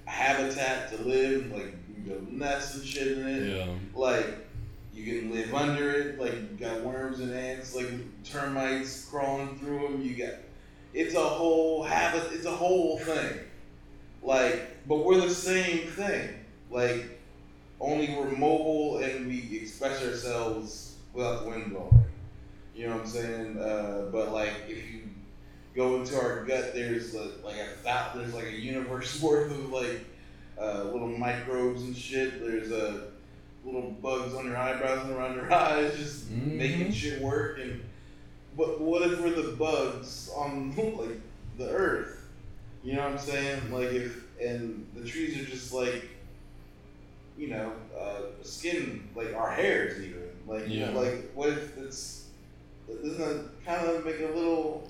a 0.06 0.10
habitat 0.10 0.90
to 0.92 1.02
live, 1.02 1.50
like 1.52 1.74
you 1.88 1.94
can 1.94 2.04
build 2.04 2.32
nests 2.32 2.76
and 2.76 2.84
shit 2.84 3.18
in 3.18 3.26
it. 3.26 3.56
Yeah. 3.56 3.66
Like 3.94 4.46
you 4.94 5.20
can 5.20 5.32
live 5.32 5.54
under 5.54 5.90
it. 5.90 6.20
Like 6.20 6.34
you 6.34 6.56
got 6.58 6.82
worms 6.82 7.20
and 7.20 7.32
ants, 7.32 7.74
like 7.74 7.90
termites 8.24 9.04
crawling 9.04 9.58
through 9.58 9.88
them. 9.88 10.02
You 10.02 10.14
got 10.14 10.34
it's 10.94 11.14
a 11.14 11.20
whole 11.24 11.82
habit. 11.82 12.24
It's 12.32 12.46
a 12.46 12.50
whole 12.50 12.98
thing. 12.98 13.40
Like, 14.22 14.86
but 14.88 15.04
we're 15.04 15.20
the 15.20 15.34
same 15.34 15.86
thing. 15.88 16.30
Like, 16.70 17.15
only 17.80 18.14
we're 18.14 18.30
mobile 18.30 18.98
and 18.98 19.26
we 19.26 19.58
express 19.60 20.02
ourselves 20.04 20.96
without 21.12 21.42
the 21.44 21.50
wind 21.50 21.72
blowing. 21.72 22.04
You 22.74 22.86
know 22.88 22.92
what 22.96 23.02
I'm 23.02 23.06
saying? 23.08 23.58
Uh, 23.58 24.08
but 24.12 24.32
like, 24.32 24.52
if 24.68 24.76
you 24.92 25.00
go 25.74 26.00
into 26.00 26.18
our 26.18 26.44
gut, 26.44 26.72
there's 26.74 27.14
like, 27.14 27.42
like 27.44 27.56
a 27.56 27.68
thou- 27.84 28.12
there's 28.14 28.34
like 28.34 28.46
a 28.46 28.52
universe 28.58 29.20
worth 29.22 29.50
of 29.50 29.70
like 29.70 30.04
uh, 30.60 30.84
little 30.84 31.08
microbes 31.08 31.82
and 31.82 31.96
shit. 31.96 32.40
There's 32.40 32.70
uh, 32.72 33.06
little 33.64 33.90
bugs 34.02 34.34
on 34.34 34.46
your 34.46 34.56
eyebrows 34.56 35.04
and 35.06 35.12
around 35.16 35.34
your 35.36 35.52
eyes, 35.54 35.96
just 35.96 36.30
Mhm. 36.32 36.56
making 36.56 36.92
shit 36.92 37.20
work. 37.20 37.58
And 37.60 37.82
but 38.56 38.80
what 38.80 39.02
if 39.10 39.20
we're 39.20 39.30
the 39.30 39.52
bugs 39.56 40.30
on 40.34 40.74
like 40.98 41.20
the 41.58 41.70
earth? 41.70 42.22
You 42.82 42.94
know 42.94 43.02
what 43.04 43.12
I'm 43.12 43.18
saying? 43.18 43.70
Like 43.72 43.90
if 43.92 44.22
and 44.40 44.86
the 44.94 45.04
trees 45.06 45.36
are 45.40 45.44
just 45.50 45.72
like 45.72 46.04
you 47.38 47.48
know 47.48 47.72
uh, 47.98 48.22
skin, 48.42 49.08
like 49.14 49.34
our 49.34 49.50
hairs 49.50 50.00
even. 50.02 50.22
Like 50.46 50.68
you 50.68 50.80
know, 50.80 50.92
Yeah. 50.92 50.98
like 50.98 51.32
what 51.34 51.50
if 51.50 51.76
it's 51.78 52.28
doesn't 52.88 53.18
that 53.18 53.64
kind 53.64 53.86
of 53.88 54.04
make 54.04 54.20
a 54.20 54.26
little 54.32 54.88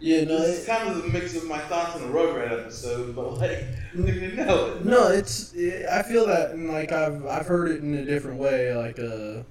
Yeah, 0.00 0.24
this 0.24 0.58
is 0.60 0.66
kind 0.66 0.88
of 0.88 1.02
the 1.02 1.08
mix 1.08 1.34
of 1.36 1.46
my 1.46 1.58
thoughts 1.60 1.96
on 1.96 2.02
the 2.02 2.08
Rugrat 2.08 2.52
episode, 2.52 3.14
but 3.16 3.34
like, 3.38 3.64
no. 3.94 4.78
No, 4.84 5.08
it's. 5.08 5.54
I 5.90 6.02
feel 6.02 6.26
that, 6.26 6.50
and 6.50 6.70
like 6.70 6.92
I've 6.92 7.24
I've 7.26 7.46
heard 7.46 7.70
it 7.70 7.82
in 7.82 7.94
a 7.94 8.04
different 8.04 8.38
way. 8.38 8.74
Like 8.76 8.98
uh, 8.98 9.42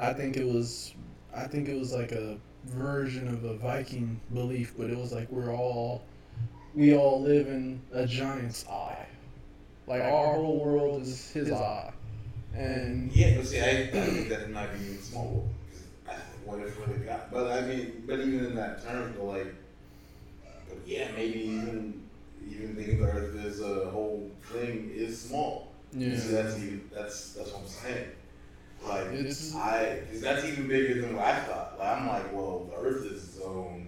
I 0.00 0.12
think 0.12 0.36
it 0.36 0.46
was, 0.46 0.94
I 1.34 1.44
think 1.46 1.68
it 1.68 1.78
was 1.78 1.92
like 1.92 2.10
a 2.12 2.38
version 2.64 3.28
of 3.28 3.44
a 3.44 3.54
Viking 3.56 4.20
belief, 4.32 4.74
but 4.76 4.90
it 4.90 4.96
was 4.96 5.12
like 5.12 5.30
we're 5.30 5.54
all, 5.54 6.02
we 6.74 6.96
all 6.96 7.20
live 7.22 7.46
in 7.46 7.80
a 7.92 8.06
giant's 8.06 8.66
eye. 8.68 9.03
Like 9.86 10.02
our 10.02 10.34
whole 10.34 10.64
world 10.64 11.02
is 11.02 11.30
his 11.30 11.50
eye, 11.52 11.92
and 12.54 13.12
Yeah, 13.12 13.36
but 13.36 13.46
see, 13.46 13.60
I, 13.60 13.70
I 13.82 13.86
think 13.88 14.28
that 14.30 14.40
it 14.42 14.50
might 14.50 14.72
be 14.78 14.84
even 14.84 15.00
small. 15.02 15.46
I- 16.08 16.12
What 16.44 16.60
if 16.60 16.78
what 16.80 17.04
got? 17.06 17.30
But 17.30 17.50
I 17.52 17.60
mean, 17.66 18.04
but 18.06 18.20
even 18.20 18.46
in 18.46 18.54
that 18.56 18.82
term, 18.84 19.12
but 19.16 19.24
like, 19.24 19.54
but 20.68 20.78
yeah, 20.86 21.08
maybe 21.14 21.38
even 21.40 22.02
even 22.48 22.76
thinking 22.76 23.00
the 23.00 23.06
Earth 23.08 23.36
as 23.44 23.60
a 23.60 23.90
whole 23.90 24.30
thing 24.42 24.90
is 24.94 25.20
small. 25.20 25.72
yeah, 25.92 26.16
See, 26.16 26.32
that's 26.32 26.56
even 26.58 26.90
that's 26.92 27.32
that's 27.34 27.52
what 27.52 27.62
I'm 27.62 27.68
saying. 27.68 28.08
Like 28.86 29.06
It's- 29.12 29.54
I, 29.54 30.00
cause 30.10 30.20
that's 30.20 30.44
even 30.44 30.68
bigger 30.68 31.00
than 31.02 31.16
what 31.16 31.24
I 31.26 31.40
thought. 31.40 31.76
Like, 31.78 31.96
I'm 31.98 32.06
like, 32.08 32.32
well, 32.34 32.68
the 32.70 32.76
Earth 32.76 33.04
is 33.06 33.36
its 33.36 33.40
own 33.40 33.83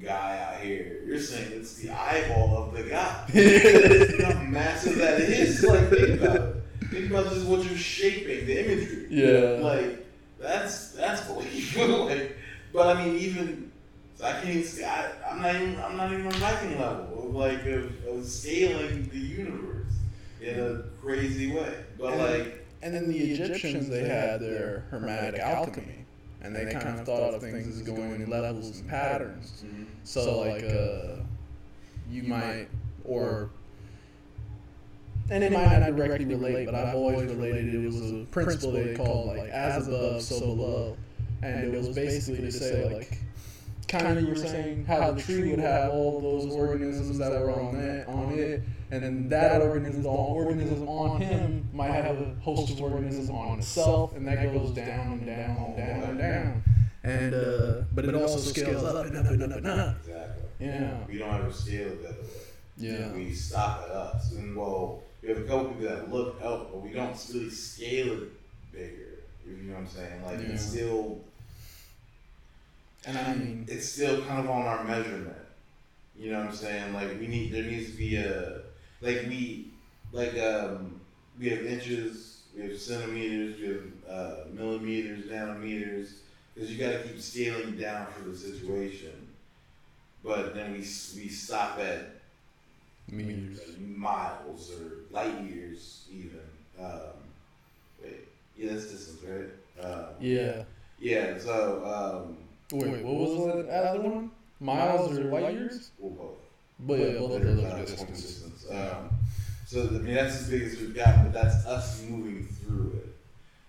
guy 0.00 0.38
out 0.38 0.60
here. 0.60 1.00
You're 1.06 1.20
saying 1.20 1.52
it's 1.52 1.74
the 1.76 1.90
eyeball 1.90 2.64
of 2.64 2.72
the 2.74 2.82
guy. 2.84 4.24
How 4.32 4.42
massive 4.42 4.96
that 4.96 5.20
is. 5.20 5.62
Like, 5.64 5.88
think 5.90 6.20
about 6.20 6.36
it. 6.36 6.54
Think 6.90 7.10
about 7.10 7.32
just 7.32 7.46
what 7.46 7.64
you're 7.64 7.76
shaping, 7.76 8.46
the 8.46 8.64
imagery. 8.64 9.06
Yeah. 9.10 9.62
Like, 9.62 10.06
that's 10.40 10.92
that's 10.92 11.22
believable. 11.22 12.06
like, 12.06 12.36
but 12.72 12.96
I 12.96 13.04
mean, 13.04 13.16
even 13.16 13.70
I 14.24 14.32
can't 14.32 14.46
even. 14.48 14.64
see- 14.64 14.84
I, 14.84 15.10
I'm 15.30 15.42
not 15.42 15.54
even. 15.54 15.80
I'm 15.80 15.96
not 15.96 16.12
even 16.12 16.26
on 16.26 16.32
Viking 16.32 16.78
level 16.80 17.28
of 17.28 17.34
like 17.34 17.64
of, 17.66 17.92
of 18.06 18.24
scaling 18.26 19.08
the 19.10 19.18
universe 19.18 19.92
in 20.40 20.58
a 20.60 20.82
crazy 21.02 21.52
way. 21.52 21.74
But 21.98 22.12
And- 22.14 22.22
like, 22.22 22.66
And 22.82 22.94
then 22.94 23.08
the 23.08 23.18
Egyptians, 23.18 23.88
they 23.88 24.06
had 24.08 24.40
their 24.40 24.84
hermetic 24.90 25.40
alchemy, 25.40 26.04
and 26.42 26.54
they 26.54 26.72
kind 26.72 26.98
of 27.00 27.06
thought 27.06 27.34
of 27.34 27.40
things 27.40 27.66
as 27.66 27.82
going 27.82 28.20
in 28.20 28.30
levels 28.30 28.80
and 28.80 28.88
patterns. 28.88 29.64
So 30.04 30.40
like 30.40 30.64
uh, 30.64 31.22
you 32.10 32.22
might 32.22 32.68
or 33.04 33.50
and 35.30 35.44
it 35.44 35.52
might 35.52 35.78
not 35.78 35.96
directly 35.96 36.24
relate, 36.24 36.66
but 36.66 36.74
I've 36.74 36.94
always 36.94 37.28
related 37.30 37.74
it 37.74 37.84
was 37.84 38.12
a 38.12 38.24
principle 38.30 38.72
they 38.72 38.94
called 38.94 39.36
like 39.36 39.50
as 39.50 39.88
above, 39.88 40.22
so 40.22 40.40
below, 40.40 40.96
and 41.42 41.64
it 41.64 41.72
was 41.72 41.88
basically 41.94 42.42
to 42.42 42.52
say 42.52 42.94
like 42.94 43.18
kind 43.88 44.18
of 44.18 44.22
you 44.24 44.28
were 44.30 44.36
saying 44.36 44.84
how 44.84 45.12
the 45.12 45.22
tree 45.22 45.50
would 45.50 45.58
have 45.58 45.90
all 45.90 46.20
those 46.20 46.54
organisms 46.54 47.18
that 47.18 47.32
were 47.32 47.50
on 47.50 47.76
that 47.78 48.06
on 48.08 48.32
it, 48.32 48.62
and 48.90 49.02
then 49.02 49.28
that 49.28 49.60
organism, 49.62 50.02
the 50.02 50.08
organism 50.08 50.88
on 50.88 51.20
him 51.20 51.68
might 51.72 51.90
have 51.90 52.16
a 52.20 52.34
host 52.40 52.70
of 52.70 52.80
organisms 52.80 53.30
on 53.30 53.58
itself, 53.58 54.14
and 54.14 54.26
that 54.28 54.52
goes 54.52 54.70
down 54.72 55.12
and 55.12 55.26
down 55.26 55.56
and 55.56 55.76
down 55.76 56.02
and 56.10 56.18
down. 56.18 56.62
And 57.04 57.34
uh, 57.34 57.82
but 57.94 58.04
it 58.04 58.14
also 58.14 58.38
scales 58.38 58.84
up 58.84 59.06
and 59.06 59.16
up 59.16 59.26
and 59.26 59.42
up 59.42 59.50
and 59.58 59.66
up. 59.66 59.96
exactly. 60.00 60.42
Yeah. 60.60 60.98
We 61.08 61.18
don't 61.18 61.34
ever 61.34 61.52
scale 61.52 61.88
it 61.88 62.02
the 62.02 62.08
other 62.08 62.18
way. 62.22 62.28
Yeah. 62.76 63.12
We 63.12 63.32
stop 63.32 63.82
at 63.84 63.90
us, 63.90 64.32
and 64.32 64.56
well, 64.56 65.02
we 65.22 65.28
have 65.28 65.38
a 65.38 65.42
couple 65.42 65.66
people 65.74 65.88
that 65.88 66.12
look 66.12 66.40
up, 66.42 66.72
but 66.72 66.80
we 66.82 66.90
don't 66.90 67.16
really 67.32 67.50
scale 67.50 68.12
it 68.22 68.72
bigger. 68.72 69.20
You 69.46 69.56
know 69.62 69.74
what 69.74 69.80
I'm 69.80 69.88
saying? 69.88 70.24
Like 70.24 70.38
it's 70.40 70.74
Yeah. 70.74 70.82
still 70.82 71.20
And 73.06 73.16
I 73.18 73.34
mean, 73.34 73.66
it's 73.68 73.88
still 73.88 74.22
kind 74.24 74.40
of 74.44 74.50
on 74.50 74.62
our 74.66 74.84
measurement. 74.84 75.36
You 76.16 76.32
know 76.32 76.40
what 76.40 76.48
I'm 76.48 76.54
saying? 76.54 76.94
Like 76.94 77.18
we 77.20 77.26
need 77.28 77.52
there 77.52 77.62
needs 77.64 77.90
to 77.92 77.96
be 77.96 78.16
a 78.16 78.62
like 79.00 79.26
we 79.28 79.68
like 80.12 80.38
um 80.38 81.00
we 81.38 81.48
have 81.50 81.64
inches, 81.64 82.42
we 82.56 82.62
have 82.68 82.78
centimeters, 82.78 83.58
we 83.60 83.66
have 83.68 83.82
uh, 84.08 84.34
millimeters, 84.52 85.26
nanometers, 85.26 86.14
because 86.54 86.70
you 86.72 86.78
got 86.78 86.92
to 86.92 87.08
keep 87.08 87.20
scaling 87.20 87.76
down 87.76 88.06
for 88.12 88.28
the 88.28 88.36
situation. 88.36 89.28
but 90.24 90.54
then 90.54 90.72
we 90.72 90.78
we 90.78 91.28
stop 91.28 91.78
at 91.78 92.16
Meters. 93.10 93.60
miles 93.78 94.70
or 94.72 95.04
light 95.10 95.40
years 95.42 96.06
even. 96.12 96.40
Um, 96.78 97.16
wait, 98.02 98.28
yeah, 98.56 98.72
that's 98.72 98.90
distance, 98.90 99.22
right? 99.24 99.84
Um, 99.84 100.06
Yeah. 100.20 100.64
yeah. 100.98 101.38
So 101.38 101.84
um, 101.86 102.36
Wait, 102.72 103.04
what 103.04 103.14
was 103.14 103.66
that 103.66 103.84
other 103.84 104.00
one? 104.00 104.30
Miles 104.60 105.16
or 105.18 105.24
light 105.24 105.54
years? 105.54 105.90
we'll 105.98 106.12
both. 106.12 106.36
But 106.80 106.98
yeah, 106.98 107.18
both 107.18 107.36
of 107.36 107.42
They're, 107.42 107.54
those 107.54 107.64
are 107.64 107.68
long 107.68 107.80
distance. 107.80 108.22
distance. 108.22 108.66
Um, 108.70 109.10
so 109.66 109.86
I 109.86 109.90
mean 109.98 110.14
that's 110.14 110.40
as 110.42 110.50
big 110.50 110.62
as 110.62 110.76
we've 110.78 110.94
got, 110.94 111.22
but 111.22 111.32
that's 111.32 111.66
us 111.66 112.02
moving 112.02 112.46
through 112.46 112.92
it. 112.96 113.14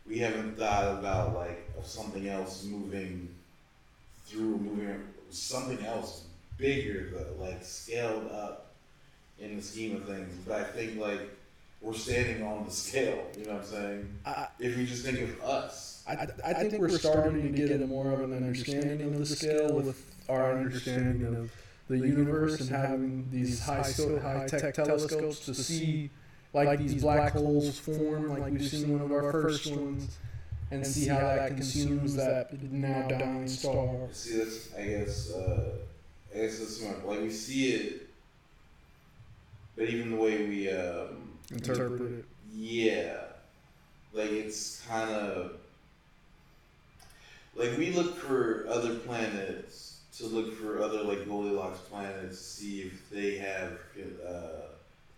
We 0.08 0.18
haven't 0.20 0.58
thought 0.58 1.00
about 1.00 1.36
like 1.36 1.70
of 1.78 1.86
something 1.86 2.28
else 2.28 2.66
moving 2.66 3.30
through, 4.26 4.58
moving 4.58 5.02
something 5.30 5.86
else 5.86 6.24
bigger, 6.58 7.10
though, 7.12 7.44
like 7.44 7.64
scaled 7.64 8.30
up 8.32 8.74
in 9.40 9.56
the 9.56 9.62
scheme 9.62 9.96
of 9.96 10.06
things. 10.06 10.36
But 10.46 10.60
I 10.60 10.64
think 10.64 11.00
like 11.00 11.22
we're 11.82 11.94
standing 11.94 12.44
on 12.46 12.66
the 12.66 12.72
scale. 12.72 13.26
You 13.38 13.46
know 13.46 13.54
what 13.54 13.62
I'm 13.62 13.68
saying? 13.68 14.20
I, 14.26 14.48
If 14.60 14.78
we 14.78 14.86
just 14.86 15.06
think 15.06 15.22
of 15.22 15.42
us, 15.42 16.04
I, 16.08 16.28
I 16.46 16.54
think 16.54 16.80
we're 16.80 16.90
starting 16.90 17.42
to 17.42 17.50
get 17.50 17.82
a 17.82 17.88
more 17.88 18.12
of 18.12 18.22
an 18.22 18.34
understanding 18.34 19.02
of 19.14 19.20
the 19.20 19.26
scale 19.26 19.74
with 19.74 20.16
our 20.28 20.58
understanding 20.58 21.26
of 21.26 21.52
the 21.88 21.98
universe 21.98 22.60
and 22.62 22.70
having 22.70 23.30
these 23.32 23.62
high 23.62 23.82
sco- 23.82 24.20
high 24.20 24.48
tech 24.48 24.74
telescopes 24.74 25.40
to 25.46 25.54
see 25.54 26.10
like 26.54 26.80
these 26.80 27.02
black 27.02 27.34
holes 27.34 27.80
form, 27.80 28.30
like 28.30 28.52
we've 28.52 28.68
seen 28.68 28.92
one 28.92 29.02
of 29.02 29.12
our 29.12 29.32
first 29.32 29.72
ones, 29.72 30.18
and 30.72 30.86
see 30.86 31.08
how 31.08 31.20
that 31.20 31.56
consumes 31.56 32.16
that 32.16 32.62
now 32.72 33.08
dying 33.08 33.48
star. 33.48 34.08
see 34.12 34.38
that's 34.38 34.74
I 34.76 34.84
guess 34.84 35.32
uh, 35.32 35.78
I 36.34 36.38
guess 36.40 36.60
that's 36.60 36.78
smart. 36.78 37.08
Like 37.08 37.22
we 37.22 37.30
see 37.30 37.72
it, 37.74 38.10
but 39.76 39.90
even 39.90 40.12
the 40.12 40.18
way 40.18 40.48
we 40.48 40.72
um, 40.72 41.29
Interpret 41.52 42.02
it. 42.02 42.26
Yeah, 42.54 43.18
like 44.14 44.32
it's 44.32 44.82
kind 44.88 45.10
of 45.10 45.54
like 47.56 47.78
we 47.78 47.92
look 47.92 48.18
for 48.18 48.66
other 48.70 48.96
planets 48.96 50.00
to 50.18 50.26
look 50.28 50.54
for 50.58 50.82
other 50.82 51.04
like 51.04 51.28
Goldilocks 51.28 51.80
planets 51.80 52.38
to 52.38 52.44
see 52.44 52.82
if 52.82 53.10
they 53.10 53.38
have 53.38 53.80
uh, 54.28 54.68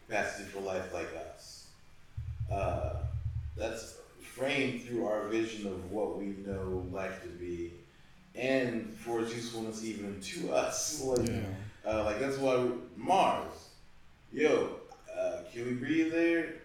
capacity 0.08 0.45
for 0.49 0.62
life 0.62 0.94
like 0.94 1.10
us. 1.34 1.68
Uh, 2.52 2.94
that's 3.58 3.95
framed 4.22 4.84
through 4.84 5.06
our 5.06 5.28
vision 5.28 5.68
of 5.68 5.91
what 5.91 6.18
we 6.18 6.36
know 6.45 6.86
life 6.91 7.22
to 7.24 7.30
be, 7.30 7.72
and 8.36 8.94
for 8.94 9.22
its 9.22 9.34
usefulness 9.36 9.84
even 9.84 10.20
to 10.22 10.52
us. 10.53 11.02
Like, 11.12 11.28
Yeah. 11.28 11.41
uh, 11.86 12.03
like 12.06 12.20
that's 12.20 12.38
why 12.38 12.58
we, 12.58 12.72
Mars, 12.95 13.70
yo, 14.32 14.81
uh, 15.22 15.43
can 15.52 15.65
we 15.65 15.73
breathe 15.73 16.11
there? 16.11 16.56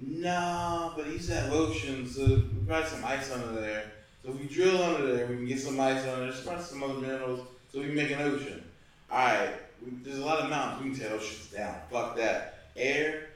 Nah, 0.00 0.96
but 0.96 1.04
to 1.04 1.34
have 1.34 1.52
oceans, 1.52 2.16
so 2.16 2.24
we 2.24 2.66
probably 2.66 2.88
some 2.88 3.04
ice 3.04 3.32
under 3.32 3.60
there. 3.60 3.92
So 4.22 4.30
if 4.30 4.40
we 4.40 4.46
drill 4.46 4.82
under 4.82 5.14
there, 5.14 5.26
we 5.26 5.36
can 5.36 5.46
get 5.46 5.60
some 5.60 5.78
ice 5.80 6.04
under 6.06 6.30
there, 6.30 6.42
probably 6.42 6.64
some 6.64 6.82
other 6.82 6.94
minerals, 6.94 7.40
so 7.72 7.80
we 7.80 7.86
can 7.86 7.94
make 7.96 8.10
an 8.10 8.20
ocean. 8.20 8.62
Alright, 9.10 9.54
there's 10.02 10.18
a 10.18 10.24
lot 10.24 10.40
of 10.40 10.50
mountains, 10.50 10.84
we 10.84 10.90
can 10.90 11.00
tear 11.00 11.16
oceans 11.16 11.46
down. 11.48 11.76
Fuck 11.90 12.16
that. 12.16 12.58
Air, 12.76 13.26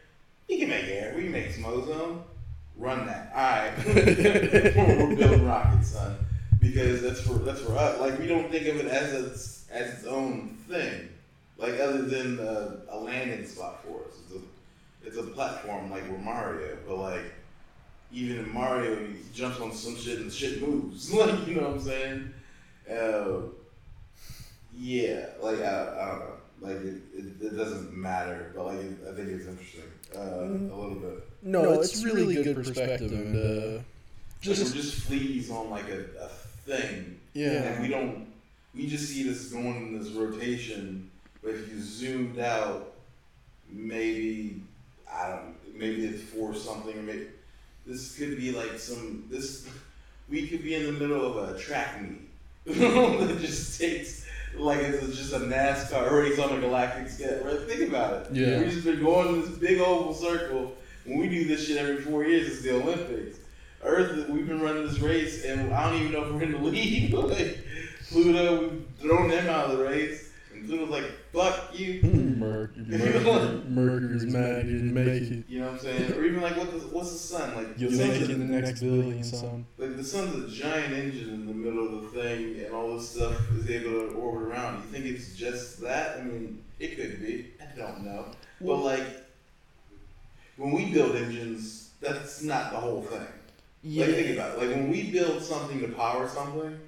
we 0.48 0.58
can 0.58 0.68
make 0.68 0.84
air, 0.84 1.14
we 1.16 1.24
can 1.24 1.32
make 1.32 1.50
some 1.50 1.66
ozone. 1.66 2.22
Run 2.76 3.06
that. 3.06 3.32
Alright. 3.34 3.86
We're 3.86 5.16
building 5.16 5.46
rockets, 5.46 5.88
son. 5.88 6.16
Because 6.60 7.02
that's 7.02 7.20
for 7.20 7.34
that's 7.34 7.60
for 7.60 7.76
us. 7.76 8.00
Like 8.00 8.18
we 8.18 8.26
don't 8.26 8.50
think 8.50 8.66
of 8.66 8.76
it 8.76 8.86
as 8.86 9.12
its 9.12 9.66
as 9.70 9.94
its 9.94 10.04
own 10.06 10.56
thing. 10.68 11.08
Like 11.58 11.78
other 11.80 12.02
than 12.02 12.40
uh, 12.40 12.76
a 12.88 12.98
landing 12.98 13.46
spot 13.46 13.84
for 13.84 14.04
us. 14.04 14.18
It's 14.24 14.36
a 14.36 14.40
it's 15.04 15.16
a 15.16 15.22
platform 15.22 15.90
like 15.90 16.08
we're 16.10 16.18
Mario, 16.18 16.76
but 16.86 16.96
like 16.96 17.32
even 18.12 18.38
in 18.38 18.52
Mario, 18.52 18.96
he 18.96 19.16
jumps 19.32 19.60
on 19.60 19.72
some 19.72 19.96
shit 19.96 20.20
and 20.20 20.32
shit 20.32 20.60
moves. 20.60 21.12
Like 21.14 21.46
you 21.46 21.56
know 21.56 21.62
what 21.62 21.72
I'm 21.72 21.80
saying? 21.80 22.34
Uh, 22.90 23.40
yeah, 24.76 25.26
like 25.40 25.60
I, 25.60 25.62
I 25.62 26.08
don't 26.08 26.18
know. 26.18 26.32
Like 26.60 26.76
it, 26.76 27.02
it, 27.14 27.24
it 27.42 27.56
doesn't 27.56 27.96
matter, 27.96 28.52
but 28.54 28.66
like 28.66 28.78
it, 28.78 28.98
I 29.08 29.14
think 29.14 29.28
it's 29.28 29.46
interesting 29.46 29.84
uh, 30.16 30.20
a 30.20 30.76
little 30.76 30.94
bit. 30.94 31.28
No, 31.42 31.80
it's 31.80 32.04
really 32.04 32.42
good 32.42 32.54
perspective 32.56 33.12
and 33.12 33.36
uh, 33.36 33.82
Just 34.40 34.60
just 34.60 34.74
we're 34.74 34.82
just 34.82 34.94
fleas 35.02 35.50
on 35.50 35.70
like 35.70 35.88
a, 35.88 36.04
a 36.20 36.28
thing, 36.66 37.18
yeah. 37.34 37.50
and 37.50 37.82
we 37.82 37.88
don't. 37.88 38.28
We 38.74 38.86
just 38.86 39.08
see 39.08 39.24
this 39.24 39.52
going 39.52 39.76
in 39.76 39.98
this 39.98 40.10
rotation, 40.12 41.10
but 41.42 41.50
if 41.54 41.68
you 41.68 41.80
zoomed 41.80 42.38
out, 42.38 42.92
maybe 43.68 44.62
I 45.14 45.28
don't. 45.28 45.54
Maybe 45.74 46.06
it's 46.06 46.22
for 46.22 46.54
something. 46.54 46.96
Or 46.98 47.02
maybe 47.02 47.26
this 47.86 48.16
could 48.16 48.36
be 48.36 48.52
like 48.52 48.78
some. 48.78 49.24
This 49.30 49.68
we 50.28 50.46
could 50.46 50.62
be 50.62 50.74
in 50.74 50.86
the 50.86 50.92
middle 50.92 51.26
of 51.26 51.50
a 51.50 51.58
track 51.58 52.00
meet 52.00 52.20
that 52.64 53.38
just 53.40 53.78
takes 53.80 54.24
like 54.56 54.78
it's 54.78 55.16
just 55.16 55.32
a 55.32 55.40
NASCAR 55.40 56.10
race 56.10 56.38
on 56.38 56.56
a 56.56 56.60
galactic 56.60 57.08
scale. 57.08 57.44
Right? 57.44 57.60
Think 57.60 57.88
about 57.88 58.14
it. 58.14 58.32
Yeah. 58.32 58.58
we 58.60 58.70
just 58.70 58.84
been 58.84 59.02
going 59.02 59.28
in 59.28 59.40
this 59.42 59.50
big 59.50 59.80
oval 59.80 60.14
circle. 60.14 60.72
When 61.04 61.18
we 61.18 61.28
do 61.28 61.44
this 61.46 61.66
shit 61.66 61.78
every 61.78 62.00
four 62.00 62.24
years, 62.24 62.46
it's 62.46 62.62
the 62.62 62.76
Olympics. 62.76 63.38
Earth, 63.82 64.28
we've 64.28 64.46
been 64.46 64.60
running 64.60 64.86
this 64.86 65.00
race, 65.00 65.44
and 65.44 65.74
I 65.74 65.90
don't 65.90 66.00
even 66.00 66.12
know 66.12 66.24
if 66.24 66.32
we're 66.32 66.42
in 66.42 66.52
the 66.52 66.58
lead. 66.58 67.12
like 67.12 67.58
Pluto, 68.08 68.68
we've 68.68 68.86
thrown 69.00 69.28
them 69.28 69.48
out 69.48 69.70
of 69.70 69.78
the 69.78 69.84
race, 69.84 70.30
and 70.62 70.70
Pluto's 70.70 70.90
like, 70.90 71.10
"Fuck 71.32 71.78
you." 71.78 72.00
Hmm. 72.00 72.38
Mercury, 72.38 72.84
Mercury, 72.86 73.62
Mercury's 73.68 74.26
mad 74.26 74.66
you 74.66 74.78
didn't 74.78 74.94
make 74.94 75.22
it. 75.22 75.44
You 75.48 75.60
know 75.60 75.66
what 75.66 75.74
I'm 75.74 75.78
saying? 75.80 76.12
Or 76.12 76.24
even 76.24 76.40
like, 76.40 76.56
what 76.56 76.70
the, 76.70 76.78
what's 76.88 77.12
the 77.12 77.18
sun? 77.18 77.54
Like, 77.54 77.68
You'll 77.76 77.90
the 77.90 77.98
make 77.98 78.20
it 78.20 78.30
in 78.30 78.38
the 78.40 78.60
next 78.60 78.80
billion, 78.80 79.24
son. 79.24 79.66
Like 79.78 79.96
the 79.96 80.04
sun's 80.04 80.44
a 80.44 80.48
giant 80.54 80.92
engine 80.92 81.30
in 81.30 81.46
the 81.46 81.54
middle 81.54 81.96
of 81.96 82.02
the 82.02 82.22
thing, 82.22 82.64
and 82.64 82.74
all 82.74 82.96
this 82.96 83.08
stuff 83.08 83.50
is 83.52 83.70
able 83.70 84.08
to 84.08 84.14
orbit 84.14 84.48
around. 84.48 84.82
You 84.82 84.88
think 84.90 85.06
it's 85.06 85.34
just 85.34 85.80
that? 85.82 86.18
I 86.18 86.22
mean, 86.22 86.62
it 86.78 86.96
could 86.96 87.20
be. 87.20 87.52
I 87.60 87.76
don't 87.76 88.04
know. 88.04 88.26
But 88.60 88.76
like, 88.76 89.04
when 90.56 90.72
we 90.72 90.92
build 90.92 91.16
engines, 91.16 91.90
that's 92.00 92.42
not 92.42 92.72
the 92.72 92.78
whole 92.78 93.02
thing. 93.02 93.26
Yeah. 93.82 94.06
Like 94.06 94.14
think 94.14 94.38
about 94.38 94.54
it. 94.54 94.58
Like 94.58 94.76
when 94.76 94.90
we 94.90 95.10
build 95.10 95.42
something 95.42 95.80
to 95.80 95.88
power 95.88 96.28
something, 96.28 96.78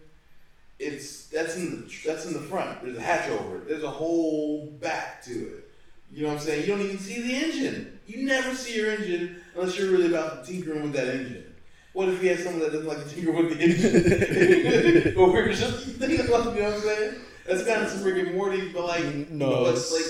it's 0.79 1.27
that's 1.27 1.57
in 1.57 1.71
the 1.71 1.95
that's 2.07 2.27
in 2.27 2.33
the 2.33 2.41
front. 2.41 2.83
There's 2.83 2.97
a 2.97 3.03
hatch 3.03 3.31
over 3.31 3.59
it. 3.59 3.69
There's 3.69 3.83
a 3.85 3.91
whole 3.91 4.67
back 4.81 5.23
to 5.25 5.33
it. 5.33 5.71
You 6.13 6.23
know 6.23 6.29
what 6.29 6.41
I'm 6.41 6.45
saying? 6.45 6.63
You 6.63 6.67
don't 6.69 6.81
even 6.83 6.99
see 6.99 7.23
the 7.23 7.35
engine. 7.35 7.99
You 8.07 8.27
never 8.27 8.55
see 8.55 8.77
your 8.77 8.93
engine 8.93 9.43
unless 9.57 9.79
you're 9.79 9.91
really 9.91 10.09
about 10.09 10.45
tinkering 10.45 10.83
with 10.83 10.93
that 10.93 11.09
engine. 11.09 11.55
What 11.93 12.09
if 12.09 12.21
we 12.21 12.29
had 12.29 12.41
someone 12.41 12.61
that 12.61 12.73
doesn't 12.73 12.87
like 12.87 13.03
to 13.05 13.15
tinker 13.15 13.33
with 13.33 13.57
the 13.57 13.65
engine? 13.65 15.15
but 15.17 15.33
we're 15.33 15.53
just 15.53 15.87
thinking 15.97 16.27
about, 16.27 16.55
you 16.55 16.61
know 16.61 16.71
what 16.71 16.75
I'm 16.75 16.81
saying? 16.81 17.15
That's 17.47 17.65
kind 17.65 17.83
of 17.83 17.89
some 17.89 18.03
Rick 18.03 18.27
and 18.27 18.37
Morty, 18.37 18.73
but 18.73 18.85
like, 18.85 19.31
No, 19.31 19.65
but 19.65 19.75
it's, 19.75 19.93
like 19.93 20.05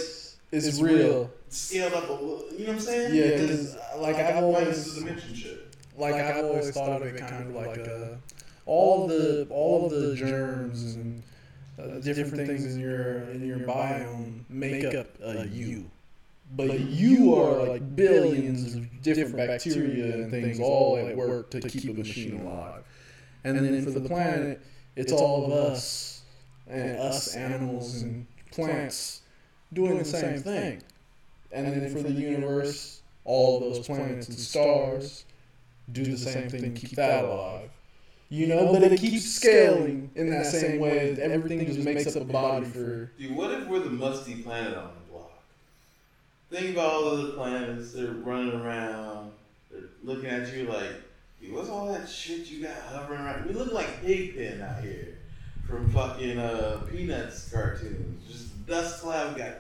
it's, 0.53 0.81
real. 0.81 1.31
scaled 1.49 1.93
up 1.93 2.09
a 2.09 2.13
little. 2.13 2.45
You 2.53 2.61
know 2.61 2.65
what 2.67 2.73
I'm 2.77 2.81
saying? 2.81 3.15
Yeah, 3.15 3.31
because 3.41 3.77
like 3.99 4.17
I've 4.17 4.43
always 4.43 4.95
the 4.95 5.21
shit. 5.35 5.75
like 5.97 6.15
I've 6.15 6.45
always 6.45 6.71
thought 6.71 7.03
of 7.03 7.09
it 7.09 7.19
kind 7.19 7.49
of 7.49 7.55
like 7.55 7.77
a 7.79 8.19
all 8.67 9.07
the 9.07 9.47
all 9.51 9.87
of 9.87 9.93
the 9.93 10.15
germs 10.15 10.95
and 10.95 11.23
uh, 11.79 11.99
different 12.01 12.47
things 12.47 12.75
in 12.75 12.81
your 12.81 13.19
in 13.31 13.47
your 13.47 13.59
biome 13.59 14.45
make 14.49 14.85
up 14.95 15.07
a 15.23 15.47
you. 15.49 15.91
But 16.57 16.79
you 16.79 17.35
are 17.35 17.67
like 17.67 17.97
billions 17.97 18.75
of 18.75 19.03
different 19.03 19.37
bacteria 19.37 20.15
and 20.15 20.31
things 20.31 20.61
all 20.61 20.97
at 20.97 21.17
work 21.17 21.51
to 21.51 21.61
keep 21.61 21.91
a 21.91 21.95
machine 21.95 22.41
alive. 22.41 22.85
And 23.45 23.59
then 23.59 23.85
for 23.85 23.91
the 23.91 24.07
planet, 24.09 24.61
it's 24.95 25.13
all 25.13 25.47
of 25.47 25.53
us 25.53 26.23
and 26.67 26.99
us 26.99 27.35
animals 27.35 28.03
and 28.03 28.27
plants 28.53 29.23
doing 29.73 29.99
the 29.99 30.05
same 30.05 30.39
thing. 30.39 30.83
And 31.53 31.67
then 31.67 31.93
for 31.93 32.03
the 32.03 32.13
universe, 32.13 33.03
all 33.25 33.57
of 33.59 33.75
those 33.75 33.87
planets 33.87 34.29
and 34.29 34.39
stars 34.39 35.25
do 35.93 36.05
the 36.05 36.17
same 36.17 36.49
thing 36.49 36.75
to 36.75 36.81
keep 36.81 36.97
that 36.97 37.25
alive. 37.25 37.71
You 38.35 38.49
know, 38.49 38.73
but 38.73 38.83
it 38.83 38.99
keeps 38.99 39.25
scaling 39.27 40.11
in 40.17 40.29
that 40.31 40.47
same 40.47 40.81
way. 40.81 41.17
Everything 41.21 41.65
just 41.67 41.79
makes 41.79 42.05
up 42.09 42.21
a 42.21 42.25
body 42.25 42.67
for. 42.67 43.13
Dude, 43.17 43.37
what 43.37 43.53
if 43.53 43.69
we're 43.69 43.79
the 43.79 43.91
musty 43.91 44.43
planet 44.43 44.77
on 44.77 44.91
the 44.93 45.13
block? 45.13 45.41
Think 46.51 46.71
about 46.71 46.93
all 46.93 47.17
the 47.17 47.23
other 47.23 47.33
planets. 47.35 47.93
They're 47.93 48.11
running 48.11 48.61
around. 48.61 49.31
They're 49.71 49.83
looking 50.03 50.31
at 50.31 50.53
you 50.53 50.65
like, 50.65 50.89
dude, 51.41 51.53
what's 51.53 51.69
all 51.69 51.87
that 51.93 52.09
shit 52.09 52.51
you 52.51 52.65
got 52.65 52.77
hovering 52.89 53.21
around? 53.21 53.47
We 53.47 53.55
look 53.55 53.73
like 53.73 54.03
Pigpen 54.03 54.61
out 54.61 54.83
here 54.83 55.17
from 55.69 55.89
fucking 55.93 56.37
uh, 56.37 56.83
Peanuts 56.91 57.49
cartoons. 57.53 58.27
Just 58.27 58.67
dust 58.67 59.01
cloud. 59.01 59.37
Got 59.37 59.53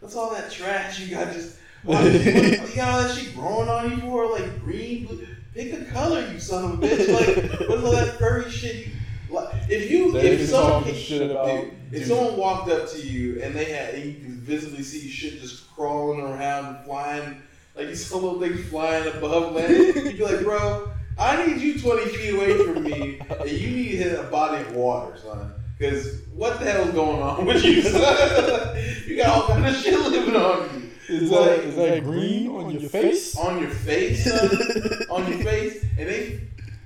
what's 0.00 0.16
all 0.16 0.32
that 0.32 0.50
trash 0.50 1.00
you 1.00 1.14
got? 1.14 1.34
Just 1.34 1.58
what, 1.82 2.02
what, 2.02 2.14
you 2.14 2.76
got 2.76 2.94
all 2.94 3.02
that 3.02 3.14
shit 3.14 3.34
growing 3.34 3.68
on 3.68 3.90
you 3.90 3.98
for 3.98 4.30
like 4.30 4.58
green, 4.60 5.04
blue. 5.04 5.26
Pick 5.54 5.72
a 5.74 5.84
color, 5.84 6.26
you 6.32 6.40
son 6.40 6.64
of 6.64 6.82
a 6.82 6.86
bitch. 6.86 7.08
Like 7.12 7.68
what's 7.68 7.84
all 7.84 7.92
that 7.92 8.18
furry 8.18 8.50
shit? 8.50 8.86
You, 8.86 8.92
like, 9.30 9.54
if 9.68 9.90
you 9.90 10.16
if 10.16 10.48
someone 10.48 10.94
shit 10.94 11.30
about. 11.30 11.46
dude, 11.46 11.72
if 11.90 11.98
dude. 12.00 12.06
someone 12.06 12.36
walked 12.36 12.70
up 12.70 12.88
to 12.90 13.00
you 13.00 13.42
and 13.42 13.54
they 13.54 13.66
had 13.66 13.94
and 13.94 14.04
you 14.06 14.14
could 14.14 14.32
visibly 14.32 14.82
see 14.82 15.08
shit 15.08 15.40
just 15.40 15.70
crawling 15.74 16.20
around, 16.20 16.84
flying 16.84 17.42
like 17.74 17.88
you 17.88 17.94
saw 17.94 18.16
little 18.16 18.40
things 18.40 18.66
flying 18.68 19.06
above 19.14 19.54
land, 19.54 19.72
you'd 19.94 20.18
be 20.18 20.24
like, 20.24 20.42
bro, 20.42 20.90
I 21.18 21.46
need 21.46 21.60
you 21.60 21.78
twenty 21.78 22.06
feet 22.06 22.34
away 22.34 22.56
from 22.56 22.82
me, 22.84 23.20
and 23.40 23.50
you 23.50 23.70
need 23.70 23.90
to 23.92 23.96
hit 23.96 24.18
a 24.18 24.24
body 24.24 24.62
of 24.62 24.74
water, 24.74 25.16
son. 25.18 25.52
Because 25.78 26.22
what 26.34 26.60
the 26.60 26.70
hell's 26.70 26.90
going 26.90 27.22
on 27.22 27.44
with 27.44 27.64
you? 27.64 27.82
son? 27.82 28.76
you 29.06 29.16
got 29.16 29.28
all 29.28 29.46
kind 29.48 29.66
of 29.66 29.76
shit 29.76 29.98
living 29.98 30.36
on 30.36 30.80
you. 30.80 30.81
Is 31.12 31.30
that, 31.30 31.58
is 31.60 31.76
that 31.76 32.04
green 32.04 32.48
on 32.48 32.70
your 32.70 32.88
face? 32.88 33.36
On 33.36 33.60
your 33.60 33.70
face, 33.70 34.24
son? 34.24 35.06
on 35.10 35.30
your 35.30 35.42
face, 35.44 35.84
and 35.98 36.08
they 36.08 36.40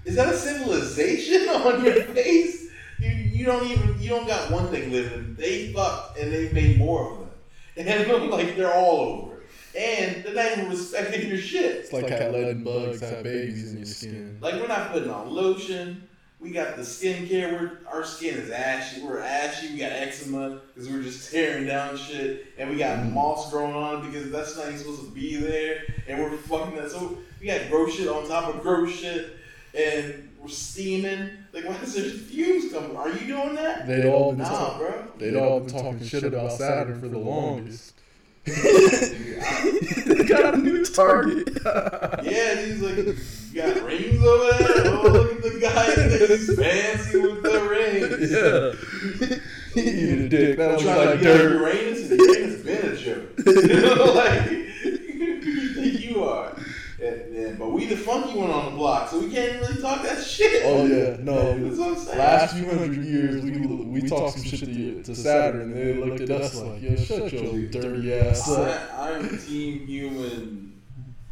is 0.04 0.16
that 0.16 0.32
a 0.32 0.36
civilization 0.36 1.48
on 1.48 1.84
your 1.84 2.02
face? 2.04 2.68
You 2.98 3.10
you 3.10 3.44
don't 3.44 3.70
even 3.70 4.00
you 4.00 4.08
don't 4.08 4.26
got 4.26 4.50
one 4.50 4.68
thing 4.68 4.90
living. 4.90 5.36
They 5.38 5.72
fucked 5.72 6.18
and 6.18 6.32
they 6.32 6.50
made 6.52 6.78
more 6.78 7.12
of 7.12 7.18
them, 7.20 7.30
and 7.76 8.30
like 8.30 8.56
they're 8.56 8.74
all 8.74 9.00
over. 9.00 9.32
And 9.78 10.24
they're 10.24 10.34
not 10.34 10.52
even 10.52 10.70
respecting 10.70 11.28
your 11.28 11.38
shit. 11.38 11.76
It's 11.76 11.92
like 11.92 12.08
how 12.08 12.28
letting 12.28 12.64
bugs 12.64 13.00
have 13.00 13.22
babies 13.22 13.72
in 13.72 13.78
your 13.78 13.86
skin. 13.86 14.38
Like 14.40 14.54
we're 14.54 14.68
not 14.68 14.90
putting 14.90 15.10
on 15.10 15.30
lotion. 15.30 16.08
We 16.38 16.50
got 16.50 16.76
the 16.76 16.82
skincare. 16.82 17.52
We're 17.52 17.78
our 17.90 18.04
skin 18.04 18.34
is 18.34 18.50
ashy. 18.50 19.02
We're 19.02 19.20
ashy. 19.20 19.72
We 19.72 19.78
got 19.78 19.92
eczema 19.92 20.60
because 20.74 20.88
we're 20.90 21.02
just 21.02 21.30
tearing 21.30 21.66
down 21.66 21.96
shit, 21.96 22.46
and 22.58 22.68
we 22.70 22.76
got 22.76 22.98
mm-hmm. 22.98 23.14
moss 23.14 23.50
growing 23.50 23.74
on 23.74 24.04
it 24.04 24.10
because 24.10 24.30
that's 24.30 24.56
not 24.56 24.66
even 24.66 24.78
supposed 24.78 25.04
to 25.04 25.10
be 25.10 25.36
there, 25.36 25.84
and 26.06 26.20
we're 26.20 26.36
fucking 26.36 26.76
that. 26.76 26.90
So 26.90 27.18
we 27.40 27.46
got 27.46 27.68
gross 27.70 27.94
shit 27.94 28.08
on 28.08 28.28
top 28.28 28.54
of 28.54 28.60
gross 28.60 28.92
shit, 28.92 29.36
and 29.74 30.30
we're 30.40 30.48
steaming. 30.48 31.30
Like 31.52 31.64
why 31.64 31.76
is 31.76 31.94
there 31.94 32.04
fumes 32.04 32.70
coming? 32.70 32.94
Are 32.96 33.08
you 33.08 33.26
doing 33.26 33.54
that? 33.54 33.86
They 33.86 34.08
all 34.10 34.32
been 34.32 34.40
Nah, 34.40 34.48
talking. 34.48 34.78
bro. 34.86 35.04
They'd 35.18 35.36
all 35.36 35.60
been 35.60 35.70
talking 35.70 36.04
shit 36.04 36.24
about 36.24 36.52
Saturn 36.52 37.00
for 37.00 37.08
the 37.08 37.18
longest. 37.18 37.94
They 38.46 40.22
got 40.24 40.54
a 40.54 40.58
new 40.58 40.84
target. 40.84 41.48
Yeah, 42.22 42.64
he's 42.64 42.80
like, 42.80 43.16
got 43.56 43.82
rings 43.82 44.22
over 44.22 44.58
there? 44.58 44.82
Oh, 44.86 45.02
look 45.02 45.32
at 45.32 45.42
the 45.42 45.58
guy. 45.60 46.26
He's 46.26 46.56
fancy 46.56 47.18
with 47.18 47.42
the 47.42 47.60
rings. 47.68 48.30
yeah. 49.80 49.82
Eat 49.82 50.18
a 50.18 50.28
dick. 50.28 50.56
That 50.56 50.68
I'm 50.68 50.72
looks 50.72 50.82
trying 50.84 51.06
like 51.06 51.18
to 51.18 51.24
get 51.24 51.38
dirt. 51.38 51.52
Uranus, 51.52 52.10
and 52.10 52.20
Uranus 52.20 52.62
been 52.62 52.92
a 52.92 52.96
joke. 52.96 53.32
you 53.46 53.80
know, 53.80 54.12
like, 54.12 54.50
you 54.50 55.68
think 55.74 56.00
you 56.04 56.24
are? 56.24 56.56
And, 57.02 57.36
and, 57.36 57.58
but 57.58 57.72
we 57.72 57.84
the 57.84 57.96
funky 57.96 58.38
one 58.38 58.50
on 58.50 58.66
the 58.66 58.70
block, 58.70 59.10
so 59.10 59.20
we 59.20 59.30
can't 59.30 59.60
really 59.60 59.80
talk 59.82 60.02
that 60.02 60.22
shit. 60.24 60.62
Oh 60.64 60.86
yeah, 60.86 61.18
no. 61.20 61.58
That's 61.58 61.78
what 61.78 61.88
I'm 61.88 61.96
saying. 61.96 62.18
Last 62.18 62.56
few 62.56 62.70
hundred 62.70 63.04
years, 63.04 63.42
we 63.42 63.50
we 63.60 64.08
talked 64.08 64.38
some 64.38 64.44
shit 64.44 64.60
to, 64.60 65.02
to 65.02 65.14
Saturn, 65.14 65.60
and 65.60 65.74
they 65.74 65.94
looked 65.94 66.22
at 66.22 66.30
us 66.30 66.54
like, 66.54 66.80
"Yo, 66.80 66.96
shut 66.96 67.30
your 67.32 67.68
dirty 67.68 68.14
ass 68.14 68.50
up." 68.50 68.98
I, 68.98 69.12
I'm 69.12 69.38
team 69.38 69.86
human 69.86 70.75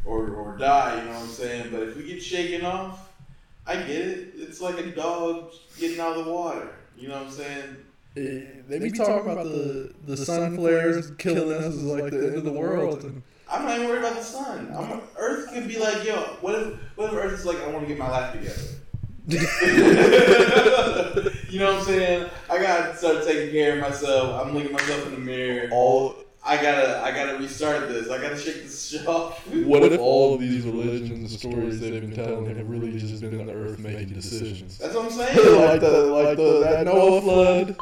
or, 0.05 0.29
or 0.29 0.57
die, 0.57 0.99
you 0.99 1.05
know 1.05 1.13
what 1.13 1.21
I'm 1.23 1.27
saying? 1.27 1.69
But 1.71 1.83
if 1.83 1.95
we 1.97 2.03
get 2.03 2.21
shaken 2.21 2.65
off, 2.65 3.11
I 3.65 3.77
get 3.77 3.89
it. 3.89 4.33
It's 4.35 4.61
like 4.61 4.77
a 4.77 4.91
dog 4.91 5.51
getting 5.79 5.99
out 5.99 6.17
of 6.17 6.25
the 6.25 6.31
water. 6.31 6.67
You 6.97 7.07
know 7.09 7.15
what 7.15 7.25
I'm 7.27 7.31
saying? 7.31 7.75
Eh, 8.17 8.61
They 8.69 8.79
be 8.79 8.91
talking 8.91 9.31
about 9.31 9.43
the 9.45 9.93
the 10.05 10.15
sun 10.15 10.55
flares 10.55 11.11
killing 11.17 11.51
us 11.57 11.73
is 11.73 11.83
like 11.83 12.11
the 12.11 12.27
end 12.27 12.35
of 12.35 12.43
the 12.45 12.51
world. 12.53 13.03
And 13.03 13.21
I'm 13.51 13.63
not 13.63 13.75
even 13.77 13.89
worried 13.89 13.99
about 13.99 14.15
the 14.15 14.23
sun. 14.23 14.73
I'm, 14.75 15.01
Earth 15.17 15.49
could 15.51 15.67
be 15.67 15.77
like, 15.77 16.03
yo, 16.05 16.15
what 16.41 16.55
if, 16.55 16.73
what 16.95 17.13
if 17.13 17.19
Earth 17.19 17.33
is 17.39 17.45
like, 17.45 17.57
I 17.61 17.67
want 17.67 17.81
to 17.81 17.87
get 17.87 17.97
my 17.97 18.09
life 18.09 18.31
together? 18.33 18.61
you 21.49 21.59
know 21.59 21.73
what 21.73 21.79
I'm 21.79 21.83
saying? 21.85 22.29
I 22.49 22.57
gotta 22.59 22.95
start 22.95 23.23
taking 23.25 23.51
care 23.51 23.73
of 23.73 23.79
myself. 23.81 24.39
I'm 24.45 24.53
looking 24.53 24.71
myself 24.71 25.05
in 25.07 25.13
the 25.13 25.19
mirror. 25.19 25.69
all 25.71 26.15
I 26.47 26.61
gotta, 26.61 27.01
I 27.03 27.11
gotta 27.11 27.37
restart 27.39 27.89
this. 27.89 28.09
I 28.09 28.21
gotta 28.21 28.37
shake 28.37 28.63
this 28.63 28.87
shit 28.87 29.07
off. 29.07 29.45
what 29.65 29.81
if 29.83 29.99
all 29.99 30.35
of 30.35 30.41
these 30.41 30.63
religions 30.65 31.11
and 31.11 31.29
stories 31.29 31.79
they've 31.79 32.01
been 32.01 32.13
telling 32.13 32.55
have 32.55 32.69
really 32.69 32.97
just 32.99 33.19
been 33.21 33.45
the 33.45 33.51
Earth 33.51 33.79
making 33.79 34.13
decisions? 34.13 34.77
That's 34.77 34.93
what 34.93 35.05
I'm 35.05 35.11
saying. 35.35 35.61
like 35.61 35.81
the 35.81 35.89
like 36.05 36.37
the 36.37 36.59
that 36.61 36.85
Noah 36.85 37.21
flood. 37.21 37.75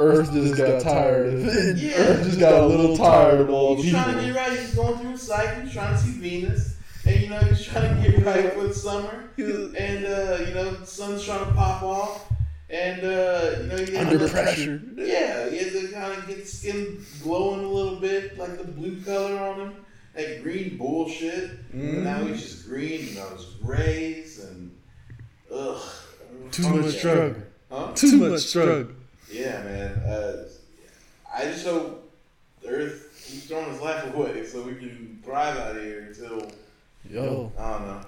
Earth 0.00 0.32
just 0.32 0.56
got 0.56 0.80
tired. 0.80 1.34
Of 1.34 1.46
it. 1.46 1.76
Yeah. 1.76 1.92
Earth 1.98 2.24
just 2.24 2.40
got 2.40 2.54
a 2.54 2.66
little 2.66 2.96
tired 2.96 3.40
of 3.40 3.50
all 3.50 3.76
He's 3.76 3.86
people. 3.92 4.00
He's 4.00 4.12
trying 4.12 4.26
to 4.26 4.32
get 4.32 4.36
right. 4.36 4.58
He's 4.58 4.74
going 4.74 4.98
through 4.98 5.12
a 5.12 5.18
cycle. 5.18 5.62
He's 5.62 5.72
trying 5.72 5.94
to 5.94 6.00
see 6.00 6.12
Venus, 6.12 6.76
and 7.06 7.20
you 7.20 7.28
know 7.28 7.38
he's 7.38 7.64
trying 7.64 8.02
to 8.02 8.10
get 8.10 8.24
right 8.24 8.52
for 8.52 8.64
the 8.64 8.74
summer. 8.74 9.30
And 9.38 10.04
uh, 10.06 10.38
you 10.46 10.54
know 10.54 10.72
the 10.74 10.86
sun's 10.86 11.24
trying 11.24 11.44
to 11.44 11.52
pop 11.52 11.82
off, 11.84 12.32
and 12.72 13.04
uh, 13.04 13.50
you 13.60 13.66
know 13.68 13.76
you 13.76 13.96
have 13.96 14.06
Under 14.08 14.26
to- 14.26 14.32
pressure. 14.32 14.82
Yeah, 14.96 15.50
he 15.50 15.58
had 15.58 15.72
to 15.72 15.88
kind 15.92 16.18
of 16.18 16.26
get 16.26 16.38
his 16.38 16.58
skin 16.58 17.04
glowing 17.22 17.64
a 17.64 17.68
little 17.68 18.00
bit, 18.00 18.38
like 18.38 18.56
the 18.58 18.64
blue 18.64 19.00
color 19.02 19.38
on 19.38 19.60
him. 19.60 19.74
That 20.14 20.42
green 20.42 20.76
bullshit. 20.76 21.50
And 21.72 22.04
now 22.04 22.24
he's 22.24 22.42
just 22.42 22.66
green, 22.68 23.06
and 23.08 23.16
know, 23.16 23.28
his 23.30 23.44
grays 23.62 24.44
and 24.44 24.74
ugh. 25.52 25.80
Too 26.50 26.62
Fuck 26.64 26.74
much 26.76 26.84
yeah. 26.94 26.98
struggle. 27.00 27.34
Huh? 27.70 27.92
Too 27.94 28.16
much 28.18 28.52
drug. 28.52 28.94
Yeah, 29.30 29.62
man. 29.62 29.92
Uh, 30.00 30.48
I 31.34 31.44
just 31.44 31.66
hope 31.66 32.10
the 32.60 32.68
Earth 32.68 33.24
keeps 33.26 33.46
throwing 33.46 33.70
his 33.70 33.80
life 33.80 34.14
away 34.14 34.44
so 34.44 34.62
we 34.62 34.74
can 34.74 35.18
thrive 35.24 35.56
out 35.56 35.76
here 35.76 36.00
until 36.08 36.50
Yo. 37.08 37.50
I 37.58 37.70
don't 37.70 37.86
know. 37.86 38.00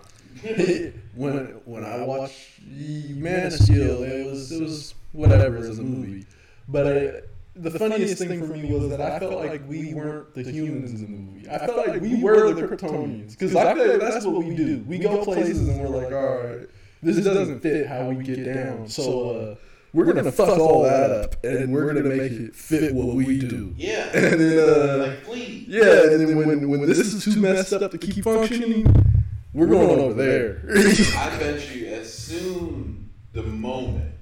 when 1.14 1.46
when 1.64 1.84
I 1.84 2.04
watched 2.04 2.60
Man 2.66 3.46
of 3.46 3.52
Steel, 3.52 4.02
it 4.02 4.26
was 4.26 4.52
it 4.52 4.62
was 4.62 4.94
whatever 5.12 5.58
as 5.58 5.78
a 5.78 5.82
movie, 5.82 6.26
but 6.68 6.86
uh, 6.86 7.20
the 7.56 7.70
funniest 7.70 8.18
thing 8.18 8.46
for 8.46 8.54
me 8.54 8.72
was 8.72 8.90
that 8.90 9.00
I 9.00 9.18
felt 9.18 9.44
like 9.44 9.62
we 9.68 9.94
weren't 9.94 10.34
the 10.34 10.42
humans 10.42 11.00
in 11.00 11.00
the 11.02 11.18
movie. 11.18 11.48
I 11.48 11.58
felt 11.66 11.86
like 11.86 12.00
we 12.00 12.22
were 12.22 12.52
the 12.52 12.62
Kryptonians 12.62 13.32
because 13.32 13.54
I 13.54 13.74
feel 13.74 13.88
like 13.88 14.00
that's 14.00 14.26
what 14.26 14.44
we 14.44 14.54
do. 14.54 14.84
We 14.88 14.98
go 14.98 15.24
places 15.24 15.68
and 15.68 15.80
we're 15.80 15.88
like, 15.88 16.12
all 16.12 16.36
right, 16.36 16.68
this 17.02 17.22
doesn't 17.24 17.60
fit 17.60 17.86
how 17.86 18.08
we 18.08 18.22
get 18.24 18.44
down, 18.44 18.88
so. 18.88 19.30
uh 19.30 19.56
we're 19.94 20.12
gonna 20.12 20.32
fuck 20.32 20.58
all 20.58 20.82
that 20.82 21.12
up, 21.12 21.44
and 21.44 21.72
we're 21.72 21.86
gonna 21.86 22.08
make 22.08 22.32
it 22.32 22.54
fit 22.56 22.92
what 22.92 23.14
we 23.14 23.38
do. 23.38 23.72
Yeah. 23.78 24.10
And 24.14 24.40
then, 24.40 24.58
uh, 24.58 25.06
like 25.06 25.24
please. 25.24 25.68
Yeah, 25.68 26.10
and 26.10 26.20
then 26.20 26.36
when, 26.36 26.68
when 26.68 26.86
this 26.86 26.98
is 26.98 27.24
too 27.24 27.40
messed 27.40 27.72
up 27.72 27.92
to 27.92 27.98
keep 27.98 28.24
functioning, 28.24 28.84
we're 29.54 29.66
going 29.66 30.00
over 30.00 30.14
there. 30.14 30.62
I 31.16 31.38
bet 31.38 31.74
you 31.74 31.86
as 31.86 32.12
soon 32.12 33.08
the 33.32 33.44
moment, 33.44 34.12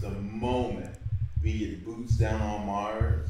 the 0.00 0.10
moment 0.10 0.94
we 1.42 1.58
get 1.58 1.84
boots 1.84 2.16
down 2.16 2.42
on 2.42 2.66
Mars, 2.66 3.28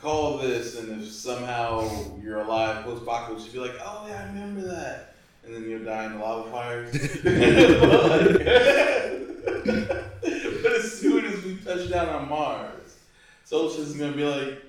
call 0.00 0.38
this, 0.38 0.78
and 0.78 1.02
if 1.02 1.08
somehow 1.08 1.88
you're 2.22 2.40
alive 2.40 2.84
post 2.84 3.02
apocalypse, 3.02 3.44
you'll 3.44 3.64
be 3.64 3.70
like, 3.70 3.78
oh 3.84 4.06
yeah, 4.08 4.22
I 4.22 4.26
remember 4.26 4.62
that. 4.62 5.14
And 5.44 5.54
then 5.54 5.68
you'll 5.68 5.84
die 5.84 6.06
in 6.06 6.14
the 6.14 6.18
lava 6.18 6.50
fires. 6.50 6.92
but 10.62 10.72
as 10.72 11.00
soon 11.00 11.26
as 11.26 11.44
we 11.44 11.56
touch 11.56 11.90
down 11.90 12.08
on 12.08 12.28
Mars, 12.28 12.96
Solstice 13.44 13.88
is 13.88 13.96
gonna 13.96 14.12
be 14.12 14.24
like, 14.24 14.62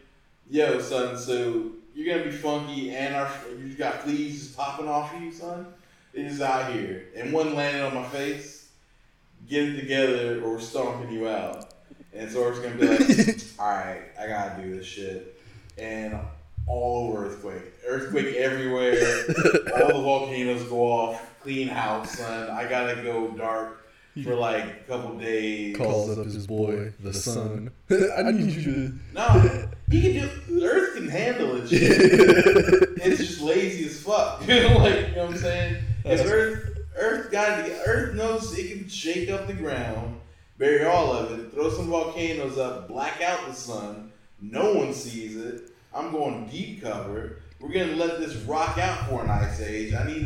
yo, 0.49 0.81
son, 0.81 1.17
so 1.17 1.71
you're 1.93 2.15
gonna 2.15 2.29
be 2.29 2.35
funky 2.35 2.95
and 2.95 3.15
our 3.15 3.29
you 3.59 3.75
got 3.75 4.01
fleas 4.01 4.39
just 4.39 4.57
popping 4.57 4.87
off 4.87 5.13
of 5.15 5.21
you, 5.21 5.31
son. 5.31 5.67
It 6.13 6.25
is 6.25 6.41
out 6.41 6.71
here. 6.71 7.07
And 7.15 7.33
one 7.33 7.55
landed 7.55 7.83
on 7.83 7.95
my 7.95 8.07
face. 8.07 8.69
Get 9.47 9.69
it 9.69 9.79
together 9.79 10.43
or 10.43 10.53
we're 10.53 10.59
stomping 10.59 11.11
you 11.11 11.27
out. 11.27 11.73
And 12.13 12.31
so 12.31 12.47
it's 12.49 12.59
gonna 12.59 12.75
be 12.75 12.87
like, 12.87 13.39
alright, 13.59 14.03
I 14.19 14.27
gotta 14.27 14.61
do 14.61 14.75
this 14.75 14.85
shit. 14.85 15.39
And 15.77 16.17
all 16.67 17.09
over 17.09 17.25
earthquake. 17.25 17.73
Earthquake 17.85 18.35
everywhere. 18.35 19.25
all 19.75 19.87
the 19.87 20.01
volcanoes 20.01 20.63
go 20.63 20.81
off. 20.81 21.29
Clean 21.41 21.67
house, 21.67 22.17
son. 22.19 22.49
I 22.49 22.67
gotta 22.67 23.01
go 23.01 23.29
dark 23.31 23.82
for 24.21 24.35
like 24.35 24.63
a 24.63 24.83
couple 24.87 25.17
days. 25.17 25.75
Calls 25.75 26.17
up 26.17 26.25
his 26.25 26.45
boy, 26.45 26.93
the 26.99 27.13
sun. 27.13 27.71
I 27.89 28.31
need 28.31 28.51
you 28.51 28.63
to. 28.63 28.93
No, 29.13 29.67
he 29.89 30.01
can 30.01 30.29
do. 30.47 30.63
Earth 30.63 30.95
can 30.95 31.07
handle 31.09 31.59
it. 31.61 32.89
It's 33.05 33.17
just 33.17 33.41
lazy 33.41 33.85
as 33.85 34.01
fuck. 34.01 34.39
like 34.47 34.49
you 34.49 34.61
know 34.63 34.75
what 34.77 35.17
I'm 35.17 35.37
saying? 35.37 35.83
If 36.05 36.25
Earth, 36.25 36.79
Earth 36.95 37.31
got 37.31 37.65
to 37.65 37.81
Earth 37.85 38.15
knows 38.15 38.57
it 38.57 38.69
can 38.69 38.87
shake 38.87 39.29
up 39.29 39.45
the 39.45 39.53
ground, 39.53 40.21
bury 40.57 40.85
all 40.85 41.11
of 41.11 41.37
it, 41.37 41.51
throw 41.51 41.69
some 41.69 41.89
volcanoes 41.89 42.57
up, 42.57 42.87
black 42.87 43.21
out 43.21 43.45
the 43.45 43.53
sun. 43.53 44.09
No 44.39 44.73
one 44.73 44.93
sees 44.93 45.35
it. 45.35 45.71
I'm 45.93 46.11
going 46.11 46.47
deep 46.47 46.81
cover. 46.81 47.39
We're 47.59 47.73
gonna 47.73 47.97
let 47.97 48.19
this 48.19 48.35
rock 48.35 48.77
out 48.77 49.09
for 49.09 49.23
an 49.23 49.29
ice 49.29 49.59
age. 49.59 49.93
I 49.93 50.05
need 50.07 50.25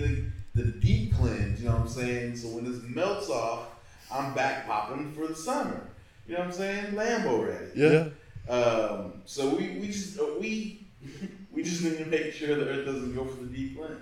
the, 0.53 0.61
the 0.63 0.71
deep 0.71 1.15
cleanse. 1.15 1.59
You 1.59 1.69
know 1.69 1.75
what 1.75 1.81
I'm 1.81 1.89
saying? 1.89 2.35
So 2.35 2.49
when 2.49 2.71
this 2.71 2.81
melts 2.83 3.29
off, 3.29 3.69
I'm 4.11 4.33
back 4.33 4.65
popping 4.65 5.13
for 5.13 5.27
the 5.27 5.35
summer. 5.35 5.81
You 6.27 6.33
know 6.33 6.39
what 6.39 6.47
I'm 6.47 6.53
saying? 6.53 6.85
Lambo 6.93 7.47
ready. 7.47 7.71
Yeah. 7.75 8.53
Um, 8.53 9.21
so 9.25 9.49
we, 9.49 9.77
we 9.79 9.87
just 9.87 10.19
uh, 10.19 10.25
we 10.39 10.87
we 11.51 11.63
just 11.63 11.83
need 11.83 11.97
to 11.97 12.05
make 12.05 12.33
sure 12.33 12.55
the 12.55 12.67
Earth 12.67 12.85
doesn't 12.85 13.15
go 13.15 13.25
for 13.25 13.43
the 13.43 13.49
deep 13.49 13.77
cleanse. 13.77 13.97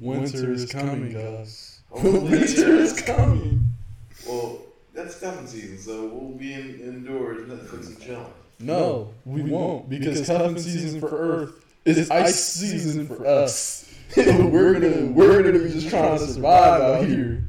Winter 0.00 0.52
is 0.52 0.70
coming, 0.70 1.12
guys. 1.12 1.80
Winter 1.90 2.76
is 2.76 3.00
coming. 3.02 3.68
Well, 4.26 4.60
that's 4.94 5.18
cuffing 5.18 5.46
season, 5.46 5.78
so 5.78 6.06
we'll 6.06 6.38
be 6.38 6.52
in, 6.52 6.80
indoors, 6.80 7.48
Netflix 7.48 7.86
and 7.88 8.00
chilling. 8.00 8.32
No, 8.60 9.12
we 9.24 9.42
won't 9.42 9.88
because 9.88 10.26
cuffing 10.26 10.58
season 10.58 11.00
for 11.00 11.08
Earth 11.08 11.64
is 11.84 12.10
ice 12.10 12.42
season 12.44 13.06
for 13.06 13.26
us. 13.26 13.92
we're 14.16 14.74
gonna 14.74 15.06
we're 15.12 15.42
gonna 15.42 15.58
be 15.58 15.70
just 15.70 15.88
trying 15.88 16.18
to 16.18 16.26
survive 16.26 16.80
out 16.80 17.06
here. 17.06 17.44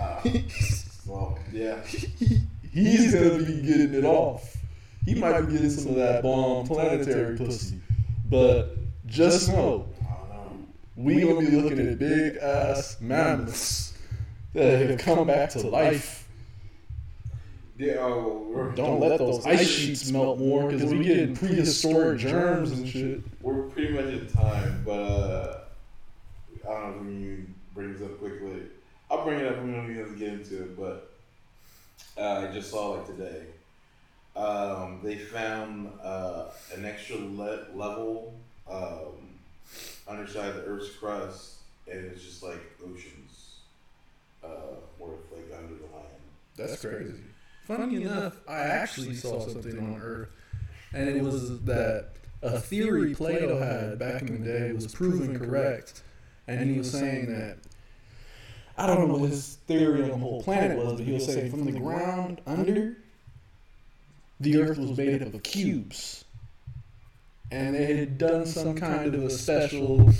Ah, 0.00 0.22
yeah. 1.52 1.80
He's 2.72 3.14
gonna 3.14 3.44
be 3.44 3.62
getting 3.62 3.94
it 3.94 4.04
off. 4.04 4.56
He 5.04 5.14
might 5.14 5.42
be 5.42 5.52
getting 5.52 5.70
some 5.70 5.90
of 5.92 5.96
that 5.96 6.22
bomb 6.22 6.66
planetary 6.66 7.36
pussy, 7.36 7.80
but 8.28 8.76
just 9.06 9.48
know 9.48 9.86
we 10.96 11.20
gonna 11.20 11.40
be 11.40 11.56
looking 11.56 11.80
at 11.80 11.98
big 11.98 12.36
ass 12.36 12.98
mammoths 13.00 13.94
that 14.54 14.90
have 14.90 14.98
come 14.98 15.26
back 15.26 15.50
to 15.50 15.66
life. 15.66 16.28
Yeah, 17.78 17.94
oh, 18.00 18.72
Don't 18.76 19.00
let 19.00 19.18
those 19.18 19.44
ice 19.46 19.66
sheets 19.66 20.10
melt 20.12 20.38
more 20.38 20.70
because 20.70 20.92
we 20.92 21.04
getting 21.04 21.34
prehistoric 21.34 22.20
germs 22.20 22.70
and 22.70 22.86
shit. 22.86 23.20
we're 23.40 23.62
pretty 23.62 23.92
much 23.92 24.04
in 24.04 24.26
time, 24.28 24.82
but 24.84 25.00
uh, 25.00 25.58
I 26.68 26.72
don't 26.72 26.96
know 26.96 27.00
if 27.00 27.06
we 27.06 27.12
can 27.12 27.54
bring 27.74 27.92
this 27.94 28.02
up 28.02 28.18
quickly. 28.18 28.62
I'll 29.10 29.24
bring 29.24 29.40
it 29.40 29.46
up 29.46 29.56
when 29.56 29.86
we 29.88 29.94
get 29.94 30.28
into 30.28 30.62
it, 30.62 30.78
but 30.78 31.11
uh, 32.18 32.46
I 32.48 32.52
just 32.52 32.70
saw 32.70 32.92
like 32.92 33.06
today. 33.06 33.42
Um, 34.34 35.00
they 35.02 35.16
found 35.16 35.90
uh, 36.02 36.46
an 36.74 36.84
extra 36.84 37.16
le- 37.16 37.66
level 37.74 38.34
um, 38.70 39.38
underside 40.08 40.54
the 40.54 40.64
Earth's 40.64 40.90
crust, 40.90 41.56
and 41.90 42.04
it's 42.06 42.22
just 42.22 42.42
like 42.42 42.60
oceans 42.82 43.56
uh, 44.42 44.76
worth 44.98 45.20
like 45.32 45.58
under 45.58 45.74
the 45.74 45.94
land. 45.94 46.06
That's 46.56 46.80
crazy. 46.80 47.14
Funny 47.66 48.02
enough, 48.02 48.36
I 48.48 48.58
actually 48.60 49.14
saw 49.14 49.46
something 49.46 49.78
on 49.78 50.00
Earth, 50.02 50.30
and 50.92 51.08
it 51.08 51.22
was 51.22 51.60
that 51.64 52.08
a 52.42 52.58
theory 52.58 53.14
Plato 53.14 53.58
had 53.58 53.98
back 53.98 54.22
in 54.22 54.42
the 54.42 54.50
day 54.50 54.72
was 54.72 54.92
proven 54.92 55.38
correct, 55.38 56.02
and 56.48 56.70
he 56.70 56.78
was 56.78 56.90
saying 56.90 57.26
that 57.32 57.58
I 58.76 58.86
don't 58.86 59.08
know 59.08 59.16
what 59.16 59.30
his 59.30 59.58
theory 59.66 60.04
on 60.04 60.10
the 60.10 60.16
whole 60.16 60.42
planet 60.42 60.78
was, 60.78 60.94
but 60.94 61.04
he 61.04 61.12
was 61.12 61.26
saying 61.26 61.50
from 61.50 61.64
the 61.64 61.72
ground 61.72 62.40
under, 62.46 62.96
the 64.40 64.60
Earth 64.60 64.78
was 64.78 64.96
made 64.96 65.22
up 65.22 65.34
of 65.34 65.42
cubes, 65.42 66.24
and 67.50 67.74
they 67.74 67.96
had 67.96 68.18
done 68.18 68.46
some 68.46 68.74
kind 68.74 69.14
of 69.14 69.24
a 69.24 69.30
special 69.30 70.10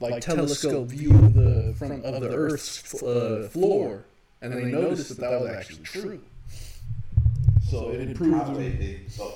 like 0.00 0.20
telescope 0.20 0.88
view 0.88 1.10
of 1.12 1.34
the 1.34 1.74
from 1.78 2.04
of 2.04 2.20
the 2.20 2.30
Earth's 2.30 3.02
uh, 3.02 3.48
floor, 3.50 4.04
and 4.40 4.52
they 4.52 4.64
noticed 4.64 5.08
that 5.08 5.20
that 5.20 5.40
was 5.40 5.50
actually 5.50 5.82
true. 5.82 6.20
So 7.68 7.90
it 7.90 8.14
proved 8.14 8.54
they, 8.56 8.68
they 8.70 9.00
saw 9.08 9.32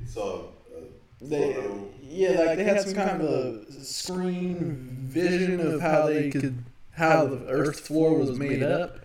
they 0.00 0.06
saw 0.06 0.40
a 0.40 1.24
they, 1.24 1.56
yeah, 2.02 2.30
like 2.30 2.58
they 2.58 2.64
had 2.64 2.82
some 2.82 2.94
kind 2.94 3.20
of 3.20 3.28
a 3.28 3.72
screen 3.72 5.06
vision 5.08 5.60
of 5.60 5.80
how 5.80 6.06
they 6.06 6.30
could 6.30 6.62
how 6.96 7.26
the 7.26 7.46
Earth's 7.48 7.80
floor 7.80 8.18
was 8.18 8.38
made 8.38 8.62
up. 8.62 8.98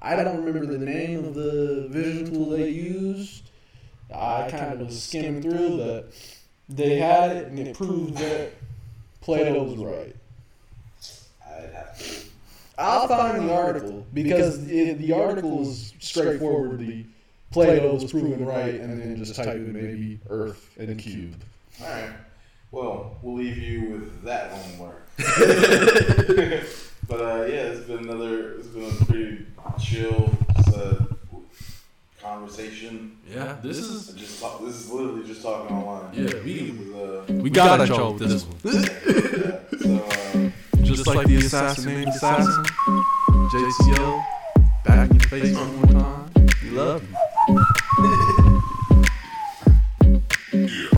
I 0.00 0.16
don't 0.16 0.44
remember 0.44 0.66
the 0.66 0.84
name 0.84 1.24
of 1.24 1.34
the 1.34 1.88
vision 1.90 2.32
tool 2.32 2.50
they 2.50 2.68
used. 2.68 3.50
I 4.14 4.48
kind 4.50 4.80
of 4.80 4.86
was 4.86 5.02
skimming 5.02 5.42
through, 5.42 5.78
but 5.78 6.12
they 6.68 6.98
had 6.98 7.36
it, 7.36 7.48
and 7.48 7.58
it 7.58 7.76
proved 7.76 8.16
that 8.18 8.52
Plato 9.20 9.62
was 9.64 9.76
right. 9.76 10.16
I'd 11.46 11.72
have 11.72 11.98
to. 11.98 12.14
I'll 12.78 13.08
find 13.08 13.48
the 13.48 13.54
article 13.54 14.06
because 14.12 14.68
it, 14.70 14.98
the 14.98 15.12
article 15.12 15.62
is 15.62 15.92
straightforwardly 16.00 17.06
Plato 17.50 17.94
was 17.94 18.10
proven 18.10 18.44
right, 18.44 18.74
and 18.74 19.00
then 19.00 19.16
just 19.16 19.34
type 19.34 19.48
in 19.48 19.72
maybe 19.72 20.20
Earth 20.28 20.70
and 20.78 20.98
cube. 20.98 21.34
All 21.80 21.88
right. 21.88 22.10
Well, 22.70 23.18
we'll 23.22 23.36
leave 23.36 23.58
you 23.58 23.90
with 23.90 24.22
that 24.24 24.50
homework. 24.52 25.06
But 27.08 27.20
uh, 27.20 27.44
yeah, 27.46 27.72
it's 27.72 27.86
been 27.86 28.08
another. 28.08 28.52
It's 28.52 28.68
been 28.68 28.90
a 28.90 29.04
pretty 29.04 29.46
chill 29.80 30.30
uh, 30.74 31.04
conversation. 32.20 33.18
Yeah, 33.28 33.56
this, 33.62 33.78
is 33.78 34.14
just 34.14 34.40
talk, 34.40 34.60
this 34.64 34.76
is 34.76 34.90
literally 34.90 35.26
just 35.26 35.42
talking 35.42 35.76
online. 35.76 36.14
Yeah, 36.14 36.42
we 36.44 36.70
was, 36.70 36.88
uh, 36.94 37.24
we, 37.28 37.34
we 37.34 37.50
got, 37.50 37.78
got 37.78 37.88
job 37.88 37.96
trouble 37.96 38.14
with 38.14 38.28
this 38.28 38.44
one. 38.44 38.56
yeah, 38.74 39.60
so, 39.78 39.96
uh, 39.96 40.50
just, 40.78 40.86
just, 40.86 41.06
like, 41.06 41.16
like 41.18 41.26
the 41.26 41.36
assassinated 41.36 42.08
assassin, 42.08 42.64
JCO, 43.52 44.24
back 44.84 45.10
in 45.10 45.16
your 45.16 45.28
face 45.28 45.56
one 45.56 45.76
more 45.76 45.86
time. 45.86 46.30
We 46.62 46.70
love 46.70 47.02
you. 47.08 47.16
yeah. 50.68 50.88